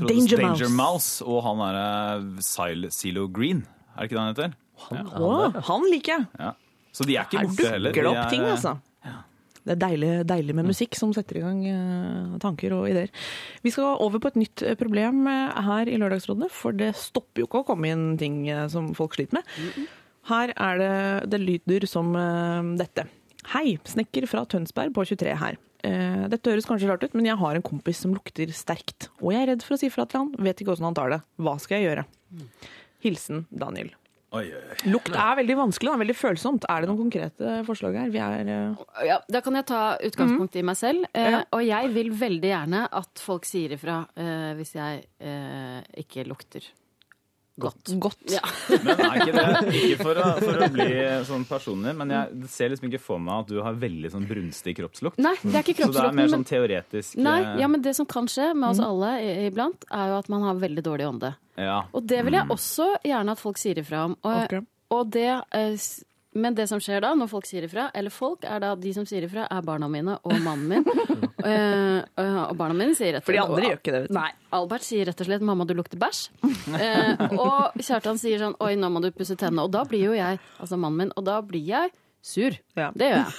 Danger 0.03 0.43
Danger, 0.43 0.67
Mouse. 0.67 0.75
Mouse. 0.75 1.23
og 1.23 1.39
han 1.47 1.63
er 1.71 2.91
Silo 2.91 3.29
Green. 3.31 3.63
Er 3.95 4.03
det 4.03 4.11
ikke 4.11 4.19
det 4.19 4.25
han 4.25 4.36
heter? 4.36 4.59
Å, 5.15 5.33
han 5.71 5.89
liker 5.89 6.17
jeg! 6.17 6.27
Ja. 6.43 6.51
Så 6.95 7.07
de 7.07 7.17
er 7.19 7.27
ikke 7.27 7.43
borte 7.49 7.71
heller. 7.73 7.91
dukker 7.91 8.07
det 8.07 8.13
De 8.15 8.21
er, 8.23 8.29
ting, 8.31 8.45
altså. 8.47 8.77
Det 9.65 9.73
er 9.73 9.81
deilig, 9.81 10.09
deilig 10.29 10.53
med 10.59 10.67
musikk 10.69 10.93
som 10.97 11.11
setter 11.15 11.39
i 11.39 11.41
gang 11.41 11.61
eh, 11.65 12.35
tanker 12.43 12.75
og 12.77 12.85
ideer. 12.91 13.09
Vi 13.65 13.73
skal 13.73 13.97
over 14.03 14.21
på 14.21 14.29
et 14.29 14.37
nytt 14.37 14.61
eh, 14.61 14.77
problem 14.77 15.25
eh, 15.31 15.57
her 15.65 15.89
i 15.89 15.97
Lørdagsrådet, 15.97 16.51
for 16.53 16.77
det 16.77 16.91
stopper 16.99 17.41
jo 17.41 17.49
ikke 17.49 17.63
å 17.63 17.67
komme 17.71 17.89
inn 17.89 18.05
ting 18.21 18.43
som 18.71 18.91
folk 18.97 19.17
sliter 19.17 19.39
med. 19.39 19.87
Her 20.29 20.53
er 20.53 20.79
det 20.81 20.93
Det 21.33 21.41
lyder 21.41 21.85
som 21.89 22.13
dette. 22.77 23.07
Hei, 23.53 23.77
snekker 23.85 24.25
fra 24.29 24.45
Tønsberg 24.49 24.93
på 24.93 25.05
23 25.05 25.35
her. 25.37 25.59
Dette 26.31 26.49
høres 26.49 26.65
kanskje 26.65 26.89
rart 26.89 27.03
ut, 27.05 27.13
men 27.13 27.27
jeg 27.29 27.37
har 27.37 27.57
en 27.57 27.65
kompis 27.65 28.01
som 28.01 28.13
lukter 28.15 28.49
sterkt. 28.57 29.11
Og 29.21 29.35
jeg 29.35 29.43
er 29.43 29.51
redd 29.53 29.65
for 29.65 29.77
å 29.77 29.81
si 29.81 29.91
fra 29.93 30.07
til 30.09 30.23
han, 30.23 30.33
vet 30.41 30.61
ikke 30.61 30.73
åssen 30.73 30.89
han 30.89 30.97
tar 30.97 31.13
det. 31.13 31.21
Hva 31.37 31.59
skal 31.61 31.77
jeg 31.77 31.91
gjøre? 31.91 32.07
Hilsen 33.05 33.45
Daniel. 33.53 33.93
Oi, 34.36 34.45
oi. 34.51 34.77
Lukt 34.91 35.13
er 35.15 35.38
veldig 35.39 35.57
vanskelig, 35.61 35.91
da, 35.91 35.99
veldig 36.03 36.15
følsomt. 36.17 36.67
Er 36.71 36.83
det 36.83 36.89
noen 36.91 37.01
konkrete 37.05 37.57
forslag 37.67 37.97
her? 37.99 38.13
Vi 38.13 38.21
er 38.21 38.49
uh... 38.51 38.86
Ja, 39.07 39.19
da 39.31 39.41
kan 39.45 39.57
jeg 39.59 39.67
ta 39.69 39.81
utgangspunkt 40.03 40.57
i 40.59 40.65
meg 40.65 40.79
selv. 40.79 41.07
Uh, 41.11 41.23
Ja. 41.36 41.43
Og 41.55 41.63
jeg 41.65 41.91
vil 41.95 42.11
veldig 42.15 42.51
gjerne 42.51 42.86
at 43.01 43.21
folk 43.23 43.47
sier 43.47 43.75
ifra 43.75 44.01
uh, 44.05 44.51
hvis 44.57 44.75
jeg 44.75 45.05
eh, 45.19 45.79
ikke 46.03 46.25
lukter 46.29 46.65
godt. 47.59 47.91
godt. 48.03 48.21
Ja. 48.33 48.41
Men 48.85 48.99
er 48.99 49.19
ikke 49.21 49.35
det 49.35 49.73
Ikke 49.79 50.03
for 50.03 50.19
å, 50.19 50.25
for 50.41 50.63
å 50.65 50.69
bli 50.73 50.87
sånn 51.29 51.45
personlig, 51.49 51.93
men 51.95 52.13
jeg 52.15 52.49
ser 52.51 52.71
liksom 52.73 52.89
ikke 52.89 53.01
for 53.03 53.21
meg 53.23 53.45
at 53.45 53.51
du 53.53 53.61
har 53.63 53.77
veldig 53.79 54.11
sånn 54.13 54.25
brunstig 54.29 54.75
kroppslukt. 54.79 55.19
Nei, 55.23 55.35
det 55.43 55.53
er 55.55 55.63
ikke 55.63 55.77
kroppslukt. 55.81 55.95
Så 55.99 56.03
det 56.03 56.11
er 56.11 56.19
mer 56.19 56.33
sånn 56.33 56.45
teoretisk 56.49 57.15
nei, 57.21 57.37
eh, 57.43 57.59
ja, 57.63 57.69
men 57.71 57.81
det 57.85 57.95
som 57.97 58.07
kan 58.09 58.27
skje 58.31 58.49
med 58.53 58.69
oss 58.73 58.81
alle 58.83 59.13
iblant, 59.47 59.87
er 59.91 60.11
jo 60.11 60.17
at 60.19 60.29
man 60.33 60.43
har 60.49 60.59
veldig 60.61 60.83
dårlig 60.85 61.07
ånde. 61.13 61.33
ja. 61.61 61.79
Og 61.95 62.03
det 62.07 62.23
vil 62.27 62.33
jeg 62.39 62.49
også 62.51 62.89
gjerne 63.07 63.31
at 63.37 63.39
folk 63.41 63.57
sier 63.61 63.79
ifra 63.79 64.05
om. 64.09 64.17
Og, 64.23 64.43
Ok. 64.45 64.67
og 64.97 65.09
det, 65.15 65.29
eh, 65.55 65.77
men 66.36 66.55
det 66.55 66.67
som 66.67 66.81
skjer 66.83 66.99
da, 67.03 67.13
når 67.15 67.29
folk 67.31 67.47
sier 67.47 67.63
ifra, 67.67 67.88
eller 67.95 68.11
folk, 68.11 68.43
er 68.43 68.59
da 68.59 68.73
de 68.75 68.91
som 68.95 69.05
sier 69.07 69.23
ifra, 69.27 69.45
er 69.47 69.61
barna 69.65 69.88
mine 69.91 70.17
og 70.19 70.33
mannen 70.43 70.67
min. 70.67 70.83
uh, 70.83 72.01
eh, 72.21 72.39
og 72.43 72.55
barna 72.59 72.75
mine 72.75 72.95
sier 72.97 73.15
rett 73.15 73.23
og 73.23 73.29
slett 73.29 73.29
For 73.29 73.38
de 73.38 73.43
andre 73.45 73.69
gjør 73.69 73.79
ikke 73.79 73.93
det. 73.95 74.01
vet 74.05 74.11
du. 74.11 74.17
Nei. 74.19 74.29
Albert 74.59 74.88
sier 74.88 75.07
rett 75.07 75.21
og 75.23 75.29
slett 75.29 75.45
'mamma, 75.47 75.67
du 75.67 75.73
lukter 75.77 75.99
bæsj'. 76.01 76.25
Uh, 76.43 77.39
og 77.39 77.79
Kjartan 77.79 78.19
sier 78.19 78.43
sånn 78.43 78.57
'oi, 78.59 78.73
nå 78.75 78.91
må 78.91 79.03
du 79.03 79.11
pusse 79.15 79.39
tennene'. 79.39 79.63
Og 79.63 79.71
da 79.71 79.86
blir 79.88 80.09
jo 80.09 80.17
jeg, 80.17 80.41
altså 80.59 80.79
mannen 80.79 81.05
min, 81.05 81.15
og 81.15 81.23
da 81.27 81.39
blir 81.39 81.63
jeg 81.63 81.95
sur. 82.25 82.59
Ja. 82.75 82.91
Det 82.91 83.11
gjør 83.13 83.23
jeg. 83.23 83.31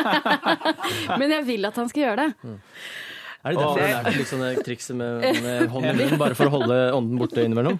Men 1.20 1.36
jeg 1.36 1.46
vil 1.52 1.68
at 1.68 1.76
han 1.76 1.92
skal 1.92 2.06
gjøre 2.06 2.26
det. 2.26 2.50
Er 3.40 3.54
det 3.56 3.62
derfor 3.62 3.78
du 3.80 3.84
har 3.86 4.04
lært 4.04 4.18
litt 4.20 4.28
sånne 4.28 4.48
trikset 4.66 4.96
med, 5.00 5.22
med 5.46 5.70
hånden 5.72 5.94
i 5.94 6.04
munnen, 6.04 6.20
bare 6.20 6.36
for 6.36 6.50
å 6.50 6.54
holde 6.58 6.76
ånden 6.96 7.20
borte 7.20 7.44
innimellom? 7.46 7.78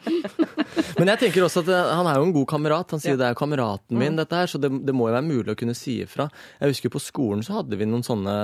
Men 0.96 1.12
jeg 1.12 1.20
tenker 1.26 1.44
også 1.44 1.64
at 1.66 1.68
eh, 1.74 1.90
han 1.98 2.08
er 2.08 2.16
jo 2.16 2.28
en 2.30 2.34
god 2.38 2.48
kamerat. 2.48 2.94
Han 2.96 3.02
sier 3.02 3.18
det 3.20 3.28
er 3.28 3.36
kameraten 3.38 4.00
min, 4.00 4.16
dette 4.16 4.40
her, 4.40 4.48
så 4.48 4.60
det, 4.62 4.72
det 4.88 4.94
må 4.96 5.10
jo 5.10 5.16
være 5.18 5.28
mulig 5.28 5.52
å 5.52 5.58
kunne 5.60 5.76
si 5.76 5.98
ifra. 6.06 6.30
Jeg 6.62 6.72
husker 6.72 6.94
på 6.94 7.02
skolen 7.04 7.44
så 7.44 7.58
hadde 7.60 7.76
vi 7.76 7.88
noen 7.88 8.06
sånne 8.06 8.34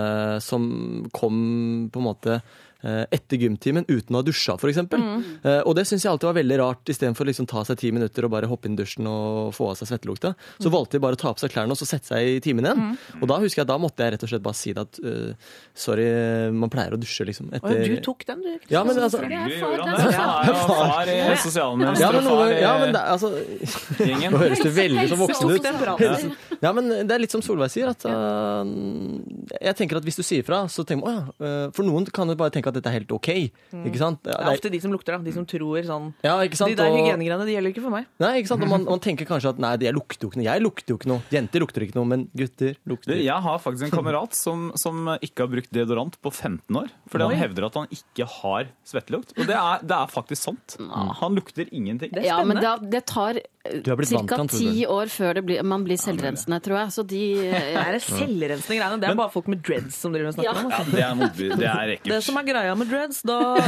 som 0.44 0.68
kom 1.16 1.40
på 1.92 2.02
en 2.02 2.08
måte 2.10 2.40
etter 2.86 3.40
gymtimen 3.40 3.86
uten 3.88 4.16
å 4.16 4.20
ha 4.20 4.26
dusja, 4.26 4.56
f.eks. 4.56 4.82
Mm. 4.86 5.24
Og 5.66 5.72
det 5.76 5.86
syns 5.88 6.04
jeg 6.04 6.12
alltid 6.12 6.28
var 6.30 6.36
veldig 6.38 6.58
rart. 6.60 6.92
Istedenfor 6.92 7.26
å 7.26 7.30
liksom 7.30 7.48
ta 7.50 7.64
seg 7.66 7.80
ti 7.80 7.90
minutter 7.94 8.26
og 8.26 8.32
bare 8.34 8.50
hoppe 8.50 8.68
inn 8.68 8.76
i 8.76 8.80
dusjen 8.80 9.08
og 9.10 9.54
få 9.56 9.70
av 9.72 9.78
seg 9.80 9.90
svettelukta, 9.90 10.32
så 10.62 10.72
valgte 10.72 10.98
de 10.98 11.04
bare 11.04 11.18
å 11.18 11.20
ta 11.20 11.32
på 11.34 11.42
seg 11.42 11.52
klærne 11.54 11.74
og 11.74 11.80
så 11.80 11.88
sette 11.88 12.12
seg 12.12 12.36
i 12.36 12.40
timen 12.44 12.66
igjen. 12.68 12.82
Og 13.20 13.26
da 13.30 13.38
husker 13.42 13.62
jeg, 13.62 13.70
da 13.70 13.78
måtte 13.80 14.04
jeg 14.04 14.14
rett 14.14 14.26
og 14.26 14.32
slett 14.32 14.44
bare 14.44 14.58
si 14.58 14.74
det 14.76 14.84
at 14.86 15.00
uh, 15.02 15.52
sorry, 15.76 16.06
man 16.54 16.72
pleier 16.72 16.96
å 16.96 17.00
dusje, 17.00 17.26
liksom. 17.28 17.50
Etter 17.56 17.82
du 17.86 17.96
tok 18.04 18.26
den, 18.28 18.44
du. 18.44 18.66
Ja, 18.72 18.82
men 18.86 19.00
altså 19.00 19.22
far, 19.22 19.28
er 19.32 21.06
er 21.06 21.12
i 21.12 21.16
ja, 21.18 21.36
sosialminister 21.42 22.18
men, 22.18 22.30
og 22.30 22.40
far 22.40 22.54
i 22.54 22.60
ja, 22.62 22.74
men 22.82 22.98
altså, 23.00 23.32
gjengen. 24.00 24.34
Nå 24.34 24.42
høres 24.42 24.62
du 24.62 24.70
veldig 24.76 25.06
så 25.10 25.20
voksen 25.20 25.54
ut. 25.54 25.70
Ja, 26.62 26.72
men 26.76 26.90
det 26.92 27.12
er 27.16 27.22
litt 27.22 27.34
som 27.34 27.44
Solveig 27.44 27.72
sier. 27.74 27.92
At, 27.92 28.06
uh, 28.08 28.64
jeg 29.60 29.78
tenker 29.78 30.00
at 30.00 30.06
Hvis 30.06 30.18
du 30.20 30.24
sier 30.26 30.46
fra, 30.46 30.64
så 30.72 30.84
tenker 30.86 31.04
man 31.04 31.16
å 31.16 31.16
ja. 31.16 31.70
For 31.76 31.86
noen 31.86 32.06
kan 32.14 32.28
jo 32.30 32.36
bare 32.38 32.52
tenke 32.54 32.70
at 32.70 32.75
dette 32.76 32.90
er 32.92 32.96
helt 33.00 33.12
OK. 33.16 33.28
Ikke 33.86 34.00
sant? 34.00 34.20
Det 34.26 34.34
er 34.36 34.52
ofte 34.52 34.70
de 34.72 34.80
som 34.84 34.92
lukter, 34.94 35.16
da. 35.16 35.24
De 35.26 35.32
som 35.34 35.46
tror 35.48 35.82
sånn 35.88 36.10
ja, 36.24 36.36
ikke 36.46 36.58
sant? 36.60 36.70
De 36.72 36.78
der 36.78 36.92
hygienegreiene, 36.94 37.46
de 37.48 37.56
gjelder 37.56 37.72
ikke 37.74 37.84
for 37.86 37.94
meg. 37.96 38.06
Nei, 38.22 38.32
ikke 38.42 38.52
sant? 38.52 38.62
Og 38.66 38.70
man, 38.72 38.84
man 38.92 39.02
tenker 39.04 39.28
kanskje 39.28 39.52
at 39.54 39.62
nei, 39.62 39.72
jeg 39.86 39.96
lukter 39.96 40.26
jo 40.26 40.30
ikke 40.32 40.40
noe. 40.40 40.46
Jeg 40.48 40.64
lukter 40.64 40.94
jo 40.94 40.98
ikke 41.00 41.10
noe. 41.12 41.24
Jenter 41.34 41.64
lukter 41.64 41.86
ikke 41.86 41.98
noe, 41.98 42.08
men 42.12 42.26
gutter 42.36 42.76
lukter. 42.86 43.18
jeg 43.24 43.42
har 43.48 43.58
faktisk 43.62 43.88
en 43.88 43.94
kamerat 43.96 44.36
som, 44.38 44.68
som 44.78 45.10
ikke 45.20 45.44
har 45.46 45.52
brukt 45.56 45.72
deodorant 45.74 46.16
på 46.22 46.32
15 46.32 46.80
år. 46.82 46.92
Fordi 47.10 47.28
han 47.30 47.40
hevder 47.42 47.68
at 47.70 47.80
han 47.82 47.90
ikke 47.94 48.28
har 48.40 48.70
svettelukt. 48.86 49.34
Og 49.38 49.46
det 49.48 49.56
er, 49.58 49.84
det 49.86 49.96
er 49.98 50.12
faktisk 50.12 50.42
sant. 50.50 50.76
Han 51.22 51.36
lukter 51.38 51.66
ingenting. 51.72 52.12
Det 52.14 52.22
er 52.24 52.30
Ja, 52.30 52.40
men 52.44 52.58
det, 52.62 52.72
det 52.92 53.04
tar 53.08 53.38
ca. 53.66 54.36
ti 54.50 54.84
år 54.86 55.10
før 55.10 55.34
det 55.38 55.42
blir, 55.46 55.62
man 55.66 55.84
blir 55.86 55.98
selvrensende, 55.98 56.58
tror 56.62 56.78
jeg. 56.84 56.92
Så 56.94 57.04
de 57.06 57.22
Det 57.40 57.80
er 57.80 57.98
selvrensende 58.02 58.78
greiene. 58.78 59.00
Det 59.02 59.08
er 59.10 59.18
bare 59.18 59.32
folk 59.34 59.48
med 59.50 59.62
dreads 59.66 59.98
som 60.02 60.14
driver 60.14 60.30
og 60.30 60.36
snakker 60.36 60.50
Ja. 60.52 60.64
om. 60.64 60.70
Ja, 60.70 60.76
Altså. 60.76 60.92
det 60.92 61.02
er 61.06 61.14
motby. 61.14 61.48
Det 61.56 61.70
er 61.70 61.96
Det 62.04 62.22
som 62.24 62.36
er 62.36 62.46
greia 62.56 62.74
med 62.80 62.88
dreads, 62.90 63.22
da 63.26 63.38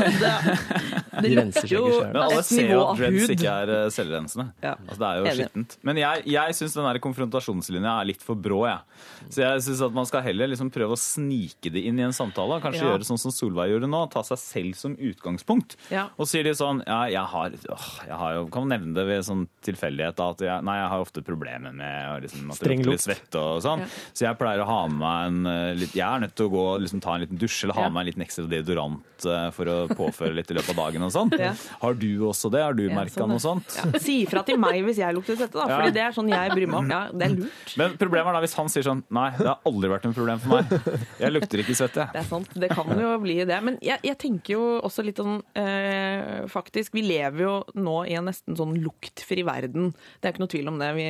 Det, 1.18 1.22
det 1.22 1.30
lukter 1.34 1.66
jo. 1.72 1.84
Men 2.12 2.18
alle 2.22 2.42
ser 2.46 2.68
jo 2.70 2.80
at 2.86 2.98
dreads 3.00 3.30
ikke 3.34 3.50
er 3.52 3.70
eh, 3.74 3.86
selvrensende. 3.92 4.48
Ja. 4.62 4.74
Altså, 4.84 4.98
det 5.02 5.08
er 5.08 5.16
jo 5.18 5.24
Enig. 5.26 5.46
skittent. 5.48 5.76
Men 5.88 5.98
jeg, 5.98 6.22
jeg 6.30 6.54
syns 6.58 6.76
den 6.78 6.86
der 6.86 7.00
konfrontasjonslinja 7.02 7.94
er 8.02 8.08
litt 8.12 8.22
for 8.24 8.38
brå. 8.38 8.60
Jeg. 8.68 9.00
Så 9.34 9.42
jeg 9.42 9.64
syns 9.66 9.82
at 9.88 9.96
man 9.96 10.06
skal 10.08 10.22
heller 10.26 10.50
liksom 10.52 10.70
prøve 10.74 10.94
å 10.94 11.00
snike 11.00 11.72
det 11.74 11.82
inn 11.90 11.98
i 11.98 12.04
en 12.06 12.14
samtale. 12.14 12.60
Kanskje 12.62 12.84
Ja. 12.84 12.92
gjøre 12.92 13.08
sånn 13.08 13.18
som 13.18 13.34
Solveig 13.34 13.72
gjorde 13.72 13.90
nå. 13.90 14.04
Ta 14.14 14.22
seg 14.28 14.38
selv 14.40 14.78
som 14.78 14.94
utgangspunkt. 14.94 15.74
Ja. 15.90 16.06
Og 16.18 16.28
sier 16.30 16.46
de 16.46 16.54
sånn 16.54 16.84
Ja, 16.86 17.00
jeg 17.10 17.24
har, 17.34 17.50
åh, 17.74 17.88
jeg 18.06 18.14
har 18.22 18.34
jo 18.38 18.44
Kan 18.54 18.66
man 18.68 18.72
nevne 18.76 18.94
det 18.94 19.04
ved 19.08 19.24
sånn 19.26 19.42
tilfeldighet 19.66 20.22
at 20.22 20.40
jeg, 20.46 20.62
nei, 20.64 20.76
jeg 20.78 20.88
har 20.92 21.02
ofte 21.02 21.22
problemer 21.26 21.74
med 21.74 22.22
liksom, 22.28 22.52
at 22.54 22.62
det 22.62 22.76
lukter 22.78 22.92
litt 22.94 23.02
svette 23.04 23.42
og 23.42 23.58
sånn. 23.64 23.82
Så 24.14 24.24
jeg 24.28 24.38
pleier 24.38 24.62
å 24.62 24.68
ha 24.70 24.78
med 24.86 25.00
meg 25.02 25.26
en 25.32 25.50
eh, 25.50 25.74
litt 25.82 25.96
Jeg 25.98 26.06
er 26.06 26.22
nødt 26.22 26.36
til 26.38 26.46
å 26.46 26.52
gå 26.54 26.62
og 26.76 26.80
liksom, 26.86 27.02
ta 27.02 27.16
en 27.18 27.24
liten 27.26 27.40
dusj 27.42 27.64
eller 27.66 27.74
ha 27.74 27.88
med 27.88 27.96
meg 27.98 28.06
en 28.06 28.10
liten 28.12 28.22
ekstra 28.28 28.46
deodorant 28.48 28.77
eh, 28.78 29.48
for 29.54 29.70
å 29.70 29.76
påføre 29.90 30.34
litt 30.36 30.50
i 30.52 30.56
løpet 30.56 30.72
av 30.74 30.80
dagen 30.84 31.06
og 31.08 31.12
sånn. 31.14 31.32
Ja. 31.38 31.52
Har 31.80 31.94
du 31.94 32.08
også 32.26 32.50
det? 32.50 32.60
Har 32.64 32.74
du 32.74 32.82
Ja, 32.88 32.94
merka 32.96 33.20
sånn, 33.22 33.30
noe 33.30 33.42
sånt? 33.42 33.76
Ja. 33.78 34.00
Si 34.02 34.16
ifra 34.24 34.42
til 34.46 34.58
meg 34.60 34.80
hvis 34.86 34.98
jeg 35.00 35.14
lukter 35.14 35.36
svette, 35.38 35.54
da. 35.54 35.66
Ja. 35.70 35.76
Fordi 35.78 35.94
det 35.94 36.02
er 36.02 36.16
sånn 36.16 36.30
jeg 36.32 36.50
bryr 36.54 36.70
meg 36.70 36.78
om. 36.80 36.90
Ja, 36.92 37.00
det 37.12 37.28
er 37.28 37.34
lurt. 37.36 37.74
Men 37.80 37.94
problemet 38.00 38.32
er 38.32 38.38
da 38.38 38.42
hvis 38.44 38.56
han 38.58 38.70
sier 38.72 38.86
sånn 38.86 39.04
Nei, 39.14 39.28
det 39.38 39.46
har 39.46 39.62
aldri 39.68 39.90
vært 39.92 40.08
en 40.08 40.16
problem 40.16 40.42
for 40.42 40.58
meg. 40.58 40.98
Jeg 41.22 41.34
lukter 41.34 41.62
ikke 41.62 41.76
svette. 41.78 42.08
Det 42.12 42.20
er 42.22 42.26
sant, 42.28 42.50
det 42.58 42.70
kan 42.74 42.90
jo 42.98 43.12
bli 43.22 43.38
det. 43.48 43.58
Men 43.64 43.78
jeg, 43.84 44.02
jeg 44.06 44.18
tenker 44.20 44.54
jo 44.56 44.64
også 44.86 45.04
litt 45.06 45.20
sånn 45.22 45.38
eh, 45.58 46.44
Faktisk, 46.50 46.94
vi 46.96 47.04
lever 47.06 47.44
jo 47.44 47.54
nå 47.78 47.96
i 48.10 48.16
en 48.18 48.28
nesten 48.28 48.58
sånn 48.58 48.76
luktfri 48.82 49.44
verden. 49.46 49.92
Det 50.18 50.28
er 50.28 50.34
ikke 50.34 50.44
noe 50.44 50.52
tvil 50.52 50.70
om 50.72 50.78
det. 50.82 50.90
Vi, 50.98 51.06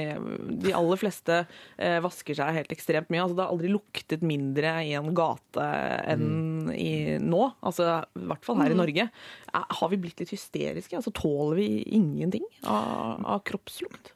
de 0.67 0.75
aller 0.77 1.01
fleste 1.01 1.41
eh, 1.43 1.99
vasker 2.05 2.39
seg 2.39 2.57
helt 2.61 2.75
ekstremt 2.75 3.11
mye. 3.13 3.25
Altså, 3.25 3.39
det 3.39 3.45
har 3.47 3.55
aldri 3.55 3.73
luktet 3.73 4.25
mindre 4.27 4.77
i 4.87 4.95
en 4.99 5.11
gate 5.17 5.67
enn 6.13 6.71
i 6.75 7.19
nå. 7.23 7.43
Altså, 7.67 7.87
I 8.15 8.27
hvert 8.31 8.45
fall 8.47 8.61
her 8.63 8.71
i 8.75 8.79
Norge. 8.79 9.09
Eh, 9.53 9.65
Har 9.81 9.89
vi 9.91 9.99
blitt 10.05 10.21
litt 10.23 10.31
hysteriske? 10.35 10.97
Altså, 11.01 11.11
tåler 11.17 11.59
vi 11.59 11.69
ingenting 11.99 12.45
av, 12.65 13.25
av 13.25 13.43
kroppslukt? 13.49 14.13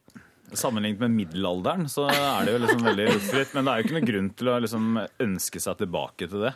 Sammenlignet 0.52 1.00
med 1.00 1.14
middelalderen 1.16 1.86
så 1.88 2.04
er 2.12 2.44
det 2.44 2.52
jo 2.52 2.60
liksom 2.66 2.82
veldig 2.84 3.06
utfritt 3.16 3.54
Men 3.56 3.64
det 3.64 3.72
er 3.72 3.78
jo 3.80 3.86
ikke 3.86 3.94
noen 3.96 4.08
grunn 4.10 4.26
til 4.36 4.50
å 4.52 4.56
liksom 4.60 4.90
ønske 5.24 5.62
seg 5.64 5.78
tilbake 5.80 6.28
til 6.28 6.44
det. 6.44 6.52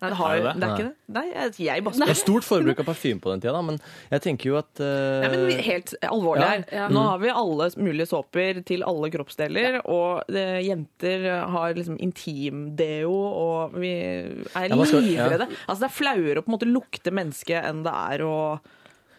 Nei, 0.00 0.08
det, 0.08 0.16
har, 0.16 0.30
Er 0.32 0.40
det, 0.40 0.52
det 0.52 0.60
det? 0.60 0.66
er 0.66 0.72
ikke 0.72 0.84
det. 0.88 1.14
Nei, 1.16 1.24
jeg, 1.28 1.54
jeg 1.66 1.84
bare 1.84 1.98
Det 2.00 2.12
er 2.14 2.18
stort 2.20 2.46
forbruk 2.46 2.78
av 2.80 2.86
parfyme 2.88 3.20
på 3.20 3.32
den 3.34 3.42
tida, 3.42 3.52
da, 3.52 3.60
men 3.66 3.76
jeg 4.14 4.22
tenker 4.24 4.48
jo 4.48 4.56
at 4.60 4.80
uh, 4.80 5.20
Nei, 5.26 5.30
men 5.34 5.62
helt 5.66 5.92
alvorlig 6.08 6.46
her. 6.46 6.64
Ja. 6.72 6.86
Nå 6.88 7.02
har 7.04 7.20
vi 7.20 7.32
alle 7.42 7.68
mulige 7.76 8.08
såper 8.08 8.62
til 8.64 8.86
alle 8.88 9.10
kroppsdeler, 9.12 9.80
og 9.84 10.32
eh, 10.32 10.60
jenter 10.64 11.26
har 11.52 11.76
liksom 11.76 12.00
intimdeo, 12.00 13.12
og 13.12 13.76
vi 13.80 13.92
er 14.00 14.70
Ja, 14.72 14.78
livredde. 14.80 15.50
Altså, 15.66 15.80
det 15.84 15.90
er 15.90 15.96
flauere 15.98 16.40
å 16.40 16.46
på 16.46 16.52
en 16.52 16.56
måte 16.56 16.70
lukte 16.70 17.12
menneske 17.14 17.60
enn 17.60 17.84
det 17.84 17.92
er 17.92 18.24
å 18.24 18.36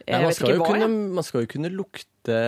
Nei, 0.07 0.19
man, 0.21 0.27
vet 0.29 0.35
skal 0.37 0.47
ikke 0.49 0.55
jo 0.57 0.61
hva, 0.63 0.69
kunne, 0.73 0.87
man 1.17 1.23
skal 1.27 1.41
jo 1.43 1.47
kunne 1.51 1.69
lukte 1.73 2.07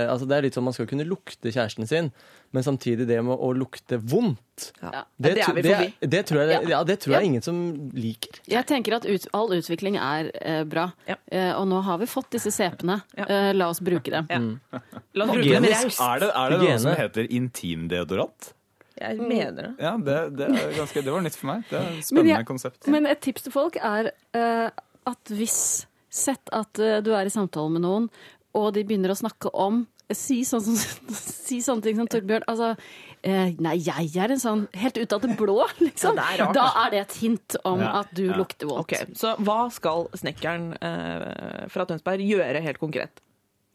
altså 0.10 0.28
Det 0.30 0.36
er 0.38 0.46
litt 0.46 0.54
sånn 0.58 0.64
man 0.68 0.74
skal 0.76 0.86
kunne 0.90 1.06
lukte 1.10 1.50
kjæresten 1.50 1.88
sin, 1.90 2.12
men 2.54 2.64
samtidig 2.66 3.08
det 3.10 3.18
med 3.26 3.34
å 3.42 3.50
lukte 3.58 3.98
vondt 3.98 4.68
Ja. 4.84 5.02
Det, 5.18 5.32
Det 5.34 5.44
er 5.48 5.54
vi 5.58 5.62
det, 5.66 5.74
forbi. 5.76 6.10
det 6.14 6.22
tror 6.30 6.42
jeg, 6.44 6.68
ja, 6.70 6.84
det 6.86 6.98
tror 7.02 7.16
jeg 7.16 7.24
Ja. 7.24 7.28
ingen 7.32 7.42
som 7.42 7.90
liker. 7.98 8.40
Jeg 8.48 8.66
tenker 8.70 8.94
at 9.00 9.06
ut, 9.10 9.28
all 9.34 9.50
utvikling 9.58 9.98
er 9.98 10.30
eh, 10.42 10.64
bra. 10.64 10.92
Ja. 11.10 11.16
Eh, 11.32 11.52
og 11.58 11.68
nå 11.68 11.82
har 11.84 11.98
vi 11.98 12.06
fått 12.06 12.30
disse. 12.38 12.54
Ja. 12.54 13.00
Eh, 13.18 13.52
la 13.58 13.70
oss 13.70 13.80
bruke 13.82 14.12
dem. 14.14 14.28
Ja. 14.30 14.80
La 15.16 15.26
oss 15.26 15.32
bruke 15.34 15.62
raust. 15.66 16.00
Er 16.02 16.20
det, 16.22 16.30
er 16.36 16.50
det 16.54 16.60
noe 16.62 16.78
som 16.80 16.96
heter 16.96 17.28
intimdeodorant? 17.34 18.54
Jeg 19.02 19.18
mener 19.18 19.58
det. 19.58 19.72
Ja, 19.82 19.96
det, 19.98 20.18
det, 20.38 20.48
er 20.54 20.76
ganske, 20.78 21.02
det 21.04 21.12
var 21.12 21.22
nytt 21.26 21.36
for 21.36 21.50
meg. 21.50 21.64
Det 21.70 21.80
er 21.80 21.98
et 21.98 22.12
Men 22.14 22.28
jeg- 22.30 22.46
konsept. 22.46 22.88
Men 22.88 23.06
et 23.10 23.22
tips 23.26 23.42
til 23.48 23.52
folk 23.52 23.76
er 23.82 24.12
eh, 24.38 24.70
at 25.10 25.34
hvis 25.34 25.86
Sett 26.14 26.52
at 26.54 26.78
eh, 26.84 27.00
du 27.06 27.12
er 27.18 27.26
i 27.26 27.34
samtale 27.34 27.74
med 27.74 27.84
noen, 27.86 28.08
og 28.54 28.70
de 28.76 28.86
begynner 28.86 29.14
å 29.14 29.18
snakke 29.18 29.50
om 29.54 29.86
Si, 30.14 30.42
sånn 30.46 30.62
som, 30.62 30.76
si 31.16 31.62
sånne 31.64 31.82
ting 31.86 31.96
som 31.98 32.10
Torbjørn. 32.12 32.44
Altså 32.52 32.74
eh, 33.24 33.54
Nei, 33.64 33.78
jeg 33.82 34.12
er 34.20 34.34
en 34.36 34.42
sånn 34.42 34.66
Helt 34.78 35.00
ut 35.00 35.16
av 35.16 35.24
det 35.24 35.38
blå, 35.40 35.56
liksom. 35.88 36.20
Ja, 36.20 36.20
det 36.20 36.26
er 36.28 36.42
rart, 36.44 36.58
da 36.58 36.66
altså. 36.68 36.82
er 36.84 36.92
det 36.94 37.00
et 37.06 37.16
hint 37.24 37.56
om 37.64 37.82
Ja, 37.82 37.92
at 38.04 38.12
du 38.14 38.26
ja. 38.28 38.36
lukter 38.38 38.70
vondt. 38.70 38.84
Ok, 38.94 39.16
Så 39.18 39.32
hva 39.42 39.58
skal 39.74 40.10
snekkeren 40.20 40.74
eh, 40.84 41.66
fra 41.74 41.88
Tønsberg 41.90 42.26
gjøre 42.28 42.62
helt 42.68 42.82
konkret? 42.84 43.24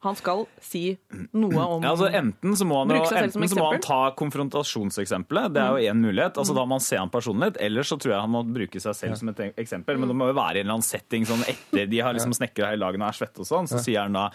Han 0.06 0.14
skal 0.14 0.44
si 0.62 0.96
noe 1.34 1.58
om 1.58 1.82
Ja, 1.82 1.90
altså 1.90 2.06
Enten 2.14 2.52
så 2.54 2.62
må 2.68 2.76
han, 2.84 2.92
jo, 2.94 3.02
enten 3.18 3.48
så 3.50 3.56
må 3.58 3.70
han 3.72 3.80
ta 3.82 4.12
konfrontasjonseksempelet, 4.14 5.52
det 5.56 5.62
er 5.62 5.74
jo 5.74 5.90
én 5.90 5.98
mulighet. 5.98 6.38
altså 6.38 6.54
Da 6.54 6.62
må 6.68 6.76
han 6.78 6.84
se 6.84 6.96
han 7.00 7.10
personlig 7.10 7.48
litt. 7.48 7.58
Eller 7.66 7.82
så 7.82 7.98
tror 7.98 8.14
jeg 8.14 8.20
han 8.22 8.30
må 8.30 8.42
bruke 8.46 8.78
seg 8.82 8.94
selv 8.94 9.18
som 9.18 9.32
et 9.32 9.40
eksempel. 9.58 9.98
Men 9.98 10.12
det 10.12 10.16
må 10.20 10.28
jo 10.30 10.36
være 10.38 10.58
i 10.58 10.62
en 10.62 10.68
eller 10.68 10.76
annen 10.78 10.86
setting 10.86 11.26
sånn 11.26 11.42
etter 11.50 11.88
de 11.90 11.98
har 12.04 12.14
liksom 12.14 12.34
snekra 12.36 12.70
i 12.76 12.78
lagene 12.78 13.08
og 13.08 13.10
er 13.10 13.18
svette 13.18 13.42
og 13.42 13.48
sånn. 13.50 13.66
Så 13.70 13.80
sier 13.82 14.04
han 14.06 14.14
da 14.14 14.28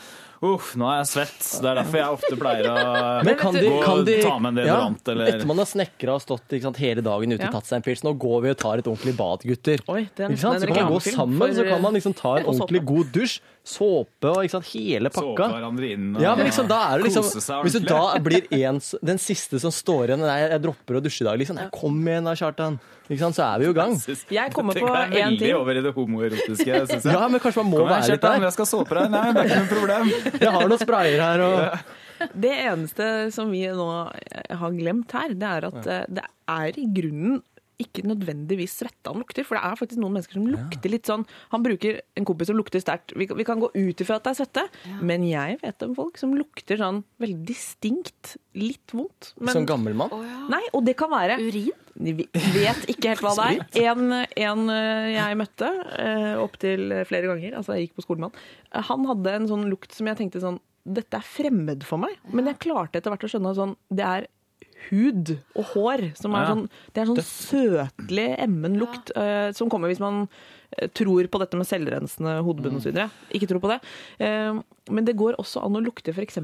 uff, 0.44 0.74
nå 0.76 0.90
er 0.92 0.98
jeg 1.00 1.10
svett. 1.14 1.40
Det 1.64 1.70
er 1.72 1.80
derfor 1.80 2.00
jeg 2.02 2.18
ofte 2.18 2.40
pleier 2.44 2.68
å 2.68 3.24
Men 3.24 3.40
kan 3.40 3.56
de, 3.56 3.64
kan 3.86 4.04
de 4.04 4.18
ta 4.20 4.36
med 4.44 4.52
en 4.52 4.60
deodorant, 4.60 5.08
eller 5.16 5.32
Etter 5.32 5.48
man 5.48 5.64
har 5.64 5.70
snekra 5.72 6.18
og 6.20 6.26
stått 6.26 6.58
ikke 6.58 6.68
sant, 6.68 6.82
hele 6.84 7.06
dagen 7.08 7.32
ute 7.32 7.40
Ja. 7.40 7.48
og 7.54 7.56
tatt 7.62 7.72
seg 7.72 7.80
en 7.80 7.88
pils, 7.88 8.04
nå 8.04 8.12
går 8.20 8.42
vi 8.44 8.50
og 8.52 8.58
tar 8.60 8.84
et 8.84 8.92
ordentlig 8.92 9.16
bad, 9.16 9.48
gutter. 9.48 9.80
Oi, 9.88 10.10
det 10.12 10.26
er 10.28 10.36
Ikke 10.36 10.44
sant? 10.44 10.60
Så 10.60 10.68
kan 10.68 10.84
man 10.84 10.92
gå 10.92 11.00
sammen, 11.08 11.38
for- 11.40 11.56
så 11.56 11.64
kan 11.72 11.82
man 11.88 11.94
liksom 11.96 12.14
ta 12.20 12.36
en 12.42 12.46
ordentlig 12.52 12.84
god 12.86 13.14
dusj. 13.16 13.40
Såpe 13.64 14.28
og 14.28 14.42
ikke 14.44 14.58
sant, 14.58 14.66
hele 14.74 15.08
såpe 15.16 15.46
hverandre 15.48 15.90
inn. 15.94 16.10
og- 16.18 16.22
Ja, 16.22 16.34
men 16.36 16.46
liksom, 16.50 16.68
da 16.68 16.80
er 16.92 16.98
det 17.00 17.06
liksom 17.08 17.24
Kose 17.24 17.40
seg 17.42 17.64
Hvis 17.64 17.78
du 17.80 17.86
da 17.88 18.20
blir 18.20 18.44
en, 18.52 18.82
den 19.02 19.18
siste 19.24 19.58
som 19.64 19.72
står 19.72 20.10
igjen 20.12 20.20
Nei, 20.20 20.40
jeg 20.52 20.62
dropper 20.66 20.98
å 21.00 21.02
dusje 21.06 21.22
i 21.24 21.28
dag, 21.30 21.40
liksom. 21.40 21.56
Nei, 21.56 21.70
kom 21.72 22.02
igjen 22.04 22.26
da, 22.28 22.34
Kjartan. 22.36 22.76
Ikke 23.08 23.20
sant, 23.24 23.36
så 23.40 23.46
er 23.54 23.60
vi 23.60 23.66
jo 23.66 23.72
i 23.72 23.78
gang. 23.80 23.96
Jeg 24.30 24.52
kommer 24.54 24.74
på 24.76 24.84
én 24.88 25.12
veldig 25.16 25.40
ting. 25.40 25.56
over 25.56 25.80
i 25.80 25.82
det 25.82 25.94
homoerotiske, 25.96 26.82
syns 26.92 27.04
jeg. 27.08 27.14
Ja, 27.16 27.28
men 27.32 27.40
kanskje 27.40 27.64
man 27.64 27.72
må 27.72 27.78
Kom 27.84 27.88
være 27.94 28.12
litt 28.12 28.22
der. 28.22 28.40
jeg 28.42 28.52
skal 28.58 28.66
såpe 28.66 29.00
deg. 29.00 29.10
Nei, 29.16 29.26
det 29.32 29.40
er 29.40 29.48
ikke 29.48 29.64
noe 29.64 29.74
problem. 29.80 30.14
Jeg 30.44 30.52
har 30.58 30.68
noen 30.68 30.80
sprayer 30.84 31.24
her 31.24 31.40
og 31.48 32.30
Det 32.40 32.52
eneste 32.68 33.08
som 33.36 33.50
vi 33.52 33.64
nå 33.68 33.88
har 34.60 34.72
glemt 34.76 35.12
her, 35.12 35.34
det 35.40 35.50
er 35.56 35.66
at 35.72 35.88
eh, 35.88 36.06
det 36.20 36.24
er 36.52 36.80
i 36.80 36.86
grunnen 37.00 37.42
ikke 37.82 38.04
nødvendigvis 38.06 38.76
svette 38.82 39.10
han 39.10 39.18
lukter, 39.22 39.44
for 39.48 39.58
det 39.58 39.64
er 39.66 39.78
faktisk 39.80 40.00
noen 40.02 40.14
mennesker 40.18 40.38
som 40.38 40.46
lukter 40.48 40.92
litt 40.94 41.06
sånn 41.10 41.24
Han 41.52 41.64
bruker 41.66 42.02
en 42.20 42.26
kompis 42.26 42.48
som 42.52 42.58
lukter 42.60 42.80
sterkt. 42.84 43.14
Vi, 43.18 43.26
kan- 43.28 43.38
vi 43.38 43.44
kan 43.48 43.60
gå 43.60 43.70
ut 43.74 44.02
ifra 44.04 44.16
at 44.20 44.24
det 44.28 44.34
er 44.34 44.40
svette, 44.46 44.64
men 45.02 45.24
jeg 45.28 45.60
vet 45.64 45.84
om 45.88 45.96
folk 45.98 46.18
som 46.22 46.34
lukter 46.38 46.78
sånn 46.78 47.04
veldig 47.20 47.46
distinkt 47.48 48.36
litt 48.54 48.94
vondt. 48.94 49.34
Men, 49.40 49.54
Som 49.54 49.66
gammel 49.66 49.94
mann. 49.98 50.14
Nei, 50.50 50.62
og 50.74 50.86
det 50.86 50.96
kan 51.00 51.10
være 51.14 51.40
Urin? 51.42 51.72
Vi 51.96 52.14
vet 52.18 52.86
ikke 52.90 53.12
helt 53.14 53.22
hva 53.22 53.34
det 53.38 53.48
er. 53.78 53.90
En, 53.92 54.12
en 54.14 54.70
eh, 54.74 55.10
jeg 55.14 55.38
møtte 55.38 55.68
eh, 56.00 56.36
opptil 56.42 56.88
flere 57.10 57.30
ganger, 57.30 57.58
altså 57.60 57.76
jeg 57.78 57.88
gikk 57.90 57.98
på 58.00 58.06
skolen 58.08 58.26
med 58.28 58.32
han, 58.34 58.44
eh, 58.74 58.86
han 58.90 59.06
hadde 59.12 59.34
en 59.40 59.48
sånn 59.52 59.66
lukt 59.70 59.94
som 59.94 60.08
jeg 60.10 60.18
tenkte 60.22 60.42
sånn 60.44 60.60
Dette 60.84 61.16
er 61.16 61.24
fremmed 61.24 61.86
for 61.88 61.96
meg. 62.02 62.18
Men 62.34 62.50
jeg 62.50 62.58
klarte 62.66 62.98
etter 63.00 63.14
hvert 63.14 63.24
å 63.24 63.30
skjønne 63.32 63.54
sånn 63.56 63.76
Det 63.88 64.04
er 64.04 64.26
hud 64.90 65.34
og 65.56 65.66
hår 65.74 66.04
som 66.20 66.34
er 66.36 66.44
Ja. 66.44 66.50
sånn 66.54 66.70
Det 66.94 67.02
er 67.02 67.06
sånn 67.12 67.22
søtlig, 67.24 68.28
emmen 68.40 68.78
lukt 68.80 69.12
uh, 69.18 69.52
som 69.54 69.70
kommer 69.70 69.88
hvis 69.92 70.00
man 70.04 70.28
eh, 70.78 70.88
tror 70.94 71.28
på 71.28 71.40
dette 71.40 71.56
med 71.60 71.68
selvrensende 71.68 72.40
hodebunn 72.44 72.78
osv. 72.80 72.96
Ikke 73.32 73.48
tror 73.50 73.60
på 73.64 73.70
det. 73.74 73.80
Uh, 74.20 74.62
men 74.90 75.06
det 75.06 75.16
går 75.16 75.36
også 75.40 75.64
an 75.66 75.76
å 75.80 75.84
lukte 75.84 76.12
f.eks. 76.14 76.36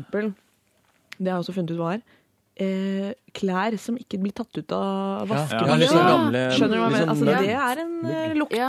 Det 1.20 1.28
har 1.28 1.38
jeg 1.40 1.44
også 1.44 1.54
funnet 1.58 1.72
ut 1.76 1.80
hva 1.82 1.94
er. 1.98 2.02
Eh, 2.60 3.14
klær 3.32 3.78
som 3.80 3.96
ikke 3.96 4.18
blir 4.20 4.34
tatt 4.36 4.52
ut 4.58 4.72
av 4.76 5.28
Ja, 5.30 5.34
vaskemaskinen. 5.34 5.80
litt 5.80 5.90
sånn 5.94 6.10
gamle 6.10 6.42
Skjønner 6.52 6.76
du 6.76 6.82
hva 6.82 6.90
jeg 6.90 6.92
mener? 6.92 7.06
sånn 7.06 7.14
Altså, 7.14 7.26
det 7.40 7.54
er 7.56 7.80
en 7.80 8.38
lukt 8.38 8.56
Ja. 8.58 8.68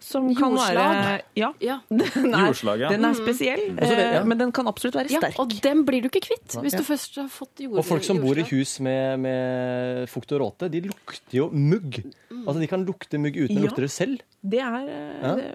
Som 0.00 0.26
kan 0.34 0.52
være 0.56 0.80
Jordslag. 0.80 1.22
Ja. 1.38 1.48
Ja. 1.62 1.76
Den 1.90 2.34
er, 2.34 2.46
Jordslag, 2.50 2.80
ja. 2.82 2.88
den 2.92 3.04
er 3.06 3.14
spesiell, 3.16 3.62
Og 3.76 3.84
ja. 3.92 4.06
eh, 4.20 4.24
men 4.26 4.38
den 4.40 4.50
kan 4.56 4.66
absolutt 4.68 4.96
være 4.98 5.12
ja, 5.12 5.20
sterk. 5.22 5.38
og 5.40 5.52
den 5.64 5.84
blir 5.86 6.02
du 6.04 6.08
ikke 6.10 6.22
kvitt 6.26 6.56
hvis 6.64 6.74
du 6.76 6.82
først 6.86 7.18
har 7.20 7.28
fått 7.32 7.62
jord, 7.62 7.78
Og 7.80 7.86
folk 7.86 8.04
som 8.06 8.18
bor 8.20 8.34
i 8.34 8.42
jordslag. 8.42 8.58
hus 8.58 8.72
med, 8.84 9.20
med 9.22 10.08
fukt 10.10 10.32
og 10.36 10.42
råte, 10.42 10.70
de 10.72 10.82
lukter 10.88 11.36
jo 11.38 11.46
mugg. 11.52 12.00
Altså, 12.40 12.56
De 12.62 12.68
kan 12.70 12.84
lukte 12.88 13.20
mugg 13.20 13.36
uten 13.38 13.60
å 13.60 13.64
lukte 13.66 13.84
det 13.84 13.90
selv. 13.92 14.24
Det 14.40 14.60
er, 14.64 14.88
eh, 14.88 15.20
Ja. 15.20 15.32
det, 15.36 15.46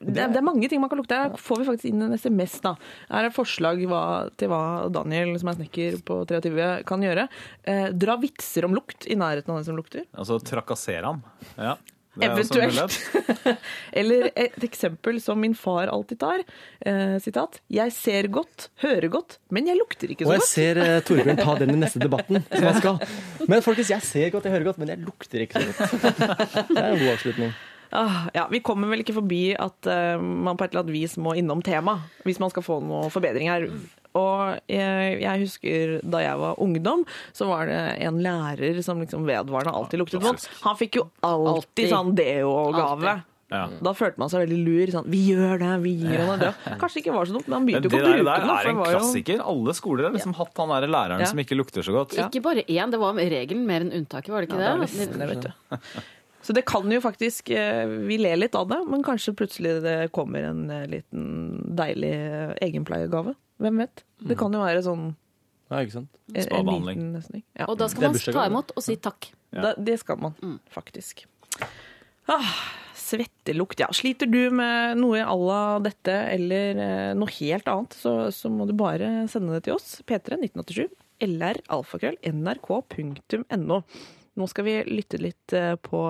det, 0.00 0.16
er, 0.24 0.32
det 0.34 0.40
er 0.40 0.46
mange 0.48 0.68
ting 0.72 0.80
man 0.82 0.90
kan 0.92 1.00
lukte. 1.00 1.20
Her 1.20 1.36
får 1.40 1.60
vi 1.62 1.68
faktisk 1.70 1.90
inn 1.92 2.02
en 2.08 2.16
SMS. 2.16 2.58
da. 2.64 2.74
Her 3.12 3.28
er 3.28 3.34
forslag 3.36 3.84
hva, 3.90 4.02
til 4.40 4.48
hva 4.52 4.62
Daniel, 4.92 5.34
som 5.40 5.52
er 5.52 5.60
snekker 5.60 6.00
på 6.08 6.22
23, 6.30 6.68
kan 6.88 7.04
gjøre. 7.04 7.28
Eh, 7.68 7.88
dra 7.92 8.16
vitser 8.20 8.66
om 8.68 8.74
lukt 8.76 9.06
i 9.06 9.16
nærheten 9.20 9.52
av 9.54 9.60
den 9.60 9.68
som 9.70 9.78
lukter. 9.78 10.04
Altså 10.16 10.40
trakassere 10.42 11.04
ham. 11.12 11.22
Ja. 11.60 11.76
Eventuelt. 12.18 12.96
Eller 13.92 14.30
et 14.34 14.64
eksempel 14.66 15.20
som 15.22 15.38
min 15.40 15.54
far 15.54 15.88
alltid 15.92 16.18
tar. 16.20 16.42
Eh, 16.82 17.16
sitat. 17.22 17.60
Jeg 17.70 17.94
ser 17.94 18.28
godt, 18.34 18.68
hører 18.82 19.08
godt, 19.12 19.38
men 19.54 19.70
jeg 19.70 19.78
lukter 19.78 20.10
ikke 20.10 20.26
så 20.26 20.32
godt. 20.32 20.34
Og 20.34 20.34
jeg 20.34 20.44
godt. 20.44 20.52
ser 20.52 20.82
eh, 20.82 21.00
Torbjørn 21.06 21.40
ta 21.40 21.54
den 21.62 21.74
i 21.76 21.78
neste 21.78 22.02
debatten. 22.06 22.42
som 22.50 22.66
han 22.66 22.80
skal. 22.82 22.98
Men 23.46 23.62
folkens, 23.66 23.92
jeg 23.94 24.06
ser 24.06 24.34
godt, 24.34 24.48
jeg 24.48 24.56
hører 24.56 24.68
godt, 24.72 24.82
men 24.82 24.90
jeg 24.92 25.04
lukter 25.06 25.46
ikke 25.46 25.62
så 25.62 25.70
godt. 25.70 26.18
Det 26.74 26.82
er 26.82 26.90
en 26.90 26.98
god 27.04 27.12
avslutning. 27.14 27.54
Ah, 27.90 28.18
ja, 28.34 28.44
vi 28.50 28.60
kommer 28.62 28.90
vel 28.92 29.02
ikke 29.02 29.16
forbi 29.16 29.42
at 29.58 29.86
eh, 29.90 30.20
man 30.20 30.58
på 30.58 30.66
et 30.66 30.74
eller 30.74 30.84
annet 30.84 30.94
vis 30.94 31.16
må 31.18 31.32
innom 31.38 31.62
tema 31.66 31.96
hvis 32.26 32.38
man 32.38 32.52
skal 32.52 32.62
få 32.62 32.78
noe 32.86 33.08
forbedring 33.10 33.50
her. 33.50 33.66
Og 34.18 34.58
jeg, 34.66 35.20
jeg 35.22 35.40
husker 35.44 35.96
da 36.02 36.18
jeg 36.24 36.38
var 36.40 36.58
ungdom, 36.62 37.04
så 37.36 37.46
var 37.46 37.66
det 37.70 37.80
en 38.08 38.18
lærer 38.24 38.80
som 38.82 38.98
liksom 39.02 39.26
vedvarende 39.28 39.70
alltid 39.76 40.02
luktet 40.02 40.22
vondt. 40.24 40.48
Han 40.64 40.78
fikk 40.80 40.98
jo 40.98 41.04
alltid, 41.22 41.52
Alltid. 41.54 41.90
sånn 41.92 42.14
deo-gave. 42.18 43.20
Ja. 43.50 43.64
Da 43.82 43.90
følte 43.98 44.20
man 44.22 44.30
seg 44.30 44.44
veldig 44.44 44.58
lur. 44.62 44.90
Sånn, 44.94 45.06
vi 45.10 45.20
gjør 45.32 45.56
det, 45.58 45.70
vi 45.82 45.92
gir 46.04 46.20
han 46.22 46.38
det. 46.38 46.50
Kanskje 46.78 47.00
det 47.00 47.02
ikke 47.02 47.14
var 47.16 47.26
så 47.26 47.34
dumt, 47.34 47.48
men 47.50 47.56
han 47.58 47.66
begynte 47.66 47.88
det 47.88 47.90
jo 47.90 47.98
ikke 47.98 48.04
å 48.04 48.10
der, 48.10 48.20
bruke 48.20 48.28
der 48.28 48.44
det. 48.44 48.50
er 48.50 48.60
for 48.60 48.68
det 48.68 48.70
en 48.70 48.94
klassiker. 48.94 49.42
Alle 49.54 49.74
skoler 49.74 50.06
har 50.06 50.14
liksom 50.14 50.34
hatt 50.38 50.62
han 50.62 50.72
der 50.76 50.86
læreren 50.94 51.24
Ja. 51.24 51.30
som 51.32 51.42
ikke 51.42 51.58
lukter 51.58 51.82
så 51.86 51.94
godt. 51.96 52.14
Ja. 52.18 52.28
Ikke 52.30 52.42
bare 52.46 52.62
én, 52.66 52.90
det 52.94 53.00
var 53.02 53.18
regelen 53.18 53.66
mer 53.66 53.82
enn 53.86 53.90
unntaket, 54.02 54.30
var 54.34 54.42
det 54.46 54.50
ikke 54.52 54.60
Ja, 54.62 54.76
det 54.78 54.86
er 54.86 55.10
det? 55.10 55.18
det, 55.18 55.28
vet 55.34 55.48
du. 55.48 55.76
Så 56.46 56.54
det 56.56 56.62
kan 56.64 56.86
jo 56.88 57.02
faktisk 57.04 57.50
eh, 57.52 57.84
Vi 58.08 58.16
ler 58.16 58.38
litt 58.40 58.54
av 58.56 58.64
det, 58.70 58.78
men 58.88 59.02
kanskje 59.04 59.34
plutselig 59.36 59.74
det 59.84 59.96
kommer 60.14 60.46
en 60.48 60.62
eh, 60.72 60.86
liten 60.88 61.26
deilig 61.76 62.14
eh, 62.16 62.54
egenpleiegave. 62.64 63.34
Hvem 63.60 63.82
vet? 63.84 64.04
Det 64.24 64.36
kan 64.40 64.54
jo 64.56 64.62
være 64.64 64.82
sånn 64.86 65.10
Ja, 65.70 65.80
ikke 65.84 65.98
sant? 66.00 66.10
Spabehandling. 66.32 67.00
en 67.00 67.16
liten. 67.20 67.42
Ja. 67.58 67.68
Og 67.70 67.76
da 67.78 67.86
skal 67.92 68.08
man 68.10 68.18
ta 68.18 68.46
imot 68.48 68.72
og 68.74 68.82
si 68.82 68.96
takk. 68.98 69.30
Ja. 69.54 69.60
Da, 69.68 69.74
det 69.78 69.98
skal 70.02 70.18
man 70.22 70.34
faktisk. 70.72 71.24
Ah, 72.30 72.54
svettelukt, 72.98 73.80
ja. 73.82 73.88
Sliter 73.94 74.26
du 74.30 74.50
med 74.54 74.98
noe 75.00 75.22
à 75.22 75.34
la 75.34 75.60
dette 75.82 76.14
eller 76.34 76.78
eh, 76.78 77.12
noe 77.18 77.30
helt 77.40 77.68
annet, 77.70 77.94
så, 77.98 78.14
så 78.34 78.50
må 78.52 78.66
du 78.68 78.74
bare 78.78 79.26
sende 79.30 79.56
det 79.56 79.64
til 79.66 79.76
oss. 79.76 79.98
P3 80.06 80.38
1987 80.38 80.88
LR 81.26 81.60
alfakrøll 81.68 82.16
nrk.no. 82.30 83.80
Nå 84.40 84.46
skal 84.48 84.64
vi 84.66 84.76
lytte 84.88 85.18
litt 85.20 85.52
eh, 85.58 85.74
på 85.82 86.00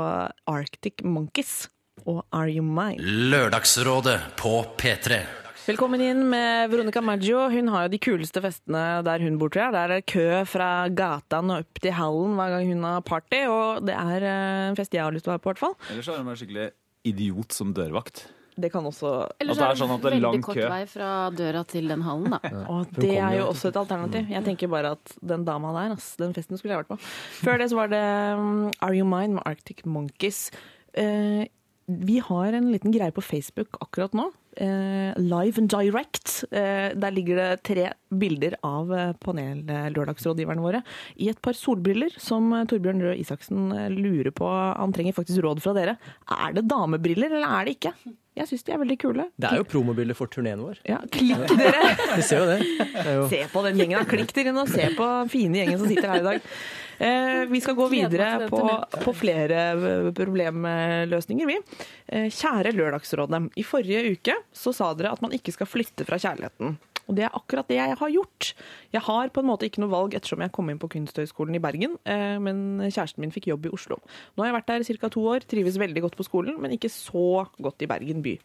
Arctic 0.51 1.03
Monkeys 1.05 1.69
og 2.07 2.23
Are 2.33 2.49
You 2.53 2.65
Mine? 2.65 3.01
Lørdagsrådet 3.33 4.19
på 4.41 4.53
P3. 4.81 5.23
Velkommen 5.71 6.01
inn 6.03 6.25
med 6.27 6.73
Veronica 6.73 6.99
Maggio. 7.01 7.45
Hun 7.53 7.69
har 7.71 7.85
jo 7.85 7.91
de 7.93 7.99
kuleste 8.03 8.41
festene 8.43 8.81
der 9.07 9.23
hun 9.23 9.37
bor, 9.39 9.53
tror 9.53 9.69
jeg. 9.69 9.75
Der 9.77 9.85
er 9.85 10.01
det 10.01 10.07
kø 10.11 10.41
fra 10.51 10.71
gataen 10.91 11.53
og 11.55 11.63
opp 11.63 11.79
til 11.85 11.95
hallen 11.95 12.33
hver 12.35 12.55
gang 12.57 12.73
hun 12.73 12.87
har 12.89 13.05
party, 13.07 13.45
og 13.47 13.85
det 13.87 13.95
er 13.95 14.27
eh, 14.27 14.63
en 14.73 14.79
fest 14.81 14.97
jeg 14.97 15.05
har 15.05 15.15
lyst 15.15 15.29
til 15.29 15.31
å 15.31 15.37
være 15.37 15.45
på, 15.45 15.47
i 15.47 15.53
hvert 15.53 15.63
fall. 15.63 15.77
Ellers 15.93 16.09
så 16.09 16.17
er 16.17 16.25
hun 16.25 16.33
en 16.33 16.41
skikkelig 16.41 16.65
idiot 17.07 17.55
som 17.55 17.71
dørvakt. 17.77 18.25
Det 18.65 18.73
kan 18.73 18.89
også 18.91 19.13
Eller 19.39 19.55
så 19.55 19.69
er 19.69 19.77
det 19.77 19.83
sånn 19.85 19.95
at 19.95 20.03
det 20.03 20.11
er 20.11 20.17
veldig 20.17 20.43
kort 20.49 20.59
kø. 20.59 20.67
vei 20.73 20.81
fra 20.91 21.13
døra 21.39 21.63
til 21.71 21.95
den 21.95 22.03
hallen, 22.09 22.35
da. 22.35 22.53
Og 22.75 22.99
det 22.99 23.15
er 23.15 23.39
jo 23.39 23.47
også 23.53 23.71
et 23.71 23.81
alternativ. 23.85 24.35
Jeg 24.35 24.47
tenker 24.51 24.75
bare 24.75 24.97
at 24.99 25.15
den 25.23 25.47
dama 25.47 25.71
der, 25.79 25.95
ass, 26.01 26.17
den 26.19 26.35
festen 26.35 26.59
skulle 26.59 26.75
jeg 26.75 26.83
vært 26.83 26.97
på. 26.97 26.99
Før 27.45 27.63
det 27.63 27.71
så 27.71 27.79
var 27.79 27.95
det 27.95 28.05
um, 28.43 28.67
Are 28.83 28.99
You 28.99 29.07
Mine 29.07 29.39
med 29.39 29.47
Arctic 29.47 29.87
Monkeys. 29.87 30.49
Eh, 30.99 31.47
vi 31.99 32.21
har 32.23 32.55
en 32.57 32.71
liten 32.73 32.95
greie 32.95 33.15
på 33.15 33.25
Facebook 33.25 33.79
akkurat 33.83 34.15
nå. 34.17 34.31
Eh, 34.57 35.15
live 35.17 35.61
and 35.63 35.71
direct. 35.71 36.45
Eh, 36.51 36.91
der 36.99 37.15
ligger 37.15 37.39
det 37.39 37.63
tre 37.67 37.85
bilder 38.11 38.57
av 38.67 38.91
eh, 38.93 39.13
panellørdagsrådgiverne 39.23 40.65
våre 40.65 40.83
i 41.23 41.31
et 41.31 41.39
par 41.43 41.55
solbriller 41.55 42.15
som 42.19 42.51
eh, 42.57 42.67
Torbjørn 42.71 43.05
Røe 43.05 43.19
Isaksen 43.23 43.71
eh, 43.77 43.91
lurer 43.95 44.33
på. 44.35 44.49
Han 44.51 44.95
trenger 44.97 45.17
faktisk 45.17 45.45
råd 45.47 45.63
fra 45.63 45.77
dere. 45.79 45.97
Er 46.35 46.57
det 46.57 46.67
damebriller, 46.71 47.31
eller 47.31 47.61
er 47.61 47.69
det 47.69 47.79
ikke? 47.79 47.95
Jeg 48.39 48.47
syns 48.47 48.63
de 48.67 48.75
er 48.75 48.79
veldig 48.79 48.97
kule. 49.03 49.25
Det 49.41 49.49
er 49.49 49.59
jo 49.59 49.65
promobilder 49.67 50.17
for 50.17 50.31
turneen 50.31 50.61
vår. 50.63 50.79
Ja, 50.87 51.01
klikk 51.13 51.51
dere! 51.59 51.95
Vi 52.19 52.23
ser 52.27 52.45
jo 52.45 52.47
det. 52.47 52.61
det 52.95 53.17
jo... 53.17 53.25
Se 53.33 53.41
på 53.51 53.65
den 53.67 53.81
gjengen. 53.83 53.99
da. 53.99 54.07
Klikk 54.09 54.31
dere 54.37 54.53
inn 54.53 54.61
og 54.63 54.71
se 54.71 54.87
på 54.97 55.09
den 55.09 55.33
fine 55.33 55.61
gjengen 55.61 55.83
som 55.83 55.91
sitter 55.91 56.13
her 56.15 56.23
i 56.23 56.29
dag. 56.29 56.47
Eh, 57.01 57.47
vi 57.49 57.61
skal 57.65 57.75
gå 57.75 57.87
videre 57.89 58.49
på, 58.53 58.61
på 59.05 59.13
flere 59.17 59.61
eh, 59.73 60.09
problemløsninger, 60.13 61.49
vi. 61.49 61.57
Eh, 62.13 62.27
kjære 62.29 62.75
Lørdagsrådet. 62.77 63.41
I 63.57 63.65
forrige 63.65 64.03
uke 64.13 64.37
så 64.53 64.75
sa 64.77 64.91
dere 64.95 65.15
at 65.17 65.25
man 65.25 65.33
ikke 65.33 65.55
skal 65.57 65.71
flytte 65.71 66.05
fra 66.05 66.21
kjærligheten. 66.21 66.77
Og 67.11 67.19
det 67.19 67.27
er 67.27 67.35
akkurat 67.35 67.67
det 67.67 67.81
jeg 67.81 67.99
har 67.99 68.13
gjort. 68.15 68.53
Jeg 68.95 69.03
har 69.09 69.33
på 69.35 69.43
en 69.43 69.49
måte 69.51 69.67
ikke 69.67 69.83
noe 69.83 69.91
valg 69.91 70.15
ettersom 70.15 70.45
jeg 70.45 70.55
kom 70.55 70.71
inn 70.71 70.79
på 70.81 70.93
Kunsthøgskolen 70.95 71.59
i 71.59 71.63
Bergen, 71.63 71.99
eh, 72.07 72.39
men 72.39 72.79
kjæresten 72.87 73.25
min 73.25 73.35
fikk 73.35 73.51
jobb 73.51 73.67
i 73.67 73.75
Oslo. 73.75 73.99
Nå 74.37 74.45
har 74.45 74.53
jeg 74.53 74.59
vært 74.61 74.71
der 74.71 75.03
ca. 75.03 75.11
to 75.11 75.27
år, 75.35 75.47
trives 75.51 75.81
veldig 75.83 76.07
godt 76.07 76.17
på 76.17 76.29
skolen, 76.29 76.61
men 76.63 76.79
ikke 76.79 76.93
så 76.93 77.49
godt 77.59 77.83
i 77.83 77.91
Bergen 77.91 78.23
by. 78.23 78.39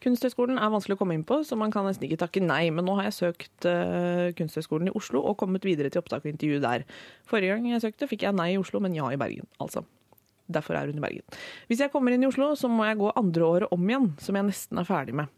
Kunsthøgskolen 0.00 0.56
er 0.56 0.72
vanskelig 0.72 0.96
å 0.96 1.00
komme 1.02 1.14
inn 1.16 1.26
på, 1.28 1.42
så 1.44 1.58
man 1.60 1.72
kan 1.72 1.84
nesten 1.84 2.06
ikke 2.06 2.22
takke 2.22 2.40
nei. 2.40 2.70
Men 2.72 2.86
nå 2.88 2.96
har 2.96 3.10
jeg 3.10 3.18
søkt 3.18 3.66
uh, 3.68 4.32
Kunsthøgskolen 4.36 4.88
i 4.88 4.94
Oslo 4.96 5.20
og 5.20 5.36
kommet 5.42 5.66
videre 5.68 5.92
til 5.92 6.00
opptak 6.00 6.24
og 6.24 6.30
intervju 6.32 6.60
der. 6.64 6.86
Forrige 7.28 7.58
gang 7.58 7.68
jeg 7.68 7.84
søkte, 7.84 8.08
fikk 8.08 8.24
jeg 8.24 8.36
nei 8.38 8.54
i 8.54 8.60
Oslo, 8.60 8.80
men 8.80 8.96
ja 8.96 9.10
i 9.12 9.20
Bergen. 9.20 9.48
Altså. 9.60 9.84
Derfor 10.50 10.78
er 10.78 10.88
hun 10.88 10.98
i 10.98 11.04
Bergen. 11.04 11.36
Hvis 11.68 11.84
jeg 11.84 11.92
kommer 11.92 12.16
inn 12.16 12.24
i 12.24 12.30
Oslo, 12.30 12.54
så 12.58 12.70
må 12.72 12.88
jeg 12.88 12.98
gå 13.02 13.12
andre 13.12 13.44
året 13.46 13.76
om 13.76 13.84
igjen, 13.92 14.08
som 14.24 14.40
jeg 14.40 14.48
nesten 14.48 14.80
er 14.80 14.88
ferdig 14.88 15.18
med. 15.20 15.28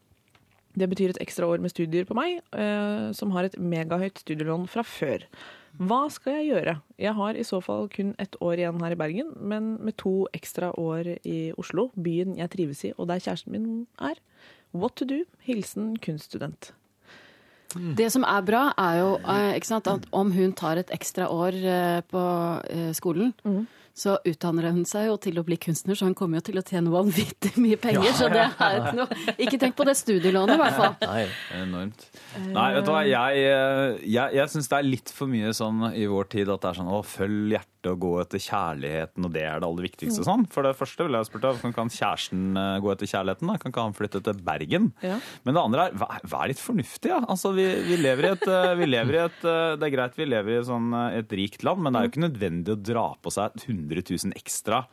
Det 0.79 0.89
betyr 0.89 1.13
et 1.13 1.21
ekstra 1.21 1.49
år 1.53 1.61
med 1.61 1.73
studier 1.73 2.07
på 2.09 2.17
meg, 2.17 2.41
eh, 2.57 3.11
som 3.17 3.33
har 3.35 3.45
et 3.45 3.59
megahøyt 3.61 4.23
studielån 4.23 4.69
fra 4.73 4.85
før. 4.87 5.27
Hva 5.81 6.03
skal 6.13 6.39
jeg 6.39 6.51
gjøre? 6.53 6.75
Jeg 7.01 7.17
har 7.17 7.37
i 7.37 7.45
så 7.45 7.61
fall 7.65 7.89
kun 7.93 8.15
ett 8.21 8.37
år 8.45 8.61
igjen 8.61 8.81
her 8.81 8.93
i 8.93 9.01
Bergen, 9.01 9.33
men 9.41 9.75
med 9.85 9.97
to 10.01 10.27
ekstra 10.37 10.73
år 10.81 11.15
i 11.25 11.53
Oslo, 11.61 11.91
byen 11.97 12.37
jeg 12.37 12.53
trives 12.53 12.85
i, 12.89 12.93
og 12.97 13.09
der 13.09 13.21
kjæresten 13.21 13.53
min 13.53 13.87
er. 14.01 14.21
What 14.73 14.97
to 14.97 15.09
do? 15.09 15.25
Hilsen 15.45 15.97
kunststudent. 16.01 16.73
Det 17.73 18.11
som 18.13 18.25
er 18.29 18.43
bra, 18.45 18.67
er 18.77 18.99
jo 19.01 19.13
eh, 19.25 19.55
ikke 19.57 19.71
sant, 19.71 19.89
at 19.89 20.09
om 20.13 20.33
hun 20.33 20.53
tar 20.53 20.81
et 20.81 20.93
ekstra 20.93 21.29
år 21.33 21.57
eh, 21.57 22.01
på 22.05 22.25
skolen, 22.97 23.33
skolen, 23.41 23.65
så 23.93 24.17
utdanner 24.25 24.71
hun 24.73 24.87
seg 24.89 25.11
jo 25.11 25.19
til 25.21 25.37
å 25.41 25.45
bli 25.45 25.59
kunstner, 25.61 25.97
så 25.99 26.09
hun 26.09 26.17
kommer 26.17 26.41
jo 26.41 26.47
til 26.49 26.61
å 26.61 26.65
tjene 26.65 26.93
vanvittig 26.93 27.53
mye 27.65 27.79
penger. 27.81 28.15
Så 28.17 28.31
det 28.33 28.47
er 28.49 28.79
ikke 28.79 28.95
noe 28.97 29.35
Ikke 29.37 29.59
tenk 29.61 29.77
på 29.77 29.87
det 29.89 29.97
studielånet, 30.01 30.57
i 30.57 30.63
hvert 30.63 30.79
fall. 30.79 30.95
Nei. 31.13 31.27
Enormt. 31.61 32.07
Nei, 32.47 32.69
vet 32.79 32.87
du 32.87 32.93
hva, 32.95 33.03
jeg, 33.05 33.43
eh, 33.51 33.99
jeg, 34.07 34.39
jeg 34.39 34.53
syns 34.55 34.71
det 34.73 34.79
er 34.79 34.89
litt 34.89 35.13
for 35.13 35.29
mye 35.29 35.53
sånn 35.57 35.91
i 35.93 36.07
vår 36.09 36.31
tid 36.33 36.53
at 36.53 36.65
det 36.65 36.73
er 36.73 36.81
sånn 36.81 36.89
å, 36.89 37.03
følg 37.05 37.53
hjertet 37.53 37.91
og 37.91 37.99
gå 37.99 38.13
etter 38.23 38.39
kjærligheten, 38.41 39.27
og 39.27 39.33
det 39.35 39.43
er 39.43 39.59
det 39.61 39.67
aller 39.67 39.87
viktigste. 39.89 40.23
sånn. 40.25 40.47
For 40.55 40.65
det 40.65 40.77
første 40.79 41.05
vil 41.05 41.19
jeg 41.19 41.29
spørre 41.29 41.51
deg, 41.51 41.61
kan, 41.65 41.75
kan 41.77 41.93
kjæresten 41.93 42.45
eh, 42.57 42.77
gå 42.81 42.93
etter 42.95 43.11
kjærligheten? 43.11 43.51
da? 43.51 43.59
Kan 43.61 43.75
ikke 43.75 43.87
han 43.89 43.97
flytte 43.99 44.23
til 44.25 44.43
Bergen? 44.47 44.89
Ja. 45.05 45.19
Men 45.43 45.59
det 45.59 45.65
andre 45.67 45.89
er, 45.91 45.99
vær, 46.01 46.23
vær 46.33 46.49
litt 46.53 46.63
fornuftig, 46.63 47.13
ja. 47.13 47.21
Altså, 47.27 47.53
vi, 47.59 47.67
vi 47.91 47.99
lever 48.01 48.31
i 48.31 48.33
et, 48.37 48.47
eh, 48.49 48.73
vi 48.79 48.89
lever 48.89 49.19
i 49.19 49.23
et 49.27 49.41
Det 49.43 49.89
er 49.89 49.93
greit 49.93 50.17
vi 50.17 50.29
lever 50.31 50.61
i 50.61 50.65
sånn, 50.65 50.93
et 51.19 51.37
rikt 51.37 51.67
land, 51.67 51.83
men 51.83 51.93
det 51.93 52.01
er 52.01 52.07
jo 52.07 52.13
ikke 52.15 52.25
nødvendig 52.29 52.77
å 52.77 52.81
dra 52.81 53.07
på 53.21 53.35
seg 53.35 53.59
100 53.67 53.82
000 53.91 54.33
ekstra 54.39 54.85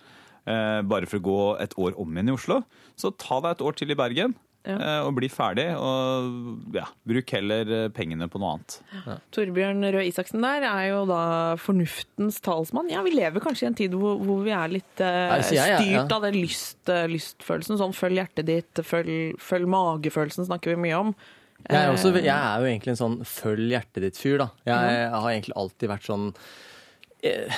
eh, 0.47 0.81
bare 0.81 1.05
for 1.05 1.19
å 1.19 1.25
gå 1.29 1.39
et 1.61 1.73
år 1.77 1.97
om 1.99 2.13
igjen 2.15 2.29
i 2.29 2.37
Oslo. 2.37 2.61
Så 2.97 3.11
ta 3.17 3.39
deg 3.41 3.51
et 3.57 3.61
år 3.65 3.75
til 3.77 3.91
i 3.91 3.95
Bergen. 3.99 4.35
Ja. 4.67 4.75
eh, 4.75 5.01
Og 5.07 5.13
bli 5.15 5.29
ferdig, 5.31 5.69
og 5.79 6.73
ja, 6.75 6.83
bruk 7.07 7.31
heller 7.31 7.69
eh, 7.71 7.85
pengene 7.95 8.27
på 8.29 8.41
noe 8.43 8.57
annet. 8.57 9.21
Torbjørn 9.31 9.85
Røe 9.95 10.03
Isaksen 10.09 10.43
der 10.43 10.65
er 10.67 10.89
jo 10.89 11.05
da 11.07 11.55
fornuftens 11.57 12.41
talsmann. 12.43 12.89
Ja, 12.91 12.99
vi 13.05 13.13
lever 13.15 13.39
kanskje 13.39 13.63
i 13.63 13.69
en 13.69 13.77
tid 13.79 13.95
hvor, 13.95 14.19
hvor 14.19 14.43
vi 14.43 14.51
er 14.51 14.67
litt 14.73 14.99
eh, 14.99 15.31
Altså, 15.37 15.55
jeg- 15.55 15.71
jeg- 15.71 15.79
styrt 15.87 16.11
ja. 16.11 16.17
av 16.17 16.21
den 16.27 16.35
lyst, 16.41 16.91
lystfølelsen. 17.13 17.79
Sånn 17.79 17.95
følg 17.95 18.19
hjertet 18.19 18.45
ditt, 18.51 18.83
følg, 18.83 19.39
følg 19.39 19.65
magefølelsen 19.71 20.45
snakker 20.51 20.75
vi 20.75 20.81
mye 20.89 20.99
om. 21.07 21.15
Jeg 21.69 21.75
er, 21.79 21.89
også, 21.95 22.11
jeg 22.19 22.27
er 22.35 22.59
jo 22.59 22.67
egentlig 22.69 22.91
en 22.93 22.99
sånn 22.99 23.17
følg 23.27 23.71
hjertet 23.73 24.03
ditt-fyr, 24.05 24.37
da. 24.43 24.49
Jeg 24.67 25.09
har 25.11 25.31
egentlig 25.31 25.55
alltid 25.59 25.89
vært 25.91 26.05
sånn 26.07 26.29
eh, 27.23 27.57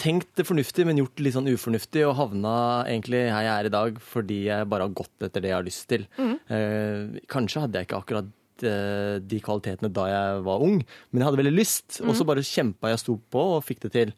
Tenkt 0.00 0.30
det 0.38 0.46
fornuftig, 0.48 0.86
men 0.88 0.96
gjort 1.00 1.12
det 1.18 1.26
litt 1.26 1.34
sånn 1.36 1.50
ufornuftig, 1.52 2.06
og 2.08 2.16
havna 2.16 2.52
egentlig 2.88 3.20
her 3.28 3.44
jeg 3.44 3.52
er 3.52 3.68
i 3.68 3.72
dag 3.74 3.98
fordi 4.00 4.38
jeg 4.46 4.68
bare 4.72 4.86
har 4.88 4.94
gått 4.96 5.26
etter 5.26 5.44
det 5.44 5.50
jeg 5.52 5.58
har 5.58 5.66
lyst 5.66 5.86
til. 5.92 6.06
Eh, 6.48 7.18
kanskje 7.28 7.66
hadde 7.66 7.82
jeg 7.82 7.88
ikke 7.88 8.00
akkurat 8.00 8.64
eh, 8.64 9.18
de 9.20 9.40
kvalitetene 9.44 9.92
da 9.92 10.06
jeg 10.08 10.40
var 10.48 10.64
ung, 10.64 10.80
men 11.10 11.20
jeg 11.20 11.28
hadde 11.28 11.42
veldig 11.42 11.52
lyst, 11.58 12.00
og 12.00 12.16
så 12.16 12.24
bare 12.28 12.46
kjempa 12.46 12.94
jeg, 12.94 13.02
sto 13.04 13.18
på 13.30 13.44
og 13.58 13.64
fikk 13.68 13.84
det 13.88 13.92
til. 13.98 14.14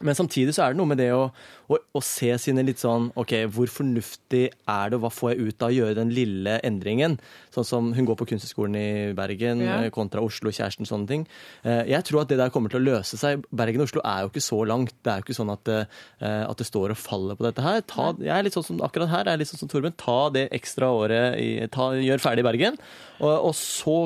Men 0.00 0.14
samtidig 0.14 0.52
så 0.54 0.62
er 0.62 0.72
det 0.74 0.78
noe 0.78 0.86
med 0.92 0.98
det 1.00 1.08
å, 1.10 1.24
å, 1.68 1.76
å 1.98 2.00
se 2.04 2.28
sine 2.38 2.62
litt 2.62 2.78
sånn 2.78 3.08
OK, 3.18 3.32
hvor 3.50 3.66
fornuftig 3.66 4.44
er 4.70 4.90
det, 4.92 4.94
og 4.98 5.02
hva 5.02 5.10
får 5.10 5.32
jeg 5.32 5.48
ut 5.48 5.64
av 5.66 5.72
å 5.72 5.74
gjøre 5.74 5.96
den 5.98 6.12
lille 6.14 6.54
endringen? 6.62 7.16
Sånn 7.54 7.66
som 7.66 7.88
hun 7.96 8.06
går 8.06 8.18
på 8.20 8.28
Kunsthøgskolen 8.30 8.76
i 8.78 9.12
Bergen 9.18 9.64
Ja. 9.64 9.80
eh, 9.82 9.90
kontra 9.90 10.22
Oslo, 10.22 10.52
kjæresten, 10.54 10.86
sånne 10.86 11.08
ting. 11.10 11.26
Eh, 11.64 11.82
Jeg 11.90 12.04
tror 12.06 12.22
at 12.22 12.28
det 12.30 12.38
der 12.38 12.50
kommer 12.54 12.70
til 12.70 12.78
å 12.80 12.86
løse 12.92 13.18
seg. 13.18 13.42
Bergen 13.50 13.82
og 13.82 13.88
Oslo 13.90 14.00
er 14.06 14.22
jo 14.22 14.30
ikke 14.30 14.44
så 14.46 14.60
langt. 14.70 14.94
Det 15.02 15.10
er 15.12 15.18
jo 15.18 15.26
ikke 15.26 15.38
sånn 15.40 15.52
at, 15.52 15.64
det, 15.66 15.80
at 16.22 16.56
det 16.62 16.68
står 16.70 16.94
og 16.94 17.02
faller 17.02 17.34
på 17.34 17.48
dette 17.48 17.66
her. 17.66 17.82
Ta, 17.90 18.12
jeg 18.22 18.32
er 18.38 18.46
litt 18.46 18.54
sånn 18.54 18.68
som 18.70 18.80
akkurat 18.86 19.10
her, 19.10 19.24
jeg 19.26 19.34
er 19.34 19.42
litt 19.42 19.50
sånn 19.50 19.64
som 19.66 19.68
Torben. 19.74 19.96
Ta 19.98 20.18
det 20.30 20.46
ekstra 20.54 20.92
året, 20.94 21.36
i, 21.42 21.66
ta, 21.74 21.90
gjør 21.98 22.22
ferdig 22.22 22.46
Bergen, 22.46 22.78
og, 23.18 23.34
og 23.50 23.54
så 23.58 23.98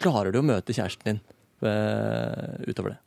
klarer 0.00 0.32
du 0.32 0.40
å 0.40 0.46
møte 0.46 0.72
kjæresten 0.72 1.04
din 1.12 1.20
eh, 1.68 2.64
utover 2.72 2.96
det. 2.96 3.00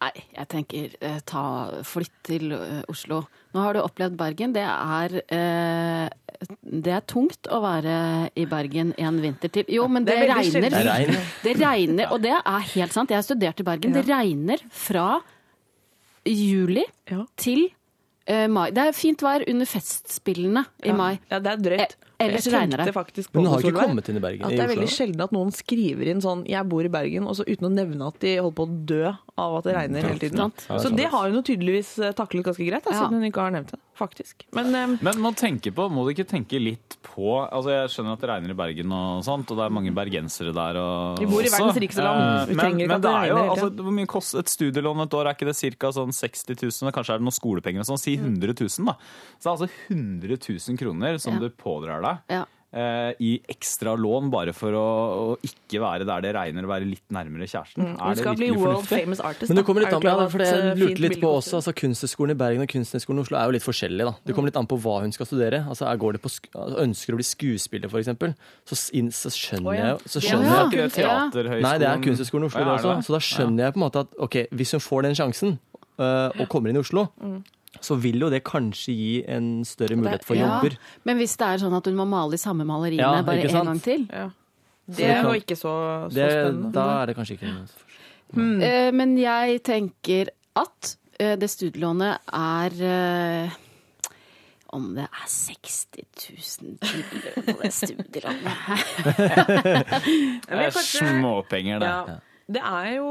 Nei, 0.00 0.12
jeg 0.32 0.48
tenker 0.48 0.92
eh, 1.04 1.18
ta, 1.28 1.40
flytt 1.84 2.14
til 2.24 2.54
eh, 2.56 2.78
Oslo. 2.88 3.18
Nå 3.52 3.60
har 3.66 3.76
du 3.76 3.82
opplevd 3.82 4.14
Bergen. 4.16 4.54
Det 4.56 4.62
er, 4.64 5.16
eh, 5.28 6.46
det 6.86 6.94
er 6.96 7.02
tungt 7.10 7.50
å 7.52 7.58
være 7.60 7.96
i 8.40 8.46
Bergen 8.48 8.94
en 8.96 9.18
vinter 9.20 9.52
til. 9.52 9.68
Jo, 9.68 9.84
men 9.92 10.06
det, 10.08 10.16
Det 10.16 10.30
er 10.30 10.32
regner. 10.38 10.70
Det 10.72 10.86
regner. 10.88 11.28
Det 11.44 11.54
regner, 11.60 12.14
og 12.16 12.24
det 12.24 12.32
er 12.38 12.64
helt 12.72 12.96
sant. 12.96 13.12
Jeg 13.12 13.20
har 13.20 13.26
studert 13.28 13.60
i 13.60 13.66
Bergen. 13.68 13.92
Det 13.92 14.06
regner 14.08 14.64
fra 14.72 15.18
juli 16.24 16.84
Ja. 17.10 17.24
til 17.36 17.66
eh, 18.26 18.46
mai. 18.48 18.70
Det 18.72 18.86
er 18.88 18.96
fint 18.96 19.20
vær 19.24 19.44
under 19.52 19.68
festspillene 19.68 20.64
i 20.86 20.92
mai. 20.96 21.18
Ja, 21.30 21.40
det 21.44 21.52
er 21.58 21.64
drøyt. 21.68 21.96
Ellers 22.20 22.46
Jeg 22.46 22.54
regner 22.54 22.84
det. 22.84 22.94
faktisk 22.94 23.32
på 23.32 23.40
Men 23.40 23.46
hun 23.46 23.52
har 23.54 23.60
ikke 23.62 23.70
Solveig, 23.70 23.88
kommet 23.88 24.08
inn 24.12 24.16
i 24.20 24.24
Bergen. 24.24 24.44
At 24.44 24.50
det 24.50 24.60
er 24.60 24.72
veldig 24.74 24.90
sjelden 24.92 25.24
at 25.24 25.32
noen 25.32 25.52
skriver 25.56 26.10
inn 26.12 26.20
sånn 26.20 26.44
'jeg 26.46 26.68
bor 26.68 26.84
i 26.84 26.92
Bergen', 26.92 27.26
og 27.26 27.36
så 27.36 27.46
uten 27.48 27.68
å 27.68 27.72
nevne 27.72 28.06
at 28.06 28.18
de 28.20 28.36
holder 28.36 28.56
på 28.56 28.66
å 28.66 28.86
dø 28.86 29.04
av 29.38 29.56
at 29.58 29.64
det 29.64 29.74
regner 29.74 30.02
hele 30.02 30.18
tiden. 30.20 30.52
Så 30.68 30.94
det 30.94 31.08
har 31.10 31.28
hun 31.28 31.40
jo 31.40 31.42
tydeligvis 31.42 31.98
eh, 31.98 32.12
taklet 32.12 32.44
ganske 32.44 32.66
greit, 32.66 32.84
da, 32.84 32.92
siden 32.92 33.20
hun 33.20 33.30
ikke 33.30 33.40
har 33.40 33.50
nevnt 33.50 33.72
det. 33.72 33.80
Faktisk. 34.00 34.46
Men 34.56 34.74
um... 34.74 34.98
Men 35.02 35.18
må, 35.20 35.30
på, 35.36 35.86
må 35.92 36.04
du 36.06 36.14
ikke 36.14 36.24
tenke 36.28 36.56
litt 36.56 36.96
på 37.04 37.34
altså 37.44 37.68
Jeg 37.68 37.90
skjønner 37.92 38.14
at 38.16 38.22
det 38.22 38.30
regner 38.30 38.54
i 38.54 38.56
Bergen, 38.56 38.92
og 38.96 39.24
sånt, 39.26 39.50
og 39.52 39.58
det 39.60 39.66
er 39.66 39.74
mange 39.76 39.92
bergensere 39.92 40.54
der. 40.56 40.78
Og, 40.80 41.20
Vi 41.20 41.28
bor 41.28 41.44
i 41.44 41.50
verdens 41.52 41.80
rikeste 41.84 42.04
land. 42.04 42.20
Eh, 42.20 42.46
Vi 42.48 42.56
men, 42.56 42.64
trenger 42.64 42.84
ikke 42.86 42.88
men 42.88 42.96
at 42.96 43.02
det 43.04 43.10
er 43.10 43.28
jo, 43.28 43.34
regner 43.36 43.42
hele 43.44 43.54
altså. 43.56 43.84
Hvor 43.84 43.96
mye 43.98 44.10
koster 44.10 44.38
et 44.40 44.52
studielån 44.54 45.04
et 45.04 45.16
år? 45.20 45.28
Er 45.28 45.36
ikke 45.36 45.50
det 45.50 45.56
ca. 45.78 45.92
Sånn 45.92 46.16
60 46.16 46.56
000? 46.64 46.92
Kanskje 46.96 47.14
er 47.14 47.20
det 47.20 47.26
noen 47.28 47.36
skolepenger 47.36 47.84
sånn. 47.84 48.00
Si 48.00 48.16
100 48.16 48.54
000, 48.56 48.88
da. 48.88 48.96
Så 49.36 49.44
det 49.44 49.50
er 49.50 49.54
altså 49.56 49.70
100 49.90 50.40
000 50.48 50.80
kroner 50.80 51.20
som 51.20 51.34
Ja. 51.34 51.40
du 51.40 51.48
pådrar 51.50 52.00
deg. 52.00 52.09
Ja. 52.30 52.44
eh, 52.72 53.12
I 53.18 53.30
ekstra 53.50 53.96
lån 53.98 54.28
bare 54.30 54.52
for 54.54 54.70
å, 54.78 54.84
å 55.34 55.36
ikke 55.42 55.80
være 55.82 56.04
der 56.06 56.20
det 56.22 56.34
regner 56.36 56.62
og 56.66 56.70
være 56.70 56.86
litt 56.86 57.02
nærmere 57.10 57.48
kjæresten. 57.50 57.82
hun 57.82 57.96
Er 57.98 58.14
det 58.14 58.22
skal 58.22 58.36
bli 58.36 58.46
virkelig 58.46 58.60
world 58.62 58.76
fornuftig? 58.84 59.00
famous 59.02 59.20
artist. 59.20 59.48
Men 59.50 59.56
det 59.58 59.64
kommer 59.66 59.82
litt 59.82 59.92
an 59.96 60.00
på, 60.04 60.06
ja, 60.12 60.28
for 60.30 60.38
jeg 60.44 60.54
eh, 60.60 60.78
lurte 60.78 61.02
litt 61.02 61.16
på 61.20 61.30
også, 61.40 61.54
altså 61.58 61.72
Kunsthøgskolen 61.80 62.30
i 62.36 62.38
Bergen 62.38 62.62
og 62.62 62.68
Kunsthøgskolen 62.70 63.18
i 63.18 63.24
Oslo 63.26 63.38
er 63.40 63.44
jo 63.50 63.56
litt 63.58 63.66
forskjellige. 63.66 64.06
da. 64.06 64.14
Det 64.30 64.34
kommer 64.36 64.52
litt 64.52 64.60
an 64.62 64.68
på 64.70 64.78
hva 64.84 65.00
hun 65.02 65.12
skal 65.16 65.26
studere. 65.26 65.64
Altså, 65.66 65.86
er- 65.90 65.96
går 66.04 66.12
det 66.18 66.22
på, 66.22 66.28
sk- 66.30 66.50
altså, 66.54 66.78
Ønsker 66.86 67.12
å 67.12 67.20
bli 67.20 67.26
skuespiller, 67.26 67.88
f.eks., 67.90 68.36
så, 68.70 68.78
inn- 68.94 69.10
så 69.10 69.28
skjønner 69.34 69.74
ja. 69.74 69.86
jeg 69.90 69.98
så 70.06 70.20
Ja. 70.20 70.28
skjønner 70.30 70.46
Er 70.46 70.70
jeg 70.70 70.90
ikke 70.90 71.34
det 71.34 71.62
Nei, 71.66 71.78
det 71.78 71.88
er 71.90 71.98
Kunsthøgskolen 72.06 72.44
i 72.44 72.50
Oslo, 72.52 72.60
Ja, 72.60 72.76
det 72.76 72.84
også. 72.86 73.02
Så 73.02 73.12
da 73.18 73.18
skjønner 73.18 73.64
jeg 73.66 73.74
på 73.74 73.78
en 73.82 73.86
måte 73.90 74.04
at 74.06 74.14
ok, 74.18 74.36
hvis 74.54 74.70
hun 74.78 74.80
får 74.86 75.02
den 75.10 75.14
sjansen, 75.18 75.58
øh, 75.98 76.30
og 76.40 76.48
kommer 76.48 76.70
inn 76.70 76.76
i 76.76 76.84
Oslo, 76.86 77.08
så 77.80 77.94
vil 78.02 78.18
jo 78.20 78.28
det 78.32 78.42
kanskje 78.44 78.92
gi 78.96 79.10
en 79.30 79.64
større 79.64 79.96
mulighet 79.96 80.24
for 80.26 80.34
Ja, 80.34 80.48
jobber. 80.58 80.74
Men 81.06 81.20
hvis 81.22 81.36
det 81.38 81.46
er 81.46 81.62
sånn 81.62 81.76
at 81.76 81.86
hun 81.86 81.96
må 82.00 82.06
male 82.10 82.34
de 82.34 82.40
samme 82.42 82.66
maleriene 82.66 83.04
Ja, 83.20 83.22
bare 83.22 83.44
ikke 83.44 83.60
en 83.62 83.70
gang 83.74 83.82
til 83.84 84.08
Ja. 84.10 84.28
Det 84.90 85.06
er 85.06 85.22
jo 85.22 85.36
ikke 85.38 85.54
så, 85.54 85.70
så 86.10 86.14
Det, 86.16 86.26
spennende. 86.32 86.72
da 86.74 86.86
er 87.02 87.06
det 87.06 87.16
kanskje 87.20 87.38
ikke 87.38 87.52
noe 87.54 87.66
Mm. 88.30 88.62
Eh, 88.62 88.92
Men 88.94 89.16
jeg 89.18 89.62
tenker 89.66 90.28
at 90.54 90.96
eh, 91.18 91.34
det 91.34 91.48
studielånet 91.50 92.18
er 92.32 92.76
eh, 92.86 93.50
om 94.70 94.94
det 94.94 95.02
er 95.02 95.26
60 95.26 95.86
000 96.30 96.78
til 96.78 97.02
på 97.42 97.56
det 97.58 97.72
studielånet. 97.74 98.54
Det 100.46 100.60
er 100.60 100.70
småpenger, 100.70 101.82
det. 101.82 101.88
Ja. 101.90 102.18
Det 102.50 102.60
er 102.66 102.88
jo 102.96 103.06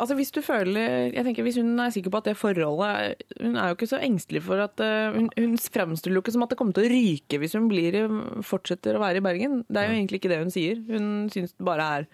Altså 0.00 0.14
hvis 0.16 0.32
du 0.32 0.40
føler 0.44 1.10
Jeg 1.12 1.24
tenker 1.26 1.44
Hvis 1.46 1.58
hun 1.60 1.78
er 1.80 1.92
sikker 1.92 2.12
på 2.12 2.22
at 2.22 2.30
det 2.30 2.36
forholdet 2.40 3.24
Hun 3.42 3.58
er 3.60 3.68
jo 3.68 3.76
ikke 3.76 3.90
så 3.90 4.00
engstelig 4.00 4.42
for 4.46 4.62
at 4.64 4.80
eh, 4.80 5.12
Hun, 5.14 5.28
hun 5.36 5.58
fremstiller 5.58 6.16
jo 6.16 6.24
ikke 6.24 6.32
som 6.34 6.46
at 6.46 6.54
det 6.54 6.58
kommer 6.60 6.76
til 6.76 6.86
å 6.86 6.92
ryke 6.92 7.40
hvis 7.40 7.56
hun 7.58 7.68
blir, 7.68 7.96
fortsetter 8.46 8.96
å 8.96 9.02
være 9.02 9.20
i 9.20 9.24
Bergen. 9.24 9.60
Det 9.68 9.80
er 9.80 9.88
jo 9.90 9.96
egentlig 9.96 10.20
ikke 10.20 10.30
det 10.32 10.38
hun 10.40 10.52
sier. 10.52 10.80
Hun 10.88 11.28
syns 11.32 11.54
det 11.56 11.66
bare 11.66 11.86
er 11.98 12.06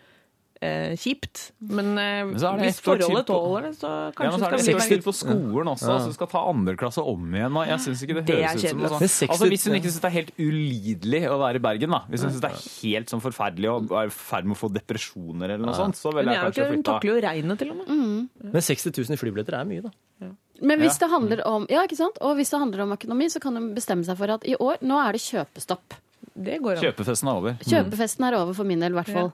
eh, 0.63 0.93
kjipt. 1.01 1.51
Men, 1.61 1.93
eh, 1.99 2.33
så 2.41 2.53
hvis 2.61 2.81
forholdet 2.85 3.27
tåler 3.29 3.67
det, 3.69 3.73
så 3.81 3.91
Ja, 4.13 4.31
men 4.31 4.41
så 4.41 4.49
er 4.51 4.57
det 4.57 4.89
til 4.91 5.03
på 5.05 5.15
skolen 5.17 5.71
også, 5.73 5.97
så 6.03 6.11
du 6.11 6.17
skal 6.17 6.31
ta 6.33 6.43
andre 6.51 6.77
klasse 6.81 7.05
om 7.05 7.25
igjen. 7.35 7.57
Og 7.57 7.67
jeg 7.67 7.81
synes 7.87 8.05
ikke 8.05 8.17
det 8.21 8.25
Det 8.31 8.37
høres 8.41 8.65
ut 8.65 8.69
som 8.71 8.83
noe 8.85 9.01
seks 9.09 9.31
Altså, 9.31 9.49
hvis 9.49 9.65
hun 9.67 9.79
ikke 9.81 9.91
syns 9.91 10.01
det 10.01 10.11
er 10.11 10.17
helt 10.19 10.35
ulidelig 10.39 11.23
å 11.31 11.39
være 11.41 11.57
i 11.61 11.65
Bergen, 11.65 11.97
da. 11.97 12.03
Hvis 12.11 12.23
hun 12.27 12.35
syns 12.35 12.45
det 12.45 12.53
er 12.53 12.61
helt 12.83 13.15
sånn 13.15 13.25
forferdelig 13.25 13.73
og 13.73 13.97
er 14.03 14.13
i 14.13 14.15
ferd 14.15 14.45
med 14.51 14.57
å 14.57 14.61
få 14.61 14.73
depresjoner 14.75 15.57
eller 15.57 15.67
noe 15.67 15.79
sånt, 15.79 15.97
så 15.97 16.13
ville 16.15 16.33
jeg 16.33 16.45
kanskje 16.45 16.65
ikke, 16.67 16.77
hun 16.77 16.87
takler 16.91 17.15
jo 17.15 17.25
regnet, 17.27 17.59
til 17.59 17.71
og 17.75 17.81
med. 17.83 18.29
Men 18.53 18.63
60 18.63 18.93
000 18.97 19.17
i 19.17 19.21
flybilletter 19.21 19.59
er 19.61 19.69
mye, 19.69 19.89
da. 19.89 20.31
Men 20.61 20.79
hvis 20.83 20.99
det 21.01 21.09
handler 21.09 21.41
om 21.49 21.67
Ja, 21.73 21.87
ikke 21.89 21.97
sant? 21.97 22.19
Og 22.21 22.37
hvis 22.37 22.51
det 22.53 22.59
handler 22.61 22.85
om 22.85 22.93
økonomi, 22.93 23.31
så 23.33 23.41
kan 23.41 23.57
hun 23.57 23.71
bestemme 23.75 24.05
seg 24.05 24.19
for 24.21 24.29
at 24.29 24.45
i 24.45 24.57
år, 24.61 24.81
nå 24.85 24.99
er 25.01 25.17
det 25.17 25.23
kjøpestopp. 25.25 25.97
Det 26.37 26.59
går 26.61 26.77
an. 26.77 26.85
Kjøpefesten 26.85 27.29
er 27.31 27.39
over. 27.41 27.57
Kjøpefesten 27.65 28.27
er 28.29 28.37
over 28.39 28.57
for 28.57 28.69
min 28.69 28.81
del, 28.85 28.93
i 28.93 28.99
hvert 29.01 29.09
fall. 29.09 29.33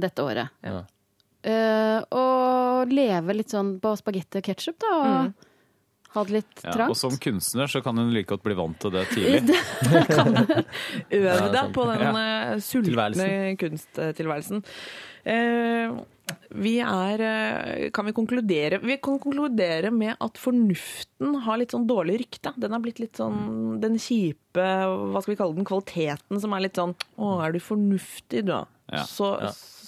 Dette 0.00 0.24
året. 0.24 0.54
Ja. 0.64 0.82
Uh, 1.48 2.00
og 2.18 2.90
leve 2.92 3.36
litt 3.36 3.54
sånn 3.54 3.76
på 3.82 3.94
spagetti 3.98 4.40
og 4.40 4.48
ketsjup, 4.48 4.78
da. 4.82 4.94
Og 4.98 5.46
ha 6.14 6.24
det 6.24 6.38
litt 6.38 6.62
Ja, 6.64 6.72
trangt. 6.72 6.90
og 6.90 6.96
som 6.96 7.16
kunstner 7.20 7.68
så 7.70 7.82
kan 7.84 7.98
hun 8.00 8.10
like 8.14 8.30
godt 8.30 8.42
bli 8.46 8.56
vant 8.58 8.78
til 8.80 8.94
det 8.94 9.04
tidlig. 9.14 9.42
det, 9.50 9.58
det 9.92 10.04
kan 10.08 10.32
Øve 10.40 11.50
deg 11.52 11.74
på 11.76 11.88
den 11.90 12.04
ja. 12.06 12.58
sultne 12.64 13.32
kunsttilværelsen. 13.60 14.64
Uh, 15.28 15.98
vi 16.56 16.74
er 16.80 17.22
eh, 17.24 17.88
Kan 17.92 18.08
vi 18.08 18.14
konkludere 18.16 18.78
Vi 18.82 18.96
kan 19.02 19.18
konkludere 19.20 19.90
med 19.92 20.16
at 20.20 20.40
fornuften 20.40 21.38
har 21.44 21.60
litt 21.60 21.72
sånn 21.74 21.86
dårlig 21.88 22.18
rykte. 22.22 22.52
Den 22.60 22.74
har 22.76 22.82
blitt 22.84 23.00
litt 23.02 23.20
sånn 23.20 23.78
den 23.82 23.98
kjipe 24.00 24.64
Hva 24.64 25.22
skal 25.22 25.34
vi 25.34 25.38
kalle 25.40 25.56
den? 25.56 25.68
Kvaliteten 25.68 26.40
som 26.42 26.56
er 26.56 26.64
litt 26.66 26.80
sånn 26.80 26.94
Å, 27.16 27.32
er 27.44 27.56
du 27.56 27.60
fornuftig, 27.64 28.44
du, 28.44 28.52
da? 28.52 28.62
Ja. 28.92 29.04
Så, 29.08 29.34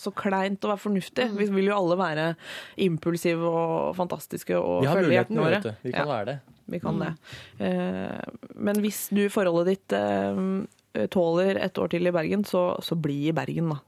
så 0.00 0.12
kleint 0.16 0.64
å 0.64 0.72
være 0.72 0.82
fornuftig. 0.82 1.26
Vi 1.36 1.46
vil 1.52 1.68
jo 1.70 1.76
alle 1.76 1.96
være 2.00 2.24
impulsive 2.86 3.44
og 3.50 3.94
fantastiske 3.98 4.56
og 4.58 4.82
Vi 4.82 4.88
har 4.90 4.96
følge 4.98 5.10
muligheten, 5.10 5.36
hjertene 5.36 5.44
våre. 5.44 5.60
vet 5.60 5.68
du. 5.68 5.88
Vi 5.88 5.92
kan 5.92 6.06
Ja. 6.06 6.14
være 6.14 6.26
det. 6.32 6.38
Vi 6.70 6.78
kan 6.78 6.98
det. 7.02 7.12
Eh, 7.66 8.20
men 8.62 8.76
hvis 8.84 9.08
du 9.10 9.24
forholdet 9.28 9.66
ditt 9.74 9.92
eh, 9.98 11.06
tåler 11.10 11.58
et 11.62 11.78
år 11.82 11.88
til 11.90 12.06
i 12.06 12.12
Bergen, 12.14 12.44
så, 12.46 12.64
så 12.82 12.94
bli 12.96 13.28
i 13.28 13.32
Bergen, 13.34 13.70
da. 13.74 13.80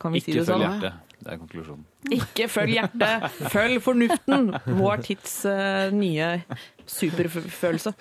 Kan 0.00 0.12
vi 0.12 0.20
si 0.20 0.32
Ikke 0.32 0.40
det 0.42 0.46
sånn? 0.48 0.60
følg 0.60 0.80
hjertet. 0.80 1.02
Det 1.16 1.32
er 1.32 1.38
konklusjonen. 1.40 1.84
Ikke 2.12 2.46
følg 2.52 2.72
hjertet, 2.76 3.22
følg 3.52 3.80
fornuften! 3.84 4.50
Vår 4.76 5.00
tids 5.06 5.36
eh, 5.48 5.90
nye 5.96 6.42
superfølelse. 6.86 7.92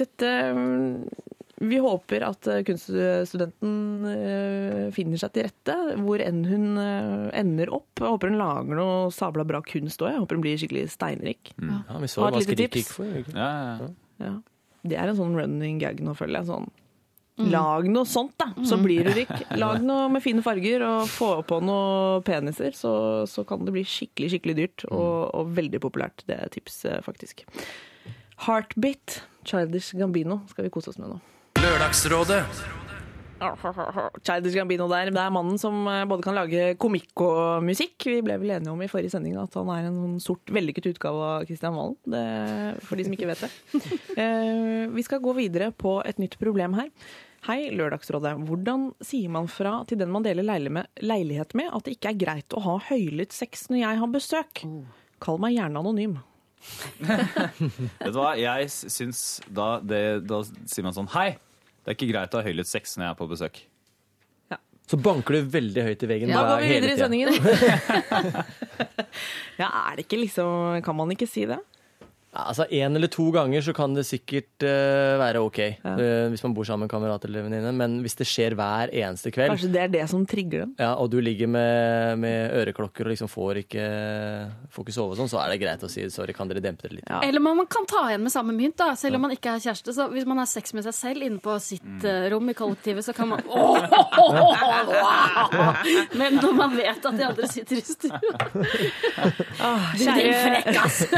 Dette 0.00 0.30
Vi 1.60 1.76
håper 1.76 2.24
at 2.24 2.46
eh, 2.48 2.62
kunststudenten 2.64 3.72
eh, 4.08 4.84
finner 4.96 5.20
seg 5.20 5.34
til 5.34 5.44
rette 5.44 5.74
hvor 6.00 6.22
enn 6.24 6.40
hun 6.48 6.68
eh, 6.80 7.26
ender 7.36 7.72
opp. 7.76 8.00
Jeg 8.00 8.14
håper 8.14 8.32
hun 8.32 8.40
lager 8.40 8.78
noe 8.78 9.10
sabla 9.12 9.44
bra 9.44 9.60
kunst 9.66 10.00
òg. 10.00 10.14
Jeg 10.14 10.22
håper 10.22 10.38
hun 10.38 10.44
blir 10.46 10.60
skikkelig 10.60 10.86
steinrik. 10.94 11.52
Ja, 11.60 11.82
vi 12.00 12.08
så 12.08 12.24
hva 12.24 12.40
Skrik 12.40 12.78
gikk 12.80 12.94
for. 12.94 13.12
Ja, 13.12 13.50
ja, 13.50 13.74
ja. 13.76 13.90
Ja. 14.20 14.36
Det 14.88 14.96
er 14.96 15.12
en 15.12 15.18
sånn 15.18 15.36
running 15.36 15.76
gag 15.82 16.00
nå, 16.00 16.14
føler 16.16 16.40
jeg. 16.40 16.48
Sånn. 16.48 16.70
Lag 17.52 17.86
noe 17.88 18.08
sånt, 18.08 18.34
da, 18.40 18.50
så 18.68 18.76
blir 18.80 19.04
du 19.04 19.12
rik. 19.16 19.32
Lag 19.62 19.84
noe 19.84 20.08
med 20.12 20.24
fine 20.24 20.44
farger 20.44 20.84
og 20.84 21.08
få 21.12 21.30
på 21.48 21.60
noen 21.64 22.24
peniser, 22.24 22.72
så, 22.76 22.92
så 23.28 23.44
kan 23.48 23.64
det 23.64 23.74
bli 23.76 23.84
skikkelig 23.84 24.32
skikkelig 24.34 24.56
dyrt 24.58 24.86
og, 24.90 25.28
og 25.36 25.52
veldig 25.56 25.80
populært. 25.84 26.24
Det 26.28 26.36
er 26.36 26.52
tipset, 26.52 26.88
tips, 26.88 27.06
faktisk. 27.06 27.44
Heartbeat, 28.46 29.20
Childish 29.44 29.96
Gambino, 29.96 30.40
skal 30.52 30.68
vi 30.68 30.72
kose 30.72 30.92
oss 30.92 31.00
med 31.00 31.12
nå. 31.12 31.20
Lørdagsrådet 31.58 32.44
Childish 34.26 34.56
Gambino 34.56 34.86
der. 34.90 35.10
Det 35.10 35.20
er 35.20 35.32
mannen 35.32 35.56
som 35.60 35.86
eh, 35.88 36.04
både 36.08 36.24
kan 36.24 36.36
lage 36.36 36.74
komikk 36.80 37.22
og 37.24 37.64
musikk. 37.64 37.96
Vi 38.04 38.20
ble 38.24 38.36
vel 38.42 38.52
enige 38.58 38.72
om 38.72 38.82
i 38.84 38.88
forrige 38.90 39.14
sending 39.14 39.38
at 39.40 39.56
han 39.56 39.70
er 39.72 39.88
en 39.88 39.96
sånn 39.96 40.18
sort, 40.22 40.52
vellykket 40.52 40.90
utgave 40.92 41.30
av 41.30 41.48
Kristian 41.48 41.76
Valen. 41.76 41.96
Det, 42.04 42.22
for 42.84 43.00
de 43.00 43.08
som 43.08 43.16
ikke 43.16 43.30
vet 43.32 43.46
det. 43.46 43.52
Eh, 44.20 44.86
vi 44.92 45.02
skal 45.06 45.22
gå 45.22 45.32
videre 45.36 45.70
på 45.72 46.00
et 46.04 46.18
nytt 46.20 46.34
problem 46.40 46.74
her. 46.76 46.90
Hei, 47.46 47.70
Lørdagsrådet. 47.72 48.34
Hvordan 48.44 48.90
sier 49.04 49.32
man 49.32 49.48
fra 49.48 49.78
til 49.88 50.00
den 50.02 50.10
man 50.12 50.26
deler 50.26 50.44
leilighet 50.44 51.54
med 51.56 51.70
at 51.72 51.86
det 51.86 51.96
ikke 51.96 52.12
er 52.12 52.20
greit 52.20 52.56
å 52.56 52.60
ha 52.66 52.74
høylytt 52.90 53.32
sex 53.32 53.70
når 53.72 53.80
jeg 53.80 54.00
har 54.02 54.12
besøk? 54.12 54.64
Kall 55.24 55.40
meg 55.40 55.56
gjerne 55.56 55.80
anonym. 55.80 56.18
Vet 58.00 58.12
du 58.12 58.18
hva, 58.18 58.34
jeg 58.38 58.68
syns 58.70 59.40
da, 59.48 59.78
det, 59.80 60.02
da 60.28 60.42
sier 60.44 60.84
man 60.84 60.96
sånn 60.96 61.08
Hei, 61.14 61.32
det 61.80 61.92
er 61.92 61.96
ikke 61.96 62.10
greit 62.12 62.36
å 62.36 62.40
ha 62.40 62.46
høylytt 62.46 62.68
sex 62.68 62.96
når 62.96 63.06
jeg 63.06 63.14
er 63.14 63.20
på 63.20 63.28
besøk. 63.30 63.62
Så 64.90 64.98
banker 64.98 65.36
du 65.36 65.50
veldig 65.52 65.82
høyt 65.86 66.00
i 66.02 66.06
veggen. 66.10 66.32
Da 66.34 66.40
bare 66.42 66.54
går 66.58 66.64
vi 66.64 66.70
videre 66.74 66.94
i 66.96 66.98
sendingen. 66.98 67.28
ja, 69.60 69.68
er 69.68 69.98
det 70.00 70.06
ikke 70.08 70.18
liksom 70.18 70.80
Kan 70.82 70.98
man 70.98 71.14
ikke 71.14 71.28
si 71.30 71.44
det? 71.46 71.60
Altså 72.30 72.62
En 72.70 72.94
eller 72.94 73.08
to 73.10 73.24
ganger 73.34 73.58
så 73.66 73.72
kan 73.74 73.90
det 73.96 74.04
sikkert 74.06 74.62
uh, 74.62 75.16
være 75.18 75.40
ok, 75.42 75.56
Ja. 75.82 75.94
uh, 75.98 76.28
hvis 76.30 76.44
man 76.46 76.52
bor 76.54 76.62
sammen 76.68 76.84
med 76.86 76.90
kamerat 76.92 77.24
eller 77.26 77.42
venninne. 77.42 77.72
Men 77.74 77.96
hvis 78.04 78.14
det 78.20 78.26
skjer 78.30 78.54
hver 78.54 78.86
eneste 78.94 79.32
kveld, 79.34 79.50
Kanskje 79.56 79.70
det 79.74 79.80
er 79.82 79.90
det 79.90 80.04
som 80.12 80.22
trigger 80.30 80.62
dem? 80.62 80.76
ja, 80.78 80.92
og 80.94 81.10
du 81.10 81.18
ligger 81.20 81.48
med, 81.50 82.14
med 82.22 82.54
øreklokker 82.60 83.02
og 83.08 83.10
liksom 83.10 83.26
får 83.32 83.58
ikke, 83.64 83.82
får 84.70 84.82
ikke 84.86 84.94
sove 84.94 85.10
og 85.16 85.18
sånn, 85.18 85.26
så 85.32 85.40
er 85.42 85.50
det 85.50 85.58
greit 85.64 85.82
å 85.82 85.90
si 85.90 86.06
sorry, 86.14 86.30
kan 86.36 86.46
dere 86.52 86.62
dempe 86.62 86.86
det 86.86 86.94
litt? 87.00 87.08
Ja. 87.10 87.18
Eller 87.26 87.42
man, 87.42 87.56
man 87.58 87.66
kan 87.66 87.82
ta 87.90 88.04
igjen 88.12 88.22
med 88.22 88.30
samme 88.32 88.54
mynt, 88.54 88.78
da, 88.78 88.92
selv 88.94 89.18
om 89.18 89.22
man 89.26 89.34
ikke 89.34 89.50
er 89.56 89.64
kjæreste. 89.66 89.90
Så 89.98 90.06
hvis 90.14 90.26
man 90.30 90.38
har 90.38 90.46
sex 90.46 90.70
med 90.76 90.86
seg 90.86 90.94
selv 91.00 91.26
inne 91.26 91.42
på 91.42 91.58
sitt 91.58 92.04
eh, 92.06 92.28
rom 92.30 92.46
i 92.46 92.54
kollektivet, 92.54 93.02
så 93.06 93.10
kan 93.16 93.26
man 93.34 93.42
Men 96.20 96.36
når 96.38 96.52
man 96.56 96.76
vet 96.78 97.04
at 97.10 97.16
de 97.18 97.24
andre 97.26 97.48
sitter 97.50 97.76
i 97.80 97.82
stua 97.84 98.20
Ah, 99.60 99.90
Kjære 99.98 100.22
er 100.24 100.32
frekk, 100.40 100.76
ass! 100.80 101.04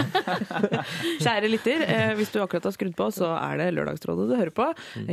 Kjære 1.23 1.51
lytter, 1.51 1.85
eh, 1.87 2.13
hvis 2.19 2.33
du 2.33 2.41
akkurat 2.43 2.69
har 2.69 2.75
skrudd 2.77 2.95
på, 2.99 3.09
så 3.15 3.33
er 3.37 3.61
det 3.61 3.69
Lørdagsrådet 3.77 4.29
du 4.31 4.37
hører 4.39 4.55
på. 4.55 4.69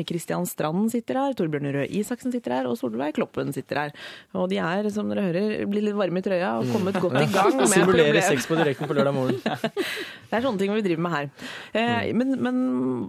Kristian 0.09 0.47
Strand 0.49 0.89
sitter 0.93 1.19
her, 1.21 1.35
Torbjørn 1.37 1.71
Røe 1.75 1.87
Isaksen 1.99 2.33
sitter 2.33 2.57
her, 2.59 2.69
og 2.69 2.77
Solveig 2.79 3.15
Kloppen 3.17 3.53
sitter 3.55 3.83
her. 3.83 3.95
Og 4.37 4.49
de 4.51 4.59
er, 4.63 4.89
som 4.93 5.09
dere 5.11 5.27
hører, 5.29 5.55
blir 5.69 5.85
litt 5.85 5.97
varme 5.99 6.21
i 6.21 6.25
trøya 6.25 6.55
og 6.61 6.71
kommet 6.73 6.99
godt 7.01 7.19
i 7.23 7.27
gang 7.33 7.57
med 7.59 7.71
Simulere 7.71 8.23
sex 8.25 8.47
på 8.49 8.57
direkten 8.59 8.89
på 8.89 8.97
lørdag 8.97 9.15
morgen. 9.15 9.41
Det 10.29 10.37
er 10.37 10.43
sånne 10.45 10.61
ting 10.61 10.73
vi 10.75 10.83
driver 10.85 11.01
med 11.01 11.13
her. 11.15 11.29
Eh, 11.73 12.09
men, 12.13 12.35
men 12.37 12.57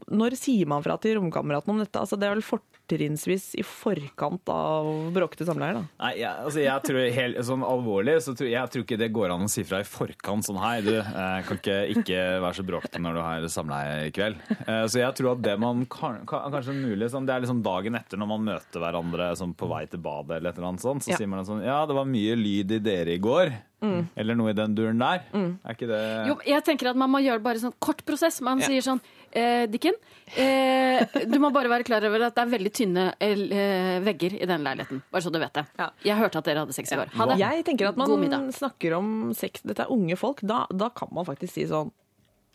når 0.09 0.39
sier 0.41 0.69
man 0.71 0.85
fra 0.85 0.97
til 1.01 1.19
romkameratene 1.19 1.75
om 1.75 1.83
dette? 1.83 2.01
Altså, 2.01 2.17
det 2.17 2.29
er 2.29 2.39
vel 2.39 2.47
fortrinnsvis 2.91 3.55
i 3.55 3.63
forkant 3.67 4.49
av 4.51 4.89
bråkete 5.15 5.47
samleier? 5.47 5.75
da? 5.79 5.83
Nei, 6.03 6.13
jeg, 6.21 6.33
altså 6.45 6.63
jeg 6.65 6.85
tror 6.87 7.07
helt 7.17 7.41
sånn 7.47 7.63
alvorlig 7.67 8.17
så 8.25 8.35
tror 8.37 8.51
jeg 8.51 8.73
tror 8.73 8.85
ikke 8.85 8.99
det 9.01 9.11
går 9.15 9.35
an 9.35 9.47
å 9.47 9.51
si 9.51 9.65
fra 9.67 9.81
i 9.83 9.87
forkant 9.87 10.47
sånn 10.47 10.59
hei, 10.63 10.81
du 10.87 10.93
eh, 10.99 11.39
kan 11.47 11.61
ikke, 11.61 11.79
ikke 11.95 12.21
være 12.43 12.59
så 12.59 12.67
bråkete 12.67 13.03
når 13.03 13.19
du 13.19 13.23
har 13.25 13.49
samleie 13.53 14.09
i 14.09 14.13
kveld. 14.15 14.41
Eh, 14.67 14.85
så 14.91 15.03
jeg 15.03 15.17
tror 15.21 15.33
at 15.37 15.45
det 15.47 15.57
man 15.63 15.85
kan, 15.91 16.21
kan, 16.29 16.51
kanskje 16.53 16.75
er 16.75 16.83
mulig, 16.83 17.11
sånn, 17.13 17.27
det 17.29 17.37
er 17.37 17.47
liksom 17.47 17.63
dagen 17.65 17.99
etter 17.99 18.21
når 18.21 18.33
man 18.35 18.47
møter 18.51 18.83
hverandre 18.83 19.31
sånn, 19.39 19.55
på 19.59 19.71
vei 19.71 19.85
til 19.91 20.03
badet 20.05 20.39
eller 20.41 20.51
et 20.53 20.59
eller 20.61 20.73
annet 20.75 20.85
sånt, 20.87 21.05
så 21.07 21.15
Ja. 21.15 21.19
sier 21.21 21.31
man 21.31 21.45
sånn 21.47 21.65
ja, 21.65 21.81
det 21.87 21.97
var 21.97 22.07
mye 22.09 22.37
lyd 22.39 22.73
i 22.79 22.83
dere 22.83 23.17
i 23.17 23.23
går. 23.23 23.53
Eller 23.81 24.37
noe 24.37 24.51
i 24.53 24.57
den 24.57 24.75
duren 24.77 24.99
der. 25.01 25.23
Er 25.33 25.73
ikke 25.73 25.87
det 25.89 26.01
Jo, 26.29 26.35
jeg 26.45 26.61
tenker 26.67 26.91
at 26.91 26.99
man 27.01 27.09
må 27.09 27.23
gjøre 27.25 27.41
bare 27.41 27.63
sånn 27.63 27.73
kort 27.81 28.03
prosess. 28.05 28.37
Man 28.45 28.61
sier 28.61 28.85
sånn 28.85 29.01
eh, 29.33 29.65
Dikken, 29.71 29.97
eh, 30.37 31.05
du 31.27 31.39
må 31.43 31.51
bare 31.55 31.71
være 31.73 31.87
klar 31.89 32.05
over 32.09 32.27
at 32.29 32.37
det 32.37 32.45
er 32.45 32.53
veldig 32.57 32.73
tynne 32.77 33.07
eh, 33.23 33.97
vegger 34.05 34.37
i 34.41 34.49
den 34.51 34.67
leiligheten. 34.67 35.03
Bare 35.11 35.25
så 35.25 35.33
du 35.33 35.41
vet 35.43 35.55
det. 35.57 35.67
Ja. 35.81 35.89
Jeg 36.07 36.21
hørte 36.21 36.43
at 36.43 36.51
dere 36.51 36.65
hadde 36.65 36.77
sex 36.77 36.93
i 36.93 37.01
går. 37.01 37.15
Ha 37.17 37.31
det. 37.33 37.41
Jeg 37.43 37.65
tenker 37.69 37.91
at 37.91 38.01
man 38.01 38.53
snakker 38.55 38.99
om 38.99 39.33
sex, 39.37 39.65
dette 39.67 39.87
er 39.87 39.95
unge 39.95 40.19
folk, 40.21 40.45
da, 40.47 40.65
da 40.71 40.91
kan 40.95 41.13
man 41.15 41.29
faktisk 41.29 41.57
si 41.57 41.67
sånn 41.71 41.93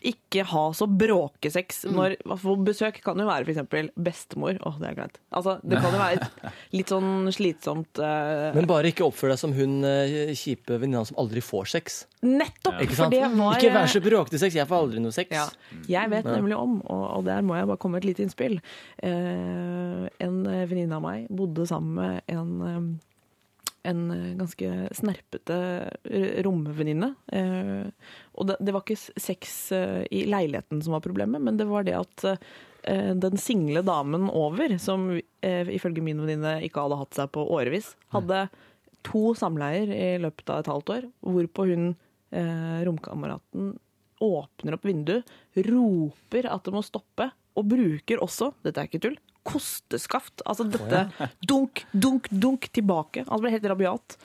ikke 0.04 0.44
ha 0.50 0.64
så 0.76 0.86
bråkesex. 0.86 1.84
Mm. 1.88 1.96
Når 1.96 2.16
for 2.42 2.60
besøk 2.66 2.98
kan 3.04 3.18
jo 3.18 3.26
være 3.28 3.46
f.eks. 3.48 3.92
bestemor. 3.96 4.58
Åh, 4.68 4.76
det 4.82 4.90
er 4.90 4.98
greit. 4.98 5.18
Altså, 5.30 5.56
det 5.64 5.80
kan 5.80 5.94
jo 5.94 6.00
være 6.02 6.52
litt 6.76 6.92
sånn 6.92 7.32
slitsomt 7.34 8.02
Uh... 8.06 8.52
Men 8.54 8.66
bare 8.68 8.90
ikke 8.90 9.06
oppfør 9.06 9.32
deg 9.32 9.40
som 9.40 9.52
hun 9.56 9.78
uh, 9.86 10.32
kjipe 10.36 10.76
venninna 10.76 11.04
som 11.08 11.16
aldri 11.20 11.40
får 11.44 11.70
sex. 11.72 11.98
Nettopp! 12.26 12.80
Ikke 12.84 12.98
For 12.98 13.12
det 13.12 13.22
var 13.32 13.56
Ikke 13.56 13.72
vær 13.74 13.90
så 13.90 14.02
bråkete 14.04 14.40
sex, 14.42 14.56
jeg 14.58 14.68
får 14.68 14.84
aldri 14.84 15.02
noe 15.02 15.14
sex. 15.14 15.32
Ja, 15.32 15.46
jeg 15.90 16.12
vet 16.12 16.28
nemlig 16.28 16.58
om, 16.58 16.78
og, 16.84 17.04
og 17.18 17.26
der 17.28 17.44
må 17.46 17.56
jeg 17.58 17.70
bare 17.70 17.80
komme 17.80 17.96
med 17.96 18.04
et 18.04 18.10
lite 18.10 18.26
innspill. 18.26 18.58
Uh, 19.00 20.06
en 20.22 20.38
venninne 20.44 20.98
av 20.98 21.04
meg 21.04 21.30
bodde 21.32 21.66
sammen 21.68 21.96
med 21.96 22.32
en, 22.32 22.52
eh, 22.66 23.15
en 23.86 24.06
ganske 24.38 24.70
snerpete 24.96 25.56
romvenninne. 26.46 27.12
Eh, 27.32 27.88
og 28.36 28.50
det, 28.52 28.72
var 28.74 28.82
ikke 28.82 29.20
sex 29.20 29.56
eh, 29.76 30.02
i 30.10 30.24
leiligheten 30.28 30.82
som 30.84 30.96
var 30.96 31.04
problemet, 31.04 31.42
men 31.42 31.58
det 31.60 31.68
var 31.70 31.86
det 31.86 31.96
at 31.98 32.26
eh, 32.26 33.12
den 33.14 33.38
single 33.40 33.84
damen 33.86 34.28
over, 34.30 34.76
som 34.82 35.08
eh, 35.16 35.72
ifølge 35.76 36.04
min 36.04 36.22
venninne 36.24 36.58
ikke 36.66 36.84
hadde 36.84 37.00
hatt 37.02 37.18
seg 37.18 37.32
på 37.34 37.46
årevis, 37.56 37.94
hadde 38.14 38.46
to 39.06 39.30
samleier 39.38 39.90
i 39.94 40.12
løpet 40.22 40.50
av 40.50 40.62
et 40.62 40.70
halvt 40.72 40.94
år, 40.96 41.08
hvorpå 41.26 41.68
hun, 41.70 41.90
eh, 42.34 42.78
romkameraten, 42.86 43.74
åpner 44.24 44.78
opp 44.78 44.86
vinduet, 44.88 45.34
roper 45.66 46.48
at 46.48 46.64
det 46.64 46.72
må 46.72 46.80
stoppe, 46.84 47.28
og 47.56 47.68
bruker 47.68 48.22
også, 48.24 48.50
dette 48.64 48.80
er 48.80 48.88
ikke 48.88 49.02
tull, 49.04 49.18
kosteskaft. 49.46 50.42
Altså 50.44 50.66
dette 50.68 51.06
dunk, 51.46 51.84
dunk, 51.92 52.28
dunk 52.30 52.68
tilbake. 52.74 53.24
Altså 53.26 53.42
ble 53.44 53.54
helt 53.54 53.68
rabiat. 53.72 54.18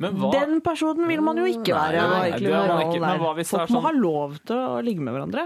Men 0.00 0.16
hva 0.16 0.30
Den 0.32 0.60
personen 0.64 1.08
vil 1.10 1.20
man 1.24 1.38
jo 1.40 1.46
ikke 1.48 1.74
være. 1.76 2.00
Nei, 2.00 2.30
man 2.40 2.84
ikke. 2.86 3.00
Men 3.02 3.20
hva 3.20 3.34
hvis 3.36 3.50
det 3.52 3.58
er 3.60 3.68
sånn... 3.68 3.76
må 3.76 3.82
ha 3.84 3.92
lov 3.92 4.38
til 4.48 4.56
å 4.56 4.78
ligge 4.84 5.04
med 5.04 5.16
hverandre. 5.16 5.44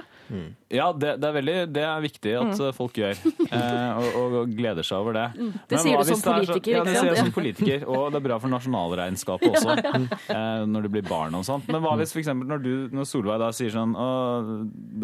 Ja, 0.75 0.89
det, 0.95 1.17
det, 1.23 1.29
er 1.29 1.35
veldig, 1.37 1.57
det 1.75 1.83
er 1.85 2.03
viktig 2.03 2.33
at 2.39 2.53
mm. 2.57 2.63
folk 2.75 2.97
gjør, 2.99 3.19
eh, 3.45 3.99
og, 4.01 4.07
og, 4.19 4.37
og 4.41 4.55
gleder 4.57 4.87
seg 4.87 5.05
over 5.05 5.15
det. 5.19 5.27
Det 5.37 5.77
Men 5.77 5.83
sier 5.85 5.99
hva 5.99 6.07
du 6.07 6.11
som 6.11 6.23
politiker. 6.25 6.55
er 6.55 6.55
så- 6.55 6.73
Ja, 6.75 6.85
det 6.87 6.95
sier 6.97 7.11
jeg 7.11 7.21
som 7.21 7.35
politiker, 7.37 7.85
og 7.93 8.05
det 8.11 8.21
er 8.21 8.27
bra 8.27 8.39
for 8.43 8.55
nasjonalregnskapet 8.55 9.59
også, 9.59 9.77
eh, 10.39 10.65
når 10.71 10.89
det 10.89 10.93
blir 10.97 11.07
barn 11.07 11.39
og 11.39 11.47
sånt. 11.47 11.69
Men 11.71 11.85
hva 11.85 11.95
hvis 12.01 12.17
eksempel 12.25 12.51
når, 12.51 12.65
du, 12.65 12.73
når 12.95 13.09
Solveig 13.11 13.41
da 13.43 13.51
sier 13.55 13.75
sånn 13.75 13.95
Å, 13.95 14.09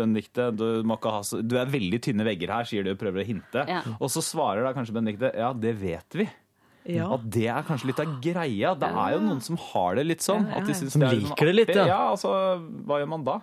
Benedikte, 0.01 0.51
du, 0.57 0.67
må 0.87 0.99
ikke 0.99 1.15
ha 1.19 1.25
så, 1.27 1.43
du 1.45 1.57
er 1.61 1.71
veldig 1.71 2.01
tynne 2.07 2.27
vegger 2.27 2.55
her, 2.57 2.71
sier 2.71 2.87
du 2.87 2.95
og 2.95 3.01
prøver 3.01 3.23
å 3.23 3.27
hinte. 3.27 3.67
Ja. 3.69 3.83
Og 3.99 4.11
så 4.13 4.25
svarer 4.25 4.67
da 4.67 4.75
kanskje 4.77 4.97
Benedikte 4.97 5.35
ja, 5.37 5.53
det 5.55 5.77
vet 5.81 6.19
vi. 6.23 6.27
Ja. 6.89 7.11
At 7.15 7.27
det 7.35 7.47
er 7.53 7.65
kanskje 7.69 7.91
litt 7.91 8.01
av 8.03 8.17
greia. 8.25 8.73
Det 8.79 8.89
er 8.89 9.15
jo 9.17 9.23
noen 9.27 9.41
som 9.45 9.59
har 9.61 9.99
det 9.99 10.07
litt 10.09 10.25
sånn. 10.25 10.47
Ja, 10.49 10.59
ja, 10.59 10.63
At 10.63 10.71
de. 10.71 10.91
Som 10.91 11.05
det 11.05 11.09
er 11.11 11.17
litt 11.19 11.29
liker 11.29 11.51
det 11.51 11.57
litt, 11.59 11.73
ja. 11.77 11.87
Ja, 11.91 12.03
altså, 12.15 12.33
hva 12.89 13.01
gjør 13.03 13.11
man 13.13 13.27
da? 13.27 13.39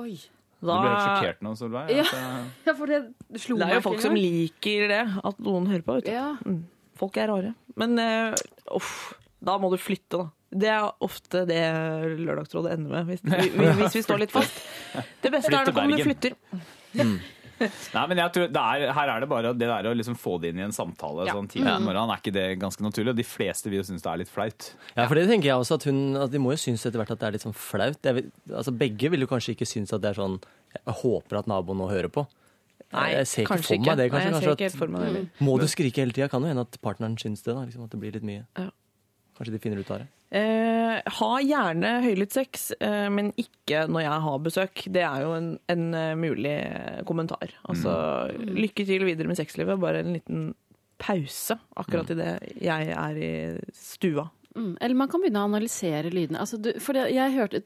Oi. 0.00 0.14
Du 0.60 0.68
ble 0.68 0.80
helt 0.84 1.06
sjokkert 1.06 1.44
nå, 1.44 1.54
Solveig. 1.56 1.94
Ja. 1.96 2.04
Ja, 2.68 2.74
for 2.76 2.90
det 2.90 3.00
slo 3.40 3.56
det 3.60 3.66
er 3.66 3.76
jo 3.76 3.80
ikke 3.80 3.86
folk 3.88 4.04
som 4.04 4.16
liker 4.16 4.90
det, 4.92 5.00
at 5.30 5.40
noen 5.44 5.70
hører 5.70 5.86
på. 5.86 5.96
Vet 6.00 6.08
du. 6.08 6.12
Ja. 6.12 6.34
Folk 7.00 7.16
er 7.20 7.32
rare. 7.32 7.54
Men 7.80 7.96
uh, 7.96 8.76
uff, 8.76 8.92
da 9.40 9.56
må 9.60 9.72
du 9.72 9.78
flytte, 9.80 10.20
da. 10.20 10.28
Det 10.50 10.66
er 10.66 10.88
ofte 11.06 11.44
det 11.46 11.60
Lørdagsrådet 12.18 12.72
ender 12.74 12.90
med, 12.90 13.12
hvis, 13.12 13.20
hvis, 13.22 13.76
hvis 13.78 14.00
vi 14.00 14.02
står 14.02 14.24
litt 14.24 14.32
fast. 14.34 14.56
Det 15.22 15.30
beste 15.30 15.52
er 15.54 15.70
når 15.70 16.00
du 16.00 16.08
flytter. 16.08 16.34
flytter. 16.90 17.20
Nei, 17.94 18.02
men 18.10 18.20
jeg 18.22 18.32
tror 18.34 18.46
det 18.54 18.62
er, 18.62 18.92
Her 18.96 19.10
er 19.14 19.20
det 19.24 19.28
bare 19.30 19.50
det 19.52 19.68
der 19.68 19.88
å 19.90 19.92
liksom 19.96 20.16
få 20.18 20.38
det 20.40 20.50
inn 20.54 20.60
i 20.62 20.64
en 20.64 20.72
samtale 20.76 21.26
Ja. 21.28 21.34
sånn 21.36 21.48
tidlig 21.52 21.70
om 21.76 21.84
morgenen. 21.88 22.12
Er 22.14 22.22
ikke 22.22 22.32
det 22.34 22.44
ganske 22.62 22.80
naturlig? 22.84 23.12
Og 23.12 23.18
de 23.20 23.26
fleste 23.28 23.68
vil 23.70 23.80
jo 23.82 23.86
synes 23.90 24.02
det 24.04 24.10
er 24.12 24.20
litt 24.22 24.32
flaut. 24.32 24.70
Ja, 24.96 25.06
for 25.06 25.14
det 25.20 25.26
tenker 25.28 25.50
jeg 25.50 25.60
også 25.60 25.76
at 25.80 25.84
hun 25.90 26.00
at 26.16 26.30
De 26.32 26.38
må 26.42 26.52
jo 26.54 26.60
synes 26.62 26.86
etter 26.88 26.98
hvert 27.02 27.12
at 27.14 27.20
det 27.20 27.28
er 27.28 27.36
litt 27.38 27.44
sånn 27.46 27.56
flaut. 27.56 28.00
Vil, 28.20 28.30
altså 28.50 28.72
Begge 28.76 29.10
vil 29.12 29.20
jo 29.26 29.30
kanskje 29.30 29.54
ikke 29.56 29.68
synes 29.68 29.92
at 29.92 30.00
det 30.04 30.12
er 30.14 30.20
sånn 30.22 30.38
Jeg 30.74 30.96
håper 31.02 31.40
at 31.42 31.50
naboen 31.50 31.78
nå 31.82 31.88
hører 31.90 32.08
på. 32.12 32.26
jeg 32.90 33.26
ser 33.26 33.44
ikke 33.44 33.58
for 33.62 33.76
meg 33.78 33.96
det. 33.98 34.06
Nei, 34.06 34.08
Kanskje, 34.10 34.30
Nei, 34.30 34.54
kanskje 34.56 34.78
for 34.78 34.88
meg 34.88 35.02
at, 35.20 35.40
må 35.44 35.58
du 35.60 35.66
skrike 35.70 36.00
hele 36.02 36.12
tida? 36.16 36.28
Kan 36.32 36.42
jo 36.42 36.48
hende 36.50 36.64
at 36.66 36.80
partneren 36.82 37.18
syns 37.20 37.42
det. 37.44 37.54
da 37.54 37.62
liksom 37.66 37.84
At 37.84 37.90
det 37.94 38.00
blir 38.00 38.12
litt 38.16 38.24
mye. 38.26 38.46
Ja. 38.58 38.70
Kanskje 39.38 39.52
de 39.54 39.60
finner 39.62 39.78
ut 39.84 39.90
av 39.90 40.00
det. 40.02 40.08
Eh, 40.30 41.00
ha 41.10 41.30
gjerne 41.42 41.96
høylytt 42.04 42.34
sex, 42.36 42.68
eh, 42.78 43.08
men 43.10 43.32
ikke 43.40 43.82
når 43.90 44.04
jeg 44.04 44.24
har 44.26 44.42
besøk. 44.44 44.82
Det 44.94 45.02
er 45.02 45.24
jo 45.24 45.32
en, 45.34 45.52
en 45.72 45.86
eh, 45.98 46.14
mulig 46.18 46.56
kommentar. 47.08 47.50
Altså, 47.66 47.92
lykke 48.38 48.86
til 48.86 49.06
videre 49.08 49.30
med 49.30 49.40
sexlivet. 49.40 49.80
Bare 49.82 50.04
en 50.04 50.14
liten 50.14 50.50
pause 51.00 51.56
akkurat 51.80 52.12
idet 52.12 52.34
jeg 52.60 52.92
er 52.92 53.18
i 53.18 53.32
stua. 53.74 54.28
Mm. 54.54 54.76
Eller 54.78 54.98
man 54.98 55.10
kan 55.10 55.22
begynne 55.22 55.42
å 55.42 55.48
analysere 55.50 56.12
lydene. 56.14 56.42
Altså, 56.44 56.60
du, 56.62 56.76
for 56.82 56.98
jeg 57.00 57.34
hørte 57.34 57.64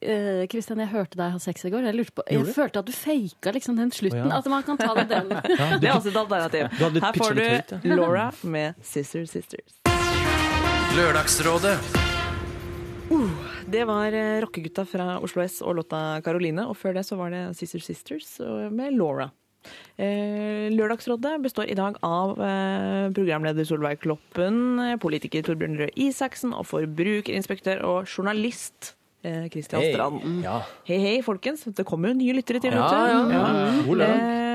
Kristian, 0.00 0.80
jeg 0.80 0.88
hørte 0.94 1.18
deg 1.20 1.34
ha 1.34 1.40
sex 1.42 1.66
i 1.68 1.72
går. 1.74 1.84
Jeg, 1.90 1.98
lurte 1.98 2.14
på, 2.16 2.24
jeg 2.32 2.54
følte 2.56 2.80
at 2.80 2.88
du 2.88 2.94
faka 2.96 3.52
liksom 3.52 3.76
den 3.76 3.92
slutten. 3.92 4.30
Oh, 4.30 4.32
ja. 4.32 4.40
At 4.40 4.48
man 4.48 4.64
kan 4.64 4.80
ta 4.80 4.94
det 4.96 5.10
den. 5.12 5.28
Det 5.82 5.90
er 5.90 5.98
også 5.98 6.08
et 6.08 6.20
alternativ. 6.24 6.72
Her 7.04 7.20
får 7.20 7.36
du 7.36 7.92
Laura 7.92 8.30
med 8.48 8.80
Sister 8.80 9.28
Sisters. 9.28 9.80
Lørdagsrådet 10.90 11.76
Det 13.70 13.82
var 13.86 14.14
eh, 14.16 14.40
rockegutta 14.42 14.82
fra 14.88 15.20
Oslo 15.22 15.44
S 15.44 15.60
og 15.62 15.76
låta 15.78 16.18
Caroline, 16.26 16.64
og 16.66 16.74
før 16.78 16.96
det 16.98 17.04
så 17.06 17.18
var 17.18 17.30
det 17.30 17.42
Sister 17.58 17.82
Sisters 17.84 18.32
med 18.74 18.96
Laura. 18.98 19.28
Eh, 20.00 20.66
Lørdagsrådet 20.74 21.36
består 21.44 21.70
i 21.70 21.76
dag 21.78 21.98
av 22.02 22.34
eh, 22.42 23.06
programleder 23.14 23.68
Solveig 23.68 24.02
Kloppen, 24.02 24.80
politiker 25.02 25.46
Torbjørn 25.46 25.78
Røe 25.78 25.94
Isaksen 25.94 26.56
og 26.56 26.66
forbrukerinspektør 26.72 27.84
og 27.86 28.10
journalist 28.10 28.96
eh, 29.22 29.46
Christian 29.52 29.84
Hei. 29.84 29.92
Strand. 29.94 30.24
Ja. 30.42 30.62
Hei, 30.90 30.98
hei, 31.06 31.18
folkens. 31.22 31.68
Det 31.70 31.86
kommer 31.86 32.10
jo 32.10 32.18
nye 32.24 32.40
lyttere 32.40 32.62
til. 32.64 32.74
Ja, 32.74 32.90
ja, 33.14 33.26
ja. 33.30 33.44
ja. 33.86 34.50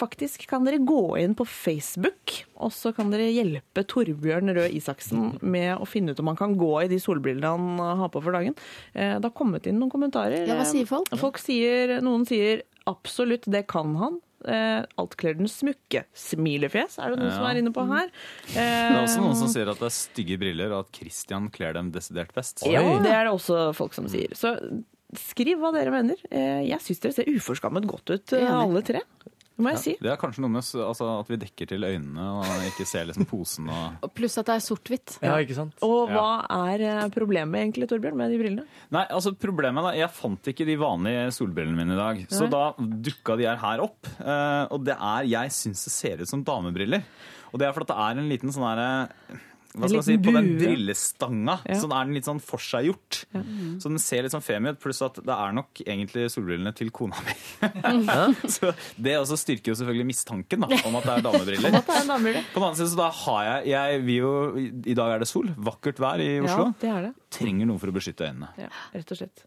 Eh, 0.00 0.06
faktisk 0.06 0.46
kan 0.48 0.64
dere 0.64 0.78
gå 0.78 1.18
inn 1.20 1.34
på 1.36 1.44
Facebook, 1.46 2.44
og 2.60 2.70
så 2.72 2.92
kan 2.96 3.10
dere 3.12 3.28
hjelpe 3.32 3.84
Torbjørn 3.86 4.52
Røe 4.56 4.70
Isaksen 4.72 5.38
med 5.42 5.76
å 5.80 5.86
finne 5.88 6.12
ut 6.12 6.20
om 6.20 6.26
han 6.32 6.36
kan 6.36 6.56
gå 6.58 6.70
i 6.84 6.88
de 6.88 6.98
solbrillene 7.00 7.46
han 7.78 7.98
har 8.00 8.08
på 8.08 8.22
for 8.22 8.32
dagen. 8.32 8.54
Eh, 8.94 9.18
det 9.18 9.24
har 9.28 9.36
kommet 9.36 9.66
inn 9.66 9.78
noen 9.80 9.90
kommentarer. 9.92 10.46
Ja, 10.48 10.56
hva 10.56 10.64
sier 10.68 10.86
folk? 10.88 11.08
Folk 11.20 11.38
sier, 11.38 12.00
Noen 12.00 12.24
sier 12.26 12.62
absolutt, 12.88 13.44
det 13.50 13.66
kan 13.68 13.94
han. 13.96 14.20
Eh, 14.48 14.82
alt 14.96 15.16
kler 15.20 15.34
den 15.36 15.46
smukke. 15.52 16.04
Smilefjes 16.16 16.96
er 16.98 17.10
det 17.12 17.18
noen 17.20 17.28
Ja. 17.30 17.36
som 17.36 17.44
er 17.50 17.58
inne 17.60 17.72
på 17.76 17.84
her. 17.86 18.08
Det 18.54 18.60
er 18.62 19.02
også 19.04 19.20
noen 19.20 19.36
som 19.36 19.48
Eh, 19.48 19.52
sier 19.52 19.68
at 19.68 19.78
det 19.78 19.84
er 19.90 19.92
stygge 19.92 20.38
briller, 20.40 20.72
og 20.72 20.86
at 20.86 20.92
Christian 20.96 21.50
kler 21.50 21.74
dem 21.74 21.90
desidert 21.92 22.32
best. 22.32 22.64
Ja, 22.64 22.80
det 23.02 23.12
er 23.12 23.24
det 23.28 23.34
også 23.34 23.74
folk 23.76 23.92
som 23.92 24.08
sier. 24.08 24.32
Så 24.32 24.54
skriv 25.14 25.58
hva 25.60 25.72
dere 25.74 25.90
mener. 25.92 26.16
Eh, 26.30 26.64
jeg 26.70 26.80
syns 26.80 27.00
dere 27.00 27.12
ser 27.12 27.28
uforskammet 27.28 27.84
godt 27.86 28.08
ut, 28.14 28.32
eh, 28.32 28.48
alle 28.48 28.80
tre. 28.82 29.02
Det 29.60 29.64
må 29.66 29.72
jeg 29.74 29.82
si. 29.82 29.92
Det 30.00 30.08
er 30.08 30.18
kanskje 30.20 30.42
noe 30.44 30.52
med 30.54 30.64
altså, 30.64 31.08
at 31.20 31.28
vi 31.30 31.38
dekker 31.42 31.68
til 31.74 31.84
øynene 31.84 32.26
og 32.40 32.64
ikke 32.70 32.86
ser 32.88 33.10
liksom 33.10 33.28
posen 33.28 33.68
og 33.68 34.08
Pluss 34.16 34.38
at 34.40 34.48
det 34.48 34.56
er 34.56 34.64
sort-hvitt. 34.64 35.18
ja, 35.20 35.34
ikke 35.44 35.56
sant? 35.58 35.76
Og 35.84 36.08
hva 36.10 36.30
er 36.70 36.86
eh, 36.88 37.02
problemet 37.12 37.60
egentlig, 37.60 37.90
Torbjørn, 37.90 38.16
med 38.16 38.32
de 38.32 38.40
brillene? 38.40 38.64
Nei, 38.94 39.04
altså 39.12 39.34
problemet 39.36 39.84
da, 39.84 39.92
Jeg 39.98 40.12
fant 40.16 40.50
ikke 40.52 40.66
de 40.68 40.78
vanlige 40.80 41.28
solbrillene 41.36 41.76
mine 41.76 41.96
i 41.96 42.00
dag, 42.00 42.24
så 42.32 42.46
Nei. 42.46 42.52
da 42.56 42.88
dukka 43.10 43.36
de 43.40 43.50
her, 43.60 43.84
opp. 43.84 44.08
Eh, 44.16 44.64
og 44.72 44.88
det 44.88 44.96
er 44.96 45.28
Jeg 45.28 45.54
syns 45.60 45.84
det 45.86 45.94
ser 45.94 46.24
ut 46.24 46.30
som 46.32 46.44
damebriller. 46.46 47.04
Og 47.50 47.60
det 47.60 47.66
er 47.68 47.76
fordi 47.76 47.90
det 47.90 48.00
er 48.06 48.20
en 48.20 48.30
liten 48.30 48.54
sånn 48.54 48.66
herre 48.68 48.90
hva 49.70 49.86
skal 49.86 50.00
man 50.00 50.06
si, 50.06 50.16
På 50.18 50.32
den 50.34 50.48
brillestanga 50.58 51.54
Ja. 51.68 51.76
så 51.78 51.86
er 51.86 52.08
den 52.08 52.14
litt 52.16 52.26
sånn 52.26 52.40
forseggjort. 52.42 53.20
Så 53.78 53.92
den 53.92 54.00
ser 54.02 54.24
litt 54.26 54.34
sånn 54.34 54.42
femi 54.42 54.72
ut, 54.72 54.80
pluss 54.82 54.98
at 55.06 55.20
det 55.22 55.30
er 55.36 55.52
nok 55.54 55.82
egentlig 55.84 56.26
solbrillene 56.34 56.72
til 56.74 56.90
kona 56.90 57.14
mi. 57.22 57.36
så 58.56 58.72
Det 58.98 59.14
også 59.20 59.38
styrker 59.38 59.70
jo 59.72 59.78
selvfølgelig 59.78 60.08
mistanken 60.10 60.66
da, 60.66 60.70
om 60.88 60.98
at 60.98 61.06
det 61.06 61.14
er 61.14 61.24
damebriller. 61.28 61.78
Er. 61.78 61.86
På 61.86 61.94
den 62.00 62.10
annen 62.10 62.78
side 62.80 62.90
så 62.90 62.98
da 62.98 63.10
har 63.22 63.46
jeg, 63.46 63.70
jeg 63.70 64.02
vil 64.08 64.18
jo, 64.20 64.32
I 64.90 64.98
dag 64.98 65.14
er 65.14 65.22
det 65.22 65.30
sol, 65.30 65.52
vakkert 65.56 66.02
vær 66.02 66.18
i 66.22 66.32
Oslo. 66.42 66.70
Ja, 66.72 66.78
det 66.82 66.90
er 66.96 67.06
det. 67.08 67.14
Trenger 67.30 67.68
noe 67.70 67.78
for 67.78 67.92
å 67.92 67.94
beskytte 67.94 68.26
øynene. 68.26 68.48
Ja, 68.58 68.66
rett 68.90 69.12
og 69.14 69.20
slett. 69.20 69.44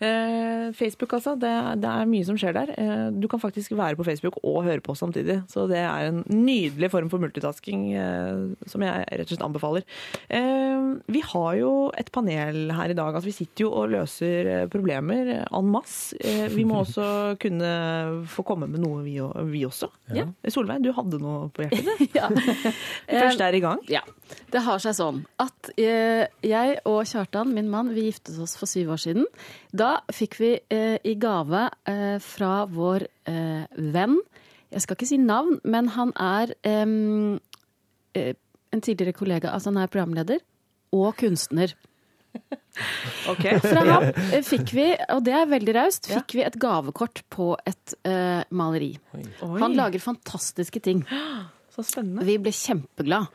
Eh, 0.00 0.70
Facebook, 0.72 1.12
altså. 1.18 1.34
Det, 1.36 1.52
det 1.82 1.90
er 1.90 2.08
mye 2.08 2.24
som 2.24 2.38
skjer 2.40 2.56
der. 2.56 2.72
Eh, 2.80 3.02
du 3.12 3.28
kan 3.28 3.42
faktisk 3.42 3.74
være 3.76 3.98
på 3.98 4.06
Facebook 4.08 4.38
og 4.40 4.62
høre 4.64 4.80
på 4.80 4.96
samtidig. 4.96 5.42
Så 5.52 5.66
det 5.68 5.82
er 5.84 6.08
en 6.08 6.22
nydelig 6.32 6.88
form 6.94 7.10
for 7.12 7.20
multitasking 7.20 7.90
eh, 7.92 8.56
som 8.72 8.80
jeg 8.86 9.04
rett 9.04 9.26
og 9.26 9.34
slett 9.34 9.44
anbefaler. 9.44 9.65
Eh, 9.74 10.86
vi 11.12 11.22
har 11.32 11.50
jo 11.58 11.72
et 11.96 12.10
panel 12.14 12.72
her 12.76 12.92
i 12.92 12.96
dag. 12.96 13.14
Altså, 13.14 13.28
vi 13.30 13.36
sitter 13.36 13.66
jo 13.66 13.72
og 13.80 13.90
løser 13.94 14.50
eh, 14.52 14.66
problemer 14.72 15.32
en 15.46 15.70
masse. 15.72 16.16
Eh, 16.20 16.46
vi 16.54 16.66
må 16.68 16.82
også 16.84 17.08
kunne 17.42 17.72
få 18.30 18.46
komme 18.46 18.68
med 18.70 18.84
noe, 18.84 19.02
vi, 19.06 19.18
vi 19.50 19.64
også. 19.68 19.90
Ja. 20.16 20.28
Solveig, 20.52 20.84
du 20.86 20.92
hadde 20.96 21.20
noe 21.22 21.50
på 21.50 21.66
hjertet? 21.66 22.04
Ja. 22.16 22.28
Først 23.08 23.42
er 23.42 23.56
i 23.56 23.60
gang. 23.60 23.80
Ja. 23.90 24.00
Det 24.50 24.62
har 24.64 24.80
seg 24.82 24.94
sånn 24.96 25.18
at 25.42 25.68
jeg 25.76 26.78
og 26.88 27.00
Kjartan, 27.06 27.52
min 27.54 27.68
mann, 27.70 27.92
vi 27.94 28.06
giftet 28.08 28.38
oss 28.42 28.56
for 28.58 28.70
syv 28.70 28.94
år 28.94 29.02
siden. 29.02 29.26
Da 29.76 29.98
fikk 30.14 30.38
vi 30.40 30.54
i 31.06 31.14
gave 31.20 31.66
eh, 31.88 32.18
fra 32.22 32.64
vår 32.70 33.06
eh, 33.28 33.64
venn 33.92 34.18
Jeg 34.72 34.82
skal 34.82 34.96
ikke 34.96 35.08
si 35.08 35.18
navn, 35.22 35.60
men 35.64 35.90
han 35.94 36.12
er 36.18 36.52
eh, 36.66 38.34
en 38.74 38.82
tidligere 38.84 39.16
kollega, 39.16 39.52
altså 39.54 39.72
han 39.72 39.82
er 39.82 39.92
programleder 39.92 40.42
og 40.96 41.12
kunstner. 41.20 41.76
Okay. 43.32 43.56
Fra 43.64 43.80
ham 43.88 44.02
eh, 44.12 44.42
fikk 44.44 44.74
vi, 44.76 44.82
og 45.14 45.22
det 45.24 45.32
er 45.32 45.46
veldig 45.48 45.72
raust, 45.78 46.10
fikk 46.12 46.34
vi 46.36 46.42
et 46.44 46.58
gavekort 46.60 47.22
på 47.32 47.54
et 47.64 47.94
uh, 48.04 48.42
maleri. 48.52 48.90
Oi. 49.16 49.22
Han 49.62 49.72
lager 49.78 50.02
fantastiske 50.04 50.82
ting. 50.84 51.00
Så 51.72 51.86
spennende. 51.88 52.26
Vi 52.28 52.36
ble 52.40 52.52
kjempegladd. 52.52 53.32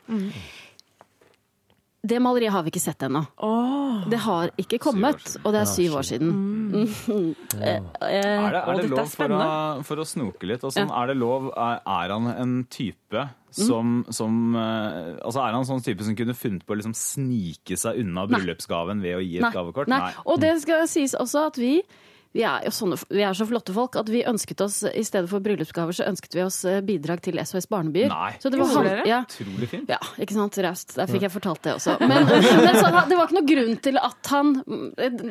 Det 2.01 2.17
maleriet 2.17 2.49
har 2.53 2.63
vi 2.65 2.71
ikke 2.73 2.81
sett 2.81 3.03
ennå. 3.05 3.19
Oh. 3.45 4.01
Det 4.09 4.17
har 4.23 4.49
ikke 4.57 4.79
kommet, 4.81 5.35
og 5.43 5.53
det 5.53 5.59
er 5.61 5.69
syv 5.69 5.99
år 5.99 6.07
siden. 6.07 6.31
Eh, 7.61 7.81
Er 8.01 8.53
det, 8.53 8.61
er 8.61 8.77
det 8.79 8.89
lov 8.89 9.09
for 9.11 9.33
å, 9.35 9.39
for 9.85 10.01
å 10.01 10.05
snoke 10.07 10.47
litt? 10.47 10.63
Og 10.65 10.71
ja. 10.73 10.85
Er 10.87 11.11
det 11.11 11.17
lov, 11.19 11.49
er, 11.51 11.81
er 11.83 12.13
han 12.13 12.29
en 12.31 12.53
type 12.71 13.25
som, 13.51 13.99
som 14.09 14.55
eh, 14.55 15.17
Altså 15.19 15.41
Er 15.43 15.51
han 15.51 15.59
en 15.59 15.67
sånn 15.67 15.83
type 15.83 16.05
som 16.07 16.15
kunne 16.17 16.33
funnet 16.37 16.63
på 16.65 16.73
å 16.73 16.79
liksom 16.79 16.95
snike 16.97 17.75
seg 17.77 17.99
unna 18.01 18.23
bryllupsgaven 18.31 19.03
ved 19.03 19.19
å 19.19 19.21
gi 19.25 19.41
et 19.41 19.51
gavekort? 19.53 19.91
Nei. 19.91 20.13
Og 20.25 20.39
det 20.41 20.55
skal 20.63 20.87
sies 20.89 21.13
også 21.19 21.45
at 21.51 21.59
vi 21.61 21.75
vi 22.33 22.43
er 22.47 22.63
jo 22.63 22.71
sånne, 22.71 22.95
vi 23.11 23.23
er 23.27 23.33
så 23.35 23.43
flotte 23.49 23.73
folk 23.75 23.97
at 23.99 24.07
vi 24.11 24.21
ønsket 24.27 24.61
oss, 24.63 24.77
i 24.87 25.03
stedet 25.03 25.27
for 25.31 25.43
bryllupsgaver, 25.43 25.91
så 25.97 26.05
ønsket 26.07 26.37
vi 26.37 26.43
oss 26.45 26.61
eh, 26.69 26.79
bidrag 26.87 27.19
til 27.25 27.35
SOS 27.43 27.67
Barnebyer. 27.67 28.07
Nei. 28.13 28.31
Så 28.39 28.49
det 28.53 28.59
var 28.61 28.71
han, 28.77 29.01
ja, 29.09 29.19
Utrolig 29.27 29.67
fint. 29.73 29.89
ja, 29.91 29.99
ikke 30.21 30.37
sant, 30.37 30.57
raust. 30.63 30.95
Der 30.95 31.11
fikk 31.11 31.25
jeg 31.27 31.33
fortalt 31.33 31.61
det 31.67 31.73
også. 31.75 31.97
Men, 31.99 32.23
men 32.31 32.79
så, 32.79 32.87
det 33.09 33.17
var 33.19 33.27
ikke 33.27 33.37
noe 33.41 33.49
grunn 33.51 33.77
til 33.83 33.99
at 33.99 34.31
han 34.31 34.53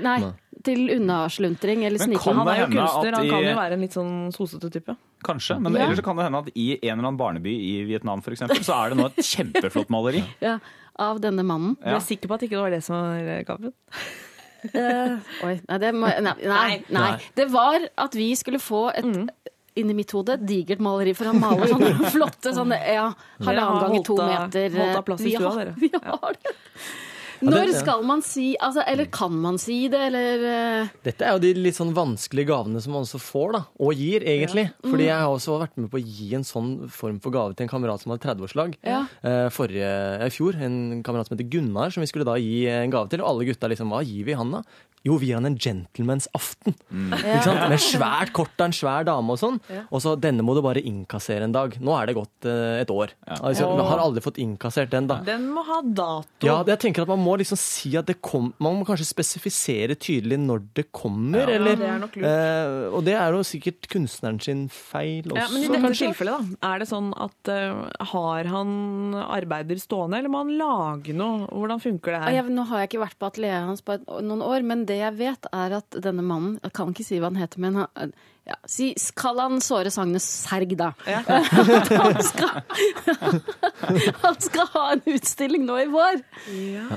Nei, 0.05 0.18
til 0.66 0.90
unnasluntring 0.98 1.86
eller 1.89 2.02
sniking. 2.02 2.36
Han 2.36 2.48
er 2.52 2.62
jo 2.66 2.68
kunstner, 2.74 3.16
han 3.16 3.31
kan 3.32 3.47
jo 3.48 3.56
være 3.56 3.78
en 3.78 3.85
litt 3.86 3.97
sånn 3.97 4.12
sosete 4.36 4.68
type. 4.74 4.97
Kanskje, 5.24 5.56
men 5.60 5.72
Ja. 5.77 5.86
ellers 5.86 6.01
så 6.01 6.05
kan 6.05 6.16
det 6.20 6.24
hende 6.28 6.39
at 6.44 6.52
i 6.55 6.68
en 6.82 6.98
eller 6.98 7.09
annen 7.09 7.20
barneby 7.20 7.52
i 7.52 7.72
Vietnam 7.89 8.20
for 8.24 8.32
eksempel, 8.36 8.60
så 8.64 8.77
er 8.85 8.93
det 8.93 9.01
nå 9.01 9.09
et 9.09 9.24
kjempeflott 9.24 9.89
maleri. 9.93 10.20
Ja, 10.44 10.59
av 11.01 11.20
denne 11.24 11.40
mannen. 11.48 11.78
Du 11.81 11.89
Ja. 11.89 11.97
er 11.97 12.05
sikker 12.05 12.28
på 12.28 12.36
at 12.36 12.43
ikke 12.44 12.59
det 12.59 12.64
var 12.66 12.70
det 12.77 12.82
som 12.85 12.97
var 13.01 13.24
eh, 13.24 13.43
gaven? 13.48 13.72
Eh, 14.74 15.16
oi, 15.47 15.55
nei, 15.69 15.78
det 15.81 15.91
må, 15.97 16.11
nei, 16.20 16.35
nei, 16.45 16.85
nei. 16.93 17.12
Det 17.35 17.47
var 17.53 17.87
at 17.97 18.15
vi 18.19 18.31
skulle 18.37 18.61
få 18.62 18.89
et 18.95 19.07
Inni 19.78 19.95
mitt 19.95 20.11
hode 20.11 20.35
digert 20.43 20.81
maleri, 20.82 21.12
for 21.15 21.31
han 21.31 21.39
maler 21.41 21.70
sånne 21.70 21.93
flotte 22.12 22.51
sånne, 22.53 22.74
ja, 22.91 23.05
halvannen 23.39 23.78
gang 23.78 23.85
ganger 23.87 24.03
to 24.09 24.16
meter. 24.19 24.74
holdt 24.74 24.97
av 24.99 25.05
plass 25.07 25.20
i 25.23 25.28
Vi 25.28 25.35
stua, 25.37 25.53
har- 25.55 25.61
dere. 25.70 25.74
Vi 25.78 25.91
har 25.95 26.03
vi 26.03 26.11
har 26.11 26.32
det- 26.43 26.55
ja. 27.40 27.78
skal 27.78 28.04
man 28.06 28.22
si 28.24 28.52
altså, 28.60 28.84
Eller 28.86 29.08
kan 29.12 29.32
man 29.32 29.58
si 29.60 29.88
det, 29.92 30.00
eller 30.10 30.44
eh, 30.50 30.90
Dette 31.06 31.26
er 31.26 31.36
jo 31.36 31.42
de 31.42 31.52
litt 31.56 31.78
sånn 31.78 31.92
vanskelige 31.96 32.50
gavene 32.50 32.82
som 32.82 32.94
man 32.96 33.06
også 33.06 33.20
får, 33.22 33.54
da, 33.56 33.62
og 33.80 33.96
gir, 33.96 34.24
egentlig. 34.26 34.66
Fordi 34.84 35.08
jeg 35.08 35.16
har 35.16 35.30
også 35.32 35.58
vært 35.62 35.78
med 35.80 35.90
på 35.92 36.00
å 36.00 36.04
gi 36.04 36.30
en 36.36 36.46
sånn 36.46 36.70
form 36.92 37.20
for 37.22 37.34
gave 37.34 37.56
til 37.56 37.66
en 37.66 37.72
kamerat 37.72 38.02
som 38.02 38.12
hadde 38.12 38.24
30-årslag. 38.26 38.76
Ja. 38.86 39.02
Eh, 39.26 39.48
forrige, 39.54 39.90
I 40.26 40.30
fjor. 40.34 40.58
En 40.60 41.02
kamerat 41.06 41.28
som 41.28 41.36
heter 41.36 41.50
Gunnar, 41.52 41.94
som 41.94 42.04
vi 42.04 42.10
skulle 42.10 42.28
da 42.28 42.36
gi 42.40 42.64
en 42.70 42.92
gave 42.92 43.10
til. 43.12 43.24
Og 43.24 43.32
alle 43.32 43.48
gutta 43.48 43.70
liksom 43.70 43.92
Hva 43.94 44.02
gir 44.06 44.28
vi 44.28 44.36
han, 44.38 44.54
da? 44.58 44.62
Jo, 45.06 45.16
vi 45.16 45.31
gir 45.31 45.39
han 45.39 45.48
en 45.48 45.56
gentleman's 45.56 46.27
aften. 46.36 46.74
Ikke 46.93 47.40
sant? 47.47 47.62
Med 47.72 47.81
svært 47.81 48.32
kort 48.36 48.52
av 48.60 48.68
en 48.68 48.74
svær 48.77 49.06
dame 49.09 49.32
og 49.32 49.39
sånn. 49.40 49.56
Og 49.89 50.02
så 50.05 50.12
denne 50.20 50.44
må 50.44 50.52
du 50.56 50.60
bare 50.64 50.82
innkassere 50.85 51.47
en 51.47 51.55
dag. 51.55 51.77
Nå 51.81 51.94
er 51.97 52.10
det 52.10 52.16
gått 52.18 52.48
eh, 52.48 52.82
et 52.82 52.93
år. 52.93 53.14
Altså, 53.39 53.64
jeg 53.64 53.86
har 53.89 54.02
aldri 54.02 54.22
fått 54.24 54.40
innkassert 54.43 54.93
den, 54.93 55.09
da. 55.09 55.20
Den 55.24 55.47
må 55.55 55.64
ha 55.64 55.78
dato. 55.85 56.44
Ja, 56.44 56.59
jeg 56.68 56.81
tenker 56.85 57.06
at 57.06 57.10
Man 57.10 57.22
må 57.24 57.39
liksom 57.40 57.59
si 57.60 57.94
at 57.97 58.10
det 58.10 58.18
kom, 58.24 58.51
man 58.60 58.77
må 58.77 58.85
kanskje 58.89 59.09
spesifisere 59.09 59.97
tydelig 59.97 60.36
når 60.43 60.66
det 60.77 60.86
kommer. 60.93 61.48
eller, 61.48 61.81
det 61.81 61.89
er 61.89 62.02
nok 62.02 62.20
lurt. 62.20 62.28
eh, 62.28 62.85
og 62.90 63.06
det 63.09 63.16
er 63.16 63.39
jo 63.39 63.40
sikkert 63.47 63.89
kunstneren 63.93 64.40
sin 64.44 64.66
feil 64.68 65.24
også. 65.31 65.40
Ja, 65.40 65.48
men 65.55 65.64
i 65.64 65.70
dette 65.72 65.82
kanskje. 65.86 66.10
tilfellet, 66.12 66.52
da, 66.60 66.74
er 66.74 66.85
det 66.85 66.90
sånn 66.90 67.10
at 67.16 67.52
uh, 67.55 67.89
har 68.12 68.52
han 68.52 68.70
arbeider 69.24 69.81
stående, 69.81 70.20
eller 70.20 70.32
må 70.32 70.44
han 70.44 70.52
lage 70.60 71.16
noe? 71.16 71.48
Hvordan 71.48 71.81
funker 71.82 72.18
det 72.18 72.22
her? 72.27 72.52
Nå 72.52 72.68
har 72.68 72.85
jeg 72.85 72.93
ikke 72.93 73.02
vært 73.06 73.18
på 73.20 73.28
atelieret 73.32 73.68
hans 73.70 73.85
på 73.86 73.97
et, 73.97 74.06
noen 74.27 74.44
år, 74.44 74.64
men 74.66 74.85
det 74.90 74.98
jeg 75.00 75.16
vet, 75.20 75.48
er 75.54 75.78
at 75.80 76.02
denne 76.02 76.24
mannen 76.26 76.58
Jeg 76.64 76.74
kan 76.76 76.92
ikke 76.92 77.06
si 77.06 77.20
hva 77.22 77.30
han 77.30 77.38
heter, 77.40 77.62
men 77.62 77.78
han, 77.80 78.12
ja, 78.48 78.56
si, 78.68 78.90
Kall 79.18 79.38
han 79.38 79.60
Såre 79.62 79.92
Sagnes 79.94 80.24
Serg, 80.26 80.72
da. 80.78 80.90
Ja. 81.06 81.20
han, 82.02 82.18
skal, 82.26 82.62
han 84.24 84.38
skal 84.42 84.70
ha 84.74 84.84
en 84.96 85.04
utstilling 85.14 85.66
nå 85.68 85.76
i 85.84 85.88
vår. 85.92 86.22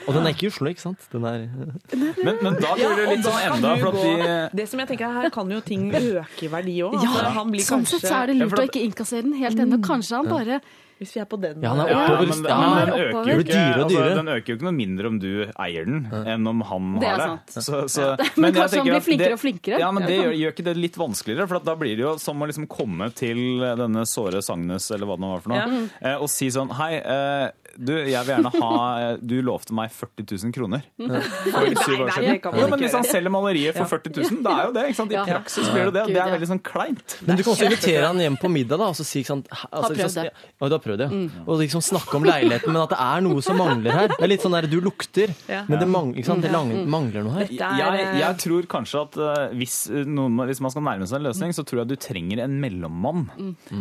Og 0.02 0.12
den 0.16 0.24
er 0.26 0.34
ikke 0.34 0.48
i 0.48 0.52
Oslo, 0.54 0.72
ikke 0.72 0.86
sant? 0.86 1.08
Den 1.14 1.28
er, 1.30 1.46
Men, 1.94 2.40
men 2.42 2.58
da 2.62 2.74
blir 2.80 2.96
det 2.98 3.10
litt 3.12 3.28
sånn 3.28 3.42
enda 3.50 3.76
de 3.78 4.38
Det 4.62 4.70
som 4.72 4.82
jeg 4.82 4.94
tenker 4.94 5.10
er, 5.10 5.20
Her 5.20 5.34
kan 5.36 5.52
jo 5.54 5.60
ting 5.66 5.90
øke 5.94 6.48
i 6.48 6.52
verdi 6.52 6.80
òg. 6.88 6.98
Ja, 7.04 7.34
han 7.38 7.54
sånn 7.62 7.86
sett 7.90 8.08
så 8.08 8.24
er 8.24 8.32
det 8.32 8.40
Ja, 8.40 8.48
lurt 8.48 8.64
å 8.64 8.70
ikke 8.72 8.86
innkassere 8.88 9.28
den 9.28 9.38
helt 9.38 9.60
ennå. 9.60 9.82
Kanskje 9.84 10.22
han 10.22 10.32
bare 10.32 10.64
Hvis 11.02 11.12
vi 11.16 11.20
er 11.22 11.26
på 11.28 11.38
den 11.42 11.62
Ja, 11.64 11.72
han 11.74 11.80
er 11.84 11.94
oppover. 11.96 12.28
Ja, 12.48 12.58
men 12.64 12.88
den 12.88 12.94
øker 12.94 13.30
jo 13.34 13.40
ikke 13.44 13.62
altså. 13.84 14.04
Den 14.16 14.28
øker 14.34 14.52
jo 14.54 14.56
ikke 14.58 14.68
noe 14.68 14.76
mindre 14.78 15.10
om 15.10 15.18
du 15.20 15.30
eier 15.60 15.86
den, 15.90 16.04
enn 16.34 16.48
om 16.48 16.62
han 16.70 16.92
Det 17.02 17.08
er 17.10 17.18
har 17.18 17.24
det. 17.24 17.54
sant. 17.54 17.66
Så, 17.66 17.80
så, 17.92 18.06
Men 18.38 18.46
men 18.46 18.54
kanskje 18.54 18.62
han 18.62 18.70
tenker 18.70 18.92
blir 18.92 19.00
at 19.00 19.08
flinkere 19.08 19.26
det- 19.28 19.34
og 19.38 19.42
flinkere? 19.44 19.80
Ja, 19.84 19.92
men 19.92 20.06
Det 20.08 20.18
gjør, 20.20 20.34
gjør 20.42 20.54
ikke 20.56 20.66
det 20.70 20.76
litt 20.78 20.98
vanskeligere, 21.02 21.48
for 21.50 21.56
at 21.62 21.66
da 21.66 21.76
blir 21.76 21.96
det 21.98 22.06
jo 22.06 22.14
som 22.22 22.40
å 22.44 22.48
liksom 22.50 22.68
komme 22.72 23.10
til 23.16 23.42
denne 23.84 24.06
såre 24.08 24.42
Sagnes, 24.46 24.90
eller 24.94 25.10
hva 25.10 25.18
det 25.18 25.26
nå 25.26 25.34
var 25.34 25.44
for 25.48 25.54
noe, 25.56 25.90
eh, 26.02 26.16
og 26.22 26.30
si 26.32 26.48
sånn 26.54 26.72
Hei, 26.78 26.94
eh, 27.02 27.50
du, 27.78 27.92
jeg 28.06 28.22
vil 28.28 28.32
gjerne 28.36 28.52
ha 28.54 28.72
eh, 29.02 29.16
Du 29.24 29.36
lovte 29.46 29.74
meg 29.76 29.92
40 29.94 30.26
000 30.44 30.54
kroner 30.56 30.84
for 30.98 31.78
syv 31.84 32.04
år 32.04 32.12
siden. 32.16 32.40
Jo, 32.60 32.68
men 32.70 32.82
hvis 32.84 32.96
han 32.98 33.08
selger 33.08 33.34
maleriet 33.34 33.78
for 33.78 33.90
40 33.90 34.14
000, 34.20 34.42
det 34.46 34.54
er 34.54 34.68
jo 34.68 34.74
det. 34.76 34.84
ikke 34.92 35.00
sant? 35.00 35.14
I 35.16 35.24
praksis 35.28 35.70
blir 35.74 35.90
det 35.90 35.94
det. 35.96 36.04
Det 36.14 36.22
er 36.24 36.34
veldig 36.36 36.50
sånn 36.54 36.62
kleint. 36.66 37.16
men 37.26 37.40
du 37.40 37.44
kan 37.46 37.54
også 37.56 37.68
invitere 37.70 38.04
han 38.10 38.22
hjem 38.24 38.38
på 38.42 38.52
middag 38.54 38.82
da, 38.84 38.90
og 38.94 38.98
så 39.00 39.06
si 39.08 39.22
ikke 39.24 39.32
sant, 39.34 39.50
altså, 39.70 39.74
Har 39.74 39.98
prøvd 39.98 40.18
det. 40.20 40.26
Ja, 40.34 40.70
du 40.70 40.76
har 40.78 40.84
prøvd 40.84 41.02
det, 41.04 41.08
ja. 41.14 41.44
Og 41.48 41.62
liksom 41.64 41.84
snakke 41.86 42.20
om 42.20 42.28
leiligheten, 42.28 42.74
men 42.74 42.82
at 42.84 42.94
det 42.94 43.00
er 43.08 43.26
noe 43.26 43.44
som 43.46 43.58
mangler 43.60 43.98
her. 43.98 44.12
Det 44.14 44.20
er 44.28 44.32
litt 44.34 44.46
sånn 44.46 44.58
der, 44.58 44.68
Du 44.74 44.78
lukter, 44.84 45.34
men 45.50 45.80
det, 45.82 45.88
mangler, 45.90 46.20
ikke 46.22 46.30
sant? 46.32 46.46
det 46.46 46.86
mangler 46.94 47.26
noe 47.26 47.38
her. 47.40 47.50
Er, 47.54 47.78
Jeg, 47.82 48.06
eh, 48.06 48.20
jeg 48.22 48.40
tror 48.44 48.70
kanskje 48.76 49.02
at 49.08 49.18
eh, 49.24 49.58
hvis, 49.60 49.78
noen, 50.08 50.38
hvis 50.50 50.62
man 50.64 50.74
skal 50.74 50.86
nærme 50.86 51.08
seg 51.10 51.20
en 51.22 51.28
løsning, 51.30 51.56
så 51.56 51.66
tror 51.68 51.84
jeg 51.84 51.94
du 51.94 51.98
trenger 52.00 52.44
en 52.46 52.60
mellommann 52.62 53.26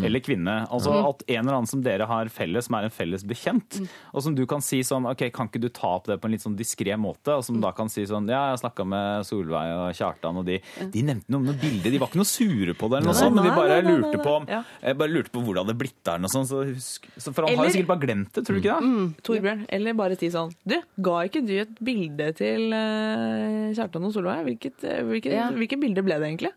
eller 0.03 0.23
kvinne. 0.25 0.63
Altså 0.73 0.95
at 1.11 1.25
en 1.29 1.43
eller 1.45 1.59
annen 1.61 1.71
som 1.71 1.83
dere 1.85 2.07
har 2.09 2.31
felles, 2.33 2.67
som 2.69 2.79
er 2.79 2.89
en 2.89 2.95
felles 2.95 3.25
bekjent, 3.29 3.82
og 4.13 4.23
som 4.25 4.35
du 4.35 4.45
kan 4.47 4.61
si 4.65 4.81
sånn 4.87 5.07
OK, 5.11 5.25
kan 5.35 5.49
ikke 5.51 5.61
du 5.63 5.69
ta 5.69 5.95
opp 5.99 6.07
det 6.11 6.19
på 6.23 6.29
en 6.29 6.35
litt 6.37 6.43
sånn 6.45 6.57
diskré 6.59 6.97
måte? 7.01 7.35
Og 7.39 7.45
som 7.47 7.61
da 7.63 7.73
kan 7.77 7.89
si 7.93 8.05
sånn 8.09 8.29
Ja, 8.29 8.51
jeg 8.53 8.61
snakka 8.63 8.87
med 8.89 9.27
Solveig 9.29 9.73
og 9.77 9.95
Kjartan, 9.99 10.37
og 10.43 10.47
de, 10.49 10.61
de 10.93 11.03
nevnte 11.03 11.29
noe 11.33 11.41
om 11.43 11.47
noe 11.51 11.59
bilde. 11.61 11.91
De 11.93 11.99
var 12.03 12.09
ikke 12.13 12.21
noe 12.23 12.29
sure 12.31 12.75
på 12.79 12.89
det, 12.93 13.01
eller 13.01 13.11
noe 13.13 13.19
sånt, 13.19 13.35
men 13.37 13.45
de 13.49 13.55
bare 13.57 13.81
nei, 13.81 13.83
nei, 13.87 13.97
lurte 13.99 14.17
nei. 14.19 14.25
på 14.27 14.35
Ja. 14.53 14.63
jeg 14.83 14.99
bare 15.03 15.15
lurte 15.17 15.31
på 15.35 15.43
hvor 15.45 15.55
det 15.59 15.65
hadde 15.67 15.79
blitt 15.83 15.99
der. 16.05 16.19
noe 16.23 16.33
sånt. 16.33 16.49
så 16.53 16.63
husk, 16.69 17.09
så 17.17 17.33
for 17.35 17.47
han 17.49 17.57
har 17.59 17.67
jo 17.71 17.75
sikkert 17.77 17.93
bare 17.95 18.05
glemt 18.07 18.33
det, 18.33 18.45
tror 18.47 18.59
du 18.59 18.63
ikke 18.63 18.79
det? 18.81 19.23
Torbjørn, 19.29 19.67
eller 19.69 19.95
bare 19.99 20.17
si 20.19 20.31
sånn 20.33 20.53
Du, 20.69 20.77
ga 21.03 21.17
ikke 21.29 21.43
du 21.47 21.55
et 21.61 21.75
bilde 21.83 22.33
til 22.39 22.73
eh, 22.73 23.73
Kjartan 23.77 24.05
og 24.09 24.13
Solveig? 24.15 24.45
Hvilket, 24.49 24.85
eh, 24.85 25.03
hvilket, 25.07 25.33
Ja. 25.37 25.51
hvilket 25.51 25.81
bilde 25.81 26.03
ble 26.05 26.19
det 26.19 26.29
egentlig? 26.31 26.53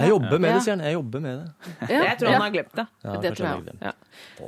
Jeg 0.00 0.08
jobber 0.12 0.38
med 0.40 0.54
det, 0.54 0.60
sier 0.64 0.76
han. 0.76 0.84
Jeg 0.86 0.96
jobber 0.96 1.20
med 1.24 1.40
det. 1.40 1.74
ja, 1.90 2.04
Jeg 2.10 2.18
tror 2.20 2.30
han 2.34 2.42
har 2.46 2.54
glemt 2.54 2.74
det. 2.78 2.86
Ja, 3.04 3.16
Det 3.20 3.32
tror 3.36 3.48
jeg. 3.50 3.74
Ja. 3.80 3.92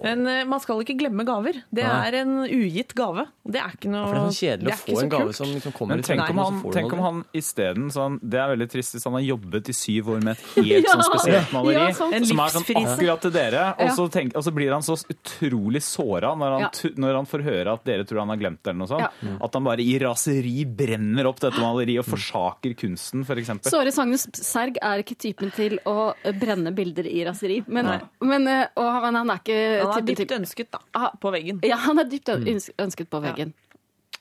Men 0.02 0.26
uh, 0.26 0.44
man 0.48 0.60
skal 0.60 0.80
ikke 0.82 0.96
glemme 1.00 1.24
gaver. 1.24 1.58
Det 1.72 1.84
er 1.84 2.16
en 2.22 2.32
ugitt 2.44 2.92
gave. 2.98 3.24
Det 3.44 3.60
er 3.60 3.72
ikke 3.76 3.90
noe 3.92 4.06
For 4.08 4.16
det 4.16 4.22
er 4.22 4.32
så 4.32 4.46
kjedelig 4.46 4.72
å 4.72 4.78
få 4.82 4.96
en 5.02 5.12
gave 5.12 5.32
som 5.36 5.48
liksom 5.52 5.72
kommer 5.76 5.96
Men 5.96 6.02
i 6.02 6.06
tenk 6.06 6.20
tanken, 6.22 6.38
om 6.38 6.58
han, 6.62 6.74
tenk 6.76 6.92
om 6.96 7.00
han 7.02 7.16
isteden 7.36 7.88
sånn 7.90 8.18
Det 8.22 8.38
er 8.38 8.52
veldig 8.52 8.68
trist 8.70 8.94
hvis 8.94 9.06
han 9.08 9.16
har 9.16 9.24
jobbet 9.26 9.70
i 9.72 9.74
syv 9.76 10.10
år 10.14 10.20
med 10.22 10.36
et 10.36 10.44
helt 10.68 10.90
sånn 10.92 11.02
spesielt 11.08 11.54
maleri. 11.56 11.78
Ja, 11.78 11.94
som 11.98 12.42
er 12.44 12.54
sånn 12.54 12.66
akkurat 12.82 13.24
til 13.26 13.34
dere. 13.34 13.64
Og 13.82 13.92
så, 13.96 14.06
tenk, 14.14 14.36
og 14.38 14.44
så 14.46 14.52
blir 14.54 14.72
han 14.74 14.84
så 14.86 14.96
utrolig 15.14 15.82
såra 15.86 16.34
når, 16.38 16.56
han 16.58 16.66
Ja. 16.66 16.92
når 17.06 17.18
han 17.20 17.30
får 17.32 17.44
høre 17.48 17.76
at 17.78 17.84
dere 17.88 18.06
tror 18.08 18.22
han 18.24 18.32
har 18.34 18.40
glemt 18.42 18.60
det. 18.62 18.70
eller 18.72 18.80
noe 18.84 18.90
sånt. 18.92 19.22
Ja. 19.22 19.36
At 19.48 19.58
han 19.58 19.66
bare 19.66 19.82
i 19.84 19.96
raseri 20.02 20.64
brenner 20.68 21.26
opp 21.30 21.40
dette 21.42 21.60
maleriet 21.62 22.04
og 22.04 22.10
forsaker 22.12 22.76
kunsten, 22.78 23.24
f.eks. 23.26 23.50
Såre 23.72 23.92
Sagnes 23.94 24.28
Serg 24.38 24.78
er 24.82 25.02
ikke 25.02 25.11
typen 25.20 25.52
til 25.54 25.78
å 25.88 26.12
brenne 26.40 26.72
bilder 26.76 27.08
i 27.08 27.22
raseri. 27.26 27.60
Men, 27.66 27.90
men, 28.22 28.48
eh, 28.50 28.64
og, 28.78 28.88
men 29.04 29.20
han 29.20 29.34
er 29.34 29.42
ikke 29.42 29.60
Han 29.82 29.94
er 29.98 30.08
dypt 30.08 30.34
ønsket 30.38 30.72
da, 30.74 31.10
på 31.20 31.32
veggen. 31.34 31.60
Ja, 31.66 31.78
han 31.84 32.02
er 32.02 32.08
dypt 32.10 32.32
ønsket 32.32 33.10
på 33.12 33.22
veggen. 33.24 33.54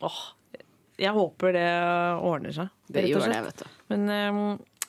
Åh, 0.01 0.21
jeg 1.01 1.13
håper 1.15 1.55
det 1.55 1.69
ordner 2.21 2.55
seg. 2.55 2.73
Det 2.91 3.07
gjør 3.09 3.27
det, 3.31 3.39
vet 3.47 3.63
du. 3.63 3.79
Men 3.93 4.09
eh, 4.15 4.41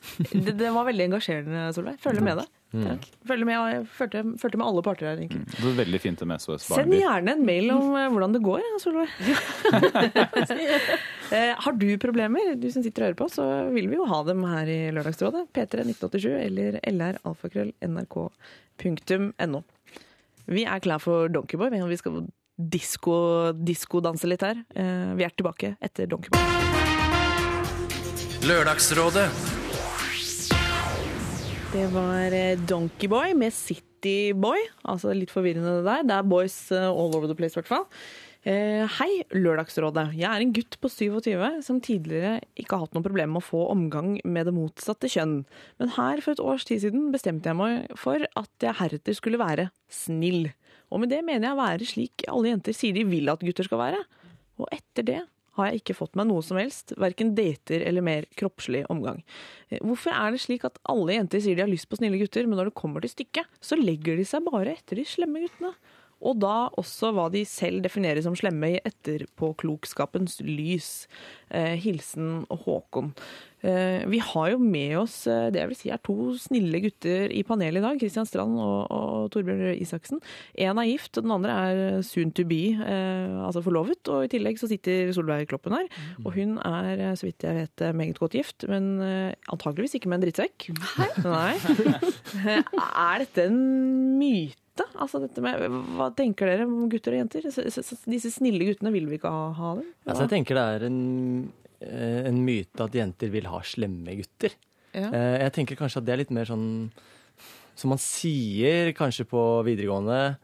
det, 0.32 0.56
det 0.58 0.70
var 0.74 0.84
veldig 0.88 1.04
engasjerende, 1.10 1.68
Solveig. 1.76 1.98
Følger 2.02 2.22
med 2.26 2.36
deg. 2.42 2.48
Mm. 2.72 2.96
Følger 3.28 3.44
med, 3.44 3.52
jeg 3.68 3.84
følte, 3.98 4.20
følte 4.40 4.56
med 4.58 4.64
alle 4.66 4.82
parter 4.86 5.04
her, 5.10 5.18
egentlig. 5.20 5.44
Det 5.52 5.60
var 5.66 5.74
veldig 5.82 5.98
fint 6.00 6.22
med 6.30 6.40
SOS 6.40 6.62
Send 6.72 6.94
gjerne 6.96 7.30
en 7.36 7.42
mail 7.44 7.68
om 7.74 7.90
eh, 8.00 8.08
hvordan 8.14 8.32
det 8.36 8.42
går, 8.46 8.62
Solveig. 8.82 9.10
Eh, 11.32 11.54
har 11.64 11.72
du 11.80 11.86
problemer, 11.96 12.50
du 12.60 12.66
som 12.68 12.82
sitter 12.84 13.00
og 13.00 13.06
hører 13.06 13.16
på, 13.16 13.24
så 13.32 13.44
vil 13.72 13.86
vi 13.88 13.96
jo 13.96 14.04
ha 14.04 14.18
dem 14.26 14.42
her 14.44 14.68
i 14.68 14.90
Lørdagsrådet. 14.92 15.46
P3 15.56 15.80
1987 15.88 16.28
eller 16.42 16.76
lralfakrøll.nrk.no. 16.92 19.60
Vi 20.52 20.66
er 20.68 20.76
klar 20.84 21.00
for 21.00 21.32
Donkeyboy. 21.32 21.72
men 21.72 21.88
Vi 21.88 21.96
skal 21.96 22.28
disko- 22.60 23.56
diskodanse 23.64 24.28
litt 24.28 24.44
her. 24.44 24.60
Eh, 24.76 25.16
Vi 25.16 25.24
er 25.24 25.32
tilbake 25.32 25.72
etter 25.80 26.04
Donkeyboy. 26.12 26.36
Lørdagsrådet. 28.44 29.61
Det 31.73 31.86
var 31.89 32.28
Donkey 32.28 32.66
Donkeyboy 32.69 33.31
med 33.40 33.55
Cityboy. 33.57 34.61
Altså 34.85 35.15
litt 35.16 35.31
forvirrende 35.32 35.78
det 35.78 35.86
der. 35.86 36.03
Det 36.05 36.19
er 36.19 36.27
boys 36.28 36.57
eh, 36.69 36.85
all 36.85 37.15
over 37.16 37.24
the 37.31 37.36
place, 37.39 37.57
i 37.57 37.62
hvert 37.62 37.70
fall. 37.70 37.86
Eh, 38.44 38.85
hei, 38.99 39.23
Lørdagsrådet. 39.32 40.11
Jeg 40.19 40.28
er 40.28 40.44
en 40.44 40.53
gutt 40.53 40.77
på 40.82 40.90
27 40.93 41.62
som 41.65 41.81
tidligere 41.81 42.43
ikke 42.61 42.77
har 42.77 42.85
hatt 42.85 42.99
noe 42.99 43.07
problem 43.07 43.32
med 43.32 43.40
å 43.40 43.47
få 43.47 43.62
omgang 43.73 44.19
med 44.20 44.51
det 44.51 44.53
motsatte 44.53 45.09
kjønn. 45.15 45.39
Men 45.81 45.94
her 45.97 46.20
for 46.20 46.36
et 46.36 46.44
års 46.44 46.69
tid 46.69 46.85
siden 46.85 47.09
bestemte 47.15 47.49
jeg 47.49 47.57
meg 47.62 47.97
for 47.97 48.20
at 48.20 48.69
jeg 48.69 48.77
heretter 48.82 49.16
skulle 49.16 49.40
være 49.40 49.70
snill. 49.89 50.51
Og 50.93 51.01
med 51.01 51.15
det 51.15 51.23
mener 51.24 51.49
jeg 51.49 51.57
å 51.57 51.62
være 51.62 51.89
slik 51.89 52.28
alle 52.28 52.53
jenter 52.53 52.77
sier 52.77 52.93
de 52.93 53.09
vil 53.09 53.32
at 53.32 53.40
gutter 53.40 53.65
skal 53.70 53.81
være. 53.81 54.05
Og 54.61 54.69
etter 54.77 55.09
det 55.09 55.23
har 55.58 55.68
jeg 55.68 55.82
ikke 55.82 55.96
fått 55.98 56.16
meg 56.18 56.28
noe 56.30 56.44
som 56.44 56.58
helst, 56.60 56.94
verken 57.00 57.34
dater 57.36 57.84
eller 57.84 58.04
mer 58.04 58.28
kroppslig 58.38 58.84
omgang. 58.92 59.20
Eh, 59.68 59.80
Hvorfor 59.84 60.14
er 60.16 60.32
det 60.32 60.42
slik 60.44 60.64
at 60.68 60.80
alle 60.88 61.18
jenter 61.18 61.42
sier 61.44 61.58
de 61.58 61.64
har 61.66 61.72
lyst 61.72 61.90
på 61.90 61.98
snille 62.00 62.20
gutter, 62.20 62.48
men 62.48 62.60
når 62.60 62.70
det 62.70 62.78
kommer 62.80 63.04
til 63.04 63.12
stykket, 63.12 63.50
så 63.60 63.76
legger 63.80 64.16
de 64.20 64.24
seg 64.28 64.46
bare 64.48 64.76
etter 64.78 65.00
de 65.00 65.04
slemme 65.08 65.44
guttene? 65.44 65.74
Og 66.23 66.39
da 66.43 66.57
også 66.78 67.12
hva 67.15 67.28
de 67.32 67.44
selv 67.49 67.82
definerer 67.85 68.23
som 68.24 68.36
slemme 68.39 68.74
i 68.74 68.82
etterpåklokskapens 68.86 70.40
lys. 70.47 70.93
Eh, 71.51 71.74
hilsen 71.82 72.44
Håkon. 72.49 73.12
Eh, 73.62 74.03
vi 74.11 74.19
har 74.19 74.49
jo 74.51 74.59
med 74.59 74.97
oss 74.99 75.20
eh, 75.31 75.47
det 75.55 75.61
jeg 75.61 75.70
vil 75.70 75.78
si 75.78 75.90
er 75.94 76.01
to 76.03 76.32
snille 76.40 76.81
gutter 76.82 77.31
i 77.31 77.44
panelet 77.47 77.78
i 77.78 77.85
dag. 77.85 78.01
Kristian 78.01 78.27
Strand 78.27 78.59
og, 78.59 78.90
og 78.90 79.28
Torbjørn 79.35 79.62
Røe 79.69 79.77
Isaksen. 79.78 80.19
Én 80.59 80.81
er 80.82 80.89
gift, 80.90 81.15
og 81.16 81.27
den 81.27 81.35
andre 81.36 81.59
er 81.69 81.82
soon 82.07 82.32
to 82.35 82.44
be, 82.49 82.74
eh, 82.74 83.36
altså 83.47 83.62
forlovet. 83.62 84.03
Og 84.11 84.27
i 84.27 84.32
tillegg 84.32 84.59
så 84.59 84.70
sitter 84.70 85.12
Solveig 85.15 85.47
Kloppen 85.51 85.77
her. 85.78 85.86
Og 86.24 86.35
hun 86.35 86.59
er, 86.59 87.05
så 87.19 87.28
vidt 87.28 87.47
jeg 87.47 87.61
vet, 87.61 87.86
meget 87.94 88.19
godt 88.19 88.35
gift, 88.39 88.66
men 88.70 88.97
antageligvis 89.03 89.94
ikke 89.99 90.11
med 90.11 90.20
en 90.20 90.27
drittsekk. 90.27 90.69
Nei. 91.23 91.55
er 92.57 93.23
dette 93.23 93.47
en 93.47 93.62
myte? 94.19 94.61
Altså 95.03 95.19
dette 95.20 95.43
med, 95.44 95.61
hva 95.99 96.07
tenker 96.16 96.49
dere 96.49 96.65
om 96.65 96.86
gutter 96.89 97.12
og 97.12 97.19
jenter? 97.20 97.44
Disse 97.44 98.31
snille 98.32 98.65
guttene, 98.70 98.93
vil 98.94 99.09
vi 99.11 99.19
ikke 99.19 99.31
ha, 99.32 99.49
ha 99.59 99.73
dem? 99.81 99.89
Altså, 100.07 100.23
jeg 100.24 100.31
tenker 100.32 100.57
det 100.57 100.62
er 100.77 100.85
en, 100.89 101.01
eh, 101.85 102.20
en 102.31 102.39
myte 102.47 102.81
at 102.86 102.94
jenter 102.97 103.32
vil 103.35 103.49
ha 103.51 103.61
slemme 103.66 104.15
gutter. 104.16 104.55
Ja. 104.94 105.09
Eh, 105.11 105.39
Jeg 105.44 105.53
tenker 105.59 105.77
kanskje 105.77 106.01
at 106.01 106.07
det 106.07 106.12
er 106.15 106.23
litt 106.23 106.31
mer 106.32 106.49
sånn 106.49 106.90
som 107.74 107.89
man 107.93 108.01
sier 108.01 108.93
kanskje 108.97 109.24
på 109.28 109.43
videregående. 109.66 110.36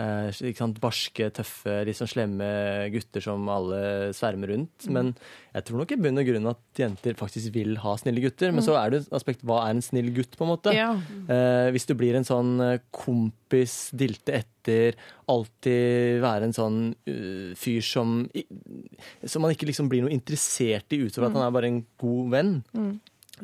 Eh, 0.00 0.62
barske, 0.80 1.28
tøffe, 1.34 1.82
litt 1.86 1.98
sånn 1.98 2.10
slemme 2.10 2.48
gutter 2.92 3.24
som 3.24 3.48
alle 3.52 4.12
svermer 4.16 4.52
rundt. 4.54 4.88
Men 4.88 5.12
jeg 5.52 5.66
tror 5.68 5.82
nok 5.82 5.92
i 5.92 5.98
bunn 6.00 6.22
og 6.22 6.28
grunn 6.28 6.50
at 6.52 6.80
jenter 6.80 7.18
faktisk 7.18 7.52
vil 7.54 7.76
ha 7.82 7.94
snille 8.00 8.22
gutter. 8.24 8.54
Men 8.54 8.64
så 8.64 8.76
er 8.80 8.92
det 8.92 9.02
et 9.02 9.16
aspekt 9.18 9.44
hva 9.46 9.62
er 9.66 9.76
en 9.76 9.84
snill 9.84 10.12
gutt, 10.16 10.36
på 10.38 10.46
en 10.46 10.52
måte. 10.54 10.74
Ja. 10.76 10.94
Eh, 11.28 11.68
hvis 11.74 11.88
du 11.88 11.94
blir 11.98 12.16
en 12.18 12.28
sånn 12.28 12.54
eh, 12.64 12.80
kompis, 12.94 13.90
dilte 13.92 14.40
etter, 14.40 14.98
alltid 15.32 16.22
være 16.22 16.46
en 16.46 16.54
sånn 16.54 16.76
uh, 16.92 17.50
fyr 17.58 17.82
som 17.82 18.20
Som 19.26 19.42
man 19.42 19.54
ikke 19.54 19.66
liksom 19.66 19.88
blir 19.90 20.04
noe 20.04 20.12
interessert 20.14 20.94
i 20.94 21.00
utover 21.02 21.26
at 21.28 21.34
han 21.34 21.46
er 21.46 21.54
bare 21.56 21.70
en 21.70 21.80
god 21.98 22.30
venn. 22.36 22.52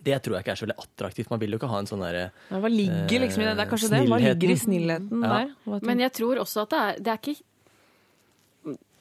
Det 0.04 0.18
tror 0.24 0.36
jeg 0.38 0.44
ikke 0.44 0.54
er 0.54 0.60
så 0.60 0.66
veldig 0.66 0.78
attraktivt. 0.84 1.30
Man 1.32 1.40
vil 1.42 1.54
jo 1.54 1.58
ikke 1.60 1.70
ha 1.72 1.80
en 1.82 1.88
sånn 1.90 2.04
derre 2.04 2.24
Ja, 2.50 2.60
Hva 2.62 2.70
ligger 2.72 3.24
liksom 3.24 3.42
i 3.42 3.48
det? 3.48 3.56
Det 3.58 3.64
er 3.64 3.70
kanskje 3.72 3.90
det. 3.94 4.02
Hva 4.08 4.20
ligger 4.22 4.52
i 4.54 4.58
snillheten 4.60 5.24
Ja. 5.24 5.32
der? 5.38 5.80
Men 5.90 6.04
jeg 6.04 6.12
tror 6.18 6.42
også 6.44 6.62
at 6.66 6.70
det 6.70 6.78
er 6.84 7.02
Det 7.02 7.12
er 7.14 7.20
ikke 7.22 7.36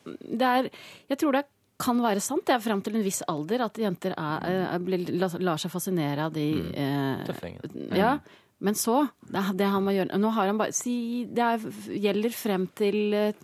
det 0.08 0.48
er, 0.48 0.70
Jeg 1.10 1.18
tror 1.20 1.32
det 1.38 1.46
kan 1.78 2.00
være 2.02 2.22
sant, 2.24 2.42
det 2.48 2.56
er 2.56 2.64
fram 2.64 2.82
til 2.82 2.96
en 2.98 3.04
viss 3.06 3.20
alder, 3.30 3.62
at 3.68 3.76
jenter 3.78 4.16
er, 4.18 4.46
er, 4.74 4.80
blir, 4.82 5.04
lar, 5.14 5.60
seg 5.62 5.70
fascinere 5.70 6.24
av 6.26 6.34
de 6.34 6.48
eh, 6.74 7.20
Tøffingene. 7.28 7.90
Ja. 7.94 8.16
Men 8.66 8.74
så 8.74 9.04
det, 9.30 9.44
det 9.60 9.68
han 9.70 9.86
må 9.86 9.94
gjøre 9.94 10.18
Nå 10.18 10.32
har 10.34 10.50
han 10.50 10.58
bare 10.58 10.74
si, 10.74 11.28
Det 11.30 11.44
er, 11.46 11.68
gjelder 12.02 12.34
frem 12.34 12.66
til 12.74 13.14
eh, 13.14 13.44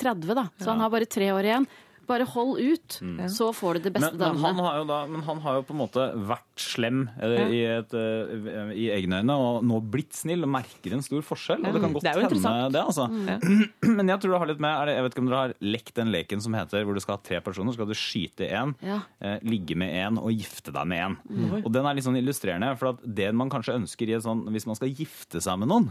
30, 0.00 0.34
da. 0.36 0.44
Så 0.60 0.68
han 0.72 0.80
har 0.80 0.92
bare 0.92 1.08
tre 1.08 1.30
år 1.32 1.48
igjen. 1.48 1.66
Bare 2.10 2.26
hold 2.32 2.58
ut, 2.58 2.98
så 3.30 3.50
får 3.54 3.78
du 3.78 3.86
det 3.86 3.92
beste 3.94 4.16
Men, 4.16 4.34
men, 4.34 4.42
han 4.42 4.60
har 4.64 4.78
jo 4.80 4.86
da, 4.88 4.98
men 5.10 5.22
han 5.26 5.40
har 5.44 5.60
jo 5.60 5.64
på 5.68 5.74
en 5.76 5.80
måte 5.80 6.06
vært 6.26 6.60
slem 6.60 7.04
ja. 7.20 7.46
i, 7.46 7.60
et, 7.78 7.94
eh, 7.96 8.72
i 8.76 8.88
egne 8.94 9.20
øyne, 9.22 9.36
og 9.38 9.64
nå 9.66 9.78
blitt 9.92 10.16
snill 10.18 10.44
og 10.46 10.50
merker 10.52 10.96
en 10.96 11.04
stor 11.04 11.22
forskjell. 11.24 11.62
Og 11.64 11.76
det 11.76 11.82
kan 11.84 11.94
godt 11.94 12.06
Det 12.08 12.14
hende 12.16 12.66
det, 12.74 12.82
altså. 12.82 13.06
Men 13.98 14.12
jeg 14.12 14.22
tror 14.22 14.34
det 14.34 14.40
har 14.42 14.50
litt 14.50 14.62
med 14.62 14.74
er 14.74 14.90
det, 14.90 14.96
Jeg 14.96 15.06
vet 15.06 15.14
ikke 15.14 15.24
om 15.24 15.30
dere 15.30 15.42
har 15.44 15.54
lekt 15.64 15.94
den 16.00 16.12
leken 16.14 16.44
som 16.44 16.56
heter 16.58 16.84
hvor 16.86 16.98
du 16.98 17.02
skal 17.04 17.16
ha 17.16 17.22
tre 17.30 17.40
personer, 17.44 17.76
skal 17.76 17.90
du 17.90 17.96
skyte 17.98 18.48
én, 18.48 18.74
Ja. 18.86 19.00
eh, 19.22 19.38
ligge 19.46 19.76
med 19.78 19.94
én 19.94 20.18
og 20.20 20.32
gifte 20.34 20.74
deg 20.74 20.90
med 20.90 21.04
én. 21.06 21.16
Og 21.62 21.70
den 21.72 21.86
er 21.86 21.96
litt 21.96 22.06
sånn 22.06 22.18
illustrerende, 22.20 22.72
for 22.80 22.94
at 22.94 23.04
det 23.04 23.30
man 23.36 23.52
kanskje 23.52 23.76
ønsker 23.78 24.10
i 24.10 24.16
et 24.18 24.24
sånn 24.26 24.42
Hvis 24.50 24.66
man 24.66 24.78
skal 24.78 24.90
gifte 24.90 25.40
seg 25.42 25.60
med 25.62 25.70
noen, 25.70 25.90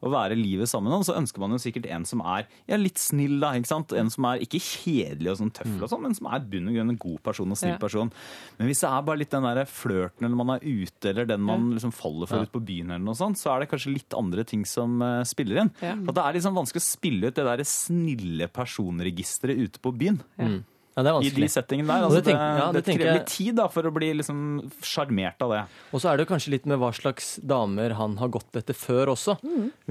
og 0.00 0.12
være 0.14 0.36
livet 0.38 0.70
sammen 0.70 0.88
med 0.88 0.96
noen, 0.96 1.06
så 1.06 1.16
ønsker 1.18 1.42
man 1.42 1.54
jo 1.54 1.60
sikkert 1.62 1.88
en 1.92 2.06
som 2.08 2.22
er 2.24 2.46
ja, 2.70 2.78
litt 2.80 3.00
snill, 3.00 3.38
da. 3.42 3.52
ikke 3.58 3.70
sant? 3.70 3.92
En 3.92 4.10
som 4.12 4.26
er 4.30 4.42
ikke 4.44 4.60
kjedelig 4.62 5.32
og 5.34 5.40
sånn 5.42 5.54
tøff, 5.58 5.74
og 5.82 5.90
sånn, 5.92 6.02
men 6.06 6.14
som 6.16 6.30
er 6.32 6.40
bunn 6.48 6.70
og 6.70 6.78
grunn 6.78 6.92
en 6.94 7.00
god 7.04 7.20
person 7.26 7.50
og 7.54 7.58
snill 7.60 7.74
Ja. 7.74 7.80
person. 7.82 8.12
Men 8.58 8.70
hvis 8.70 8.80
det 8.84 8.88
er 8.90 9.02
bare 9.10 9.18
litt 9.20 9.30
den 9.34 9.42
der 9.48 9.64
flørten 9.68 10.24
eller 10.28 10.38
man 10.40 10.54
er 10.56 10.64
ute, 10.64 11.10
eller 11.10 11.26
den 11.28 11.40
man 11.44 11.68
liksom 11.74 11.92
faller 11.92 12.26
for 12.30 12.46
ute 12.46 12.54
på 12.54 12.64
byen, 12.64 12.90
eller 12.94 13.04
noe 13.04 13.18
sånt, 13.18 13.38
så 13.40 13.52
er 13.56 13.60
det 13.64 13.70
kanskje 13.72 13.92
litt 13.94 14.14
andre 14.16 14.44
ting 14.48 14.64
som 14.64 15.00
uh, 15.02 15.22
spiller 15.24 15.62
inn. 15.64 15.70
Ja. 15.82 15.92
At 15.98 16.14
det 16.14 16.24
er 16.24 16.38
liksom 16.38 16.56
vanskelig 16.56 16.82
å 16.84 16.88
spille 16.88 17.28
ut 17.28 17.34
det 17.38 17.44
der 17.44 17.64
snille 17.68 18.48
personregisteret 18.48 19.58
ute 19.58 19.78
på 19.82 19.92
byen. 19.98 20.20
Ja, 20.38 20.58
det 21.04 21.12
er 21.12 21.26
I 21.28 21.32
de 21.36 21.48
settingene 21.52 21.88
der. 21.88 22.04
Altså, 22.06 22.18
det 22.18 22.26
tenker, 22.28 22.58
ja, 22.58 22.68
det, 22.74 22.82
det 22.82 22.96
krever 22.96 23.18
litt 23.18 23.32
tid 23.32 23.58
da, 23.58 23.66
for 23.72 23.88
å 23.88 23.92
bli 23.94 24.10
liksom 24.18 24.38
av 24.58 25.52
det. 25.52 25.62
Og 25.92 26.02
så 26.02 26.10
er 26.10 26.18
det 26.18 26.24
jo 26.26 26.30
kanskje 26.32 26.52
litt 26.54 26.68
med 26.70 26.80
hva 26.80 26.90
slags 26.96 27.36
damer 27.44 27.94
han 27.98 28.16
har 28.20 28.32
gått 28.34 28.58
etter 28.58 28.76
før 28.76 29.14
også. 29.14 29.38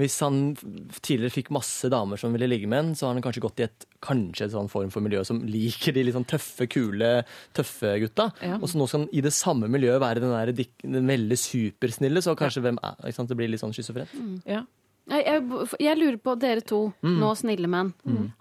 Hvis 0.00 0.18
han 0.24 0.40
tidligere 1.00 1.34
fikk 1.34 1.52
masse 1.54 1.90
damer 1.92 2.20
som 2.20 2.34
ville 2.34 2.50
ligge 2.50 2.70
med 2.70 2.82
en, 2.82 2.92
så 2.98 3.08
har 3.08 3.16
han 3.16 3.24
kanskje 3.24 3.44
gått 3.44 3.62
i 3.62 3.68
et 3.68 3.88
kanskje 4.04 4.46
et 4.46 4.54
sånn 4.54 4.70
form 4.70 4.92
for 4.94 5.02
miljø 5.04 5.24
som 5.26 5.40
liker 5.46 5.96
de 5.96 6.04
litt 6.06 6.14
sånn 6.14 6.28
tøffe, 6.28 6.68
kule, 6.70 7.12
tøffe 7.56 7.96
gutta. 8.04 8.30
Ja. 8.44 8.58
Og 8.60 8.70
så 8.70 8.78
nå 8.78 8.86
skal 8.88 9.04
han 9.04 9.12
i 9.16 9.24
det 9.24 9.34
samme 9.34 9.70
miljøet 9.72 10.02
være 10.02 10.22
den, 10.22 10.34
der, 10.34 10.52
den 10.84 11.08
veldig 11.10 11.38
supersnille, 11.40 12.22
så 12.24 12.36
kanskje 12.38 12.62
hvem 12.66 12.78
er 12.82 12.98
ikke 13.00 13.18
sant? 13.18 13.32
Det 13.32 13.38
blir 13.38 13.50
litt 13.50 13.62
sånn 13.62 13.74
schizofrent. 13.76 14.12
Ja. 14.48 14.64
Jeg, 15.08 15.24
jeg, 15.24 15.68
jeg 15.80 15.96
lurer 15.98 16.18
på, 16.20 16.34
dere 16.38 16.60
to, 16.60 16.92
Mm. 17.02 17.18
nå 17.22 17.30
snille 17.36 17.68
menn, 17.70 17.94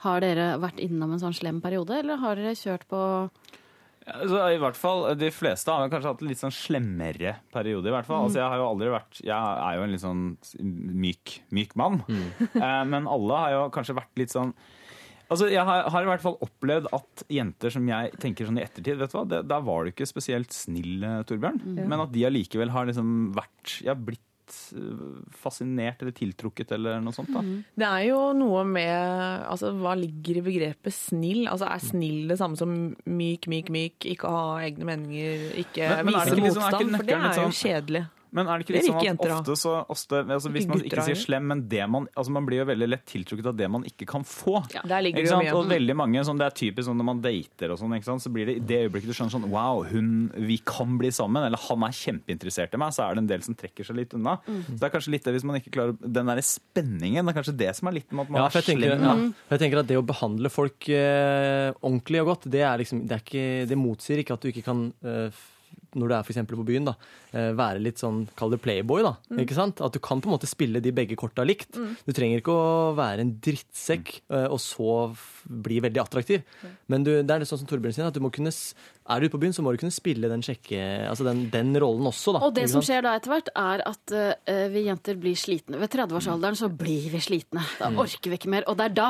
har 0.03 0.19
dere 0.22 0.57
vært 0.60 0.80
innom 0.84 1.14
en 1.15 1.19
sånn 1.22 1.34
slem 1.38 1.61
periode, 1.64 1.91
eller 2.02 2.18
har 2.18 2.35
dere 2.35 2.56
kjørt 2.60 2.88
på 2.91 3.02
Ja, 4.07 4.14
Altså, 4.23 4.39
I 4.56 4.60
hvert 4.60 4.76
fall, 4.80 5.15
De 5.19 5.30
fleste 5.35 5.68
har 5.72 5.89
kanskje 5.91 6.07
hatt 6.14 6.22
en 6.22 6.27
litt 6.30 6.39
sånn 6.39 6.53
slemmere 6.56 7.35
periode. 7.52 7.88
i 7.88 7.91
hvert 7.91 8.06
fall. 8.07 8.23
Altså, 8.27 8.39
jeg 8.39 8.48
har 8.49 8.57
jo 8.61 8.68
aldri 8.69 8.88
vært, 8.94 9.19
jeg 9.19 9.35
er 9.35 9.76
jo 9.76 9.84
en 9.84 9.91
litt 9.91 10.03
sånn 10.06 10.38
myk, 11.03 11.39
myk 11.52 11.76
mann. 11.76 12.03
Eh, 12.56 12.84
men 12.88 13.07
alle 13.07 13.35
har 13.41 13.52
jo 13.52 13.69
kanskje 13.76 13.95
vært 13.98 14.15
litt 14.18 14.31
sånn 14.31 14.53
Altså, 15.30 15.49
Jeg 15.52 15.60
har, 15.68 15.89
har 15.91 16.03
i 16.03 16.07
hvert 16.07 16.22
fall 16.23 16.38
opplevd 16.39 16.88
at 16.95 17.23
jenter 17.27 17.69
som 17.69 17.84
jeg 17.85 18.14
tenker 18.23 18.48
sånn 18.48 18.60
i 18.61 18.64
ettertid 18.64 18.95
vet 19.02 19.11
du 19.11 19.18
hva, 19.18 19.26
det, 19.27 19.41
Der 19.49 19.60
var 19.68 19.84
du 19.84 19.91
ikke 19.91 20.07
spesielt 20.07 20.56
snill, 20.56 21.02
Torbjørn. 21.27 21.60
Torbjørn. 21.60 21.88
Men 21.91 21.99
at 22.06 22.14
de 22.15 22.23
allikevel 22.30 22.72
har 22.72 22.88
liksom 22.88 23.34
vært 23.35 23.73
Jeg 23.84 23.91
har 23.91 23.99
blitt 23.99 24.23
eh, 24.75 25.21
fascinert 25.31 26.01
eller 26.01 26.11
tiltrukket 26.17 26.71
eller 26.77 26.99
noe 27.03 27.13
sånt. 27.15 27.31
da. 27.33 27.41
Det 27.77 27.87
er 27.87 28.03
jo 28.09 28.19
noe 28.37 28.63
med 28.65 29.45
altså, 29.47 29.71
Hva 29.77 29.95
ligger 29.99 30.37
i 30.41 30.45
begrepet 30.45 30.93
snill? 30.93 31.47
Altså, 31.47 31.67
Er 31.67 31.79
snill 31.79 32.27
det 32.27 32.37
samme 32.39 32.57
som 32.57 32.95
myk, 33.05 33.47
myk, 33.47 33.69
myk? 33.69 33.99
Ikke 34.13 34.29
ha 34.31 34.57
egne 34.65 34.85
meninger, 34.85 35.49
ikke 35.63 35.87
Men- 35.97 36.05
men 36.05 36.13
vise 36.13 36.35
motstand? 36.35 36.91
motstand? 36.91 36.95
For 36.97 37.03
det 37.03 37.15
er 37.15 37.33
jo 37.33 37.49
sånn- 37.49 37.59
kjedelig. 37.63 38.05
Men 38.31 38.47
er 38.47 38.57
det 38.59 38.65
ikke 38.65 38.73
Det 38.73 38.81
litt 38.81 38.85
vil 38.87 38.91
sånn 38.93 38.99
at 38.99 39.07
jenter 39.07 39.31
ofte 39.37 39.55
så 39.55 39.73
ofte, 39.87 40.19
altså 40.35 40.49
Hvis 40.51 40.67
man 40.67 40.81
ikke 40.83 41.03
sier 41.05 41.15
slem, 41.15 41.45
men 41.47 41.61
det 41.71 41.85
man 41.89 42.07
altså 42.17 42.31
Man 42.35 42.45
blir 42.45 42.59
jo 42.59 42.65
veldig 42.67 42.87
lett 42.89 43.05
tiltrukket 43.07 43.45
av 43.47 43.55
det 43.57 43.69
man 43.71 43.83
ikke 43.87 44.05
kan 44.09 44.23
få. 44.27 44.61
Der 44.83 45.01
ligger 45.05 45.21
Ikke 45.21 45.23
det 45.23 45.31
jo 45.31 45.35
sant? 45.37 45.45
mye. 45.47 45.53
Og 45.55 45.69
veldig 45.71 45.95
mange, 45.95 46.23
sånn, 46.27 46.37
Det 46.41 46.45
er 46.49 46.55
typisk 46.59 46.87
sånn 46.89 46.97
når 46.99 47.07
man 47.11 47.21
dater 47.23 47.71
og 47.71 47.79
sånn, 47.79 47.95
ikke 47.97 48.09
sant? 48.09 48.21
så 48.25 48.31
blir 48.33 48.45
det 48.51 48.55
i 48.57 48.63
det 48.73 48.79
øyeblikket 48.87 49.07
du 49.07 49.15
skjønner 49.17 49.35
sånn 49.37 49.47
Wow, 49.51 49.83
hun, 49.91 50.09
vi 50.35 50.57
kan 50.65 50.97
bli 50.99 51.09
sammen. 51.15 51.43
Eller 51.47 51.57
han 51.69 51.83
er 51.87 51.95
kjempeinteressert 51.95 52.73
i 52.75 52.81
meg. 52.83 52.91
Så 52.93 53.05
er 53.07 53.15
det 53.15 53.23
en 53.23 53.31
del 53.31 53.41
som 53.47 53.55
trekker 53.55 53.87
seg 53.87 53.95
litt 54.01 54.13
unna. 54.17 54.37
Så 54.45 54.75
det 54.77 54.83
er 54.89 54.93
kanskje 54.97 55.15
litt 55.15 55.23
det 55.23 55.33
hvis 55.37 55.47
man 55.47 55.59
ikke 55.61 55.71
klarer 55.77 55.95
Den 56.01 56.27
derre 56.27 56.43
spenningen, 56.43 57.23
det 57.25 57.33
er 57.33 57.37
kanskje 57.41 57.57
det 57.57 57.71
som 57.79 57.87
er 57.87 57.97
litt 58.01 58.11
med 58.11 58.25
at 58.27 58.29
man 58.33 58.41
Ja, 58.41 58.47
er 58.47 58.61
tenker, 58.61 58.95
slem. 58.97 59.03
ja, 59.07 59.13
da. 59.15 59.55
jeg 59.55 59.59
tenker 59.63 59.79
at 59.83 59.87
det 59.87 59.97
å 59.99 60.05
behandle 60.07 60.49
folk 60.51 60.89
eh, 60.89 61.71
ordentlig 61.81 62.21
og 62.23 62.27
godt, 62.33 62.49
det, 62.51 62.61
er 62.67 62.77
liksom, 62.83 63.05
det, 63.07 63.17
er 63.17 63.23
ikke, 63.23 63.67
det 63.71 63.77
motsier 63.79 64.21
ikke 64.23 64.35
at 64.37 64.41
du 64.43 64.49
ikke 64.51 64.63
kan 64.67 64.87
eh, 65.03 65.29
når 65.97 66.11
du 66.11 66.13
er 66.17 66.25
for 66.25 66.33
eksempel 66.33 66.57
på 66.59 66.65
byen, 66.67 66.87
da, 66.89 66.93
eh, 67.31 67.51
være 67.57 67.81
litt 67.81 68.01
sånn, 68.01 68.25
kall 68.37 68.51
det 68.53 68.59
playboy. 68.61 69.01
da, 69.05 69.15
ikke 69.41 69.55
sant? 69.57 69.81
At 69.81 69.95
du 69.95 69.99
kan 70.03 70.21
på 70.21 70.29
en 70.29 70.35
måte 70.35 70.49
spille 70.49 70.81
de 70.83 70.91
begge 70.93 71.17
korta 71.19 71.45
likt. 71.47 71.77
Du 72.05 72.11
trenger 72.13 72.41
ikke 72.41 72.53
å 72.53 72.95
være 72.97 73.23
en 73.23 73.33
drittsekk 73.43 74.11
eh, 74.29 74.47
og 74.47 74.59
så 74.61 75.15
bli 75.47 75.79
veldig 75.83 76.01
attraktiv. 76.03 76.43
Men 76.91 77.05
du, 77.07 77.11
det 77.23 77.33
er 77.33 77.41
litt 77.43 77.49
sånn 77.49 77.61
som 77.63 77.69
Torbjørn 77.69 77.95
sier, 77.95 78.09
at 78.09 78.17
du 78.17 78.21
må 78.23 78.31
kunne, 78.33 78.51
er 78.51 79.19
du 79.19 79.27
ute 79.27 79.35
på 79.35 79.41
byen, 79.41 79.55
så 79.55 79.63
må 79.65 79.73
du 79.73 79.79
kunne 79.81 79.95
spille 79.95 80.29
den, 80.31 80.43
sjekke, 80.45 80.81
altså 81.07 81.25
den, 81.27 81.47
den 81.53 81.71
rollen 81.79 82.09
også. 82.11 82.35
da. 82.35 82.43
Og 82.47 82.55
det 82.57 82.67
som 82.71 82.83
skjer 82.85 83.05
da 83.05 83.15
etter 83.17 83.33
hvert, 83.33 83.53
er 83.55 83.85
at 83.87 84.15
uh, 84.17 84.67
vi 84.73 84.85
jenter 84.89 85.17
blir 85.19 85.37
slitne. 85.39 85.79
Ved 85.81 85.93
30-årsalderen 85.95 86.59
så 86.59 86.69
blir 86.69 87.07
vi 87.13 87.23
slitne. 87.23 87.63
Da 87.79 87.89
orker 87.95 88.33
vi 88.33 88.39
ikke 88.41 88.51
mer. 88.51 88.67
Og 88.67 88.77
det 88.79 88.89
er 88.91 88.97
da 88.97 89.09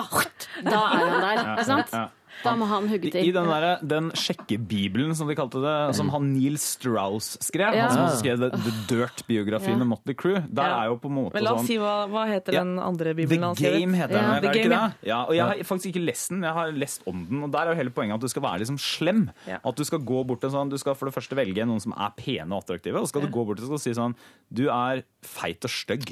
Da 0.61 0.83
er 0.93 1.03
han 1.03 1.19
der, 1.25 1.43
ikke 1.57 1.67
sant? 1.71 1.93
ja. 1.97 2.07
Da 2.43 2.53
må 2.55 2.67
han 2.69 2.87
hugge 2.87 3.07
I, 3.07 3.11
til. 3.11 3.25
I 3.27 3.31
den, 3.35 3.47
der, 3.49 3.79
den 3.81 4.11
sjekkebibelen, 4.17 5.15
som 5.17 5.27
de 5.29 5.35
kalte 5.37 5.61
det, 5.63 5.75
som 5.97 6.09
han 6.13 6.27
Neil 6.35 6.57
Strauss 6.61 7.37
skrev, 7.43 7.73
Ja. 7.75 7.87
han 7.89 8.09
som 8.11 8.19
skrev 8.21 8.37
The, 8.39 8.49
The 8.57 8.73
Dirt-biografien 8.91 9.77
Ja. 9.77 9.77
med 9.83 9.87
Motley 9.87 10.13
Crue, 10.15 10.43
der 10.47 10.63
Ja. 10.63 10.83
er 10.83 10.85
jo 10.91 10.97
på 10.97 11.05
en 11.09 11.15
måte 11.15 11.33
Men 11.33 11.43
la 11.43 11.53
oss 11.53 11.61
sånn 11.61 11.67
si 11.67 11.77
hva, 11.77 12.07
hva 12.09 12.25
heter 12.27 12.53
Ja. 12.53 12.63
den 12.63 12.77
andre 12.79 13.13
bibelen 13.15 13.43
han 13.43 13.55
skrevet? 13.55 13.79
Game 13.79 13.93
heter 13.93 14.13
den, 14.13 14.23
Ja, 14.23 14.35
er 14.37 14.41
det 14.41 14.55
ikke 14.55 14.69
det? 14.69 14.93
Ja, 15.07 15.23
og 15.25 15.33
jeg 15.35 15.43
har 15.45 15.55
faktisk 15.63 15.93
ikke 15.93 16.05
lest 16.05 16.29
den, 16.29 16.41
jeg 16.43 16.53
har 16.53 16.71
lest 16.71 17.01
om 17.07 17.25
den, 17.29 17.43
og 17.43 17.51
der 17.51 17.59
er 17.59 17.69
jo 17.73 17.75
hele 17.75 17.89
poenget 17.91 18.13
at 18.15 18.21
du 18.21 18.27
skal 18.27 18.41
være 18.43 18.59
liksom 18.59 18.77
slem. 18.77 19.29
Ja. 19.47 19.57
At 19.65 19.75
du 19.75 19.83
skal 19.83 19.99
gå 19.99 20.25
bort 20.25 20.41
til 20.41 20.49
sånn, 20.51 20.69
du 20.69 20.77
skal 20.77 20.95
for 20.95 21.05
det 21.09 21.15
første 21.15 21.35
velge 21.35 21.65
noen 21.65 21.81
som 21.81 21.93
er 21.97 22.11
pene 22.15 22.51
og 22.53 22.63
attraktive, 22.63 22.95
og 22.95 23.03
så 23.05 23.09
skal 23.09 23.21
du 23.21 23.27
gå 23.27 23.45
bort 23.45 23.57
til 23.57 23.71
og 23.71 23.79
si 23.79 23.91
sånn, 23.91 24.15
du 24.53 24.67
er 24.69 25.03
feit 25.23 25.63
og 25.65 25.69
stygg. 25.71 26.07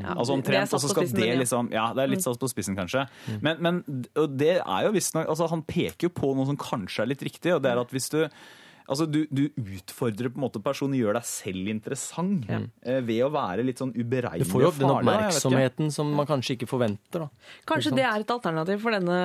Ja, 0.00 0.14
Altså 0.14 0.32
omtrent, 0.36 0.72
og 0.74 0.80
så 0.80 0.88
skal 0.90 1.04
spissen, 1.06 1.18
det 1.20 1.38
liksom, 1.38 1.72
ja, 1.72 1.92
det 1.94 2.02
er 2.04 2.08
litt 2.08 2.22
satt 2.22 2.38
på 2.38 2.48
spissen 2.48 2.76
kanskje. 2.76 3.08
Men, 3.42 3.56
men 3.60 4.06
og 4.16 4.36
det 4.36 4.58
er 4.60 4.82
jo 4.84 4.92
visstnok, 4.92 5.26
altså 5.26 5.48
han 5.48 5.62
peker 5.70 6.08
jo 6.10 6.14
på 6.20 6.34
noe 6.36 6.48
som 6.50 6.58
kanskje 6.60 7.04
er 7.06 7.12
litt 7.14 7.22
riktig, 7.30 7.54
og 7.56 7.62
det 7.64 7.70
er 7.76 7.84
at 7.86 7.94
hvis 7.94 8.10
du 8.16 8.24
Altså, 8.90 9.04
du, 9.06 9.20
du 9.30 9.44
utfordrer 9.54 10.32
på 10.32 10.40
en 10.40 10.42
måte 10.48 10.58
personen, 10.64 10.96
gjør 10.98 11.14
deg 11.14 11.26
selv 11.28 11.68
interessant 11.70 12.48
eh, 12.50 12.96
ved 13.06 13.20
å 13.22 13.28
være 13.30 13.62
litt 13.62 13.78
sånn 13.78 13.92
Du 13.94 14.02
får 14.50 14.64
jo 14.64 14.70
den 14.80 14.88
farlig. 14.88 15.12
oppmerksomheten 15.14 15.92
som 15.94 16.10
man 16.18 16.26
kanskje 16.26 16.56
ikke 16.56 16.66
forventer. 16.66 17.22
da. 17.22 17.28
Kanskje 17.70 17.92
det 17.94 18.02
er 18.02 18.24
et 18.24 18.32
alternativ 18.34 18.82
for 18.82 18.90
denne 18.96 19.20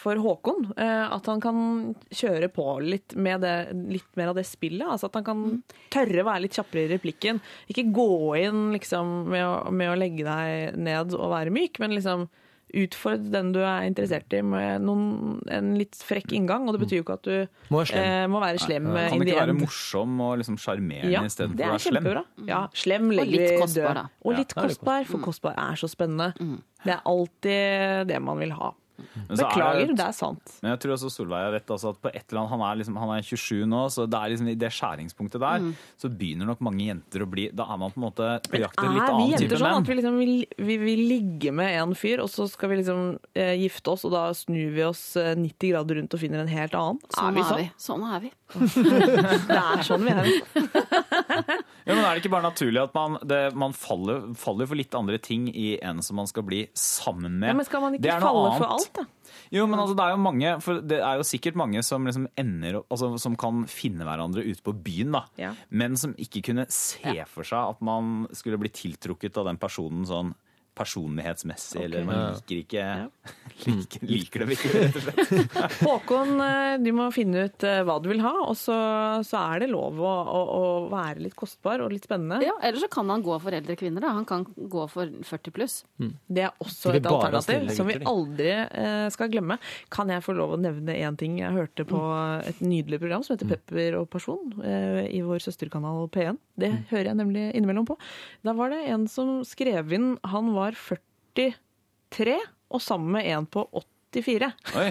for 0.00 0.16
Håkon. 0.24 0.64
eh, 0.80 1.04
At 1.12 1.28
han 1.28 1.40
kan 1.44 1.60
kjøre 2.08 2.48
på 2.56 2.64
litt 2.88 3.12
med 3.20 3.44
det, 3.44 3.54
litt 3.98 4.08
mer 4.16 4.32
av 4.32 4.40
det 4.40 4.46
spillet. 4.48 4.86
Altså 4.86 5.10
at 5.10 5.20
han 5.20 5.28
kan 5.28 5.44
tørre 5.92 6.24
å 6.24 6.28
være 6.30 6.46
litt 6.46 6.56
kjappere 6.56 6.86
i 6.86 6.92
replikken. 6.96 7.42
Ikke 7.68 7.84
gå 7.92 8.08
inn 8.46 8.70
liksom 8.72 9.28
med 9.28 9.44
å, 9.44 9.70
med 9.70 9.92
å 9.92 9.98
legge 9.98 10.24
deg 10.24 10.78
ned 10.78 11.12
og 11.20 11.32
være 11.36 11.52
myk, 11.52 11.78
men 11.84 11.92
liksom 12.00 12.28
utfordre 12.74 13.30
den 13.32 13.52
du 13.54 13.60
er 13.64 13.86
interessert 13.88 14.32
i 14.36 14.40
med 14.42 14.82
noen, 14.84 15.38
en 15.48 15.70
litt 15.78 15.96
frekk 16.04 16.32
inngang. 16.36 16.66
Og 16.68 16.74
det 16.76 16.82
betyr 16.84 16.98
jo 17.00 17.04
ikke 17.06 17.16
at 17.18 17.22
du 17.22 17.70
Må 17.72 17.80
være 17.82 17.90
slem. 17.92 18.04
eh, 18.04 18.26
må 18.28 18.40
være 18.42 18.58
slem 18.58 18.82
Nei, 18.92 19.08
Kan 19.08 19.18
det 19.20 19.28
ikke 19.28 19.40
være 19.40 19.54
end. 19.54 19.60
morsom 19.60 20.20
og 20.20 20.38
liksom 20.42 20.56
sjarmerende 20.58 21.12
Ja, 21.12 21.22
istedenfor 21.24 21.64
å 21.64 21.72
være 21.72 21.84
slem? 21.86 22.48
Ja, 22.48 22.60
slem 22.74 23.10
legger 23.10 23.32
litt 23.38 23.50
vi 23.54 23.60
kostbar, 23.62 23.88
død. 23.88 23.94
da. 23.94 24.04
Og 24.24 24.32
litt 24.36 24.52
Ja, 24.56 24.62
litt 24.62 24.76
kostbar, 24.78 25.04
for 25.06 25.18
kostbar 25.18 25.54
er 25.56 25.74
så 25.80 25.88
spennende. 25.88 26.32
Det 26.84 26.92
er 26.94 27.00
alltid 27.04 28.06
det 28.08 28.20
man 28.22 28.38
vil 28.38 28.52
ha. 28.52 28.72
Men 28.98 29.36
så 29.36 29.44
er 29.44 29.48
Beklager, 29.48 29.86
det- 29.86 29.96
det 29.96 30.06
er 30.08 30.12
sant. 30.16 30.54
Men 30.62 30.70
jeg 30.72 30.80
tror 30.82 30.92
også 30.96 31.10
Solveig 31.14 31.44
har 31.46 31.52
rett. 31.54 31.70
Altså 31.70 31.90
at 31.94 32.00
på 32.02 32.08
et 32.12 32.24
eller 32.32 32.40
annet, 32.40 32.50
han, 32.50 32.60
er 32.66 32.76
liksom, 32.80 32.96
han 32.98 33.10
er 33.16 33.22
27 33.22 33.66
nå, 33.70 33.82
så 33.94 34.06
det 34.10 34.18
er 34.18 34.28
liksom 34.32 34.48
i 34.50 34.54
det 34.58 34.70
skjæringspunktet 34.74 35.40
der, 35.40 35.66
så 35.98 36.10
begynner 36.10 36.46
nok 36.50 36.60
mange 36.66 36.82
jenter 36.88 37.22
å 37.22 37.28
bli 37.30 37.48
Da 37.54 37.64
er 37.72 37.78
man 37.78 37.90
på 37.94 37.98
en 38.00 38.06
måte 38.10 38.26
på 38.48 38.58
jakt 38.58 38.74
etter 38.78 38.90
litt 38.92 39.02
er 39.02 39.06
vi 39.06 39.12
annen 39.12 39.30
jenter 39.30 39.46
type 39.48 39.58
sånn 39.58 39.68
menn. 39.70 39.82
at 39.82 39.88
vi 39.88 39.94
liksom 40.00 40.18
vil, 40.18 40.46
vi 40.58 40.76
vil 40.82 41.02
ligge 41.08 41.52
med 41.52 41.74
en 41.82 41.94
fyr, 41.94 42.18
og 42.24 42.28
så 42.28 42.48
skal 42.50 42.68
vi 42.70 42.76
liksom 42.82 43.18
eh, 43.34 43.54
gifte 43.62 43.88
oss, 43.94 44.04
og 44.04 44.12
da 44.12 44.24
snur 44.34 44.72
vi 44.74 44.82
oss 44.84 45.16
eh, 45.16 45.34
90 45.34 45.72
grader 45.72 45.94
rundt 46.00 46.14
og 46.14 46.20
finner 46.20 46.40
en 46.40 46.48
helt 46.48 46.74
annen? 46.74 46.98
Sånn 47.14 47.28
er 47.28 47.32
vi 47.38 47.42
sånn? 47.42 47.70
Sånn 47.78 48.04
er 48.14 48.20
vi. 48.20 48.32
Det 49.48 49.58
er 49.60 49.82
sånn 49.84 50.04
vi 50.04 50.10
er. 50.10 50.26
Ja, 51.88 51.94
men 51.96 52.04
Er 52.04 52.14
det 52.14 52.20
ikke 52.22 52.34
bare 52.36 52.44
naturlig 52.50 52.82
at 52.82 52.94
man, 52.96 53.16
det, 53.24 53.40
man 53.56 53.72
faller, 53.72 54.28
faller 54.36 54.68
for 54.68 54.76
litt 54.78 54.94
andre 54.98 55.16
ting 55.24 55.48
i 55.48 55.78
en 55.80 56.02
som 56.04 56.20
man 56.20 56.28
skal 56.28 56.44
bli 56.44 56.66
sammen 56.76 57.38
med? 57.40 57.48
Ja, 57.48 57.56
men 57.56 57.68
skal 57.68 57.80
man 57.86 57.96
ikke 57.96 58.18
falle 58.20 58.42
annet. 58.50 58.58
for 58.60 58.74
alt, 58.76 58.90
da? 58.98 59.06
Jo, 59.54 59.64
men 59.64 59.80
altså, 59.80 59.96
det 59.96 60.04
er 60.04 60.12
jo 60.12 60.20
mange 60.20 60.50
For 60.64 60.80
det 60.84 60.98
er 61.00 61.20
jo 61.20 61.24
sikkert 61.24 61.56
mange 61.56 61.80
som 61.84 62.04
liksom 62.04 62.26
ender 62.40 62.78
altså, 62.82 63.10
Som 63.20 63.36
kan 63.40 63.62
finne 63.70 64.04
hverandre 64.04 64.44
ute 64.44 64.64
på 64.64 64.74
byen, 64.84 65.14
da. 65.16 65.22
Ja. 65.40 65.54
Men 65.72 65.96
som 66.00 66.12
ikke 66.20 66.42
kunne 66.50 66.66
se 66.72 67.14
for 67.32 67.48
seg 67.48 67.74
at 67.76 67.80
man 67.84 68.26
skulle 68.36 68.60
bli 68.60 68.68
tiltrukket 68.72 69.40
av 69.40 69.48
den 69.48 69.60
personen 69.60 70.04
sånn 70.08 70.34
personlighetsmessig, 70.78 71.82
eller 71.84 72.06
man 72.06 72.38
liker 72.38 72.62
ikke 72.62 72.86
liker, 73.66 74.06
liker 74.08 74.44
dem 74.44 74.52
ikke, 74.54 74.70
rett 74.76 74.98
og 75.00 75.06
slett. 75.08 75.56
Håkon, 75.88 76.32
eh, 76.44 76.74
du 76.82 76.90
må 76.96 77.08
finne 77.14 77.48
ut 77.48 77.66
eh, 77.66 77.80
hva 77.86 77.98
du 78.02 78.08
vil 78.12 78.22
ha, 78.24 78.32
og 78.46 78.54
så, 78.58 78.76
så 79.26 79.40
er 79.54 79.64
det 79.64 79.70
lov 79.72 79.98
å, 80.00 80.12
å, 80.22 80.40
å 80.58 80.62
være 80.92 81.24
litt 81.26 81.36
kostbar 81.38 81.82
og 81.84 81.92
litt 81.94 82.06
spennende. 82.08 82.40
Ja, 82.46 82.54
Eller 82.62 82.80
så 82.82 82.90
kan 82.92 83.10
han 83.10 83.24
gå 83.26 83.36
for 83.42 83.54
eldre 83.58 83.76
kvinner. 83.78 84.04
da. 84.04 84.14
Han 84.16 84.26
kan 84.28 84.46
gå 84.46 84.86
for 84.92 85.10
40 85.28 85.54
pluss. 85.56 85.78
Det 85.98 86.46
er 86.46 86.54
også 86.62 86.94
Ikke 86.94 87.02
et 87.02 87.10
alternativ 87.12 87.72
som 87.76 87.90
vi 87.90 87.98
aldri 88.08 88.52
eh, 88.54 89.06
skal 89.14 89.30
glemme. 89.32 89.58
Kan 89.94 90.12
jeg 90.14 90.24
få 90.24 90.34
lov 90.38 90.56
å 90.56 90.60
nevne 90.60 90.94
én 90.98 91.18
ting? 91.18 91.38
Jeg 91.42 91.54
hørte 91.56 91.86
på 91.88 92.00
et 92.48 92.60
nydelig 92.64 93.00
program 93.02 93.24
som 93.26 93.34
heter 93.36 93.50
Pepper 93.50 93.98
og 94.00 94.08
person 94.12 94.52
eh, 94.62 95.04
i 95.14 95.22
vår 95.26 95.42
søsterkanal 95.44 96.06
P1. 96.14 96.38
Det 96.58 96.70
hører 96.90 97.12
jeg 97.12 97.18
nemlig 97.20 97.44
innimellom 97.54 97.86
på. 97.88 97.98
Da 98.46 98.54
var 98.58 98.72
det 98.74 98.82
en 98.92 99.06
som 99.10 99.38
skrev 99.46 99.92
inn 99.94 100.08
Han 100.32 100.52
var 100.56 100.67
43 100.76 102.36
og 102.68 102.82
sammen 102.84 103.14
med 103.16 103.28
en 103.32 103.46
på 103.48 103.62
84. 104.12 104.48
Oi, 104.76 104.88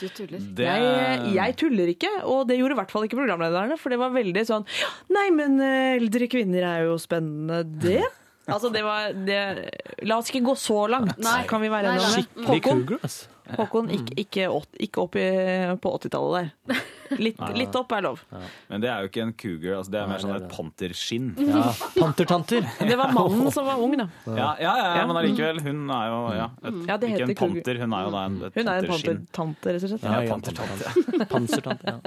Du 0.00 0.06
tuller. 0.12 0.38
det, 0.56 0.64
Jeg, 0.68 1.20
jeg 1.34 1.56
tuller 1.60 1.92
ikke, 1.94 2.10
og 2.28 2.46
det 2.48 2.58
gjorde 2.60 2.76
i 2.76 2.80
hvert 2.82 2.90
fall 2.92 3.06
ikke 3.06 3.16
programlederne. 3.20 3.78
For 3.80 3.92
det 3.92 3.98
var 4.00 4.12
veldig 4.12 4.42
sånn 4.48 4.66
Nei, 5.12 5.26
men 5.32 5.56
eh, 5.64 5.96
eldre 5.98 6.28
kvinner 6.32 6.66
er 6.68 6.84
jo 6.90 6.98
spennende, 7.00 7.62
det. 7.82 8.02
Altså, 8.50 8.72
det 8.74 8.80
var 8.82 9.12
det, 9.14 9.36
La 10.02 10.16
oss 10.18 10.26
ikke 10.32 10.40
gå 10.48 10.56
så 10.58 10.80
langt, 10.90 11.14
Nei. 11.22 11.44
kan 11.46 11.62
vi 11.62 11.68
være 11.70 11.92
enige 11.92 12.02
om 12.02 12.10
det? 12.16 12.24
Skikkelig 12.26 12.48
Håkon, 12.48 12.80
cougar, 12.88 13.04
ass. 13.06 13.18
Håkon 13.58 13.90
ikke, 13.92 14.14
ikke, 14.22 14.46
opp, 14.50 14.66
ikke 14.80 15.02
opp 15.04 15.16
i, 15.20 15.24
på 15.82 15.92
80-tallet 15.98 16.50
der. 16.68 16.82
Litt, 17.20 17.40
litt 17.60 17.74
opp 17.76 17.92
er 17.92 18.04
lov. 18.06 18.22
Men 18.70 18.80
det 18.84 18.88
er 18.92 19.04
jo 19.04 19.10
ikke 19.10 19.22
en 19.26 19.32
cougar, 19.36 19.74
altså, 19.80 19.92
det 19.94 20.00
er 20.00 20.10
mer 20.12 20.22
sånn 20.24 20.34
et 20.38 20.48
panterskinn. 20.52 21.30
Ja. 21.52 21.64
Pantertanter. 21.98 22.64
Det 22.92 22.96
var 22.98 23.12
mannen 23.12 23.50
som 23.52 23.66
var 23.68 23.80
ung, 23.82 23.92
da. 24.00 24.06
Ja, 24.26 24.50
ja, 24.62 24.72
ja, 24.80 24.92
ja, 25.00 25.06
men 25.10 25.18
allikevel, 25.20 25.60
hun 25.66 25.82
er 25.92 26.06
jo 26.08 26.20
ja, 26.38 26.46
et, 26.62 26.78
Ja, 26.88 26.96
det 27.02 27.10
ikke 27.12 27.26
en 27.28 27.34
panter, 27.42 27.82
hun 27.82 27.92
er 27.98 28.06
jo 28.06 28.12
da 28.14 28.22
en, 28.28 28.38
et 28.48 28.56
Hun 28.56 28.62
er 28.62 28.72
en 28.72 28.88
panterskinn. 28.88 29.22
pantertante, 29.32 29.74
rett 29.76 29.84
og 29.88 29.92
slett. 29.92 30.06
Ja, 30.06 30.12
Ja, 30.12 30.22
ja, 30.22 30.30
pantertante. 30.32 30.84
Pansertante. 31.32 31.86
Ja. 31.92 31.98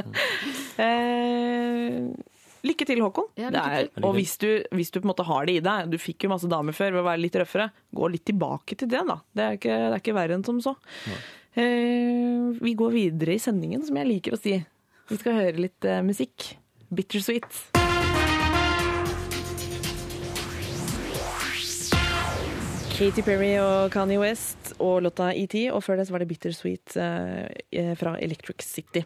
Lykke 2.65 2.87
til, 2.87 3.01
Håkon. 3.03 3.27
Ja, 3.37 3.51
lykke 3.53 3.63
til. 3.69 3.89
er, 3.93 4.05
og 4.07 4.15
hvis 4.17 4.35
du, 4.41 4.49
hvis 4.73 4.89
du 4.89 4.99
på 4.99 5.05
en 5.05 5.11
måte 5.11 5.25
har 5.27 5.45
det 5.45 5.57
i 5.59 5.63
deg, 5.65 5.91
du 5.91 5.99
fikk 6.01 6.25
jo 6.25 6.31
masse 6.33 6.49
damer 6.49 6.75
før 6.75 6.95
ved 6.95 7.03
å 7.03 7.07
være 7.07 7.21
litt 7.21 7.37
røffere, 7.37 7.69
gå 7.93 8.09
litt 8.13 8.25
tilbake 8.25 8.77
til 8.79 8.89
det, 8.89 9.03
da. 9.05 9.19
Det 9.37 9.45
er 9.45 9.59
ikke, 9.59 9.75
det 9.83 9.91
er 9.91 10.01
ikke 10.01 10.17
verre 10.17 10.37
enn 10.39 10.45
som 10.47 10.61
så. 10.63 10.73
Uh, 11.55 12.55
vi 12.59 12.73
går 12.77 12.95
videre 12.95 13.37
i 13.37 13.41
sendingen, 13.41 13.85
som 13.85 14.01
jeg 14.01 14.09
liker 14.09 14.35
å 14.35 14.41
si. 14.41 14.57
Vi 15.11 15.21
skal 15.21 15.37
høre 15.37 15.67
litt 15.67 15.87
uh, 15.87 16.01
musikk. 16.05 16.55
Bittersweet. 16.89 17.61
Katy 22.95 23.25
Perry 23.27 23.57
og 23.59 23.91
Kanye 23.91 24.17
West 24.21 24.64
og 24.83 25.01
låta 25.05 25.31
ET, 25.33 25.55
og 25.71 25.83
før 25.85 25.99
det 25.99 26.07
så 26.07 26.15
var 26.15 26.23
det 26.23 26.29
Bittersweet 26.29 26.95
eh, 26.99 27.91
fra 27.99 28.15
Electric 28.19 28.65
City. 28.65 29.05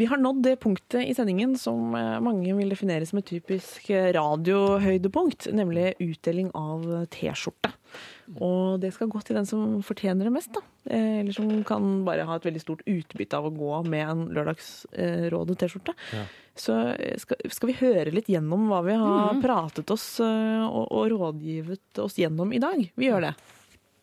Vi 0.00 0.06
har 0.08 0.16
nådd 0.16 0.40
det 0.46 0.56
punktet 0.62 1.04
i 1.04 1.14
sendingen 1.14 1.52
som 1.60 1.92
eh, 1.98 2.18
mange 2.24 2.54
vil 2.56 2.72
definere 2.72 3.06
som 3.08 3.20
et 3.20 3.28
typisk 3.28 3.90
eh, 3.92 4.10
radiohøydepunkt, 4.16 5.50
nemlig 5.52 5.92
utdeling 6.00 6.48
av 6.56 6.86
T-skjorte. 7.12 7.74
Og 8.40 8.80
det 8.80 8.92
skal 8.94 9.10
gå 9.12 9.20
til 9.20 9.36
den 9.36 9.48
som 9.48 9.82
fortjener 9.84 10.28
det 10.28 10.32
mest, 10.32 10.52
da. 10.56 10.62
Eh, 10.88 11.20
Eller 11.20 11.36
som 11.36 11.50
kan 11.68 12.04
bare 12.06 12.24
ha 12.28 12.38
et 12.38 12.46
veldig 12.48 12.62
stort 12.62 12.84
utbytte 12.88 13.36
av 13.36 13.50
å 13.50 13.54
gå 13.54 13.82
med 13.92 14.08
en 14.08 14.22
Lørdagsrådet-T-skjorte. 14.32 15.94
Så 16.56 16.76
eh, 16.96 17.18
skal, 17.20 17.40
skal 17.52 17.72
vi 17.72 17.78
høre 17.80 18.14
litt 18.14 18.30
gjennom 18.32 18.68
hva 18.72 18.82
vi 18.86 18.96
har 18.98 19.40
pratet 19.44 19.92
oss 19.92 20.06
eh, 20.24 20.64
og, 20.64 20.86
og 20.88 21.10
rådgivet 21.12 22.00
oss 22.02 22.18
gjennom 22.20 22.52
i 22.56 22.62
dag? 22.62 22.80
Vi 22.96 23.10
gjør 23.10 23.28
det. 23.28 23.34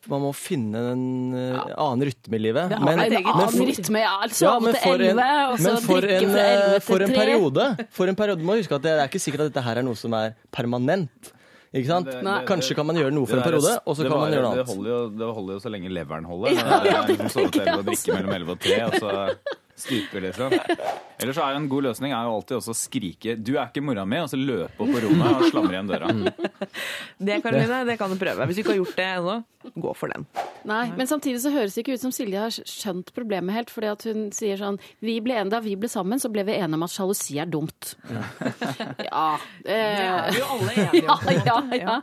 Man 0.08 0.22
må 0.24 0.30
finne 0.32 0.80
en 0.94 1.00
ja. 1.36 1.64
annen 1.76 2.06
rytme 2.08 2.38
i 2.38 2.40
livet. 2.40 2.70
Det 2.70 2.78
har 2.78 2.86
Men, 2.88 3.00
en 3.04 3.12
men 3.12 3.26
Annen 3.34 3.50
for- 3.52 3.68
rytme, 3.68 4.00
ja. 4.00 4.14
ja, 4.40 4.52
men 4.64 4.74
for 4.80 4.94
en, 4.94 5.18
11, 5.18 5.26
og 5.52 5.58
så 5.58 5.66
men 5.66 5.82
for 5.84 6.00
drikke 6.00 6.22
en, 6.24 6.30
fra 6.32 6.44
11 6.46 6.62
eh, 6.62 6.70
til 6.72 6.80
for 6.86 7.04
en 7.04 7.12
periode 7.18 7.66
For 7.98 8.08
en 8.08 8.16
periode 8.16 8.42
må 8.48 8.56
huske 8.56 8.74
at 8.78 8.82
det 8.86 8.94
er 8.96 9.04
ikke 9.10 9.20
sikkert 9.20 9.40
at 9.44 9.52
dette 9.52 9.64
her 9.66 9.76
er 9.82 9.84
noe 9.84 9.98
som 10.00 10.14
er 10.16 10.32
permanent. 10.56 11.32
Ikke 11.74 11.86
sant? 11.86 12.06
Det- 12.08 12.24
det- 12.24 12.46
Kanskje 12.48 12.74
kan 12.74 12.86
man 12.88 12.96
gjøre 12.96 13.12
noe 13.12 13.26
for 13.28 13.36
en 13.36 13.42
periode, 13.44 13.76
og 13.86 13.94
så 13.96 14.02
kan 14.02 14.10
kan 14.10 14.20
man 14.24 14.32
gjøre 14.32 14.42
noe 14.42 14.54
Det 14.56 14.64
annet. 14.64 14.74
holder, 14.74 14.90
jo, 14.90 15.08
det 15.20 15.34
holder 15.36 15.52
jo 15.54 15.60
så 15.60 15.70
lenge 15.76 15.92
leveren 15.92 16.24
holder. 16.24 16.50
Det 16.56 16.94
er 16.96 17.06
liksom 17.12 17.28
Sove 17.36 17.50
til 17.52 17.60
11 17.60 17.78
og 17.78 17.84
drikke 17.92 18.14
mellom 18.16 18.32
11 18.40 18.50
og 18.50 18.60
3, 18.60 18.80
og 18.88 18.92
så 19.04 19.10
stuper 19.82 20.20
liksom. 20.28 20.54
Eller 21.20 21.34
så 21.36 21.44
er 21.44 21.56
en 21.58 21.68
god 21.68 21.84
løsning 21.90 22.12
er 22.16 22.24
jo 22.28 22.36
alltid 22.38 22.56
også 22.60 22.72
å 22.72 22.78
skrike 22.80 23.34
'du 23.36 23.56
er 23.58 23.66
ikke 23.68 23.82
mora 23.84 24.04
mi', 24.08 24.22
og 24.22 24.30
så 24.32 24.38
løpe 24.40 24.80
opp 24.80 24.88
på 24.94 25.02
rommet 25.04 25.36
og 25.36 25.50
slamre 25.50 25.76
igjen 25.76 25.90
døra. 25.90 26.08
Det, 27.20 27.42
Karoline, 27.44 27.84
det 27.84 27.98
kan 28.00 28.10
du 28.10 28.16
prøve. 28.16 28.46
Hvis 28.48 28.56
du 28.56 28.62
ikke 28.62 28.72
har 28.74 28.80
gjort 28.80 28.96
det 28.96 29.08
ennå, 29.18 29.44
gå 29.76 29.92
for 29.96 30.08
den. 30.08 30.24
Nei, 30.64 30.90
men 30.96 31.06
samtidig 31.08 31.40
så 31.42 31.50
høres 31.52 31.74
det 31.76 31.82
ikke 31.84 31.94
ut 31.96 32.00
som 32.00 32.12
Silje 32.12 32.40
har 32.40 32.50
skjønt 32.52 33.12
problemet 33.16 33.52
helt. 33.56 33.70
fordi 33.70 33.88
at 33.92 34.02
hun 34.08 34.30
sier 34.32 34.56
sånn 34.60 34.78
vi 35.00 35.18
ble 35.20 35.36
Da 35.50 35.60
vi 35.60 35.74
ble 35.76 35.88
sammen, 35.88 36.18
så 36.20 36.28
ble 36.32 36.44
vi 36.44 36.52
enige 36.56 36.74
om 36.76 36.82
at 36.84 36.90
sjalusi 36.92 37.38
er 37.40 37.46
dumt. 37.46 37.94
Ja. 38.08 39.38
Det 39.64 39.72
er 39.76 40.30
Eh, 40.30 40.38
jo 40.38 40.44
alle 40.44 40.72
enige 40.72 41.08
om. 41.08 41.18
Ja, 41.30 41.62
ja, 41.70 41.76
ja. 41.76 42.00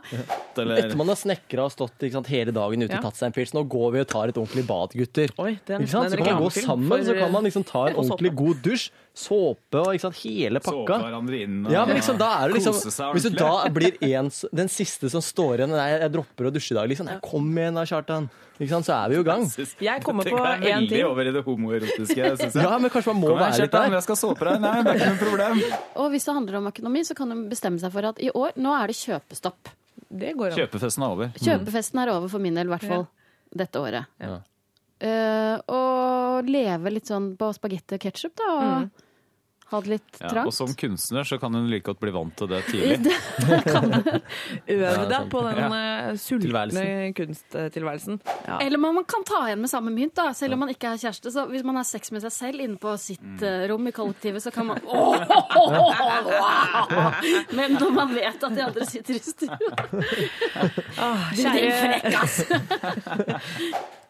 Eller, 0.58 0.76
Etter 0.84 0.96
man 0.98 1.08
har 1.08 1.18
snekra 1.18 1.64
og 1.68 1.72
stått 1.74 1.98
ikke 2.02 2.12
sant, 2.18 2.26
hele 2.32 2.50
dagen 2.54 2.82
ute 2.82 2.96
og 2.98 3.02
tatt 3.04 3.18
seg 3.18 3.26
en 3.30 3.32
pils, 3.36 3.52
nå 3.54 3.62
går 3.70 3.92
vi 3.94 4.00
og 4.02 4.08
tar 4.10 4.28
et 4.32 4.38
ordentlig 4.40 4.64
bad, 4.66 4.94
gutter. 4.98 5.30
Oi, 5.38 5.52
det 5.66 5.78
Ikke 5.80 5.90
sant? 5.92 6.08
nesten 6.08 6.18
Så 6.18 6.24
kan 6.24 6.34
man 6.34 6.42
gå 6.42 6.50
sammen, 6.56 6.88
for- 6.88 7.04
så 7.06 7.14
kan 7.18 7.32
man 7.32 7.44
liksom 7.46 7.64
ta 7.68 7.84
en 7.90 8.00
ordentlig 8.00 8.32
god 8.38 8.64
dusj. 8.64 8.88
Såpe 9.18 9.80
og 9.82 9.96
ikke 9.96 10.04
sant, 10.04 10.18
hele 10.22 10.60
pakka 10.62 10.94
Såpe 10.94 10.96
hverandre 11.02 11.38
inn 11.42 11.54
og 11.66 11.72
Ja, 11.74 11.80
men 11.88 11.96
liksom, 11.98 12.20
da 12.20 12.28
er 12.36 12.52
det 12.52 12.60
liksom 12.60 12.76
kose 12.76 12.92
seg 12.94 13.08
ordentlig. 13.08 13.18
Hvis 13.18 13.32
du 13.34 13.38
da 13.40 13.70
blir 13.74 13.96
en, 14.14 14.28
den 14.60 14.68
siste 14.70 15.10
som 15.10 15.24
står 15.26 15.64
igjen 15.64 15.72
Nei, 15.74 15.86
jeg 16.04 16.12
dropper 16.14 16.46
å 16.46 16.52
dusje 16.54 16.70
i 16.70 16.76
dag, 16.78 16.86
liksom. 16.92 17.08
Nei, 17.10 17.16
Kom 17.24 17.48
igjen 17.58 17.80
da, 17.80 17.82
Kjartan. 17.90 18.28
Ikke 18.58 18.70
sant, 18.76 18.86
så 18.86 18.94
er 18.94 19.10
vi 19.10 19.18
jo 19.18 19.24
i 19.24 19.26
gang. 19.26 19.42
Jeg 19.82 20.04
kommer 20.06 20.26
på 20.26 20.38
deg 20.38 20.46
er 20.46 20.62
veldig 20.62 20.90
ting. 20.92 21.04
over 21.08 21.30
i 21.30 21.32
det 21.34 21.42
homoerotiske, 21.46 22.30
syns 22.40 22.56
jeg. 22.58 22.62
Ja, 22.62 22.78
men 22.78 22.90
kanskje 22.94 23.12
man 23.14 23.20
må 23.22 23.34
være 23.38 23.58
litt 23.64 23.74
der. 23.74 23.92
jeg 23.98 24.06
skal 24.06 24.18
såpe 24.18 24.48
deg. 24.48 24.62
Nei, 24.62 24.72
det 24.86 24.94
er 24.94 24.98
ikke 25.02 25.10
noe 25.12 25.20
problem. 25.24 25.62
Og 26.02 26.10
hvis 26.14 26.26
det 26.28 26.34
handler 26.38 26.58
om 26.60 26.70
økonomi, 26.70 27.02
så 27.06 27.18
kan 27.18 27.34
de 27.34 27.38
bestemme 27.50 27.82
seg 27.82 27.94
for 27.94 28.10
at 28.10 28.22
i 28.22 28.30
år, 28.34 28.54
nå 28.58 28.74
er 28.78 28.90
det 28.90 28.98
kjøpestopp. 28.98 29.74
Det 30.08 30.34
går 30.38 30.54
an. 30.54 30.58
Kjøpefesten 30.62 31.04
er 31.06 31.14
over. 31.14 31.32
Kjøpefesten 31.38 32.02
er 32.02 32.14
over 32.14 32.30
for 32.32 32.42
min 32.42 32.58
del, 32.58 32.70
i 32.70 32.74
hvert 32.74 32.86
fall 32.86 33.06
dette 33.54 33.82
året. 33.82 34.10
Ja. 34.22 34.38
Eh, 35.00 35.56
og 35.70 36.48
leve 36.50 36.90
litt 36.96 37.06
sånn 37.06 37.36
på 37.38 37.52
spagetti 37.54 37.94
og 37.98 38.00
ketsjup, 38.08 38.34
da. 38.40 38.48
Og 38.56 39.04
ha 39.68 39.78
det 39.84 39.90
litt 39.92 40.14
Ja, 40.22 40.28
trangt. 40.32 40.46
og 40.48 40.54
som 40.56 40.70
kunstner 40.80 41.26
så 41.28 41.36
kan 41.38 41.52
hun 41.52 41.66
like 41.68 41.84
godt 41.84 41.98
bli 42.00 42.08
vant 42.10 42.32
til 42.40 42.48
det 42.48 42.62
tidlig. 42.70 42.96
det 43.04 43.58
kan 43.66 43.92
Øve 43.92 45.04
deg 45.10 45.26
på 45.28 45.42
den 45.44 45.58
ja. 45.60 46.14
sultne 46.16 47.12
kunsttilværelsen. 47.12 48.16
Ja. 48.48 48.56
Eller 48.64 48.80
man, 48.80 48.94
man 48.96 49.04
kan 49.04 49.22
ta 49.28 49.42
igjen 49.50 49.60
med 49.60 49.68
samme 49.68 49.92
mynt, 49.92 50.14
da, 50.16 50.30
selv 50.32 50.56
om 50.56 50.62
man 50.64 50.72
ikke 50.72 50.88
er 50.94 50.96
kjæreste. 51.04 51.28
Så 51.34 51.44
hvis 51.52 51.66
man 51.68 51.76
har 51.76 51.84
sex 51.84 52.08
med 52.16 52.24
seg 52.24 52.32
selv 52.32 52.64
inne 52.64 52.80
på 52.80 52.96
sitt 52.98 53.20
Mm. 53.20 53.42
eh, 53.44 53.66
rom 53.68 53.84
i 53.86 53.92
kollektivet, 53.92 54.40
så 54.42 54.50
kan 54.56 54.66
man 54.72 54.80
Men 57.52 57.76
når 57.76 57.90
man 57.92 58.14
vet 58.16 58.40
at 58.48 58.56
de 58.56 58.62
andre 58.64 58.86
sitter 58.88 59.14
i 59.14 59.20
stua 59.20 59.58
kjære 61.36 61.70
frekkas! 61.84 62.40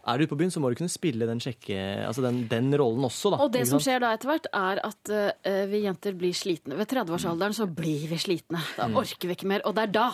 Er 0.07 0.17
du 0.19 0.25
ute 0.25 0.31
på 0.31 0.39
byen, 0.41 0.51
så 0.55 0.61
må 0.63 0.71
du 0.73 0.77
kunne 0.79 0.89
spille 0.93 1.27
den, 1.29 1.41
sjekke, 1.43 1.77
altså 2.07 2.23
den, 2.25 2.45
den 2.49 2.71
rollen 2.81 3.05
også, 3.05 3.33
da. 3.35 3.41
Og 3.45 3.51
det 3.53 3.67
som 3.69 3.81
skjer 3.83 4.01
da 4.01 4.13
etter 4.17 4.31
hvert, 4.31 4.47
er 4.57 4.81
at 4.87 5.11
uh, 5.13 5.67
vi 5.69 5.83
jenter 5.85 6.15
blir 6.17 6.33
slitne. 6.33 6.79
Ved 6.79 6.89
30-årsalderen 6.95 7.53
så 7.57 7.67
blir 7.69 8.07
vi 8.09 8.17
slitne. 8.23 8.63
Da 8.79 8.87
Mm. 8.89 8.97
orker 9.03 9.29
vi 9.29 9.35
ikke 9.37 9.49
mer. 9.51 9.61
Og 9.69 9.75
det 9.77 9.83
er 9.89 9.93
da 9.99 10.07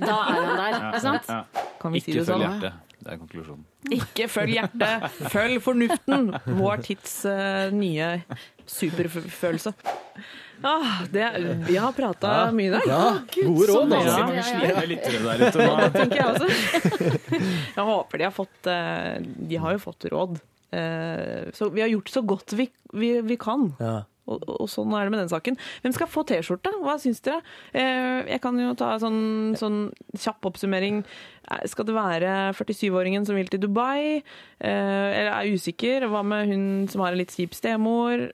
Da 0.00 0.16
er 0.22 0.40
han 0.40 0.56
der. 0.56 0.78
Ikke 0.92 1.00
sant? 1.04 1.28
Ja. 1.28 1.42
Kan 1.82 1.92
vi 1.92 2.00
si 2.00 2.12
det 2.12 2.22
følg 2.24 2.30
sånn? 2.32 2.46
hjertet. 2.46 2.82
Det 2.96 3.12
er 3.12 3.18
konklusjonen. 3.20 3.64
Ikke 3.92 4.24
følg 4.32 4.54
hjertet, 4.56 5.18
følg 5.30 5.60
fornuften. 5.62 6.30
Vår 6.58 6.80
tids 6.86 7.18
uh, 7.28 7.68
nye 7.76 8.08
superfølelse. 8.66 9.74
Ah, 10.62 11.02
det, 11.12 11.26
vi 11.68 11.76
har 11.76 11.92
prata 11.92 12.30
Ja. 12.32 12.50
mye 12.52 12.70
der. 12.72 12.86
Ja, 12.88 13.18
gode 13.34 13.66
råd, 13.68 13.92
altså. 13.92 14.26
bra. 14.26 14.84
litt 14.86 15.04
der 15.04 15.44
ute 15.48 15.66
nå. 15.66 15.88
tenker 15.92 16.16
jeg 16.16 16.26
også. 16.32 16.48
Jeg 17.76 17.84
håper 17.90 18.18
de 18.18 18.24
har 18.24 18.34
fått 18.34 18.66
eh, 18.72 19.20
De 19.52 19.56
har 19.60 19.72
jo 19.76 19.78
fått 19.82 20.04
råd. 20.12 20.38
Eh, 20.72 21.52
Så 21.54 21.68
vi 21.70 21.80
har 21.84 21.88
gjort 21.92 22.08
så 22.10 22.22
godt 22.26 22.52
vi, 22.56 22.68
vi, 22.92 23.20
vi 23.20 23.36
kan. 23.36 23.68
Ja. 23.78 24.04
Og, 24.26 24.42
og 24.50 24.68
sånn 24.70 24.94
er 24.96 25.06
det 25.06 25.14
med 25.14 25.20
den 25.22 25.30
saken. 25.32 25.58
Hvem 25.84 25.94
skal 25.94 26.10
få 26.10 26.24
T-skjorte? 26.26 26.72
Hva 26.82 26.96
syns 27.02 27.22
dere? 27.24 27.42
Eh, 27.72 28.26
jeg 28.32 28.42
kan 28.42 28.58
jo 28.58 28.72
ta 28.78 28.96
sånn, 29.02 29.54
sånn 29.58 29.80
kjapp 30.18 30.48
oppsummering. 30.50 31.02
Eh, 31.46 31.66
Skal 31.70 31.86
det 31.88 31.94
være 31.96 32.32
47-åringen 32.58 33.26
som 33.28 33.38
vil 33.38 33.50
til 33.52 33.62
Dubai? 33.62 34.22
Eh, 34.58 35.10
eller 35.20 35.30
er 35.34 35.52
usikker? 35.54 36.08
Hva 36.10 36.24
med 36.26 36.50
hun 36.50 36.66
som 36.90 37.04
har 37.04 37.14
en 37.14 37.22
litt 37.22 37.34
kjip 37.34 37.54
stemor? 37.54 38.28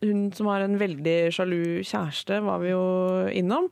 Hun 0.00 0.24
som 0.36 0.48
har 0.52 0.64
en 0.64 0.78
veldig 0.80 1.18
sjalu 1.34 1.60
kjæreste, 1.84 2.40
var 2.44 2.64
vi 2.64 2.72
jo 2.72 2.86
innom. 3.32 3.68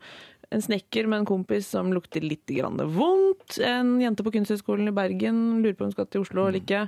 En 0.53 0.61
snekker 0.61 1.09
med 1.09 1.23
en 1.23 1.29
kompis 1.29 1.71
som 1.73 1.93
lukter 1.97 2.21
litt 2.21 2.45
grann 2.53 2.77
vondt. 2.93 3.57
En 3.65 3.97
jente 4.03 4.25
på 4.25 4.35
Kunsthøgskolen 4.35 4.91
i 4.91 4.97
Bergen 4.97 5.63
lurer 5.65 5.79
på 5.79 5.87
om 5.87 5.89
hun 5.89 5.97
skal 5.97 6.11
til 6.13 6.27
Oslo 6.27 6.45
eller 6.45 6.61
ikke. 6.61 6.87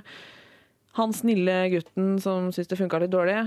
Han 0.99 1.11
snille 1.11 1.63
gutten 1.73 2.19
som 2.23 2.51
syns 2.55 2.69
det 2.69 2.77
funka 2.79 3.01
litt 3.01 3.11
dårlig. 3.15 3.41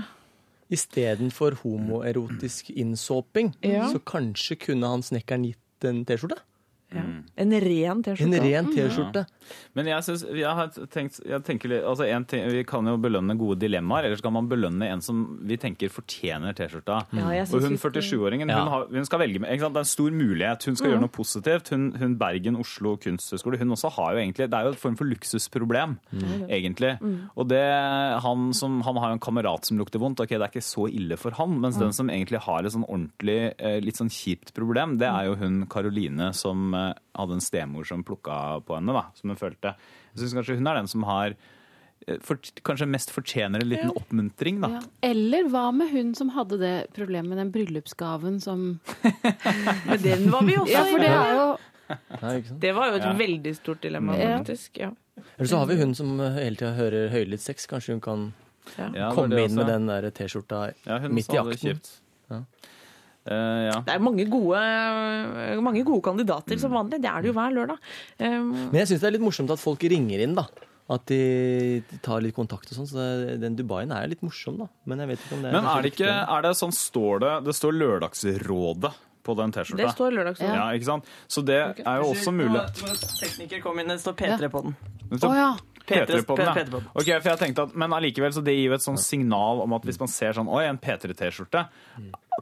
Istedenfor 0.69 1.57
homoerotisk 1.63 2.69
innsåping, 2.69 3.53
Ja. 3.63 3.87
så 3.89 3.99
kanskje 3.99 4.55
kunne 4.59 4.87
han 4.87 5.01
snekkeren 5.01 5.45
gitt 5.45 5.83
en 5.89 6.05
T-skjorte? 6.05 6.37
Ja. 6.89 7.03
En 7.37 7.51
ren 7.61 7.99
T-skjorte. 8.03 8.25
En 8.25 8.43
ren 8.43 8.69
T-skjorte. 8.73 9.21
Men 9.77 9.87
jeg, 9.89 10.03
synes, 10.07 10.23
jeg 10.33 10.55
har 10.57 10.69
tenkt 10.93 11.19
jeg 11.25 11.43
tenker 11.45 11.73
altså 11.79 12.05
en 12.09 12.25
ting, 12.25 12.43
Vi 12.49 12.63
kan 12.67 12.85
jo 12.85 12.95
belønne 13.01 13.35
gode 13.37 13.59
dilemmaer, 13.61 14.07
eller 14.07 14.17
så 14.17 14.25
kan 14.25 14.33
man 14.33 14.49
belønne 14.49 14.87
en 14.89 15.01
som 15.05 15.21
vi 15.45 15.57
tenker 15.61 15.89
fortjener 15.93 16.55
T-skjorta. 16.57 17.03
Ja, 17.13 17.43
Og 17.45 17.61
hun 17.65 17.77
47-åringen 17.77 18.49
hun, 18.49 18.95
hun 18.95 19.05
skal 19.05 19.21
velge 19.21 19.41
med, 19.41 19.51
ikke 19.53 19.67
sant? 19.67 19.77
Det 19.77 19.83
er 19.83 19.87
en 19.87 19.91
stor 19.93 20.11
mulighet. 20.17 20.65
Hun 20.69 20.79
skal 20.79 20.93
gjøre 20.93 21.03
noe 21.05 21.13
positivt. 21.13 21.69
Hun, 21.75 21.85
hun 22.01 22.17
Bergen 22.19 22.57
Oslo 22.59 22.95
kunsthøgskole 23.01 23.59
hun 23.61 23.75
også 23.77 23.91
har 23.99 24.13
jo 24.15 24.23
egentlig, 24.23 24.49
Det 24.49 24.57
er 24.59 24.65
jo 24.69 24.73
en 24.73 24.81
form 24.81 24.97
for 24.99 25.09
luksusproblem, 25.09 25.97
egentlig. 26.49 26.95
Og 27.35 27.47
det, 27.49 27.61
han, 28.25 28.49
som, 28.57 28.81
han 28.85 28.97
har 29.01 29.13
jo 29.13 29.19
en 29.19 29.23
kamerat 29.29 29.69
som 29.69 29.77
lukter 29.79 30.01
vondt. 30.01 30.19
ok, 30.25 30.29
Det 30.35 30.41
er 30.41 30.51
ikke 30.53 30.65
så 30.65 30.87
ille 30.89 31.17
for 31.21 31.37
han. 31.37 31.59
Mens 31.61 31.77
den 31.81 31.93
som 31.95 32.09
egentlig 32.09 32.41
har 32.45 32.65
et 32.65 32.73
sånn 32.73 32.87
ordentlig, 32.89 33.53
eh, 33.57 33.79
litt 33.83 33.97
sånn 33.99 34.09
kjipt 34.13 34.53
problem, 34.57 34.97
det 35.01 35.07
er 35.09 35.29
jo 35.29 35.37
hun 35.39 35.61
Karoline 35.69 36.31
som 36.33 36.73
hadde 37.17 37.37
en 37.37 37.43
stemor 37.43 37.87
som 37.87 38.03
plukka 38.07 38.35
på 38.67 38.75
henne, 38.77 38.93
da, 38.95 39.05
som 39.19 39.29
hun 39.33 39.39
følte. 39.39 39.75
Jeg 40.13 40.21
syns 40.23 40.35
kanskje 40.39 40.57
hun 40.59 40.67
er 40.71 40.79
den 40.79 40.87
som 40.91 41.03
har 41.07 41.35
eh, 42.07 42.17
for, 42.25 42.39
kanskje 42.67 42.87
mest 42.89 43.11
fortjener 43.15 43.61
en 43.63 43.69
liten 43.71 43.91
oppmuntring, 43.95 44.59
da. 44.63 44.69
Ja. 44.77 44.81
Eller 45.11 45.49
hva 45.51 45.67
med 45.75 45.91
hun 45.93 46.13
som 46.17 46.31
hadde 46.35 46.59
det 46.61 46.75
problemet 46.97 47.29
med 47.33 47.41
den 47.43 47.51
bryllupsgaven 47.55 48.39
som 48.43 48.79
Men 49.03 50.01
den 50.03 50.29
var 50.33 50.43
vi 50.47 50.55
også 50.57 50.71
Ja, 50.77 50.83
for 50.89 50.99
det 51.05 51.11
er 51.15 51.33
jo 51.39 51.49
Nei. 52.21 52.33
Det 52.61 52.69
var 52.77 52.91
jo 52.91 52.97
et 52.99 53.05
Ja. 53.07 53.13
veldig 53.17 53.51
stort 53.57 53.79
dilemma, 53.81 54.13
Ja. 54.19 54.37
faktisk. 54.37 54.77
Ja. 54.77 54.91
Eller 55.37 55.47
så 55.49 55.57
har 55.57 55.65
vi 55.71 55.75
hun 55.79 55.95
som 55.97 56.19
eh, 56.21 56.35
hele 56.37 56.55
tida 56.55 56.75
hører 56.77 57.09
høylytt 57.09 57.41
sex. 57.41 57.65
Kanskje 57.67 57.95
hun 57.97 58.01
kan 58.05 58.27
Ja, 58.93 59.09
komme 59.15 59.31
det 59.33 59.47
inn 59.49 59.55
med 59.57 59.65
den 59.65 59.87
der 59.89 60.05
T-skjorta 60.13 60.59
Ja, 60.85 60.99
midt 61.09 61.31
i 61.31 61.33
det 61.33 61.39
akten. 61.41 61.79
kjipt. 61.79 61.89
Ja. 63.29 63.35
Eh, 63.35 63.65
ja. 63.69 63.75
Det 63.85 63.95
er 63.95 64.01
mange 64.03 64.25
gode, 64.29 64.63
mange 65.61 65.83
gode 65.87 66.01
kandidater 66.09 66.59
som 66.61 66.73
vanlig. 66.73 67.01
Det 67.03 67.11
er 67.11 67.21
det 67.21 67.31
jo 67.31 67.35
hver 67.37 67.53
lørdag. 67.53 67.91
Um, 68.17 68.49
Men 68.71 68.81
jeg 68.81 68.91
syns 68.93 69.03
det 69.05 69.11
er 69.11 69.15
litt 69.17 69.27
morsomt 69.27 69.53
at 69.53 69.61
folk 69.61 69.85
ringer 69.93 70.25
inn, 70.25 70.35
da. 70.39 70.47
At 70.89 71.05
de 71.05 71.83
tar 72.01 72.23
litt 72.25 72.33
kontakt 72.33 72.71
og 72.71 72.79
sånn. 72.79 72.89
Så 72.89 73.09
den 73.41 73.57
Dubaien 73.59 73.93
er 73.93 74.09
litt 74.09 74.23
morsom, 74.25 74.57
da. 74.63 74.69
Men 74.89 75.03
jeg 75.03 75.11
vet 75.11 75.27
ikke 75.27 75.37
om 75.37 75.45
det 75.45 75.51
er 75.51 75.59
Men 75.59 75.69
er 75.69 75.85
det 75.85 75.93
ikke 75.93 76.15
er 76.17 76.47
det 76.47 76.55
sånn 76.57 76.73
står 76.73 77.21
det 77.21 77.33
Det 77.45 77.55
står 77.59 77.77
Lørdagsrådet 77.77 78.93
på 79.29 79.35
den 79.37 79.51
T-skjorta. 79.53 79.83
det 79.83 79.89
står 79.93 80.13
lørdagsrådet. 80.15 80.55
Ja, 80.55 80.67
ikke 80.73 80.87
sant? 80.87 81.09
Så 81.29 81.43
det 81.45 81.59
er 81.59 81.97
jo 82.01 82.07
også 82.13 82.31
mulig. 82.33 82.61
Tekniker 83.19 83.61
kom 83.61 83.77
inn, 83.81 83.91
det 83.91 83.99
står 84.01 84.15
P3 84.17 84.49
på 84.49 84.63
den. 84.65 84.77
Å 85.19 85.33
ja. 85.35 85.49
P3 85.89 86.21
på 86.25 86.37
ja. 86.39 86.53
P3 86.55 86.65
på 86.69 86.79
den. 86.79 86.89
Ok, 86.93 87.09
for 87.09 87.29
jeg 87.31 87.39
tenkte 87.41 87.65
at, 87.67 87.75
Men 87.77 87.93
allikevel, 87.97 88.33
så 88.35 88.43
det 88.45 88.55
gir 88.55 88.69
jo 88.69 88.77
et 88.77 88.85
sånn 88.85 88.99
signal 89.01 89.63
om 89.65 89.73
at 89.77 89.85
hvis 89.87 89.99
man 90.01 90.11
ser 90.11 90.37
sånn 90.37 90.49
Oi, 90.51 90.63
en 90.69 90.79
P3-T-skjorte. 90.81 91.65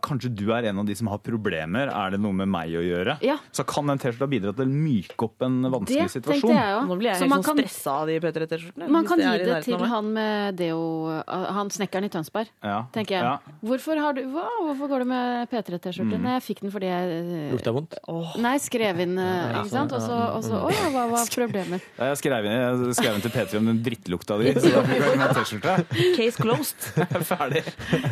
Kanskje 0.03 0.29
du 0.35 0.45
er 0.53 0.65
en 0.69 0.79
av 0.79 0.85
de 0.85 0.95
som 0.95 1.07
har 1.11 1.17
problemer. 1.23 1.87
Er 1.89 2.11
det 2.11 2.19
noe 2.21 2.33
med 2.33 2.47
meg 2.51 2.69
å 2.77 2.83
gjøre? 2.83 3.17
Ja. 3.25 3.37
Så 3.51 3.65
kan 3.67 3.87
den 3.87 3.97
T-skjorta 4.01 4.27
bidra 4.29 4.53
til 4.55 4.65
å 4.65 4.71
myke 4.71 5.25
opp 5.27 5.41
en 5.47 5.61
Det 5.63 5.71
vanskelig 5.73 5.99
tenkte 6.05 6.15
situasjon. 6.21 6.53
jeg 6.55 6.75
òg. 6.77 6.87
Nå 6.87 6.97
blir 6.99 7.09
jeg 7.11 7.17
Så 7.17 7.25
helt 7.27 7.33
sånn 7.33 7.43
kan, 7.47 7.57
stressa 7.63 7.91
av 8.01 8.07
de 8.07 8.19
P3T-skjortene. 8.19 8.89
man 8.89 9.05
kan 9.07 9.17
gi 9.19 9.37
det 9.45 9.63
til 9.65 9.77
han 9.87 10.13
med 10.13 10.55
deo 10.57 11.23
Han 11.27 11.69
snekkeren 11.69 12.05
i 12.05 12.09
Tønsberg, 12.09 12.47
Ja. 12.63 12.83
tenker 12.93 13.15
jeg. 13.17 13.23
Ja. 13.23 13.37
Hvorfor, 13.63 13.97
har 13.99 14.13
du, 14.13 14.21
hva, 14.31 14.45
hvorfor 14.67 14.87
går 14.89 14.99
du 14.99 15.05
med 15.05 15.49
P3-T-skjorte? 15.49 16.17
Mm. 16.17 16.27
jeg 16.37 16.43
fikk 16.43 16.61
den 16.61 16.71
fordi 16.71 16.87
jeg 16.91 17.51
Lukta 17.53 17.71
vondt? 17.73 17.97
Nei, 18.37 18.57
skrev 18.57 18.99
inn, 18.99 19.17
eh, 19.17 19.53
ikke 19.61 19.69
sant? 19.69 19.91
Og 19.93 20.01
så, 20.01 20.17
og 20.35 20.43
så 20.43 20.61
Å 20.63 20.71
ja, 20.71 20.89
hva 20.93 21.09
var 21.11 21.25
problemet? 21.39 21.81
Ja, 21.97 22.05
Jeg 22.13 22.17
skrev 22.21 22.45
inn, 22.45 22.51
jeg 22.87 22.95
skrev 22.95 23.15
inn 23.15 23.21
til 23.21 23.31
P3 23.31 23.57
om 23.57 23.65
den 23.71 23.83
drittlukta 23.83 24.37
di. 24.41 24.53
Så 24.59 24.71
da 24.73 24.81
fikk 24.83 25.03
jeg 25.07 25.17
med 25.17 25.35
T-skjorte. 25.37 26.15
Case 26.17 26.37
closed. 26.41 26.77
Ferdig. 27.29 27.63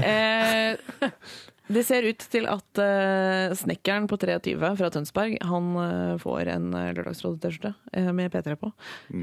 Eh, 0.04 0.76
det 1.68 1.84
ser 1.88 2.06
ut 2.06 2.26
til 2.32 2.46
at 2.52 2.82
uh, 2.82 3.56
snekkeren 3.58 4.06
på 4.12 4.20
23 4.22 4.56
fra 4.78 4.92
Tønsberg 4.94 5.38
han 5.46 5.72
uh, 5.80 6.16
får 6.22 6.52
en 6.54 6.70
uh, 6.76 6.92
Lørdagsrådet-T-skjorte 6.98 7.74
uh, 7.74 8.12
med 8.16 8.34
P3 8.34 8.56
på. 8.60 8.72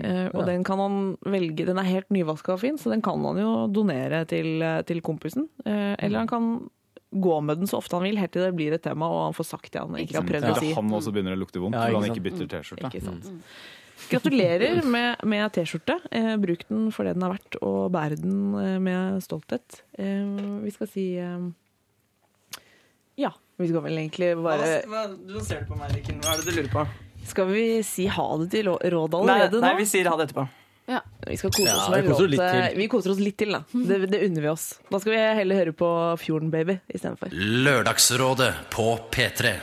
Eh, 0.03 0.29
og 0.33 0.45
den 0.49 0.65
kan 0.67 0.81
han 0.81 1.01
velge 1.27 1.67
Den 1.69 1.81
er 1.81 1.89
helt 1.89 2.11
nyvaska 2.15 2.55
og 2.57 2.63
fin, 2.63 2.79
så 2.81 2.93
den 2.93 3.03
kan 3.05 3.23
han 3.25 3.41
jo 3.41 3.51
donere 3.73 4.25
til, 4.29 4.63
eh, 4.63 4.81
til 4.89 5.03
kompisen. 5.05 5.49
Eh, 5.65 5.95
eller 5.99 6.25
han 6.25 6.31
kan 6.31 6.49
gå 7.13 7.35
med 7.45 7.61
den 7.61 7.69
så 7.69 7.77
ofte 7.77 7.99
han 7.99 8.07
vil, 8.07 8.17
helt 8.17 8.33
til 8.33 8.47
det 8.47 8.55
blir 8.57 8.73
et 8.73 8.83
tema 8.83 9.09
og 9.13 9.27
han 9.27 9.37
får 9.37 9.49
sagt 9.51 9.73
det 9.75 9.83
han 9.83 10.01
ikke 10.01 10.19
har 10.19 10.29
prøvd 10.29 10.49
å 10.49 10.59
si. 10.61 10.73
Han 10.79 10.93
også 10.97 11.13
begynner 11.13 11.37
å 11.37 11.41
lukte 11.43 11.61
vondt, 11.61 11.77
Ja, 11.77 11.93
han 11.93 12.09
ikke 12.09 12.25
bytter 12.25 12.49
T-skjorte. 12.49 12.89
Ikke 12.89 13.05
sant. 13.05 13.31
Gratulerer 14.11 14.81
med, 14.83 15.21
med 15.29 15.53
T-skjorte. 15.55 15.99
Eh, 16.11 16.35
bruk 16.41 16.65
den 16.69 16.89
for 16.95 17.07
det 17.07 17.15
den 17.19 17.27
er 17.27 17.35
verdt, 17.37 17.59
og 17.63 17.93
bær 17.95 18.17
den 18.17 18.39
eh, 18.59 18.79
med 18.83 19.21
stolthet. 19.25 19.83
Eh, 20.01 20.41
vi 20.65 20.73
skal 20.75 20.91
si 20.91 21.07
eh, 21.21 21.45
ja. 23.21 23.33
Vi 23.61 23.69
skal 23.69 23.85
vel 23.85 23.99
egentlig 24.01 24.33
bare 24.43 24.81
Hva, 24.91 25.05
du 25.13 25.39
ser 25.45 25.67
på 25.69 25.77
meg, 25.79 25.93
Rikken. 25.97 26.23
Hva 26.25 26.35
er 26.35 26.43
det 26.43 26.49
du 26.49 26.57
lurer 26.57 26.73
på? 26.73 26.87
Skal 27.29 27.47
vi 27.53 27.67
si 27.87 28.09
ha 28.11 28.27
det 28.41 28.49
til 28.55 28.73
Råd 28.73 29.15
allerede 29.21 29.61
nå? 29.61 29.63
Nei, 29.63 29.77
vi 29.79 29.87
sier 29.87 30.09
ha 30.11 30.17
det 30.19 30.31
etterpå. 30.31 30.49
Ja. 30.91 31.01
Vi 31.27 31.37
skal 31.39 31.53
kose 31.55 31.63
oss, 31.71 31.85
ja, 31.89 32.01
vi 32.01 32.09
koser. 32.09 32.33
Eh, 32.43 32.73
vi 32.77 32.89
koser 32.91 33.13
oss 33.15 33.21
litt 33.23 33.37
til, 33.39 33.55
da. 33.55 33.63
Det, 33.71 34.01
det 34.11 34.23
unner 34.27 34.43
vi 34.45 34.51
oss. 34.51 34.67
Da 34.91 34.99
skal 35.03 35.15
vi 35.15 35.21
heller 35.39 35.61
høre 35.61 35.75
på 35.79 35.91
Fjorden 36.21 36.51
Baby 36.53 36.81
istedenfor. 36.91 37.31
Lørdagsrådet 37.33 38.51
på 38.75 38.89
P3. 39.15 39.55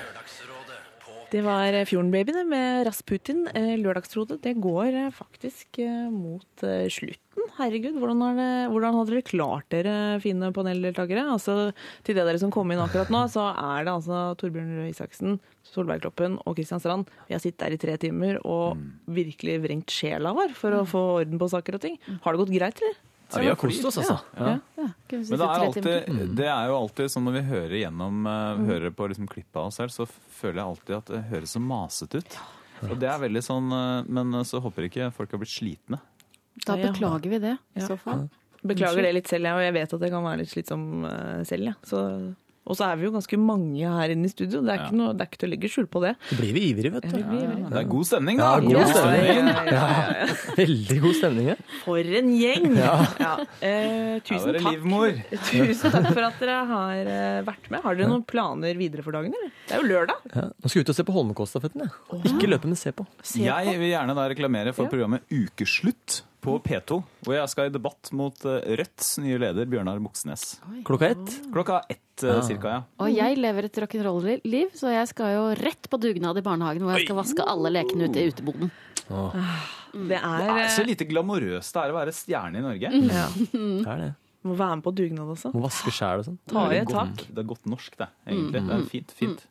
Det 1.29 1.43
var 1.45 1.75
eh, 1.75 1.85
Fjordenbabyene 1.85 2.45
med 2.49 2.87
Rasputin. 2.87 3.43
Eh, 3.51 3.75
Lørdagsrådet 3.81 4.39
det 4.45 4.55
går 4.63 5.01
faktisk 5.13 5.83
mot 6.15 6.65
slutt. 6.89 7.21
2018. 7.39 7.55
Herregud, 7.59 7.99
hvordan, 8.01 8.23
det, 8.37 8.49
hvordan 8.73 8.97
hadde 8.99 9.13
dere 9.13 9.25
klart 9.27 9.67
dere, 9.73 9.95
fine 10.23 10.51
paneldeltakere? 10.55 11.25
Altså, 11.33 11.57
til 12.07 12.17
det 12.17 12.25
dere 12.27 12.41
som 12.41 12.53
kom 12.53 12.71
inn 12.73 12.81
akkurat 12.83 13.11
nå, 13.13 13.25
så 13.31 13.49
er 13.51 13.87
det 13.87 13.93
altså 13.95 14.21
Torbjørn 14.39 14.71
Røe 14.79 14.89
Isaksen, 14.93 15.37
Solveig 15.67 16.03
Kloppen 16.03 16.39
og 16.45 16.57
Kristian 16.57 16.81
Strand. 16.83 17.11
Vi 17.27 17.35
har 17.35 17.43
sittet 17.43 17.65
der 17.65 17.75
i 17.75 17.81
tre 17.81 17.97
timer 18.01 18.39
og 18.43 18.79
mm. 18.79 18.87
virkelig 19.19 19.59
vrengt 19.65 19.93
sjela 19.93 20.33
vår 20.37 20.55
for 20.57 20.79
å 20.79 20.83
mm. 20.85 20.91
få 20.93 21.05
orden 21.19 21.41
på 21.41 21.51
saker 21.55 21.79
og 21.79 21.85
ting. 21.85 21.99
Har 22.23 22.35
det 22.35 22.43
gått 22.43 22.55
greit, 22.55 22.83
eller? 22.83 22.99
Ja, 23.29 23.39
vi 23.39 23.47
har 23.47 23.55
kost 23.55 23.85
oss, 23.85 23.97
altså. 24.01 24.19
Ja. 24.37 24.55
Ja. 24.75 24.87
Men 25.09 25.25
det 25.29 25.37
er, 25.37 25.63
alltid, 25.65 25.87
mm. 26.09 26.31
det 26.37 26.47
er 26.49 26.69
jo 26.71 26.77
alltid 26.79 27.11
sånn 27.13 27.27
når 27.27 27.35
vi 27.35 27.43
hører 27.51 27.75
gjennom, 27.77 28.23
uh, 28.25 28.61
hører 28.71 28.93
på 28.95 29.09
liksom 29.11 29.27
klippet 29.29 29.59
av 29.59 29.67
oss 29.69 29.77
selv, 29.77 29.93
så 29.93 30.07
føler 30.39 30.61
jeg 30.61 30.71
alltid 30.71 30.95
at 30.97 31.11
det 31.13 31.21
høres 31.29 31.53
så 31.53 31.61
masete 31.61 32.23
ut. 32.23 32.39
Og 32.87 32.95
det 32.97 33.09
er 33.11 33.21
veldig 33.21 33.43
sånn, 33.43 33.67
uh, 33.75 34.07
Men 34.07 34.39
eh, 34.39 34.45
så 34.47 34.61
håper 34.63 34.87
ikke 34.87 35.11
folk 35.13 35.35
har 35.35 35.41
blitt 35.41 35.51
slitne. 35.51 35.99
Da 36.65 36.75
beklager 36.77 37.29
vi 37.29 37.39
det, 37.39 37.55
i 37.75 37.79
Ja. 37.81 37.87
så 37.87 37.97
fall. 37.99 38.27
Beklager 38.65 39.01
det 39.07 39.13
litt 39.15 39.27
selv, 39.31 39.45
jeg, 39.47 39.55
og 39.55 39.61
jeg 39.63 39.73
vet 39.73 39.93
at 39.93 39.99
det 40.03 40.11
kan 40.11 40.23
være 40.25 40.37
litt 40.43 40.51
slitsom 40.51 41.05
eh, 41.07 41.43
selv. 41.47 41.63
Ja. 41.71 41.73
Så, 41.87 42.01
og 42.69 42.75
så 42.77 42.85
er 42.91 42.97
vi 42.99 43.05
jo 43.07 43.11
ganske 43.15 43.37
mange 43.39 43.87
her 43.87 44.11
inne 44.13 44.27
i 44.27 44.29
studio. 44.29 44.59
Det 44.61 44.73
er, 44.73 44.81
ikke, 44.83 44.97
noe, 44.99 45.13
det 45.15 45.23
er 45.23 45.29
ikke 45.31 45.39
til 45.41 45.47
å 45.47 45.51
legge 45.55 45.69
skjul 45.71 45.87
på 45.89 46.01
det. 46.03 46.11
Så 46.27 46.35
blir 46.37 46.51
vi 46.53 46.63
ivrige, 46.69 46.91
vet 46.97 47.07
du. 47.07 47.15
Det 47.71 47.79
er 47.79 47.87
god 47.89 48.05
stemning, 48.05 48.37
da! 48.37 48.49
Ja, 48.59 48.59
god 48.67 48.91
stemning. 48.91 49.47
Ja, 49.47 49.63
ja, 49.63 49.87
ja, 49.87 50.27
ja. 50.27 50.27
Veldig 50.59 50.97
god 51.07 51.15
stemning. 51.21 51.49
For 51.85 52.11
en 52.19 52.29
gjeng! 52.35 52.67
Ja. 52.77 52.93
Eh, 53.63 54.19
tusen 54.27 54.53
takk. 54.59 54.67
livmor. 54.75 55.15
Tusen 55.49 55.95
takk 55.95 56.11
for 56.11 56.27
at 56.27 56.43
dere 56.43 56.59
har 56.75 57.09
eh, 57.15 57.41
vært 57.47 57.71
med. 57.73 57.81
Har 57.87 57.95
dere 57.97 58.11
noen 58.11 58.27
planer 58.27 58.75
videre 58.77 59.07
for 59.07 59.15
dagen? 59.17 59.33
Eller? 59.39 59.55
Det 59.71 59.77
er 59.79 59.81
jo 59.81 59.89
lørdag. 59.95 60.29
Ja. 60.35 60.45
Nå 60.51 60.67
skal 60.69 60.81
vi 60.81 60.85
ut 60.85 60.93
og 60.93 60.99
se 60.99 61.07
på 61.07 61.15
Holmenkollstafetten. 61.15 61.87
jeg. 61.87 62.21
Ikke 62.35 62.51
løpe, 62.51 62.67
men 62.69 62.75
se 62.77 62.91
på. 62.93 63.07
Se 63.23 63.39
på. 63.39 63.47
Jeg 63.47 63.79
vil 63.81 63.93
gjerne 63.95 64.19
da 64.19 64.27
reklamere 64.35 64.75
for 64.75 64.85
Ja. 64.85 64.93
programmet 64.93 65.23
Ukeslutt 65.31 66.21
på 66.43 66.55
P2, 66.63 66.99
hvor 67.25 67.35
jeg 67.35 67.51
skal 67.51 67.67
i 67.69 67.73
debatt 67.73 68.11
mot 68.15 68.45
eh, 68.47 68.61
Rødts 68.79 69.17
nye 69.23 69.39
leder 69.41 69.67
Bjørnar 69.69 69.99
Moxnes. 70.03 70.59
Klokka 70.87 71.09
ett. 71.13 71.33
Klokka 71.51 71.81
ett 71.91 72.23
eh, 72.23 72.39
cirka, 72.47 72.75
ja. 72.77 72.83
Og 73.03 73.11
jeg 73.11 73.39
lever 73.39 73.67
et 73.67 73.81
rock'n'roll-liv, 73.83 74.71
så 74.79 74.93
jeg 74.93 75.09
skal 75.11 75.33
jo 75.35 75.43
rett 75.59 75.89
på 75.91 75.99
dugnad 76.01 76.39
i 76.39 76.45
barnehagen 76.45 76.85
hvor 76.85 76.95
jeg 76.95 77.09
skal 77.09 77.19
vaske 77.19 77.49
alle 77.55 77.73
lekene 77.75 78.07
ute 78.09 78.23
i 78.23 78.31
uteboden. 78.31 78.71
Det 79.09 80.19
er, 80.19 80.41
Det 80.45 80.53
er 80.53 80.67
så 80.69 80.83
eh, 80.83 80.89
lite 80.91 81.07
glamorøst 81.09 81.75
det 81.75 81.81
er 81.83 81.91
å 81.93 81.97
være 81.97 82.13
stjerne 82.15 82.61
i 82.61 82.65
Norge. 82.65 82.91
ja. 83.09 83.27
Det 83.51 83.89
er 83.89 84.03
det. 84.05 84.11
Må 84.47 84.55
være 84.55 84.77
med 84.79 84.85
på 84.85 84.93
dugnad 84.95 85.33
også. 85.33 85.49
Må 85.51 85.65
vaske 85.65 85.91
sjæl 85.91 86.21
og 86.21 86.29
sånn. 86.29 86.37
Ta 86.47 86.69
i 86.71 86.77
et 86.79 86.87
tak. 86.87 87.25
Det 87.27 87.41
er 87.41 87.47
godt 87.49 87.65
norsk, 87.67 87.97
det. 87.99 88.07
egentlig. 88.29 88.61
Det 88.69 88.77
er 88.77 88.85
fint. 88.87 89.11
fint. 89.17 89.41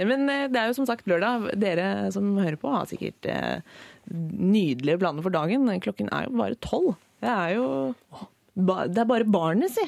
Men 0.00 0.28
eh, 0.30 0.46
det 0.50 0.58
er 0.60 0.70
jo 0.70 0.76
som 0.80 0.88
sagt 0.88 1.08
lørdag. 1.10 1.50
Dere 1.60 2.10
som 2.14 2.32
hører 2.40 2.58
på 2.60 2.70
har 2.72 2.88
sikkert 2.90 3.28
eh, 3.30 3.60
nydelige 4.10 5.00
planer 5.02 5.24
for 5.24 5.34
dagen. 5.34 5.68
Klokken 5.84 6.10
er 6.12 6.28
jo 6.28 6.36
bare 6.40 6.58
tolv. 6.64 6.94
Det 7.22 7.30
er 7.30 7.54
jo 7.58 7.66
Det 8.52 8.98
er 9.00 9.08
bare 9.08 9.24
barnet, 9.24 9.70
si. 9.72 9.84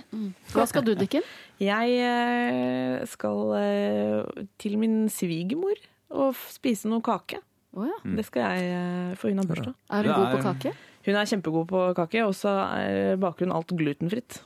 Hva 0.55 0.67
skal 0.71 0.87
du, 0.87 0.95
Dikken? 0.99 1.25
Jeg 1.63 1.99
eh, 2.03 3.03
skal 3.11 4.47
til 4.59 4.79
min 4.81 5.05
svigermor 5.13 5.79
og 6.15 6.35
spise 6.51 6.91
noe 6.91 7.03
kake. 7.05 7.41
Oh, 7.75 7.87
ja. 7.89 7.97
Det 8.07 8.23
skal 8.29 8.45
jeg, 8.45 9.15
få 9.19 9.25
for 9.25 9.33
hun 9.33 9.41
har 9.43 9.47
bursdag. 9.51 9.73
Er 9.91 10.07
du 10.07 10.11
god 10.15 10.29
på 10.37 10.43
kake? 10.45 10.73
Hun 11.05 11.17
er 11.19 11.27
kjempegod 11.27 11.67
på 11.73 11.81
kake, 11.99 12.21
og 12.23 12.35
så 12.39 12.53
er- 12.79 13.17
baker 13.19 13.49
hun 13.49 13.55
alt 13.57 13.73
glutenfritt. 13.75 14.39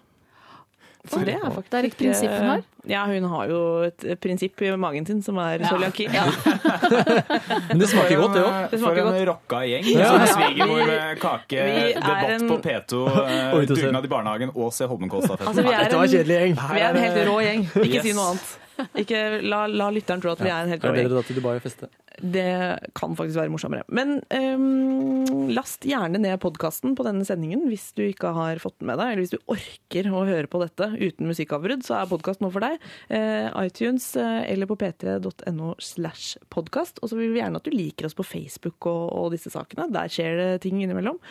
Så 1.11 1.25
det 1.25 1.35
er 1.35 1.41
faktisk 1.51 1.71
Det 1.73 1.79
er 1.79 1.87
et 1.89 1.97
prinsipp 1.99 2.31
hun 2.35 2.49
har? 2.53 2.63
Ja, 2.89 3.03
hun 3.07 3.25
har 3.29 3.49
jo 3.51 3.59
et 3.85 4.05
prinsipp 4.21 4.63
i 4.65 4.71
magen 4.81 5.05
sin 5.07 5.23
som 5.23 5.37
er 5.43 5.59
cøliaki. 5.69 6.07
Men 7.69 7.79
det 7.83 7.89
smaker 7.91 8.17
godt, 8.23 8.35
det 8.37 8.45
òg. 8.45 8.77
For 8.81 8.93
en 8.97 9.09
godt. 9.09 9.19
rocka 9.29 9.61
gjeng. 9.69 9.89
Ja. 9.93 10.07
Som 10.13 10.27
svigermor 10.37 10.85
med 10.89 11.19
kake, 11.23 11.59
er 11.59 11.99
debatt 11.99 12.31
en- 12.37 12.49
på 12.49 12.57
P2, 12.65 13.03
eh, 13.25 13.67
dugnad 13.73 14.05
i 14.05 14.09
barnehagen 14.15 14.51
og 14.55 14.73
se 14.73 14.87
Holmenkollstafetten. 14.89 15.49
Altså, 15.53 15.63
vi 15.63 15.75
er 15.75 15.85
Dette 15.85 15.97
var 15.97 16.05
en- 16.05 16.09
en 16.09 16.17
kjedelig 16.17 16.39
gjeng. 16.41 16.57
Vi 16.73 16.81
er 16.81 16.89
en 16.89 17.03
helt 17.05 17.29
rå 17.29 17.37
gjeng. 17.45 17.67
Ikke 17.85 17.95
Yes. 17.99 18.03
si 18.09 18.13
noe 18.17 18.31
annet. 18.33 18.57
Ikke 19.03 19.41
la, 19.45 19.65
la 19.71 19.89
lytteren 19.95 20.23
tro 20.23 20.35
at 20.35 20.43
vi 20.43 20.51
er 20.51 20.63
en 20.63 20.73
helt 20.73 20.85
Er 20.85 20.95
det 20.95 21.07
bedre 21.07 21.19
da 21.19 21.27
til 21.27 21.39
Dubai 21.41 21.57
og 21.59 21.65
feste? 21.65 21.91
Det 22.19 22.51
kan 22.99 23.15
faktisk 23.15 23.39
være 23.39 23.53
morsommere. 23.53 23.85
Men 23.95 24.17
um, 24.35 25.51
last 25.55 25.87
gjerne 25.87 26.19
ned 26.19 26.41
podkasten 26.43 26.97
på 26.99 27.07
denne 27.07 27.27
sendingen 27.27 27.69
hvis 27.71 27.93
du 27.95 28.03
ikke 28.09 28.33
har 28.35 28.59
fått 28.63 28.81
den 28.81 28.91
med 28.91 28.99
deg, 28.99 29.13
eller 29.13 29.23
hvis 29.23 29.35
du 29.37 29.53
orker 29.55 30.11
å 30.11 30.25
høre 30.27 30.51
på 30.51 30.63
dette 30.65 30.91
uten 30.99 31.31
musikkavbrudd, 31.31 31.87
så 31.87 32.01
er 32.01 32.11
podkast 32.11 32.43
nå 32.43 32.51
for 32.55 32.67
deg. 32.67 32.83
Uh, 33.07 33.55
iTunes 33.63 34.11
uh, 34.19 34.43
eller 34.49 34.71
på 34.71 34.79
p3.no 34.81 35.77
slash 35.83 36.43
podkast. 36.55 36.99
Og 37.03 37.13
så 37.13 37.21
vil 37.21 37.31
vi 37.35 37.43
gjerne 37.43 37.63
at 37.63 37.69
du 37.69 37.75
liker 37.75 38.11
oss 38.11 38.19
på 38.19 38.27
Facebook 38.27 38.91
og, 38.91 39.05
og 39.15 39.33
disse 39.37 39.55
sakene. 39.55 39.87
Der 39.95 40.11
skjer 40.11 40.39
det 40.43 40.51
ting 40.67 40.83
innimellom. 40.83 41.23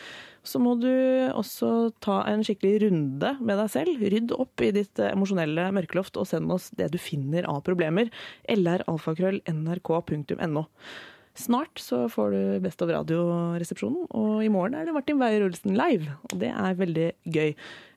Så 0.48 0.56
må 0.62 0.72
du 0.80 0.88
også 1.36 1.90
ta 2.04 2.22
en 2.30 2.40
skikkelig 2.46 2.78
runde 2.86 3.30
med 3.44 3.58
deg 3.60 3.68
selv. 3.74 4.00
Rydd 4.00 4.30
opp 4.32 4.56
i 4.64 4.70
ditt 4.72 4.96
emosjonelle 5.04 5.66
mørkeloft 5.76 6.16
og 6.16 6.24
send 6.30 6.48
oss 6.54 6.70
det 6.78 6.88
du 6.94 6.98
finner 7.02 7.44
av 7.50 7.58
problemer. 7.66 8.08
lralfakrøll.nrk.no. 8.48 10.62
Snart 11.38 11.78
så 11.78 12.08
får 12.10 12.32
du 12.34 12.40
Best 12.64 12.80
of 12.82 12.90
Radio-resepsjonen, 12.90 14.08
og 14.10 14.40
i 14.42 14.48
morgen 14.50 14.74
er 14.74 14.88
det 14.88 14.94
Martin 14.96 15.20
Beyer-Olsen 15.20 15.76
live. 15.78 16.08
Og 16.32 16.40
det 16.40 16.48
er 16.50 16.74
veldig 16.80 17.04
gøy. 17.30 17.52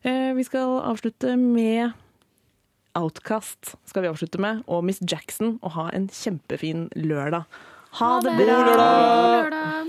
Eh, 0.06 0.30
Vi 0.38 0.44
skal 0.46 0.76
avslutte 0.86 1.32
med 1.40 1.90
Outcast 2.94 3.72
skal 3.88 4.02
vi 4.04 4.08
avslutte 4.12 4.38
med, 4.38 4.60
og 4.68 4.84
Miss 4.84 5.00
Jackson, 5.00 5.56
og 5.62 5.70
ha 5.78 5.88
en 5.96 6.08
kjempefin 6.12 6.88
lørdag. 6.94 7.44
Ha 7.98 8.20
det 8.20 8.36
bra! 8.36 8.62
God 8.62 8.76
lørdag! 9.48 9.88